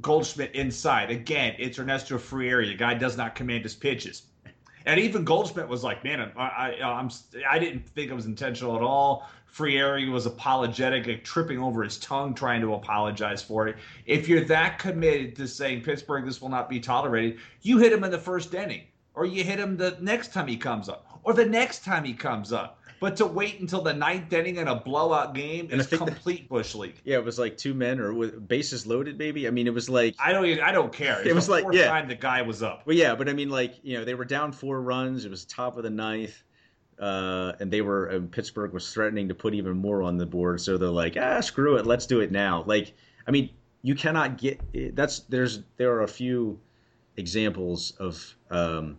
Goldschmidt 0.00 0.54
inside. 0.54 1.10
Again, 1.10 1.54
it's 1.58 1.78
Ernesto 1.78 2.18
Frieri. 2.18 2.68
The 2.68 2.74
guy 2.74 2.94
does 2.94 3.16
not 3.16 3.34
command 3.34 3.64
his 3.64 3.74
pitches. 3.74 4.22
And 4.86 4.98
even 5.00 5.24
Goldschmidt 5.24 5.68
was 5.68 5.84
like, 5.84 6.02
"Man, 6.04 6.32
I, 6.36 6.76
I, 6.80 6.82
I'm, 6.82 7.10
I 7.48 7.58
didn't 7.58 7.86
think 7.88 8.10
it 8.10 8.14
was 8.14 8.26
intentional 8.26 8.76
at 8.76 8.82
all." 8.82 9.28
Frieri 9.52 10.10
was 10.10 10.26
apologetic, 10.26 11.06
like 11.06 11.24
tripping 11.24 11.58
over 11.58 11.82
his 11.82 11.98
tongue, 11.98 12.34
trying 12.34 12.60
to 12.60 12.74
apologize 12.74 13.42
for 13.42 13.66
it. 13.66 13.76
If 14.06 14.28
you're 14.28 14.44
that 14.44 14.78
committed 14.78 15.36
to 15.36 15.48
saying 15.48 15.82
Pittsburgh, 15.82 16.24
this 16.24 16.40
will 16.40 16.50
not 16.50 16.68
be 16.68 16.80
tolerated, 16.80 17.38
you 17.62 17.78
hit 17.78 17.92
him 17.92 18.04
in 18.04 18.10
the 18.10 18.18
first 18.18 18.54
inning, 18.54 18.82
or 19.14 19.24
you 19.24 19.42
hit 19.42 19.58
him 19.58 19.76
the 19.76 19.96
next 20.00 20.32
time 20.32 20.46
he 20.46 20.56
comes 20.56 20.88
up, 20.88 21.20
or 21.22 21.32
the 21.32 21.46
next 21.46 21.84
time 21.84 22.04
he 22.04 22.12
comes 22.12 22.52
up. 22.52 22.77
But 23.00 23.16
to 23.18 23.26
wait 23.26 23.60
until 23.60 23.80
the 23.82 23.92
ninth 23.94 24.32
inning 24.32 24.56
in 24.56 24.66
a 24.68 24.74
blowout 24.74 25.34
game 25.34 25.68
And 25.70 25.80
is 25.80 25.86
think 25.86 26.04
that- 26.04 26.08
complete 26.12 26.48
bush 26.48 26.74
league. 26.74 27.00
Yeah, 27.04 27.16
it 27.18 27.24
was 27.24 27.38
like 27.38 27.56
two 27.56 27.74
men 27.74 28.00
or 28.00 28.12
with 28.12 28.48
bases 28.48 28.86
loaded, 28.86 29.18
maybe. 29.18 29.46
I 29.46 29.50
mean, 29.50 29.66
it 29.66 29.74
was 29.74 29.88
like 29.88 30.16
I 30.18 30.32
don't. 30.32 30.46
Even, 30.46 30.64
I 30.64 30.72
don't 30.72 30.92
care. 30.92 31.20
It's 31.20 31.28
It 31.28 31.34
was 31.34 31.46
the 31.46 31.52
like- 31.52 31.66
yeah. 31.72 31.86
time 31.88 32.08
the 32.08 32.14
guy 32.16 32.42
was 32.42 32.62
up. 32.62 32.82
Well, 32.86 32.96
yeah, 32.96 33.14
but 33.14 33.28
I 33.28 33.32
mean, 33.32 33.50
like 33.50 33.74
you 33.82 33.98
know, 33.98 34.04
they 34.04 34.14
were 34.14 34.24
down 34.24 34.50
four 34.52 34.80
runs. 34.82 35.24
It 35.24 35.30
was 35.30 35.44
top 35.44 35.76
of 35.76 35.84
the 35.84 35.90
ninth, 35.90 36.42
uh, 36.98 37.52
and 37.60 37.70
they 37.70 37.82
were 37.82 38.10
uh, 38.10 38.20
Pittsburgh 38.30 38.72
was 38.72 38.92
threatening 38.92 39.28
to 39.28 39.34
put 39.34 39.54
even 39.54 39.76
more 39.76 40.02
on 40.02 40.16
the 40.16 40.26
board. 40.26 40.60
So 40.60 40.76
they're 40.76 40.88
like, 40.88 41.16
ah, 41.20 41.40
screw 41.40 41.76
it, 41.76 41.86
let's 41.86 42.06
do 42.06 42.20
it 42.20 42.32
now. 42.32 42.64
Like, 42.66 42.94
I 43.26 43.30
mean, 43.30 43.50
you 43.82 43.94
cannot 43.94 44.38
get 44.38 44.60
that's 44.96 45.20
there's 45.20 45.60
there 45.76 45.92
are 45.92 46.02
a 46.02 46.08
few 46.08 46.58
examples 47.16 47.92
of 48.00 48.34
um, 48.50 48.96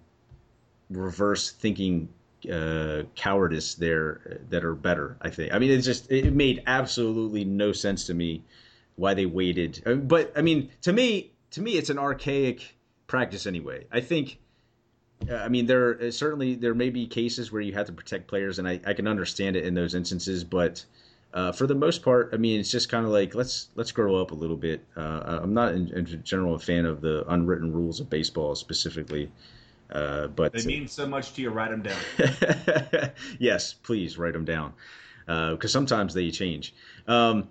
reverse 0.89 1.51
thinking 1.51 2.07
uh, 2.51 3.03
cowardice 3.15 3.75
there 3.75 4.39
that 4.49 4.63
are 4.63 4.75
better. 4.75 5.17
I 5.21 5.29
think. 5.29 5.53
I 5.53 5.59
mean, 5.59 5.71
it's 5.71 5.85
just 5.85 6.11
it 6.11 6.33
made 6.33 6.63
absolutely 6.67 7.43
no 7.45 7.71
sense 7.71 8.05
to 8.07 8.13
me 8.13 8.43
why 8.95 9.13
they 9.13 9.25
waited. 9.25 9.81
But 10.07 10.31
I 10.35 10.41
mean, 10.41 10.69
to 10.81 10.93
me, 10.93 11.31
to 11.51 11.61
me, 11.61 11.71
it's 11.73 11.89
an 11.89 11.97
archaic 11.97 12.75
practice 13.07 13.47
anyway. 13.47 13.85
I 13.91 14.01
think. 14.01 14.37
uh, 15.29 15.35
I 15.35 15.49
mean, 15.49 15.65
there 15.65 15.99
uh, 16.01 16.11
certainly 16.11 16.55
there 16.55 16.73
may 16.73 16.89
be 16.89 17.05
cases 17.07 17.51
where 17.51 17.61
you 17.61 17.73
have 17.73 17.87
to 17.87 17.93
protect 17.93 18.27
players, 18.27 18.59
and 18.59 18.67
I, 18.67 18.79
I 18.85 18.93
can 18.93 19.07
understand 19.07 19.55
it 19.55 19.65
in 19.65 19.73
those 19.73 19.93
instances. 19.95 20.43
But 20.43 20.85
uh, 21.33 21.51
for 21.51 21.67
the 21.67 21.75
most 21.75 22.03
part, 22.03 22.29
I 22.33 22.37
mean, 22.37 22.59
it's 22.59 22.71
just 22.71 22.89
kind 22.89 23.05
of 23.05 23.11
like 23.11 23.35
let's 23.35 23.69
let's 23.75 23.91
grow 23.91 24.15
up 24.15 24.31
a 24.31 24.35
little 24.35 24.57
bit. 24.57 24.85
Uh, 24.95 25.39
I'm 25.43 25.53
not 25.53 25.73
in, 25.73 25.89
in 25.89 26.23
general 26.23 26.55
a 26.55 26.59
fan 26.59 26.85
of 26.85 27.01
the 27.01 27.25
unwritten 27.31 27.73
rules 27.73 27.99
of 27.99 28.09
baseball 28.09 28.55
specifically, 28.55 29.29
uh, 29.91 30.27
but 30.27 30.53
They 30.53 30.65
mean 30.65 30.87
so 30.87 31.07
much 31.07 31.33
to 31.33 31.41
you. 31.41 31.49
Write 31.49 31.71
them 31.71 31.81
down. 31.81 33.11
yes, 33.39 33.73
please 33.73 34.17
write 34.17 34.33
them 34.33 34.45
down 34.45 34.73
because 35.25 35.71
sometimes 35.71 36.13
they 36.13 36.31
change. 36.31 36.73
Um, 37.07 37.49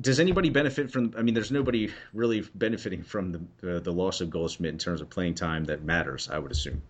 does 0.00 0.20
anybody 0.20 0.48
benefit 0.48 0.90
from? 0.90 1.14
I 1.16 1.22
mean, 1.22 1.34
there's 1.34 1.50
nobody 1.50 1.90
really 2.14 2.42
benefiting 2.54 3.02
from 3.02 3.32
the 3.32 3.76
uh, 3.76 3.80
the 3.80 3.92
loss 3.92 4.20
of 4.20 4.30
Goldschmidt 4.30 4.72
in 4.72 4.78
terms 4.78 5.00
of 5.00 5.10
playing 5.10 5.34
time 5.34 5.64
that 5.64 5.84
matters. 5.84 6.30
I 6.30 6.38
would 6.38 6.50
assume 6.50 6.80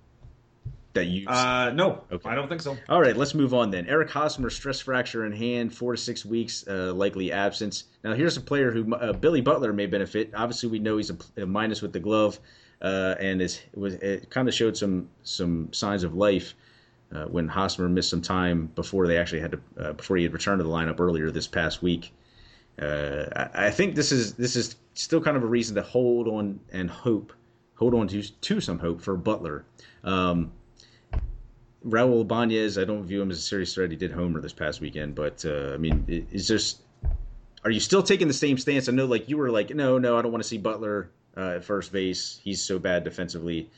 that 0.93 1.07
you. 1.07 1.27
Uh, 1.27 1.73
no, 1.75 2.05
Okay. 2.13 2.29
I 2.29 2.35
don't 2.35 2.49
think 2.49 2.61
so. 2.61 2.77
All 2.89 3.01
right, 3.01 3.17
let's 3.17 3.35
move 3.35 3.55
on 3.55 3.71
then. 3.71 3.87
Eric 3.87 4.11
Hosmer, 4.11 4.51
stress 4.51 4.81
fracture 4.81 5.27
in 5.27 5.33
hand, 5.33 5.75
four 5.75 5.93
to 5.93 5.99
six 5.99 6.25
weeks, 6.25 6.65
uh, 6.69 6.93
likely 6.95 7.33
absence. 7.33 7.85
Now, 8.05 8.15
here's 8.15 8.37
a 8.37 8.41
player 8.41 8.71
who 8.71 8.95
uh, 8.95 9.13
Billy 9.13 9.41
Butler 9.41 9.73
may 9.73 9.87
benefit. 9.87 10.31
Obviously, 10.35 10.69
we 10.69 10.79
know 10.79 10.97
he's 10.99 11.11
a, 11.11 11.17
a 11.43 11.47
minus 11.47 11.83
with 11.83 11.93
the 11.93 12.01
glove, 12.01 12.39
uh, 12.83 13.15
and 13.21 13.41
is 13.41 13.63
was 13.75 13.95
it 13.95 14.29
kind 14.29 14.49
of 14.49 14.55
showed 14.55 14.77
some 14.77 15.09
some 15.23 15.73
signs 15.73 16.03
of 16.03 16.15
life 16.15 16.55
uh, 17.15 17.25
when 17.25 17.49
Hosmer 17.49 17.89
missed 17.89 18.11
some 18.11 18.23
time 18.23 18.67
before 18.75 19.07
they 19.07 19.17
actually 19.17 19.41
had 19.41 19.53
to 19.53 19.61
uh, 19.79 19.93
before 19.93 20.17
he 20.17 20.25
had 20.25 20.33
returned 20.33 20.59
to 20.59 20.65
the 20.65 20.71
lineup 20.71 21.01
earlier 21.01 21.31
this 21.31 21.47
past 21.47 21.83
week. 21.83 22.13
Uh, 22.81 23.27
I, 23.37 23.67
I 23.67 23.71
think 23.71 23.95
this 23.95 24.11
is 24.11 24.35
this 24.35 24.57
is 24.57 24.77
still 24.95 25.21
kind 25.21 25.37
of 25.37 25.45
a 25.45 25.47
reason 25.47 25.77
to 25.77 25.83
hold 25.83 26.27
on 26.27 26.59
and 26.73 26.91
hope, 26.91 27.33
hold 27.77 27.95
on 27.95 28.09
to 28.09 28.23
to 28.23 28.61
some 28.61 28.79
hope 28.79 29.01
for 29.01 29.17
Butler. 29.17 29.65
Um, 30.03 30.53
Raul 31.87 32.23
Ibanez, 32.23 32.79
I 32.79 32.85
don't 32.85 33.05
view 33.05 33.23
him 33.23 33.31
as 33.31 33.39
a 33.39 33.43
serious 33.43 33.75
threat. 33.75 33.91
He 33.91 33.97
did 33.97 34.13
homer 34.13 34.41
this 34.41 34.53
past 34.53 34.81
weekend, 34.81 35.15
but 35.15 35.45
uh, 35.45 35.73
I 35.75 35.77
mean, 35.77 36.05
is 36.33 36.49
just 36.49 36.81
are 37.65 37.71
you 37.71 37.81
still 37.81 38.03
taking 38.03 38.27
the 38.27 38.35
same 38.35 38.59
stance? 38.59 38.89
I 38.89 38.93
know, 38.93 39.07
like 39.07 39.29
you 39.29 39.37
were 39.37 39.51
like, 39.51 39.71
no, 39.71 39.99
no, 39.99 40.19
I 40.19 40.23
don't 40.23 40.33
want 40.33 40.43
to 40.43 40.49
see 40.49 40.59
Butler 40.59 41.11
uh, 41.37 41.57
at 41.57 41.65
first 41.65 41.93
base. 41.93 42.41
He's 42.43 42.63
so 42.63 42.79
bad 42.79 43.05
defensively. 43.05 43.71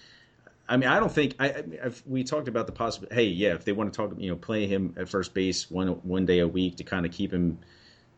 I 0.68 0.76
mean, 0.76 0.88
I 0.88 0.98
don't 0.98 1.12
think 1.12 1.34
I. 1.38 1.62
We 2.06 2.24
talked 2.24 2.48
about 2.48 2.66
the 2.66 2.72
possible. 2.72 3.08
Hey, 3.10 3.24
yeah, 3.24 3.54
if 3.54 3.64
they 3.64 3.72
want 3.72 3.92
to 3.92 3.96
talk, 3.96 4.14
you 4.18 4.30
know, 4.30 4.36
play 4.36 4.66
him 4.66 4.94
at 4.96 5.08
first 5.08 5.34
base 5.34 5.70
one 5.70 5.88
one 5.88 6.24
day 6.24 6.38
a 6.38 6.48
week 6.48 6.76
to 6.76 6.84
kind 6.84 7.04
of 7.04 7.12
keep 7.12 7.32
him 7.32 7.58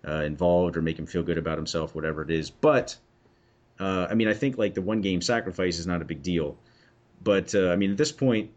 uh, 0.06 0.22
involved 0.22 0.76
or 0.76 0.82
make 0.82 0.98
him 0.98 1.06
feel 1.06 1.24
good 1.24 1.38
about 1.38 1.58
himself, 1.58 1.94
whatever 1.94 2.22
it 2.22 2.30
is. 2.30 2.50
But 2.50 2.96
uh, 3.80 4.06
I 4.08 4.14
mean, 4.14 4.28
I 4.28 4.34
think 4.34 4.58
like 4.58 4.74
the 4.74 4.82
one 4.82 5.00
game 5.00 5.20
sacrifice 5.20 5.78
is 5.78 5.86
not 5.86 6.02
a 6.02 6.04
big 6.04 6.22
deal. 6.22 6.56
But 7.22 7.54
uh, 7.54 7.70
I 7.70 7.76
mean, 7.76 7.90
at 7.90 7.96
this 7.96 8.12
point, 8.12 8.50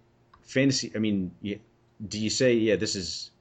fantasy. 0.43 0.91
I 0.95 0.99
mean, 0.99 1.31
do 1.41 2.19
you 2.19 2.29
say, 2.29 2.53
yeah, 2.53 2.75
this 2.75 2.95
is 2.95 3.31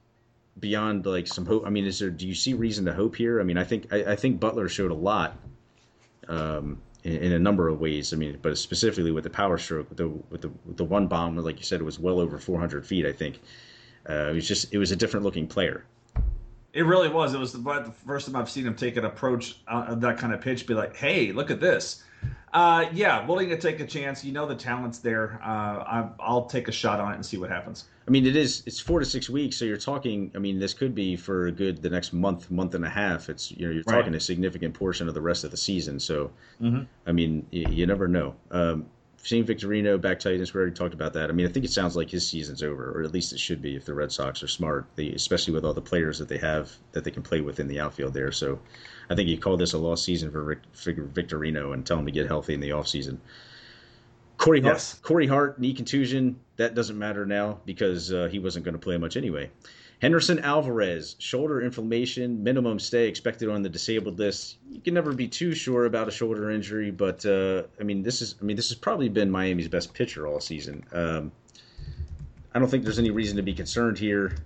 beyond 0.59 1.05
like 1.05 1.27
some 1.27 1.45
hope? 1.45 1.65
I 1.67 1.69
mean, 1.69 1.85
is 1.85 1.99
there? 1.99 2.09
Do 2.09 2.27
you 2.27 2.33
see 2.33 2.53
reason 2.53 2.85
to 2.85 2.93
hope 2.93 3.15
here? 3.15 3.39
I 3.39 3.43
mean, 3.43 3.57
I 3.57 3.63
think 3.63 3.93
I, 3.93 4.13
I 4.13 4.15
think 4.15 4.39
Butler 4.39 4.67
showed 4.67 4.89
a 4.89 4.95
lot 4.95 5.37
um, 6.27 6.81
in, 7.03 7.15
in 7.17 7.31
a 7.33 7.39
number 7.39 7.67
of 7.67 7.79
ways. 7.79 8.13
I 8.13 8.17
mean, 8.17 8.37
but 8.41 8.57
specifically 8.57 9.11
with 9.11 9.23
the 9.23 9.29
power 9.29 9.57
stroke, 9.57 9.89
with 9.89 9.97
the 9.97 10.07
with 10.07 10.41
the 10.41 10.49
with 10.65 10.77
the 10.77 10.83
one 10.83 11.07
bomb, 11.07 11.37
like 11.37 11.57
you 11.57 11.63
said, 11.63 11.81
it 11.81 11.85
was 11.85 11.99
well 11.99 12.19
over 12.19 12.37
400 12.37 12.85
feet. 12.85 13.05
I 13.05 13.11
think 13.11 13.39
uh, 14.09 14.29
it 14.29 14.35
was 14.35 14.47
just 14.47 14.73
it 14.73 14.77
was 14.77 14.91
a 14.91 14.95
different 14.95 15.25
looking 15.25 15.47
player. 15.47 15.85
It 16.73 16.83
really 16.83 17.09
was. 17.09 17.33
It 17.33 17.39
was 17.39 17.51
the, 17.51 17.59
the 17.59 17.93
first 18.05 18.27
time 18.27 18.35
I've 18.35 18.49
seen 18.49 18.67
him 18.67 18.75
take 18.75 18.95
an 18.95 19.05
approach 19.05 19.57
uh, 19.67 19.85
of 19.87 20.01
that 20.01 20.17
kind 20.17 20.33
of 20.33 20.41
pitch. 20.41 20.67
Be 20.67 20.75
like, 20.75 20.95
hey, 20.95 21.31
look 21.31 21.49
at 21.49 21.59
this. 21.59 22.03
Uh, 22.53 22.89
yeah, 22.93 23.25
willing 23.27 23.49
to 23.49 23.57
take 23.57 23.79
a 23.79 23.85
chance. 23.85 24.23
You 24.25 24.31
know 24.31 24.47
the 24.47 24.55
talent's 24.55 24.99
there. 24.99 25.39
Uh, 25.43 25.47
I, 25.47 26.09
I'll 26.19 26.45
take 26.45 26.67
a 26.67 26.71
shot 26.71 26.99
on 26.99 27.11
it 27.11 27.15
and 27.15 27.25
see 27.25 27.37
what 27.37 27.49
happens. 27.49 27.85
I 28.07 28.11
mean, 28.11 28.25
it 28.25 28.35
is 28.35 28.63
it's 28.65 28.79
four 28.79 28.99
to 28.99 29.05
six 29.05 29.29
weeks, 29.29 29.55
so 29.57 29.65
you're 29.65 29.77
talking. 29.77 30.31
I 30.35 30.39
mean, 30.39 30.57
this 30.57 30.73
could 30.73 30.95
be 30.95 31.15
for 31.15 31.45
a 31.47 31.51
good 31.51 31.81
the 31.81 31.91
next 31.91 32.11
month, 32.11 32.49
month 32.49 32.73
and 32.73 32.83
a 32.83 32.89
half. 32.89 33.29
It's 33.29 33.51
you 33.51 33.67
know 33.67 33.71
you're 33.73 33.83
Right. 33.85 33.99
talking 33.99 34.15
a 34.15 34.19
significant 34.19 34.73
portion 34.73 35.07
of 35.07 35.13
the 35.13 35.21
rest 35.21 35.43
of 35.43 35.51
the 35.51 35.57
season. 35.57 35.99
So, 35.99 36.31
Mhm. 36.59 36.87
I 37.05 37.11
mean, 37.11 37.45
you, 37.51 37.67
you 37.69 37.85
never 37.85 38.07
know. 38.07 38.35
Um, 38.49 38.87
Shane 39.21 39.45
Victorino 39.45 39.99
back 39.99 40.17
Titans. 40.19 40.53
We 40.53 40.59
already 40.61 40.73
talked 40.75 40.93
about 40.93 41.11
that. 41.13 41.29
I 41.29 41.33
mean, 41.33 41.45
I 41.45 41.49
think 41.51 41.65
it 41.65 41.71
sounds 41.71 41.95
like 41.97 42.09
his 42.09 42.25
season's 42.27 42.63
over, 42.63 42.89
or 42.97 43.03
at 43.03 43.11
least 43.11 43.33
it 43.33 43.39
should 43.39 43.61
be 43.61 43.75
if 43.75 43.83
the 43.85 43.93
Red 43.93 44.11
Sox 44.13 44.41
are 44.41 44.47
smart, 44.47 44.85
they, 44.95 45.09
especially 45.09 45.53
with 45.53 45.65
all 45.65 45.73
the 45.73 45.81
players 45.81 46.17
that 46.19 46.29
they 46.29 46.37
have 46.37 46.71
that 46.93 47.03
they 47.03 47.11
can 47.11 47.21
play 47.21 47.41
with 47.41 47.59
in 47.59 47.67
the 47.67 47.79
outfield 47.81 48.13
there. 48.13 48.31
So, 48.31 48.59
I 49.09 49.15
think 49.15 49.27
you 49.29 49.37
call 49.37 49.57
this 49.57 49.73
a 49.73 49.77
lost 49.77 50.03
season 50.05 50.31
for 50.31 50.43
Rick, 50.43 50.59
for 50.73 50.93
Victorino 50.93 51.73
and 51.73 51.85
tell 51.85 51.97
him 51.97 52.05
to 52.05 52.11
get 52.11 52.27
healthy 52.27 52.53
in 52.53 52.59
the 52.59 52.69
offseason. 52.69 53.17
Corey 54.37 54.61
Hart, 54.61 54.75
Yes. 54.75 54.93
Corey 55.01 55.27
Hart, 55.27 55.59
knee 55.59 55.73
contusion. 55.73 56.39
That 56.57 56.75
doesn't 56.75 56.97
matter 56.97 57.25
now 57.25 57.59
because 57.65 58.13
uh, 58.13 58.29
he 58.31 58.39
wasn't 58.39 58.65
going 58.65 58.73
to 58.73 58.79
play 58.79 58.97
much 58.97 59.17
anyway. 59.17 59.49
Henderson 60.01 60.39
Alvarez, 60.39 61.17
shoulder 61.19 61.61
inflammation, 61.61 62.41
minimum 62.41 62.79
stay 62.79 63.09
expected 63.09 63.49
on 63.49 63.63
the 63.63 63.69
disabled 63.69 64.17
list. 64.17 64.55
You 64.71 64.79
can 64.79 64.93
never 64.93 65.11
be 65.13 65.27
too 65.27 65.53
sure 65.53 65.83
about 65.85 66.07
a 66.07 66.11
shoulder 66.11 66.49
injury, 66.51 66.89
but 66.89 67.25
uh, 67.25 67.63
I 67.81 67.83
mean, 67.83 68.01
this 68.01 68.21
is 68.21 68.35
I 68.41 68.45
mean, 68.45 68.55
this 68.55 68.69
has 68.69 68.77
probably 68.77 69.09
been 69.09 69.29
Miami's 69.29 69.67
best 69.67 69.93
pitcher 69.93 70.25
all 70.25 70.39
season. 70.39 70.85
Um, 70.93 71.33
I 72.55 72.59
don't 72.59 72.69
think 72.69 72.83
there's 72.85 72.99
any 72.99 73.11
reason 73.11 73.35
to 73.37 73.43
be 73.43 73.53
concerned 73.53 73.99
here. 73.99 74.37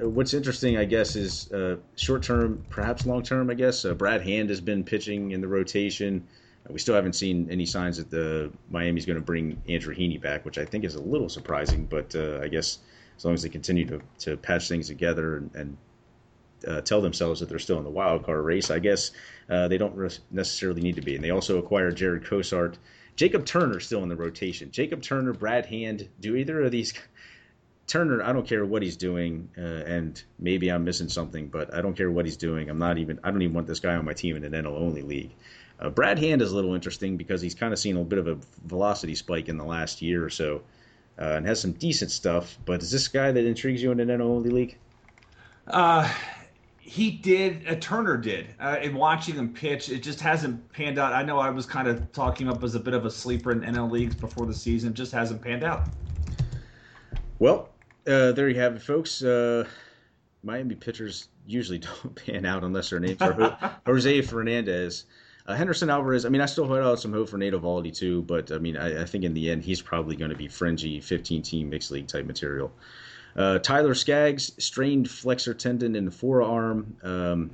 Uh, 0.00 0.08
What's 0.08 0.34
interesting, 0.34 0.76
I 0.76 0.84
guess, 0.84 1.16
is 1.16 1.50
uh, 1.52 1.76
short 1.96 2.22
term, 2.22 2.64
perhaps 2.70 3.06
long 3.06 3.22
term. 3.22 3.50
I 3.50 3.54
guess 3.54 3.84
uh, 3.84 3.94
Brad 3.94 4.22
Hand 4.22 4.50
has 4.50 4.60
been 4.60 4.84
pitching 4.84 5.32
in 5.32 5.40
the 5.40 5.48
rotation. 5.48 6.26
We 6.68 6.80
still 6.80 6.96
haven't 6.96 7.14
seen 7.14 7.48
any 7.50 7.64
signs 7.64 7.96
that 7.98 8.10
the 8.10 8.50
Miami's 8.70 9.06
going 9.06 9.18
to 9.18 9.24
bring 9.24 9.62
Andrew 9.68 9.94
Heaney 9.94 10.20
back, 10.20 10.44
which 10.44 10.58
I 10.58 10.64
think 10.64 10.84
is 10.84 10.96
a 10.96 11.00
little 11.00 11.28
surprising. 11.28 11.86
But 11.86 12.14
uh, 12.16 12.40
I 12.42 12.48
guess 12.48 12.78
as 13.16 13.24
long 13.24 13.34
as 13.34 13.42
they 13.42 13.48
continue 13.48 13.86
to, 13.86 14.00
to 14.20 14.36
patch 14.36 14.68
things 14.68 14.88
together 14.88 15.36
and, 15.36 15.50
and 15.54 15.76
uh, 16.66 16.80
tell 16.80 17.00
themselves 17.00 17.38
that 17.38 17.48
they're 17.48 17.60
still 17.60 17.78
in 17.78 17.84
the 17.84 17.90
wild 17.90 18.24
card 18.24 18.44
race, 18.44 18.70
I 18.70 18.80
guess 18.80 19.12
uh, 19.48 19.68
they 19.68 19.78
don't 19.78 19.94
re- 19.94 20.10
necessarily 20.32 20.82
need 20.82 20.96
to 20.96 21.02
be. 21.02 21.14
And 21.14 21.22
they 21.22 21.30
also 21.30 21.58
acquired 21.58 21.96
Jarred 21.96 22.24
Cosart. 22.24 22.74
Jacob 23.14 23.46
Turner 23.46 23.78
still 23.78 24.02
in 24.02 24.08
the 24.08 24.16
rotation. 24.16 24.70
Jacob 24.72 25.02
Turner, 25.02 25.32
Brad 25.32 25.66
Hand, 25.66 26.08
do 26.20 26.34
either 26.34 26.62
of 26.62 26.72
these 26.72 26.92
Turner, 27.86 28.22
I 28.22 28.32
don't 28.32 28.46
care 28.46 28.64
what 28.64 28.82
he's 28.82 28.96
doing, 28.96 29.48
uh, 29.56 29.60
and 29.60 30.20
maybe 30.38 30.70
I'm 30.70 30.84
missing 30.84 31.08
something, 31.08 31.46
but 31.48 31.72
I 31.72 31.80
don't 31.80 31.96
care 31.96 32.10
what 32.10 32.24
he's 32.24 32.36
doing. 32.36 32.68
I'm 32.68 32.78
not 32.78 32.98
even. 32.98 33.20
I 33.22 33.30
don't 33.30 33.42
even 33.42 33.54
want 33.54 33.68
this 33.68 33.80
guy 33.80 33.94
on 33.94 34.04
my 34.04 34.12
team 34.12 34.36
in 34.36 34.44
an 34.44 34.52
NL 34.52 34.76
only 34.76 35.02
league. 35.02 35.32
Uh, 35.78 35.90
Brad 35.90 36.18
Hand 36.18 36.42
is 36.42 36.50
a 36.50 36.54
little 36.54 36.74
interesting 36.74 37.16
because 37.16 37.40
he's 37.40 37.54
kind 37.54 37.72
of 37.72 37.78
seen 37.78 37.96
a 37.96 38.02
bit 38.02 38.18
of 38.18 38.26
a 38.26 38.38
velocity 38.64 39.14
spike 39.14 39.48
in 39.48 39.56
the 39.56 39.64
last 39.64 40.02
year 40.02 40.24
or 40.24 40.30
so, 40.30 40.62
uh, 41.20 41.34
and 41.36 41.46
has 41.46 41.60
some 41.60 41.72
decent 41.72 42.10
stuff. 42.10 42.58
But 42.64 42.82
is 42.82 42.90
this 42.90 43.06
guy 43.08 43.30
that 43.30 43.44
intrigues 43.44 43.82
you 43.82 43.92
in 43.92 44.00
an 44.00 44.08
NL 44.08 44.22
only 44.22 44.50
league? 44.50 44.78
Uh, 45.68 46.10
he 46.80 47.10
did. 47.10 47.68
Uh, 47.68 47.76
Turner 47.76 48.16
did. 48.16 48.48
Uh, 48.58 48.78
in 48.82 48.94
watching 48.94 49.36
him 49.36 49.52
pitch, 49.52 49.90
it 49.90 50.02
just 50.02 50.20
hasn't 50.20 50.72
panned 50.72 50.98
out. 50.98 51.12
I 51.12 51.22
know 51.22 51.38
I 51.38 51.50
was 51.50 51.66
kind 51.66 51.86
of 51.86 52.10
talking 52.12 52.48
up 52.48 52.64
as 52.64 52.74
a 52.74 52.80
bit 52.80 52.94
of 52.94 53.04
a 53.04 53.10
sleeper 53.10 53.52
in 53.52 53.60
NL 53.60 53.90
leagues 53.90 54.16
before 54.16 54.46
the 54.46 54.54
season. 54.54 54.92
Just 54.92 55.12
hasn't 55.12 55.40
panned 55.40 55.62
out. 55.62 55.88
Well, 57.38 57.68
uh, 58.06 58.32
there 58.32 58.48
you 58.48 58.60
have 58.60 58.76
it, 58.76 58.82
folks. 58.82 59.22
Uh, 59.22 59.66
Miami 60.42 60.74
pitchers 60.74 61.28
usually 61.46 61.78
don't 62.02 62.14
pan 62.14 62.44
out 62.44 62.64
unless 62.64 62.90
their 62.90 63.00
names 63.00 63.20
are 63.20 63.78
Jose 63.86 64.22
Fernandez. 64.22 65.04
Uh, 65.46 65.54
Henderson 65.54 65.90
Alvarez, 65.90 66.24
I 66.24 66.28
mean, 66.28 66.40
I 66.40 66.46
still 66.46 66.66
hold 66.66 66.80
out 66.80 66.98
some 66.98 67.12
hope 67.12 67.28
for 67.28 67.38
Nate 67.38 67.52
Eovaldi 67.52 67.96
too, 67.96 68.22
but 68.22 68.50
I 68.50 68.58
mean, 68.58 68.76
I, 68.76 69.02
I 69.02 69.04
think 69.04 69.22
in 69.22 69.32
the 69.32 69.50
end, 69.50 69.62
he's 69.62 69.80
probably 69.80 70.16
going 70.16 70.30
to 70.30 70.36
be 70.36 70.48
fringy 70.48 71.00
15 71.00 71.42
team 71.42 71.70
mixed 71.70 71.92
league 71.92 72.08
type 72.08 72.26
material. 72.26 72.72
Uh, 73.36 73.58
Tyler 73.58 73.94
Skaggs, 73.94 74.52
strained 74.58 75.08
flexor 75.08 75.54
tendon 75.54 75.94
in 75.94 76.04
the 76.04 76.10
forearm. 76.10 76.96
Um, 77.02 77.50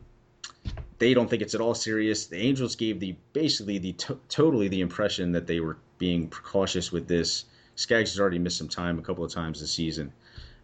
they 0.99 1.13
don't 1.13 1.29
think 1.29 1.43
it's 1.43 1.55
at 1.55 1.61
all 1.61 1.75
serious. 1.75 2.27
The 2.27 2.37
Angels 2.37 2.77
gave 2.77 3.01
the 3.01 3.17
basically 3.33 3.79
the 3.79 3.93
to- 3.95 4.21
totally 4.29 4.69
the 4.69 4.81
impression 4.81 5.33
that 5.33 5.47
they 5.47 5.61
were 5.61 5.77
being 5.99 6.31
cautious 6.31 6.93
with 6.93 7.09
this. 7.09 7.45
Skaggs 7.75 8.13
has 8.13 8.21
already 8.21 8.39
missed 8.39 8.59
some 8.59 8.69
time 8.69 8.99
a 8.99 9.03
couple 9.03 9.25
of 9.25 9.33
times 9.33 9.61
this 9.61 9.73
season. 9.73 10.13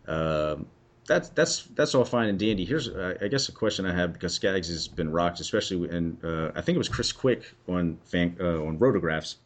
Um, 0.09 0.67
that's 1.09 1.31
that's 1.31 1.63
that's 1.75 1.95
all 1.95 2.05
fine 2.05 2.29
and 2.29 2.39
dandy. 2.39 2.65
Here's 2.65 2.89
uh, 2.89 3.15
I 3.21 3.29
guess 3.29 3.49
a 3.49 3.53
question 3.53 3.87
I 3.87 3.95
have 3.95 4.13
because 4.13 4.35
Skaggs 4.35 4.69
has 4.69 4.87
been 4.89 5.11
rocked, 5.11 5.41
especially 5.41 5.89
and 5.89 6.23
uh, 6.25 6.53
I 6.55 6.61
think 6.61 6.77
it 6.77 6.79
was 6.79 6.89
Chris 6.89 7.13
Cwik 7.13 7.45
on 7.67 7.99
fan, 8.05 8.37
uh, 8.41 8.63
on 8.65 8.79
Rotographs 8.79 9.37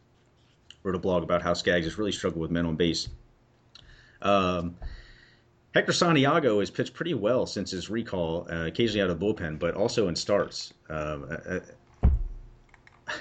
wrote 0.83 0.95
a 0.95 0.99
blog 0.99 1.23
about 1.23 1.41
how 1.41 1.53
Skaggs 1.53 1.85
has 1.85 1.97
really 1.97 2.11
struggled 2.11 2.41
with 2.41 2.51
men 2.51 2.65
on 2.65 2.75
base. 2.75 3.07
Um, 4.21 4.75
Hector 5.73 5.93
Santiago 5.93 6.59
has 6.59 6.69
pitched 6.69 6.93
pretty 6.93 7.13
well 7.13 7.45
since 7.45 7.71
his 7.71 7.89
recall, 7.89 8.45
uh, 8.51 8.65
occasionally 8.65 9.01
out 9.01 9.09
of 9.09 9.19
the 9.19 9.25
bullpen, 9.25 9.57
but 9.57 9.75
also 9.75 10.09
in 10.09 10.15
starts. 10.15 10.73
Um, 10.89 11.25
uh, 11.29 11.59
uh, 12.07 13.13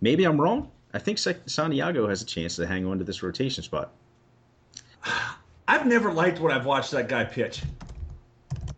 maybe 0.00 0.24
I'm 0.24 0.40
wrong. 0.40 0.70
I 0.92 0.98
think 0.98 1.18
Santiago 1.18 2.08
has 2.08 2.22
a 2.22 2.26
chance 2.26 2.56
to 2.56 2.66
hang 2.66 2.84
on 2.86 2.98
to 2.98 3.04
this 3.04 3.22
rotation 3.22 3.62
spot. 3.62 3.92
I've 5.68 5.86
never 5.86 6.12
liked 6.12 6.40
what 6.40 6.52
I've 6.52 6.66
watched 6.66 6.90
that 6.92 7.08
guy 7.08 7.24
pitch. 7.24 7.62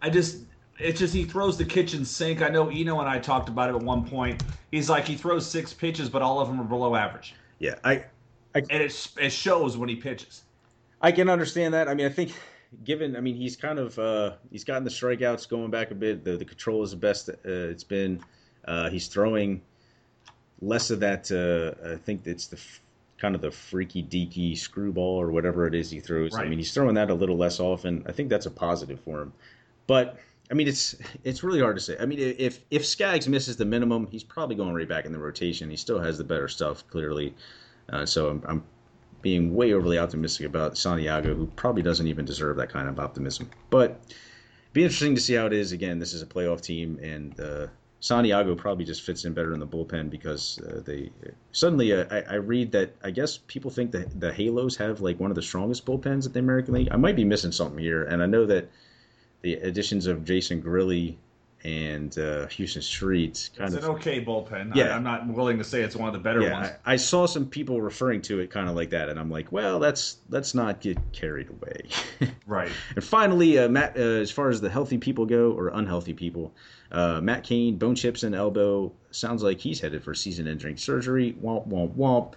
I 0.00 0.10
just 0.10 0.44
it's 0.78 0.98
just 0.98 1.14
he 1.14 1.24
throws 1.24 1.58
the 1.58 1.64
kitchen 1.64 2.04
sink. 2.04 2.40
I 2.42 2.48
know 2.48 2.68
Eno 2.68 3.00
and 3.00 3.08
I 3.08 3.18
talked 3.18 3.48
about 3.48 3.70
it 3.70 3.76
at 3.76 3.82
one 3.82 4.08
point. 4.08 4.42
He's 4.70 4.88
like 4.88 5.04
he 5.06 5.16
throws 5.16 5.46
six 5.46 5.72
pitches, 5.72 6.08
but 6.08 6.22
all 6.22 6.40
of 6.40 6.48
them 6.48 6.60
are 6.60 6.64
below 6.64 6.94
average. 6.94 7.34
Yeah, 7.58 7.74
I, 7.84 8.04
I 8.54 8.62
and 8.70 8.82
it 8.82 9.08
it 9.20 9.30
shows 9.30 9.76
when 9.76 9.88
he 9.88 9.96
pitches. 9.96 10.44
I 11.00 11.12
can 11.12 11.28
understand 11.28 11.74
that. 11.74 11.88
I 11.88 11.94
mean, 11.94 12.06
I 12.06 12.10
think 12.10 12.32
given, 12.84 13.16
I 13.16 13.20
mean, 13.20 13.34
he's 13.34 13.56
kind 13.56 13.78
of 13.78 13.98
uh, 13.98 14.32
he's 14.50 14.64
gotten 14.64 14.84
the 14.84 14.90
strikeouts 14.90 15.48
going 15.48 15.70
back 15.70 15.90
a 15.90 15.94
bit. 15.94 16.24
The 16.24 16.36
the 16.36 16.44
control 16.44 16.82
is 16.82 16.92
the 16.92 16.96
best 16.96 17.28
uh, 17.28 17.34
it's 17.44 17.84
been. 17.84 18.20
Uh, 18.64 18.90
he's 18.90 19.08
throwing 19.08 19.62
less 20.60 20.90
of 20.90 21.00
that. 21.00 21.30
Uh, 21.30 21.92
I 21.94 21.96
think 21.96 22.26
it's 22.26 22.46
the 22.46 22.60
kind 23.18 23.34
of 23.34 23.40
the 23.40 23.50
freaky 23.50 24.02
deaky 24.02 24.56
screwball 24.56 25.20
or 25.20 25.30
whatever 25.30 25.66
it 25.66 25.74
is 25.74 25.90
he 25.90 26.00
throws. 26.00 26.34
Right. 26.34 26.46
I 26.46 26.48
mean, 26.48 26.58
he's 26.58 26.72
throwing 26.72 26.94
that 26.94 27.10
a 27.10 27.14
little 27.14 27.36
less 27.36 27.60
often. 27.60 28.04
I 28.06 28.12
think 28.12 28.30
that's 28.30 28.46
a 28.46 28.50
positive 28.50 29.00
for 29.00 29.20
him. 29.22 29.32
But 29.86 30.18
I 30.50 30.54
mean, 30.54 30.68
it's 30.68 30.96
it's 31.24 31.42
really 31.42 31.60
hard 31.60 31.76
to 31.76 31.82
say. 31.82 31.96
I 31.98 32.06
mean, 32.06 32.18
if 32.20 32.60
if 32.70 32.86
Skaggs 32.86 33.28
misses 33.28 33.56
the 33.56 33.64
minimum, 33.64 34.06
he's 34.06 34.24
probably 34.24 34.56
going 34.56 34.74
right 34.74 34.88
back 34.88 35.04
in 35.04 35.12
the 35.12 35.18
rotation. 35.18 35.68
He 35.68 35.76
still 35.76 35.98
has 35.98 36.16
the 36.16 36.24
better 36.24 36.48
stuff, 36.48 36.86
clearly. 36.88 37.34
Uh, 37.90 38.06
so 38.06 38.28
I'm, 38.28 38.42
I'm, 38.46 38.64
being 39.20 39.54
way 39.54 39.72
overly 39.72 39.98
optimistic 39.98 40.46
about 40.46 40.78
Santiago, 40.78 41.34
who 41.34 41.46
probably 41.56 41.82
doesn't 41.82 42.06
even 42.06 42.24
deserve 42.24 42.56
that 42.56 42.68
kind 42.68 42.88
of 42.88 43.00
optimism. 43.00 43.50
But 43.68 44.00
be 44.72 44.84
interesting 44.84 45.16
to 45.16 45.20
see 45.20 45.34
how 45.34 45.46
it 45.46 45.52
is. 45.52 45.72
Again, 45.72 45.98
this 45.98 46.12
is 46.14 46.22
a 46.22 46.26
playoff 46.26 46.60
team, 46.60 47.00
and 47.02 47.38
uh, 47.40 47.66
Santiago 48.00 48.54
probably 48.54 48.84
just 48.84 49.02
fits 49.02 49.24
in 49.24 49.34
better 49.34 49.52
in 49.52 49.60
the 49.60 49.66
bullpen 49.66 50.08
because 50.08 50.60
uh, 50.60 50.80
they 50.84 51.10
suddenly 51.50 51.92
uh, 51.92 52.04
I, 52.10 52.20
I, 52.20 52.34
read 52.34 52.70
that 52.72 52.94
I 53.02 53.10
guess 53.10 53.38
people 53.48 53.72
think 53.72 53.90
that 53.90 54.20
the 54.20 54.32
Halos 54.32 54.76
have 54.76 55.00
like 55.00 55.18
one 55.18 55.32
of 55.32 55.34
the 55.34 55.42
strongest 55.42 55.84
bullpens 55.84 56.24
at 56.24 56.32
the 56.32 56.38
American 56.38 56.74
League. 56.74 56.88
I 56.92 56.96
might 56.96 57.16
be 57.16 57.24
missing 57.24 57.50
something 57.50 57.78
here, 57.78 58.04
and 58.04 58.22
I 58.22 58.26
know 58.26 58.46
that 58.46 58.68
the 59.42 59.54
additions 59.54 60.06
of 60.06 60.24
Jason 60.24 60.62
Grilli 60.62 61.16
and 61.64 62.16
uh, 62.18 62.46
Huston 62.46 62.82
Street 62.82 63.50
kind 63.56 63.74
it's 63.74 63.84
of 63.84 63.90
an 63.90 63.96
okay 63.96 64.24
bullpen. 64.24 64.76
Yeah, 64.76 64.94
I, 64.94 64.96
am 64.96 65.02
not 65.02 65.26
willing 65.26 65.58
to 65.58 65.64
say 65.64 65.82
it's 65.82 65.96
one 65.96 66.08
of 66.08 66.12
the 66.12 66.20
better 66.20 66.40
yeah, 66.40 66.52
ones. 66.52 66.68
I, 66.84 66.92
I, 66.92 66.96
saw 66.96 67.26
some 67.26 67.46
people 67.46 67.80
referring 67.80 68.22
to 68.22 68.38
it 68.38 68.50
kind 68.50 68.68
of 68.68 68.76
like 68.76 68.90
that, 68.90 69.08
and 69.08 69.18
I'm 69.18 69.30
like, 69.30 69.50
well, 69.50 69.80
that's 69.80 70.18
let's 70.30 70.54
not 70.54 70.80
get 70.80 70.98
carried 71.12 71.48
away. 71.50 72.30
right. 72.46 72.70
And 72.94 73.04
finally, 73.04 73.58
uh, 73.58 73.68
Matt, 73.68 73.96
uh, 73.96 74.00
as 74.00 74.30
far 74.30 74.50
as 74.50 74.60
the 74.60 74.70
healthy 74.70 74.98
people 74.98 75.26
go 75.26 75.52
or 75.52 75.68
unhealthy 75.68 76.14
people. 76.14 76.52
Uh, 76.90 77.20
Matt 77.20 77.44
Cain, 77.44 77.76
bone 77.76 77.96
chips 77.96 78.22
and 78.22 78.34
elbow. 78.34 78.92
Sounds 79.10 79.42
like 79.42 79.60
he's 79.60 79.80
headed 79.80 80.02
for 80.02 80.14
season-ending 80.14 80.76
surgery. 80.76 81.36
Womp 81.42 81.68
womp 81.68 81.94
womp. 81.96 82.34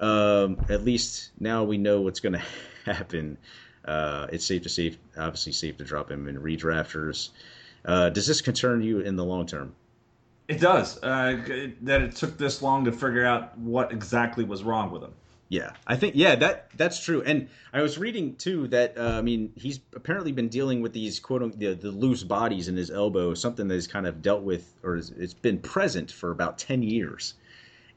Um, 0.00 0.64
at 0.68 0.84
least 0.84 1.30
now 1.38 1.64
we 1.64 1.78
know 1.78 2.00
what's 2.00 2.20
going 2.20 2.32
to 2.84 2.92
happen. 2.92 3.38
Uh, 3.84 4.26
it's 4.32 4.44
safe 4.44 4.62
to 4.62 4.68
safe, 4.68 4.98
obviously 5.16 5.52
safe 5.52 5.78
to 5.78 5.84
drop 5.84 6.10
him 6.10 6.28
in 6.28 6.38
redrafters. 6.38 7.30
Uh, 7.84 8.10
does 8.10 8.26
this 8.26 8.40
concern 8.40 8.82
you 8.82 9.00
in 9.00 9.16
the 9.16 9.24
long 9.24 9.46
term? 9.46 9.74
It 10.48 10.60
does. 10.60 11.02
Uh, 11.02 11.68
that 11.82 12.02
it 12.02 12.16
took 12.16 12.36
this 12.36 12.60
long 12.60 12.84
to 12.84 12.92
figure 12.92 13.24
out 13.24 13.56
what 13.58 13.92
exactly 13.92 14.44
was 14.44 14.64
wrong 14.64 14.90
with 14.90 15.02
him. 15.02 15.12
Yeah, 15.48 15.72
I 15.84 15.96
think 15.96 16.14
yeah 16.14 16.36
that 16.36 16.70
that's 16.76 17.02
true. 17.04 17.22
And 17.22 17.48
I 17.72 17.82
was 17.82 17.98
reading 17.98 18.36
too 18.36 18.68
that 18.68 18.96
uh, 18.96 19.18
I 19.18 19.20
mean 19.20 19.52
he's 19.56 19.80
apparently 19.96 20.30
been 20.30 20.48
dealing 20.48 20.80
with 20.80 20.92
these 20.92 21.18
quote 21.18 21.58
the, 21.58 21.74
the 21.74 21.90
loose 21.90 22.22
bodies 22.22 22.68
in 22.68 22.76
his 22.76 22.88
elbow, 22.88 23.34
something 23.34 23.66
that 23.66 23.74
he's 23.74 23.88
kind 23.88 24.06
of 24.06 24.22
dealt 24.22 24.42
with 24.42 24.72
or 24.84 24.96
it's 24.96 25.34
been 25.34 25.58
present 25.58 26.12
for 26.12 26.30
about 26.30 26.56
ten 26.56 26.84
years, 26.84 27.34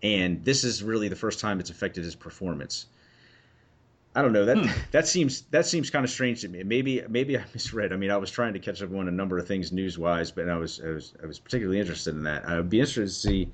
and 0.02 0.44
this 0.44 0.64
is 0.64 0.82
really 0.82 1.10
the 1.10 1.16
first 1.16 1.40
time 1.40 1.60
it's 1.60 1.70
affected 1.70 2.04
his 2.04 2.16
performance. 2.16 2.88
I 4.16 4.22
don't 4.22 4.34
know 4.34 4.46
that 4.46 4.58
hmm. 4.58 4.68
that 4.92 5.08
seems 5.08 5.42
that 5.52 5.66
seems 5.66 5.90
kind 5.90 6.06
of 6.06 6.12
strange 6.12 6.42
to 6.42 6.48
me. 6.48 6.64
Maybe 6.64 7.04
maybe 7.10 7.38
I 7.38 7.44
misread. 7.54 7.94
I 7.94 7.98
mean, 7.98 8.12
I 8.12 8.18
was 8.18 8.32
trying 8.32 8.54
to 8.54 8.60
catch 8.60 8.82
up 8.82 8.94
on 8.94 9.08
a 9.08 9.12
number 9.12 9.38
of 9.38 9.48
things 9.48 9.72
news 9.72 9.98
wise, 9.98 10.32
but 10.32 10.50
I 10.50 10.58
was 10.58 10.82
I 10.84 10.90
was 10.90 11.14
I 11.24 11.26
was 11.26 11.40
particularly 11.40 11.80
interested 11.80 12.16
in 12.16 12.24
that. 12.24 12.48
I 12.48 12.58
would 12.58 12.70
be 12.70 12.80
interested 12.80 13.02
to 13.02 13.10
see 13.10 13.52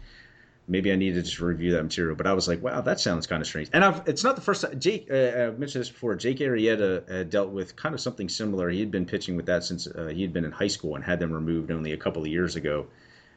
maybe 0.70 0.92
I 0.92 0.96
need 0.96 1.16
to 1.16 1.22
just 1.22 1.40
review 1.40 1.72
that 1.72 1.84
material. 1.84 2.16
But 2.16 2.28
I 2.28 2.34
was 2.34 2.48
like, 2.48 2.62
wow, 2.62 2.80
that 2.82 3.00
sounds 3.00 3.26
kind 3.26 3.42
of 3.42 3.48
strange. 3.48 3.70
And 3.74 3.84
I've, 3.84 4.08
it's 4.08 4.24
not 4.24 4.36
the 4.36 4.42
first 4.42 4.62
time. 4.62 4.80
Jake, 4.80 5.08
uh, 5.12 5.16
I 5.16 5.50
mentioned 5.50 5.82
this 5.82 5.90
before. 5.90 6.16
Jake 6.16 6.38
Arrieta 6.38 7.12
uh, 7.12 7.24
dealt 7.24 7.50
with 7.50 7.76
kind 7.76 7.96
of 7.96 8.00
something 8.00 8.30
similar. 8.30 8.70
He 8.70 8.80
had 8.80 8.92
been 8.92 9.06
pitching 9.06 9.36
with 9.36 9.48
that 9.48 9.64
since 9.64 9.88
uh, 9.88 10.12
he 10.14 10.22
had 10.22 10.32
been 10.32 10.46
in 10.46 10.52
high 10.52 10.68
school 10.68 10.96
and 10.96 11.04
had 11.04 11.20
them 11.20 11.34
removed 11.34 11.72
only 11.72 11.92
a 11.92 11.98
couple 11.98 12.22
of 12.22 12.28
years 12.28 12.56
ago. 12.56 12.86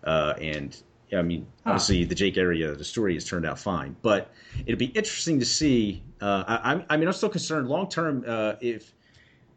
Uh, 0.04 0.34
and 0.40 0.76
I 1.14 1.22
mean, 1.22 1.46
obviously 1.66 2.04
the 2.04 2.14
Jake 2.14 2.36
Arrieta, 2.36 2.76
the 2.76 2.84
story 2.84 3.14
has 3.14 3.24
turned 3.24 3.46
out 3.46 3.58
fine. 3.58 3.96
But 4.02 4.30
it'd 4.66 4.78
be 4.78 4.86
interesting 4.86 5.38
to 5.40 5.46
see. 5.46 6.02
Uh, 6.20 6.44
I, 6.46 6.84
I, 6.88 6.96
mean, 6.96 7.08
I'm 7.08 7.14
still 7.14 7.28
concerned 7.28 7.68
long 7.68 7.88
term 7.88 8.24
uh, 8.26 8.54
if 8.60 8.94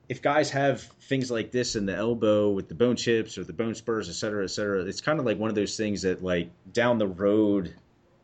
if 0.07 0.21
guys 0.21 0.49
have 0.51 0.81
things 0.81 1.31
like 1.31 1.51
this 1.51 1.75
in 1.75 1.85
the 1.85 1.95
elbow 1.95 2.51
with 2.51 2.67
the 2.67 2.75
bone 2.75 2.95
chips 2.95 3.37
or 3.37 3.43
the 3.43 3.53
bone 3.53 3.73
spurs, 3.73 4.07
et 4.07 4.13
cetera, 4.13 4.43
et 4.43 4.49
cetera, 4.49 4.83
it's 4.83 5.01
kind 5.01 5.19
of 5.19 5.25
like 5.25 5.39
one 5.39 5.49
of 5.49 5.55
those 5.55 5.75
things 5.77 6.01
that 6.03 6.23
like 6.23 6.49
down 6.73 6.97
the 6.97 7.07
road 7.07 7.73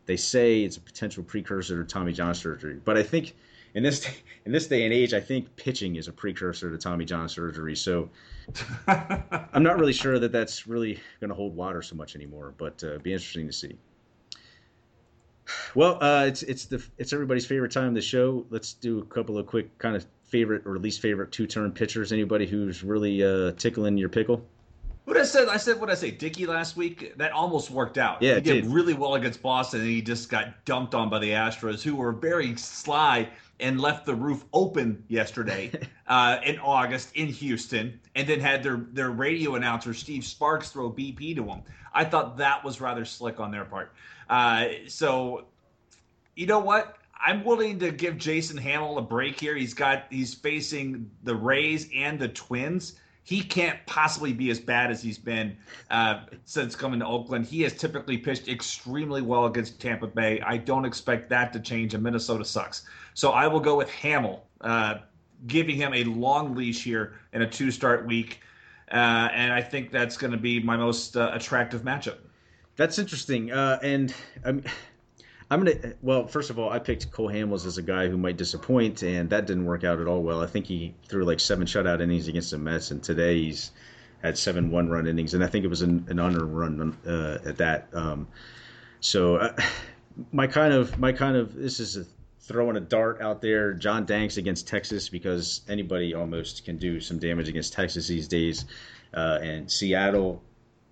they 0.05 0.17
say 0.17 0.63
it's 0.63 0.77
a 0.77 0.81
potential 0.81 1.23
precursor 1.23 1.83
to 1.83 1.87
Tommy 1.87 2.11
John 2.11 2.33
surgery. 2.35 2.79
But 2.83 2.97
I 2.97 3.03
think 3.03 3.35
in 3.73 3.83
this 3.83 4.07
in 4.45 4.51
this 4.51 4.67
day 4.67 4.83
and 4.83 4.93
age, 4.93 5.13
I 5.13 5.19
think 5.19 5.55
pitching 5.55 5.95
is 5.95 6.07
a 6.07 6.13
precursor 6.13 6.69
to 6.69 6.77
Tommy 6.77 7.05
John 7.05 7.29
surgery. 7.29 7.75
So 7.75 8.09
I'm 8.87 9.63
not 9.63 9.79
really 9.79 9.93
sure 9.93 10.19
that 10.19 10.31
that's 10.31 10.67
really 10.67 10.99
going 11.19 11.29
to 11.29 11.35
hold 11.35 11.55
water 11.55 11.81
so 11.81 11.95
much 11.95 12.15
anymore. 12.15 12.53
But 12.57 12.83
uh, 12.83 12.97
be 12.99 13.13
interesting 13.13 13.47
to 13.47 13.53
see. 13.53 13.77
Well, 15.75 15.97
uh, 16.01 16.25
it's 16.27 16.43
it's 16.43 16.65
the 16.65 16.83
it's 16.97 17.13
everybody's 17.13 17.45
favorite 17.45 17.71
time 17.71 17.89
of 17.89 17.93
the 17.93 18.01
show. 18.01 18.45
Let's 18.49 18.73
do 18.73 18.99
a 18.99 19.05
couple 19.05 19.37
of 19.37 19.45
quick 19.47 19.77
kind 19.79 19.95
of 19.95 20.05
favorite 20.23 20.65
or 20.65 20.77
least 20.77 21.01
favorite 21.01 21.31
two 21.31 21.47
turn 21.47 21.71
pitchers. 21.71 22.11
Anybody 22.11 22.45
who's 22.45 22.83
really 22.83 23.23
uh, 23.23 23.51
tickling 23.53 23.97
your 23.97 24.09
pickle? 24.09 24.45
What 25.05 25.17
I 25.17 25.23
said, 25.23 25.49
I 25.49 25.57
said 25.57 25.81
what 25.81 25.89
I 25.89 25.95
say, 25.95 26.11
Dickey 26.11 26.45
last 26.45 26.77
week. 26.77 27.17
That 27.17 27.31
almost 27.31 27.71
worked 27.71 27.97
out. 27.97 28.21
Yeah, 28.21 28.35
he 28.35 28.41
did, 28.41 28.63
did, 28.63 28.65
really 28.67 28.93
well 28.93 29.15
against 29.15 29.41
Boston, 29.41 29.81
and 29.81 29.89
he 29.89 30.01
just 30.01 30.29
got 30.29 30.63
dumped 30.63 30.93
on 30.93 31.09
by 31.09 31.19
the 31.19 31.31
Astros, 31.31 31.81
who 31.81 31.95
were 31.95 32.11
very 32.11 32.55
sly 32.55 33.27
and 33.61 33.79
left 33.79 34.05
the 34.05 34.15
roof 34.15 34.43
open 34.51 35.03
yesterday 35.07 35.71
uh, 36.07 36.37
in 36.43 36.59
August 36.59 37.15
in 37.15 37.27
Houston, 37.27 37.99
and 38.15 38.27
then 38.27 38.39
had 38.39 38.63
their 38.63 38.77
their 38.91 39.11
radio 39.11 39.55
announcer 39.55 39.93
Steve 39.93 40.25
Sparks 40.25 40.69
throw 40.69 40.91
BP 40.91 41.35
to 41.35 41.43
him. 41.45 41.61
I 41.93 42.03
thought 42.03 42.37
that 42.37 42.63
was 42.63 42.81
rather 42.81 43.05
slick 43.05 43.39
on 43.39 43.51
their 43.51 43.65
part. 43.65 43.93
Uh, 44.29 44.67
so, 44.87 45.45
you 46.35 46.47
know 46.47 46.59
what? 46.59 46.97
I'm 47.23 47.43
willing 47.43 47.79
to 47.79 47.91
give 47.91 48.17
Jason 48.17 48.57
Hammel 48.57 48.97
a 48.97 49.01
break 49.01 49.39
here. 49.39 49.55
He's 49.55 49.73
got 49.73 50.05
he's 50.09 50.33
facing 50.33 51.09
the 51.23 51.35
Rays 51.35 51.87
and 51.95 52.17
the 52.17 52.29
Twins. 52.29 52.95
He 53.23 53.41
can't 53.43 53.77
possibly 53.85 54.33
be 54.33 54.49
as 54.49 54.59
bad 54.59 54.89
as 54.89 55.01
he's 55.01 55.17
been 55.17 55.55
uh, 55.89 56.21
since 56.45 56.75
coming 56.75 56.99
to 57.01 57.05
Oakland. 57.05 57.45
He 57.45 57.61
has 57.61 57.73
typically 57.73 58.17
pitched 58.17 58.47
extremely 58.47 59.21
well 59.21 59.45
against 59.45 59.79
Tampa 59.79 60.07
Bay. 60.07 60.41
I 60.41 60.57
don't 60.57 60.85
expect 60.85 61.29
that 61.29 61.53
to 61.53 61.59
change, 61.59 61.93
and 61.93 62.03
Minnesota 62.03 62.43
sucks. 62.43 62.83
So 63.13 63.31
I 63.31 63.47
will 63.47 63.59
go 63.59 63.77
with 63.77 63.89
Hammel, 63.89 64.41
uh, 64.61 64.95
giving 65.47 65.75
him 65.75 65.93
a 65.93 66.03
long 66.05 66.55
leash 66.55 66.83
here 66.83 67.13
in 67.33 67.43
a 67.43 67.49
two-start 67.49 68.05
week, 68.07 68.41
uh, 68.91 69.29
and 69.31 69.53
I 69.53 69.61
think 69.61 69.91
that's 69.91 70.17
going 70.17 70.31
to 70.31 70.37
be 70.37 70.59
my 70.59 70.75
most 70.75 71.15
uh, 71.15 71.31
attractive 71.33 71.83
matchup. 71.83 72.17
That's 72.75 72.97
interesting, 72.97 73.51
uh, 73.51 73.79
and 73.83 74.13
I'm. 74.43 74.63
I'm 75.51 75.65
gonna. 75.65 75.93
Well, 76.01 76.27
first 76.27 76.49
of 76.49 76.57
all, 76.57 76.69
I 76.69 76.79
picked 76.79 77.11
Cole 77.11 77.27
Hamels 77.27 77.65
as 77.65 77.77
a 77.77 77.81
guy 77.81 78.07
who 78.07 78.17
might 78.17 78.37
disappoint, 78.37 79.03
and 79.03 79.29
that 79.31 79.45
didn't 79.45 79.65
work 79.65 79.83
out 79.83 79.99
at 79.99 80.07
all 80.07 80.23
well. 80.23 80.41
I 80.41 80.47
think 80.47 80.65
he 80.65 80.95
threw 81.09 81.25
like 81.25 81.41
seven 81.41 81.67
shutout 81.67 81.99
innings 81.99 82.29
against 82.29 82.51
the 82.51 82.57
Mets, 82.57 82.89
and 82.91 83.03
today 83.03 83.43
he's 83.43 83.71
had 84.23 84.37
seven 84.37 84.71
one-run 84.71 85.07
innings, 85.07 85.33
and 85.33 85.43
I 85.43 85.47
think 85.47 85.65
it 85.65 85.67
was 85.67 85.81
an, 85.81 86.05
an 86.07 86.19
unearned 86.19 86.57
run 86.57 86.97
uh, 87.05 87.39
at 87.45 87.57
that. 87.57 87.89
Um, 87.91 88.29
so, 89.01 89.35
uh, 89.35 89.53
my 90.31 90.47
kind 90.47 90.73
of 90.73 90.97
my 90.97 91.11
kind 91.11 91.35
of 91.35 91.53
this 91.53 91.81
is 91.81 91.97
a, 91.97 92.05
throwing 92.39 92.77
a 92.77 92.81
dart 92.81 93.19
out 93.19 93.41
there. 93.41 93.73
John 93.73 94.05
Danks 94.05 94.37
against 94.37 94.69
Texas 94.69 95.09
because 95.09 95.63
anybody 95.67 96.13
almost 96.13 96.63
can 96.63 96.77
do 96.77 97.01
some 97.01 97.19
damage 97.19 97.49
against 97.49 97.73
Texas 97.73 98.07
these 98.07 98.29
days, 98.29 98.63
uh, 99.13 99.39
and 99.41 99.69
Seattle. 99.69 100.41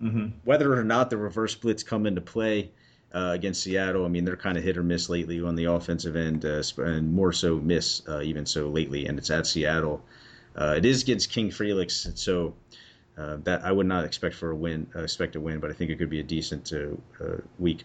Mm-hmm. 0.02 0.36
Whether 0.44 0.78
or 0.78 0.84
not 0.84 1.08
the 1.08 1.16
reverse 1.16 1.52
splits 1.52 1.82
come 1.82 2.04
into 2.04 2.20
play 2.20 2.72
uh, 3.12 3.30
against 3.32 3.62
Seattle. 3.62 4.04
I 4.04 4.08
mean, 4.08 4.24
they're 4.24 4.36
kind 4.36 4.56
of 4.56 4.64
hit 4.64 4.76
or 4.76 4.82
miss 4.82 5.08
lately 5.08 5.40
on 5.40 5.56
the 5.56 5.64
offensive 5.64 6.16
end, 6.16 6.44
uh, 6.44 6.62
and 6.78 7.12
more 7.12 7.32
so 7.32 7.56
miss 7.56 8.02
uh, 8.08 8.20
even 8.20 8.46
so 8.46 8.68
lately. 8.68 9.06
And 9.06 9.18
it's 9.18 9.30
at 9.30 9.46
Seattle. 9.46 10.02
Uh, 10.56 10.74
it 10.76 10.84
is 10.84 11.02
against 11.02 11.30
King 11.30 11.50
Felix, 11.50 12.08
so 12.14 12.54
uh, 13.16 13.36
that 13.44 13.64
I 13.64 13.72
would 13.72 13.86
not 13.86 14.04
expect 14.04 14.34
for 14.34 14.50
a 14.50 14.56
win, 14.56 14.86
uh, 14.94 15.02
expect 15.02 15.36
a 15.36 15.40
win, 15.40 15.60
but 15.60 15.70
I 15.70 15.74
think 15.74 15.90
it 15.90 15.98
could 15.98 16.10
be 16.10 16.20
a 16.20 16.24
decent 16.24 16.72
week 17.58 17.84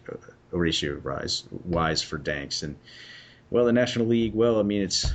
ratio 0.51 0.95
rise 0.95 1.43
wise 1.63 2.01
for 2.01 2.17
Danks. 2.17 2.63
And 2.63 2.76
well, 3.49 3.65
the 3.65 3.73
National 3.73 4.07
League, 4.07 4.34
well, 4.34 4.59
I 4.59 4.63
mean, 4.63 4.82
it's 4.82 5.11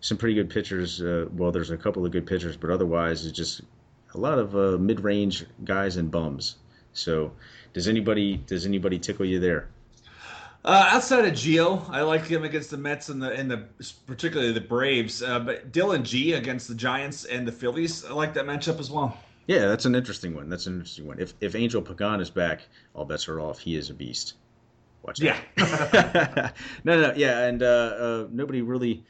some 0.00 0.18
pretty 0.18 0.34
good 0.34 0.50
pitchers. 0.50 1.00
well, 1.00 1.52
there's 1.52 1.70
a 1.70 1.76
couple 1.76 2.04
of 2.04 2.12
good 2.12 2.26
pitchers, 2.26 2.56
but 2.56 2.70
otherwise, 2.70 3.26
it's 3.26 3.36
just 3.36 3.62
a 4.14 4.18
lot 4.18 4.38
of 4.38 4.80
mid-range 4.80 5.46
guys 5.64 5.96
and 5.96 6.10
bums. 6.10 6.56
So 6.92 7.32
does 7.72 7.88
anybody 7.88 8.36
does 8.36 8.66
anybody 8.66 8.98
tickle 8.98 9.26
you 9.26 9.40
there? 9.40 9.68
Uh, 10.64 10.90
outside 10.90 11.24
of 11.24 11.32
Gio, 11.32 11.88
I 11.90 12.02
like 12.02 12.24
him 12.24 12.44
against 12.44 12.70
the 12.70 12.76
Mets 12.76 13.08
and 13.08 13.20
the 13.20 13.32
and 13.32 13.50
the 13.50 13.64
particularly 14.06 14.52
the 14.52 14.60
Braves. 14.60 15.22
Uh, 15.22 15.40
but 15.40 15.72
Dillon 15.72 16.04
Gee 16.04 16.34
against 16.34 16.68
the 16.68 16.74
Giants 16.74 17.24
and 17.24 17.46
the 17.46 17.52
Phillies, 17.52 18.04
I 18.04 18.12
like 18.12 18.32
that 18.34 18.46
matchup 18.46 18.78
as 18.78 18.90
well. 18.90 19.18
Yeah, 19.48 19.66
that's 19.66 19.86
an 19.86 19.96
interesting 19.96 20.36
one. 20.36 20.48
That's 20.48 20.66
an 20.66 20.74
interesting 20.74 21.06
one. 21.06 21.18
If 21.18 21.34
if 21.40 21.56
Angel 21.56 21.82
Pagan 21.82 22.20
is 22.20 22.30
back, 22.30 22.62
all 22.94 23.04
bets 23.04 23.28
are 23.28 23.40
off. 23.40 23.58
He 23.58 23.76
is 23.76 23.90
a 23.90 23.94
beast. 23.94 24.34
Watch 25.02 25.18
that. 25.18 25.42
Yeah. 25.56 26.50
no, 26.84 27.00
no, 27.00 27.12
yeah, 27.16 27.46
and 27.46 27.60
uh, 27.60 27.66
uh, 27.66 28.26
nobody 28.30 28.62
really 28.62 29.02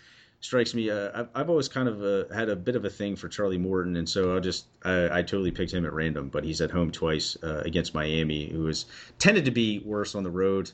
strikes 0.42 0.74
me. 0.74 0.90
Uh, 0.90 1.24
I've, 1.34 1.48
always 1.48 1.68
kind 1.68 1.88
of 1.88 2.02
uh, 2.02 2.34
had 2.34 2.48
a 2.48 2.56
bit 2.56 2.76
of 2.76 2.84
a 2.84 2.90
thing 2.90 3.16
for 3.16 3.28
Charlie 3.28 3.58
Morton, 3.58 3.96
and 3.96 4.08
so 4.08 4.34
I'll 4.34 4.40
just 4.40 4.66
I, 4.82 5.18
I 5.18 5.22
totally 5.22 5.52
picked 5.52 5.72
him 5.72 5.86
at 5.86 5.92
random. 5.92 6.28
But 6.28 6.44
he's 6.44 6.60
at 6.60 6.70
home 6.70 6.90
twice 6.90 7.36
uh, 7.42 7.62
against 7.64 7.94
Miami, 7.94 8.48
who 8.48 8.66
has 8.66 8.84
tended 9.18 9.44
to 9.46 9.50
be 9.50 9.78
worse 9.78 10.14
on 10.14 10.24
the 10.24 10.30
road. 10.30 10.70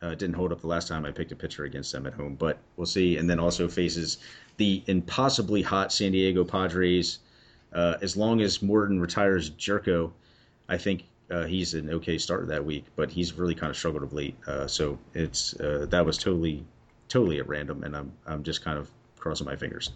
Uh, 0.00 0.16
didn't 0.16 0.34
hold 0.34 0.50
up 0.50 0.60
the 0.60 0.66
last 0.66 0.88
time 0.88 1.04
I 1.04 1.12
picked 1.12 1.30
a 1.30 1.36
pitcher 1.36 1.62
against 1.62 1.92
them 1.92 2.06
at 2.06 2.14
home, 2.14 2.34
but 2.34 2.58
we'll 2.76 2.86
see. 2.86 3.18
And 3.18 3.30
then 3.30 3.38
also 3.38 3.68
faces 3.68 4.18
the 4.56 4.82
impossibly 4.86 5.62
hot 5.62 5.92
San 5.92 6.10
Diego 6.10 6.42
Padres. 6.42 7.20
Uh, 7.72 7.96
as 8.02 8.16
long 8.16 8.40
as 8.40 8.62
Morton 8.62 9.00
retires 9.00 9.50
Gyorko, 9.50 10.10
I 10.68 10.76
think 10.76 11.04
uh, 11.30 11.44
he's 11.44 11.74
an 11.74 11.88
okay 11.90 12.18
starter 12.18 12.46
that 12.46 12.64
week, 12.64 12.86
but 12.96 13.10
he's 13.12 13.34
really 13.34 13.54
kind 13.54 13.70
of 13.70 13.76
struggled 13.76 14.02
of 14.02 14.12
late. 14.12 14.36
so 14.66 14.98
it's 15.14 15.52
that 15.52 16.04
was 16.04 16.16
totally 16.16 16.64
totally 17.08 17.38
at 17.38 17.46
random, 17.46 17.84
and 17.84 17.94
I'm 17.94 18.12
I'm 18.26 18.42
just 18.42 18.64
kind 18.64 18.78
of 18.78 18.88
crossing 19.22 19.46
my 19.46 19.56
fingers. 19.56 19.90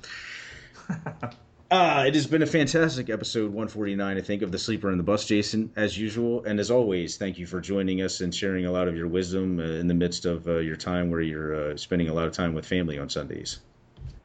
Uh, 1.68 2.05
it 2.07 2.14
has 2.14 2.29
been 2.29 2.43
a 2.43 2.47
fantastic 2.47 3.11
episode 3.11 3.47
149, 3.47 4.16
I 4.16 4.20
think, 4.20 4.43
of 4.43 4.53
The 4.53 4.59
Sleeper 4.59 4.89
and 4.89 5.01
the 5.01 5.03
Bust, 5.03 5.27
Jason, 5.27 5.72
as 5.74 5.99
usual. 5.99 6.45
And 6.45 6.61
as 6.61 6.70
always, 6.70 7.16
thank 7.16 7.39
you 7.39 7.47
for 7.47 7.61
joining 7.61 8.03
us 8.03 8.20
and 8.20 8.33
sharing 8.33 8.66
a 8.66 8.70
lot 8.70 8.87
of 8.87 8.97
your 8.97 9.09
wisdom 9.09 9.59
uh, 9.59 9.64
in 9.64 9.89
the 9.89 9.95
midst 9.95 10.27
of 10.27 10.47
uh, 10.47 10.59
your 10.59 10.77
time 10.77 11.11
where 11.11 11.20
you're 11.20 11.72
uh, 11.72 11.77
spending 11.77 12.09
a 12.09 12.14
lot 12.14 12.29
of 12.29 12.33
time 12.33 12.55
with 12.55 12.64
family 12.64 13.01
on 13.01 13.11
Sundays. 13.11 13.59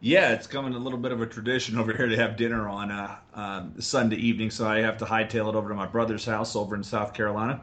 Yeah, 0.01 0.33
it's 0.33 0.45
coming 0.45 0.75
a 0.75 0.77
little 0.77 0.99
bit 0.99 1.11
of 1.11 1.19
a 1.19 1.25
tradition 1.25 1.79
over 1.79 1.91
here 1.97 2.05
to 2.05 2.15
have 2.15 2.37
dinner 2.37 2.69
on 2.69 2.91
uh, 2.91 3.15
um, 3.33 3.73
Sunday 3.81 4.17
evening, 4.17 4.51
so 4.51 4.67
I 4.67 4.81
have 4.81 4.99
to 4.99 5.05
hightail 5.05 5.49
it 5.49 5.55
over 5.55 5.69
to 5.69 5.75
my 5.75 5.87
brother's 5.87 6.25
house 6.25 6.55
over 6.55 6.75
in 6.75 6.83
South 6.83 7.15
Carolina 7.15 7.59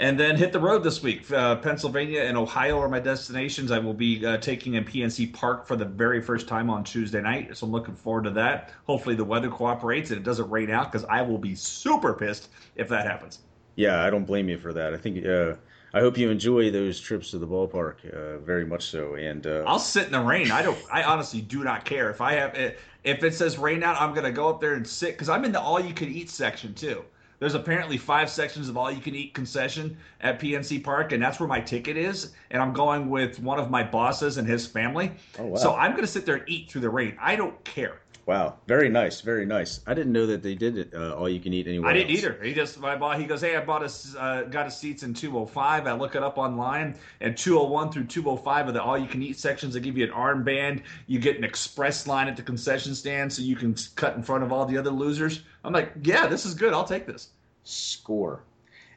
and 0.00 0.18
then 0.18 0.34
hit 0.34 0.50
the 0.50 0.58
road 0.58 0.82
this 0.82 1.02
week. 1.02 1.30
Uh, 1.30 1.56
Pennsylvania 1.56 2.22
and 2.22 2.36
Ohio 2.36 2.80
are 2.80 2.88
my 2.88 2.98
destinations. 2.98 3.70
I 3.70 3.78
will 3.78 3.92
be 3.92 4.24
uh, 4.24 4.38
taking 4.38 4.74
in 4.74 4.84
PNC 4.84 5.34
Park 5.34 5.66
for 5.66 5.76
the 5.76 5.84
very 5.84 6.22
first 6.22 6.48
time 6.48 6.70
on 6.70 6.82
Tuesday 6.82 7.20
night, 7.20 7.54
so 7.54 7.66
I'm 7.66 7.72
looking 7.72 7.94
forward 7.94 8.24
to 8.24 8.30
that. 8.30 8.70
Hopefully, 8.86 9.14
the 9.14 9.24
weather 9.24 9.50
cooperates 9.50 10.10
and 10.10 10.18
it 10.18 10.24
doesn't 10.24 10.48
rain 10.48 10.70
out 10.70 10.90
because 10.90 11.06
I 11.10 11.20
will 11.20 11.36
be 11.36 11.54
super 11.54 12.14
pissed 12.14 12.48
if 12.76 12.88
that 12.88 13.04
happens. 13.04 13.40
Yeah, 13.76 14.02
I 14.02 14.08
don't 14.08 14.24
blame 14.24 14.48
you 14.48 14.58
for 14.58 14.72
that. 14.72 14.94
I 14.94 14.96
think. 14.96 15.24
Uh, 15.24 15.56
I 15.92 15.98
hope 15.98 16.16
you 16.16 16.30
enjoy 16.30 16.70
those 16.70 17.00
trips 17.00 17.32
to 17.32 17.38
the 17.38 17.48
ballpark 17.48 18.08
uh, 18.14 18.38
very 18.38 18.64
much 18.64 18.84
so. 18.84 19.16
And 19.16 19.44
uh, 19.44 19.64
I'll 19.66 19.80
sit 19.80 20.06
in 20.06 20.12
the 20.12 20.20
rain. 20.20 20.50
I 20.50 20.62
don't. 20.62 20.78
I 20.90 21.02
honestly 21.02 21.42
do 21.42 21.62
not 21.62 21.84
care 21.84 22.08
if 22.08 22.22
I 22.22 22.34
have. 22.34 22.56
If 23.04 23.22
it 23.22 23.34
says 23.34 23.58
rain 23.58 23.82
out, 23.82 24.00
I'm 24.00 24.14
gonna 24.14 24.32
go 24.32 24.48
up 24.48 24.62
there 24.62 24.74
and 24.74 24.86
sit 24.86 25.12
because 25.12 25.28
I'm 25.28 25.44
in 25.44 25.52
the 25.52 25.60
all 25.60 25.78
you 25.78 25.92
can 25.92 26.08
eat 26.08 26.30
section 26.30 26.72
too. 26.72 27.04
There's 27.40 27.54
apparently 27.54 27.96
five 27.96 28.28
sections 28.28 28.68
of 28.68 28.76
all 28.76 28.92
you 28.92 29.00
can 29.00 29.14
eat 29.14 29.32
concession 29.32 29.96
at 30.20 30.38
PNC 30.38 30.84
Park, 30.84 31.12
and 31.12 31.22
that's 31.22 31.40
where 31.40 31.48
my 31.48 31.60
ticket 31.60 31.96
is. 31.96 32.32
And 32.50 32.62
I'm 32.62 32.74
going 32.74 33.08
with 33.08 33.40
one 33.40 33.58
of 33.58 33.70
my 33.70 33.82
bosses 33.82 34.36
and 34.36 34.46
his 34.46 34.66
family. 34.66 35.10
Oh, 35.38 35.46
wow. 35.46 35.56
So 35.56 35.74
I'm 35.74 35.92
going 35.92 36.02
to 36.02 36.06
sit 36.06 36.26
there 36.26 36.36
and 36.36 36.48
eat 36.48 36.70
through 36.70 36.82
the 36.82 36.90
rain. 36.90 37.16
I 37.18 37.36
don't 37.36 37.62
care. 37.64 38.02
Wow, 38.26 38.56
very 38.68 38.88
nice, 38.90 39.22
very 39.22 39.46
nice. 39.46 39.80
I 39.86 39.94
didn't 39.94 40.12
know 40.12 40.26
that 40.26 40.42
they 40.42 40.54
did 40.54 40.78
it 40.78 40.94
uh, 40.94 41.16
all 41.16 41.28
you 41.28 41.40
can 41.40 41.52
eat 41.52 41.66
anywhere. 41.66 41.90
I 41.90 41.94
didn't 41.94 42.10
else. 42.10 42.18
either. 42.18 42.38
He 42.44 42.52
just 42.52 42.78
my 42.78 42.94
boss. 42.94 43.18
He 43.18 43.24
goes, 43.24 43.40
"Hey, 43.40 43.56
I 43.56 43.64
bought 43.64 43.82
a 43.82 44.20
uh, 44.20 44.42
got 44.42 44.66
a 44.66 44.70
seats 44.70 45.02
in 45.02 45.14
205." 45.14 45.86
I 45.86 45.92
look 45.94 46.14
it 46.14 46.22
up 46.22 46.38
online, 46.38 46.94
and 47.20 47.36
201 47.36 47.90
through 47.90 48.04
205 48.04 48.68
are 48.68 48.72
the 48.72 48.80
all 48.80 48.96
you 48.96 49.08
can 49.08 49.22
eat 49.22 49.38
sections. 49.38 49.74
They 49.74 49.80
give 49.80 49.98
you 49.98 50.04
an 50.04 50.12
armband. 50.12 50.82
You 51.08 51.18
get 51.18 51.38
an 51.38 51.44
express 51.44 52.06
line 52.06 52.28
at 52.28 52.36
the 52.36 52.42
concession 52.42 52.94
stand, 52.94 53.32
so 53.32 53.42
you 53.42 53.56
can 53.56 53.74
cut 53.96 54.14
in 54.14 54.22
front 54.22 54.44
of 54.44 54.52
all 54.52 54.64
the 54.64 54.78
other 54.78 54.90
losers. 54.90 55.42
I'm 55.64 55.72
like, 55.72 55.92
"Yeah, 56.02 56.26
this 56.26 56.46
is 56.46 56.54
good. 56.54 56.72
I'll 56.72 56.84
take 56.84 57.06
this." 57.06 57.28
Score. 57.64 58.42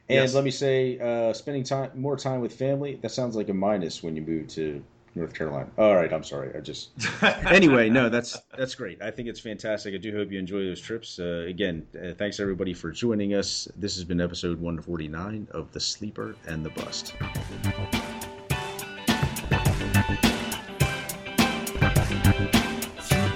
And 0.08 0.16
yes. 0.16 0.34
let 0.34 0.44
me 0.44 0.50
say, 0.50 0.98
uh, 0.98 1.32
spending 1.32 1.64
time 1.64 1.90
more 1.94 2.16
time 2.16 2.40
with 2.40 2.54
family. 2.54 2.98
That 3.00 3.10
sounds 3.10 3.36
like 3.36 3.48
a 3.48 3.54
minus 3.54 4.02
when 4.02 4.14
you 4.14 4.22
move 4.22 4.48
to 4.48 4.84
North 5.14 5.32
Carolina. 5.32 5.70
All 5.78 5.94
right, 5.94 6.12
I'm 6.12 6.24
sorry. 6.24 6.54
I 6.54 6.60
just 6.60 6.90
anyway. 7.46 7.88
No, 7.88 8.08
that's 8.08 8.38
that's 8.56 8.74
great. 8.74 9.00
I 9.00 9.10
think 9.10 9.28
it's 9.28 9.40
fantastic. 9.40 9.94
I 9.94 9.98
do 9.98 10.12
hope 10.14 10.30
you 10.30 10.38
enjoy 10.38 10.64
those 10.64 10.80
trips. 10.80 11.18
Uh, 11.18 11.44
again, 11.48 11.86
uh, 11.96 12.12
thanks 12.14 12.40
everybody 12.40 12.74
for 12.74 12.90
joining 12.90 13.34
us. 13.34 13.68
This 13.76 13.94
has 13.94 14.04
been 14.04 14.20
episode 14.20 14.60
149 14.60 15.48
of 15.52 15.72
the 15.72 15.80
Sleeper 15.80 16.36
and 16.46 16.64
the 16.64 16.70
Bust. 16.70 17.14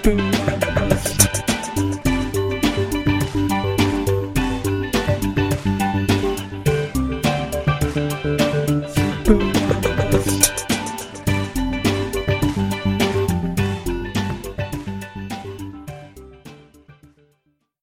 Boom. 0.02 0.58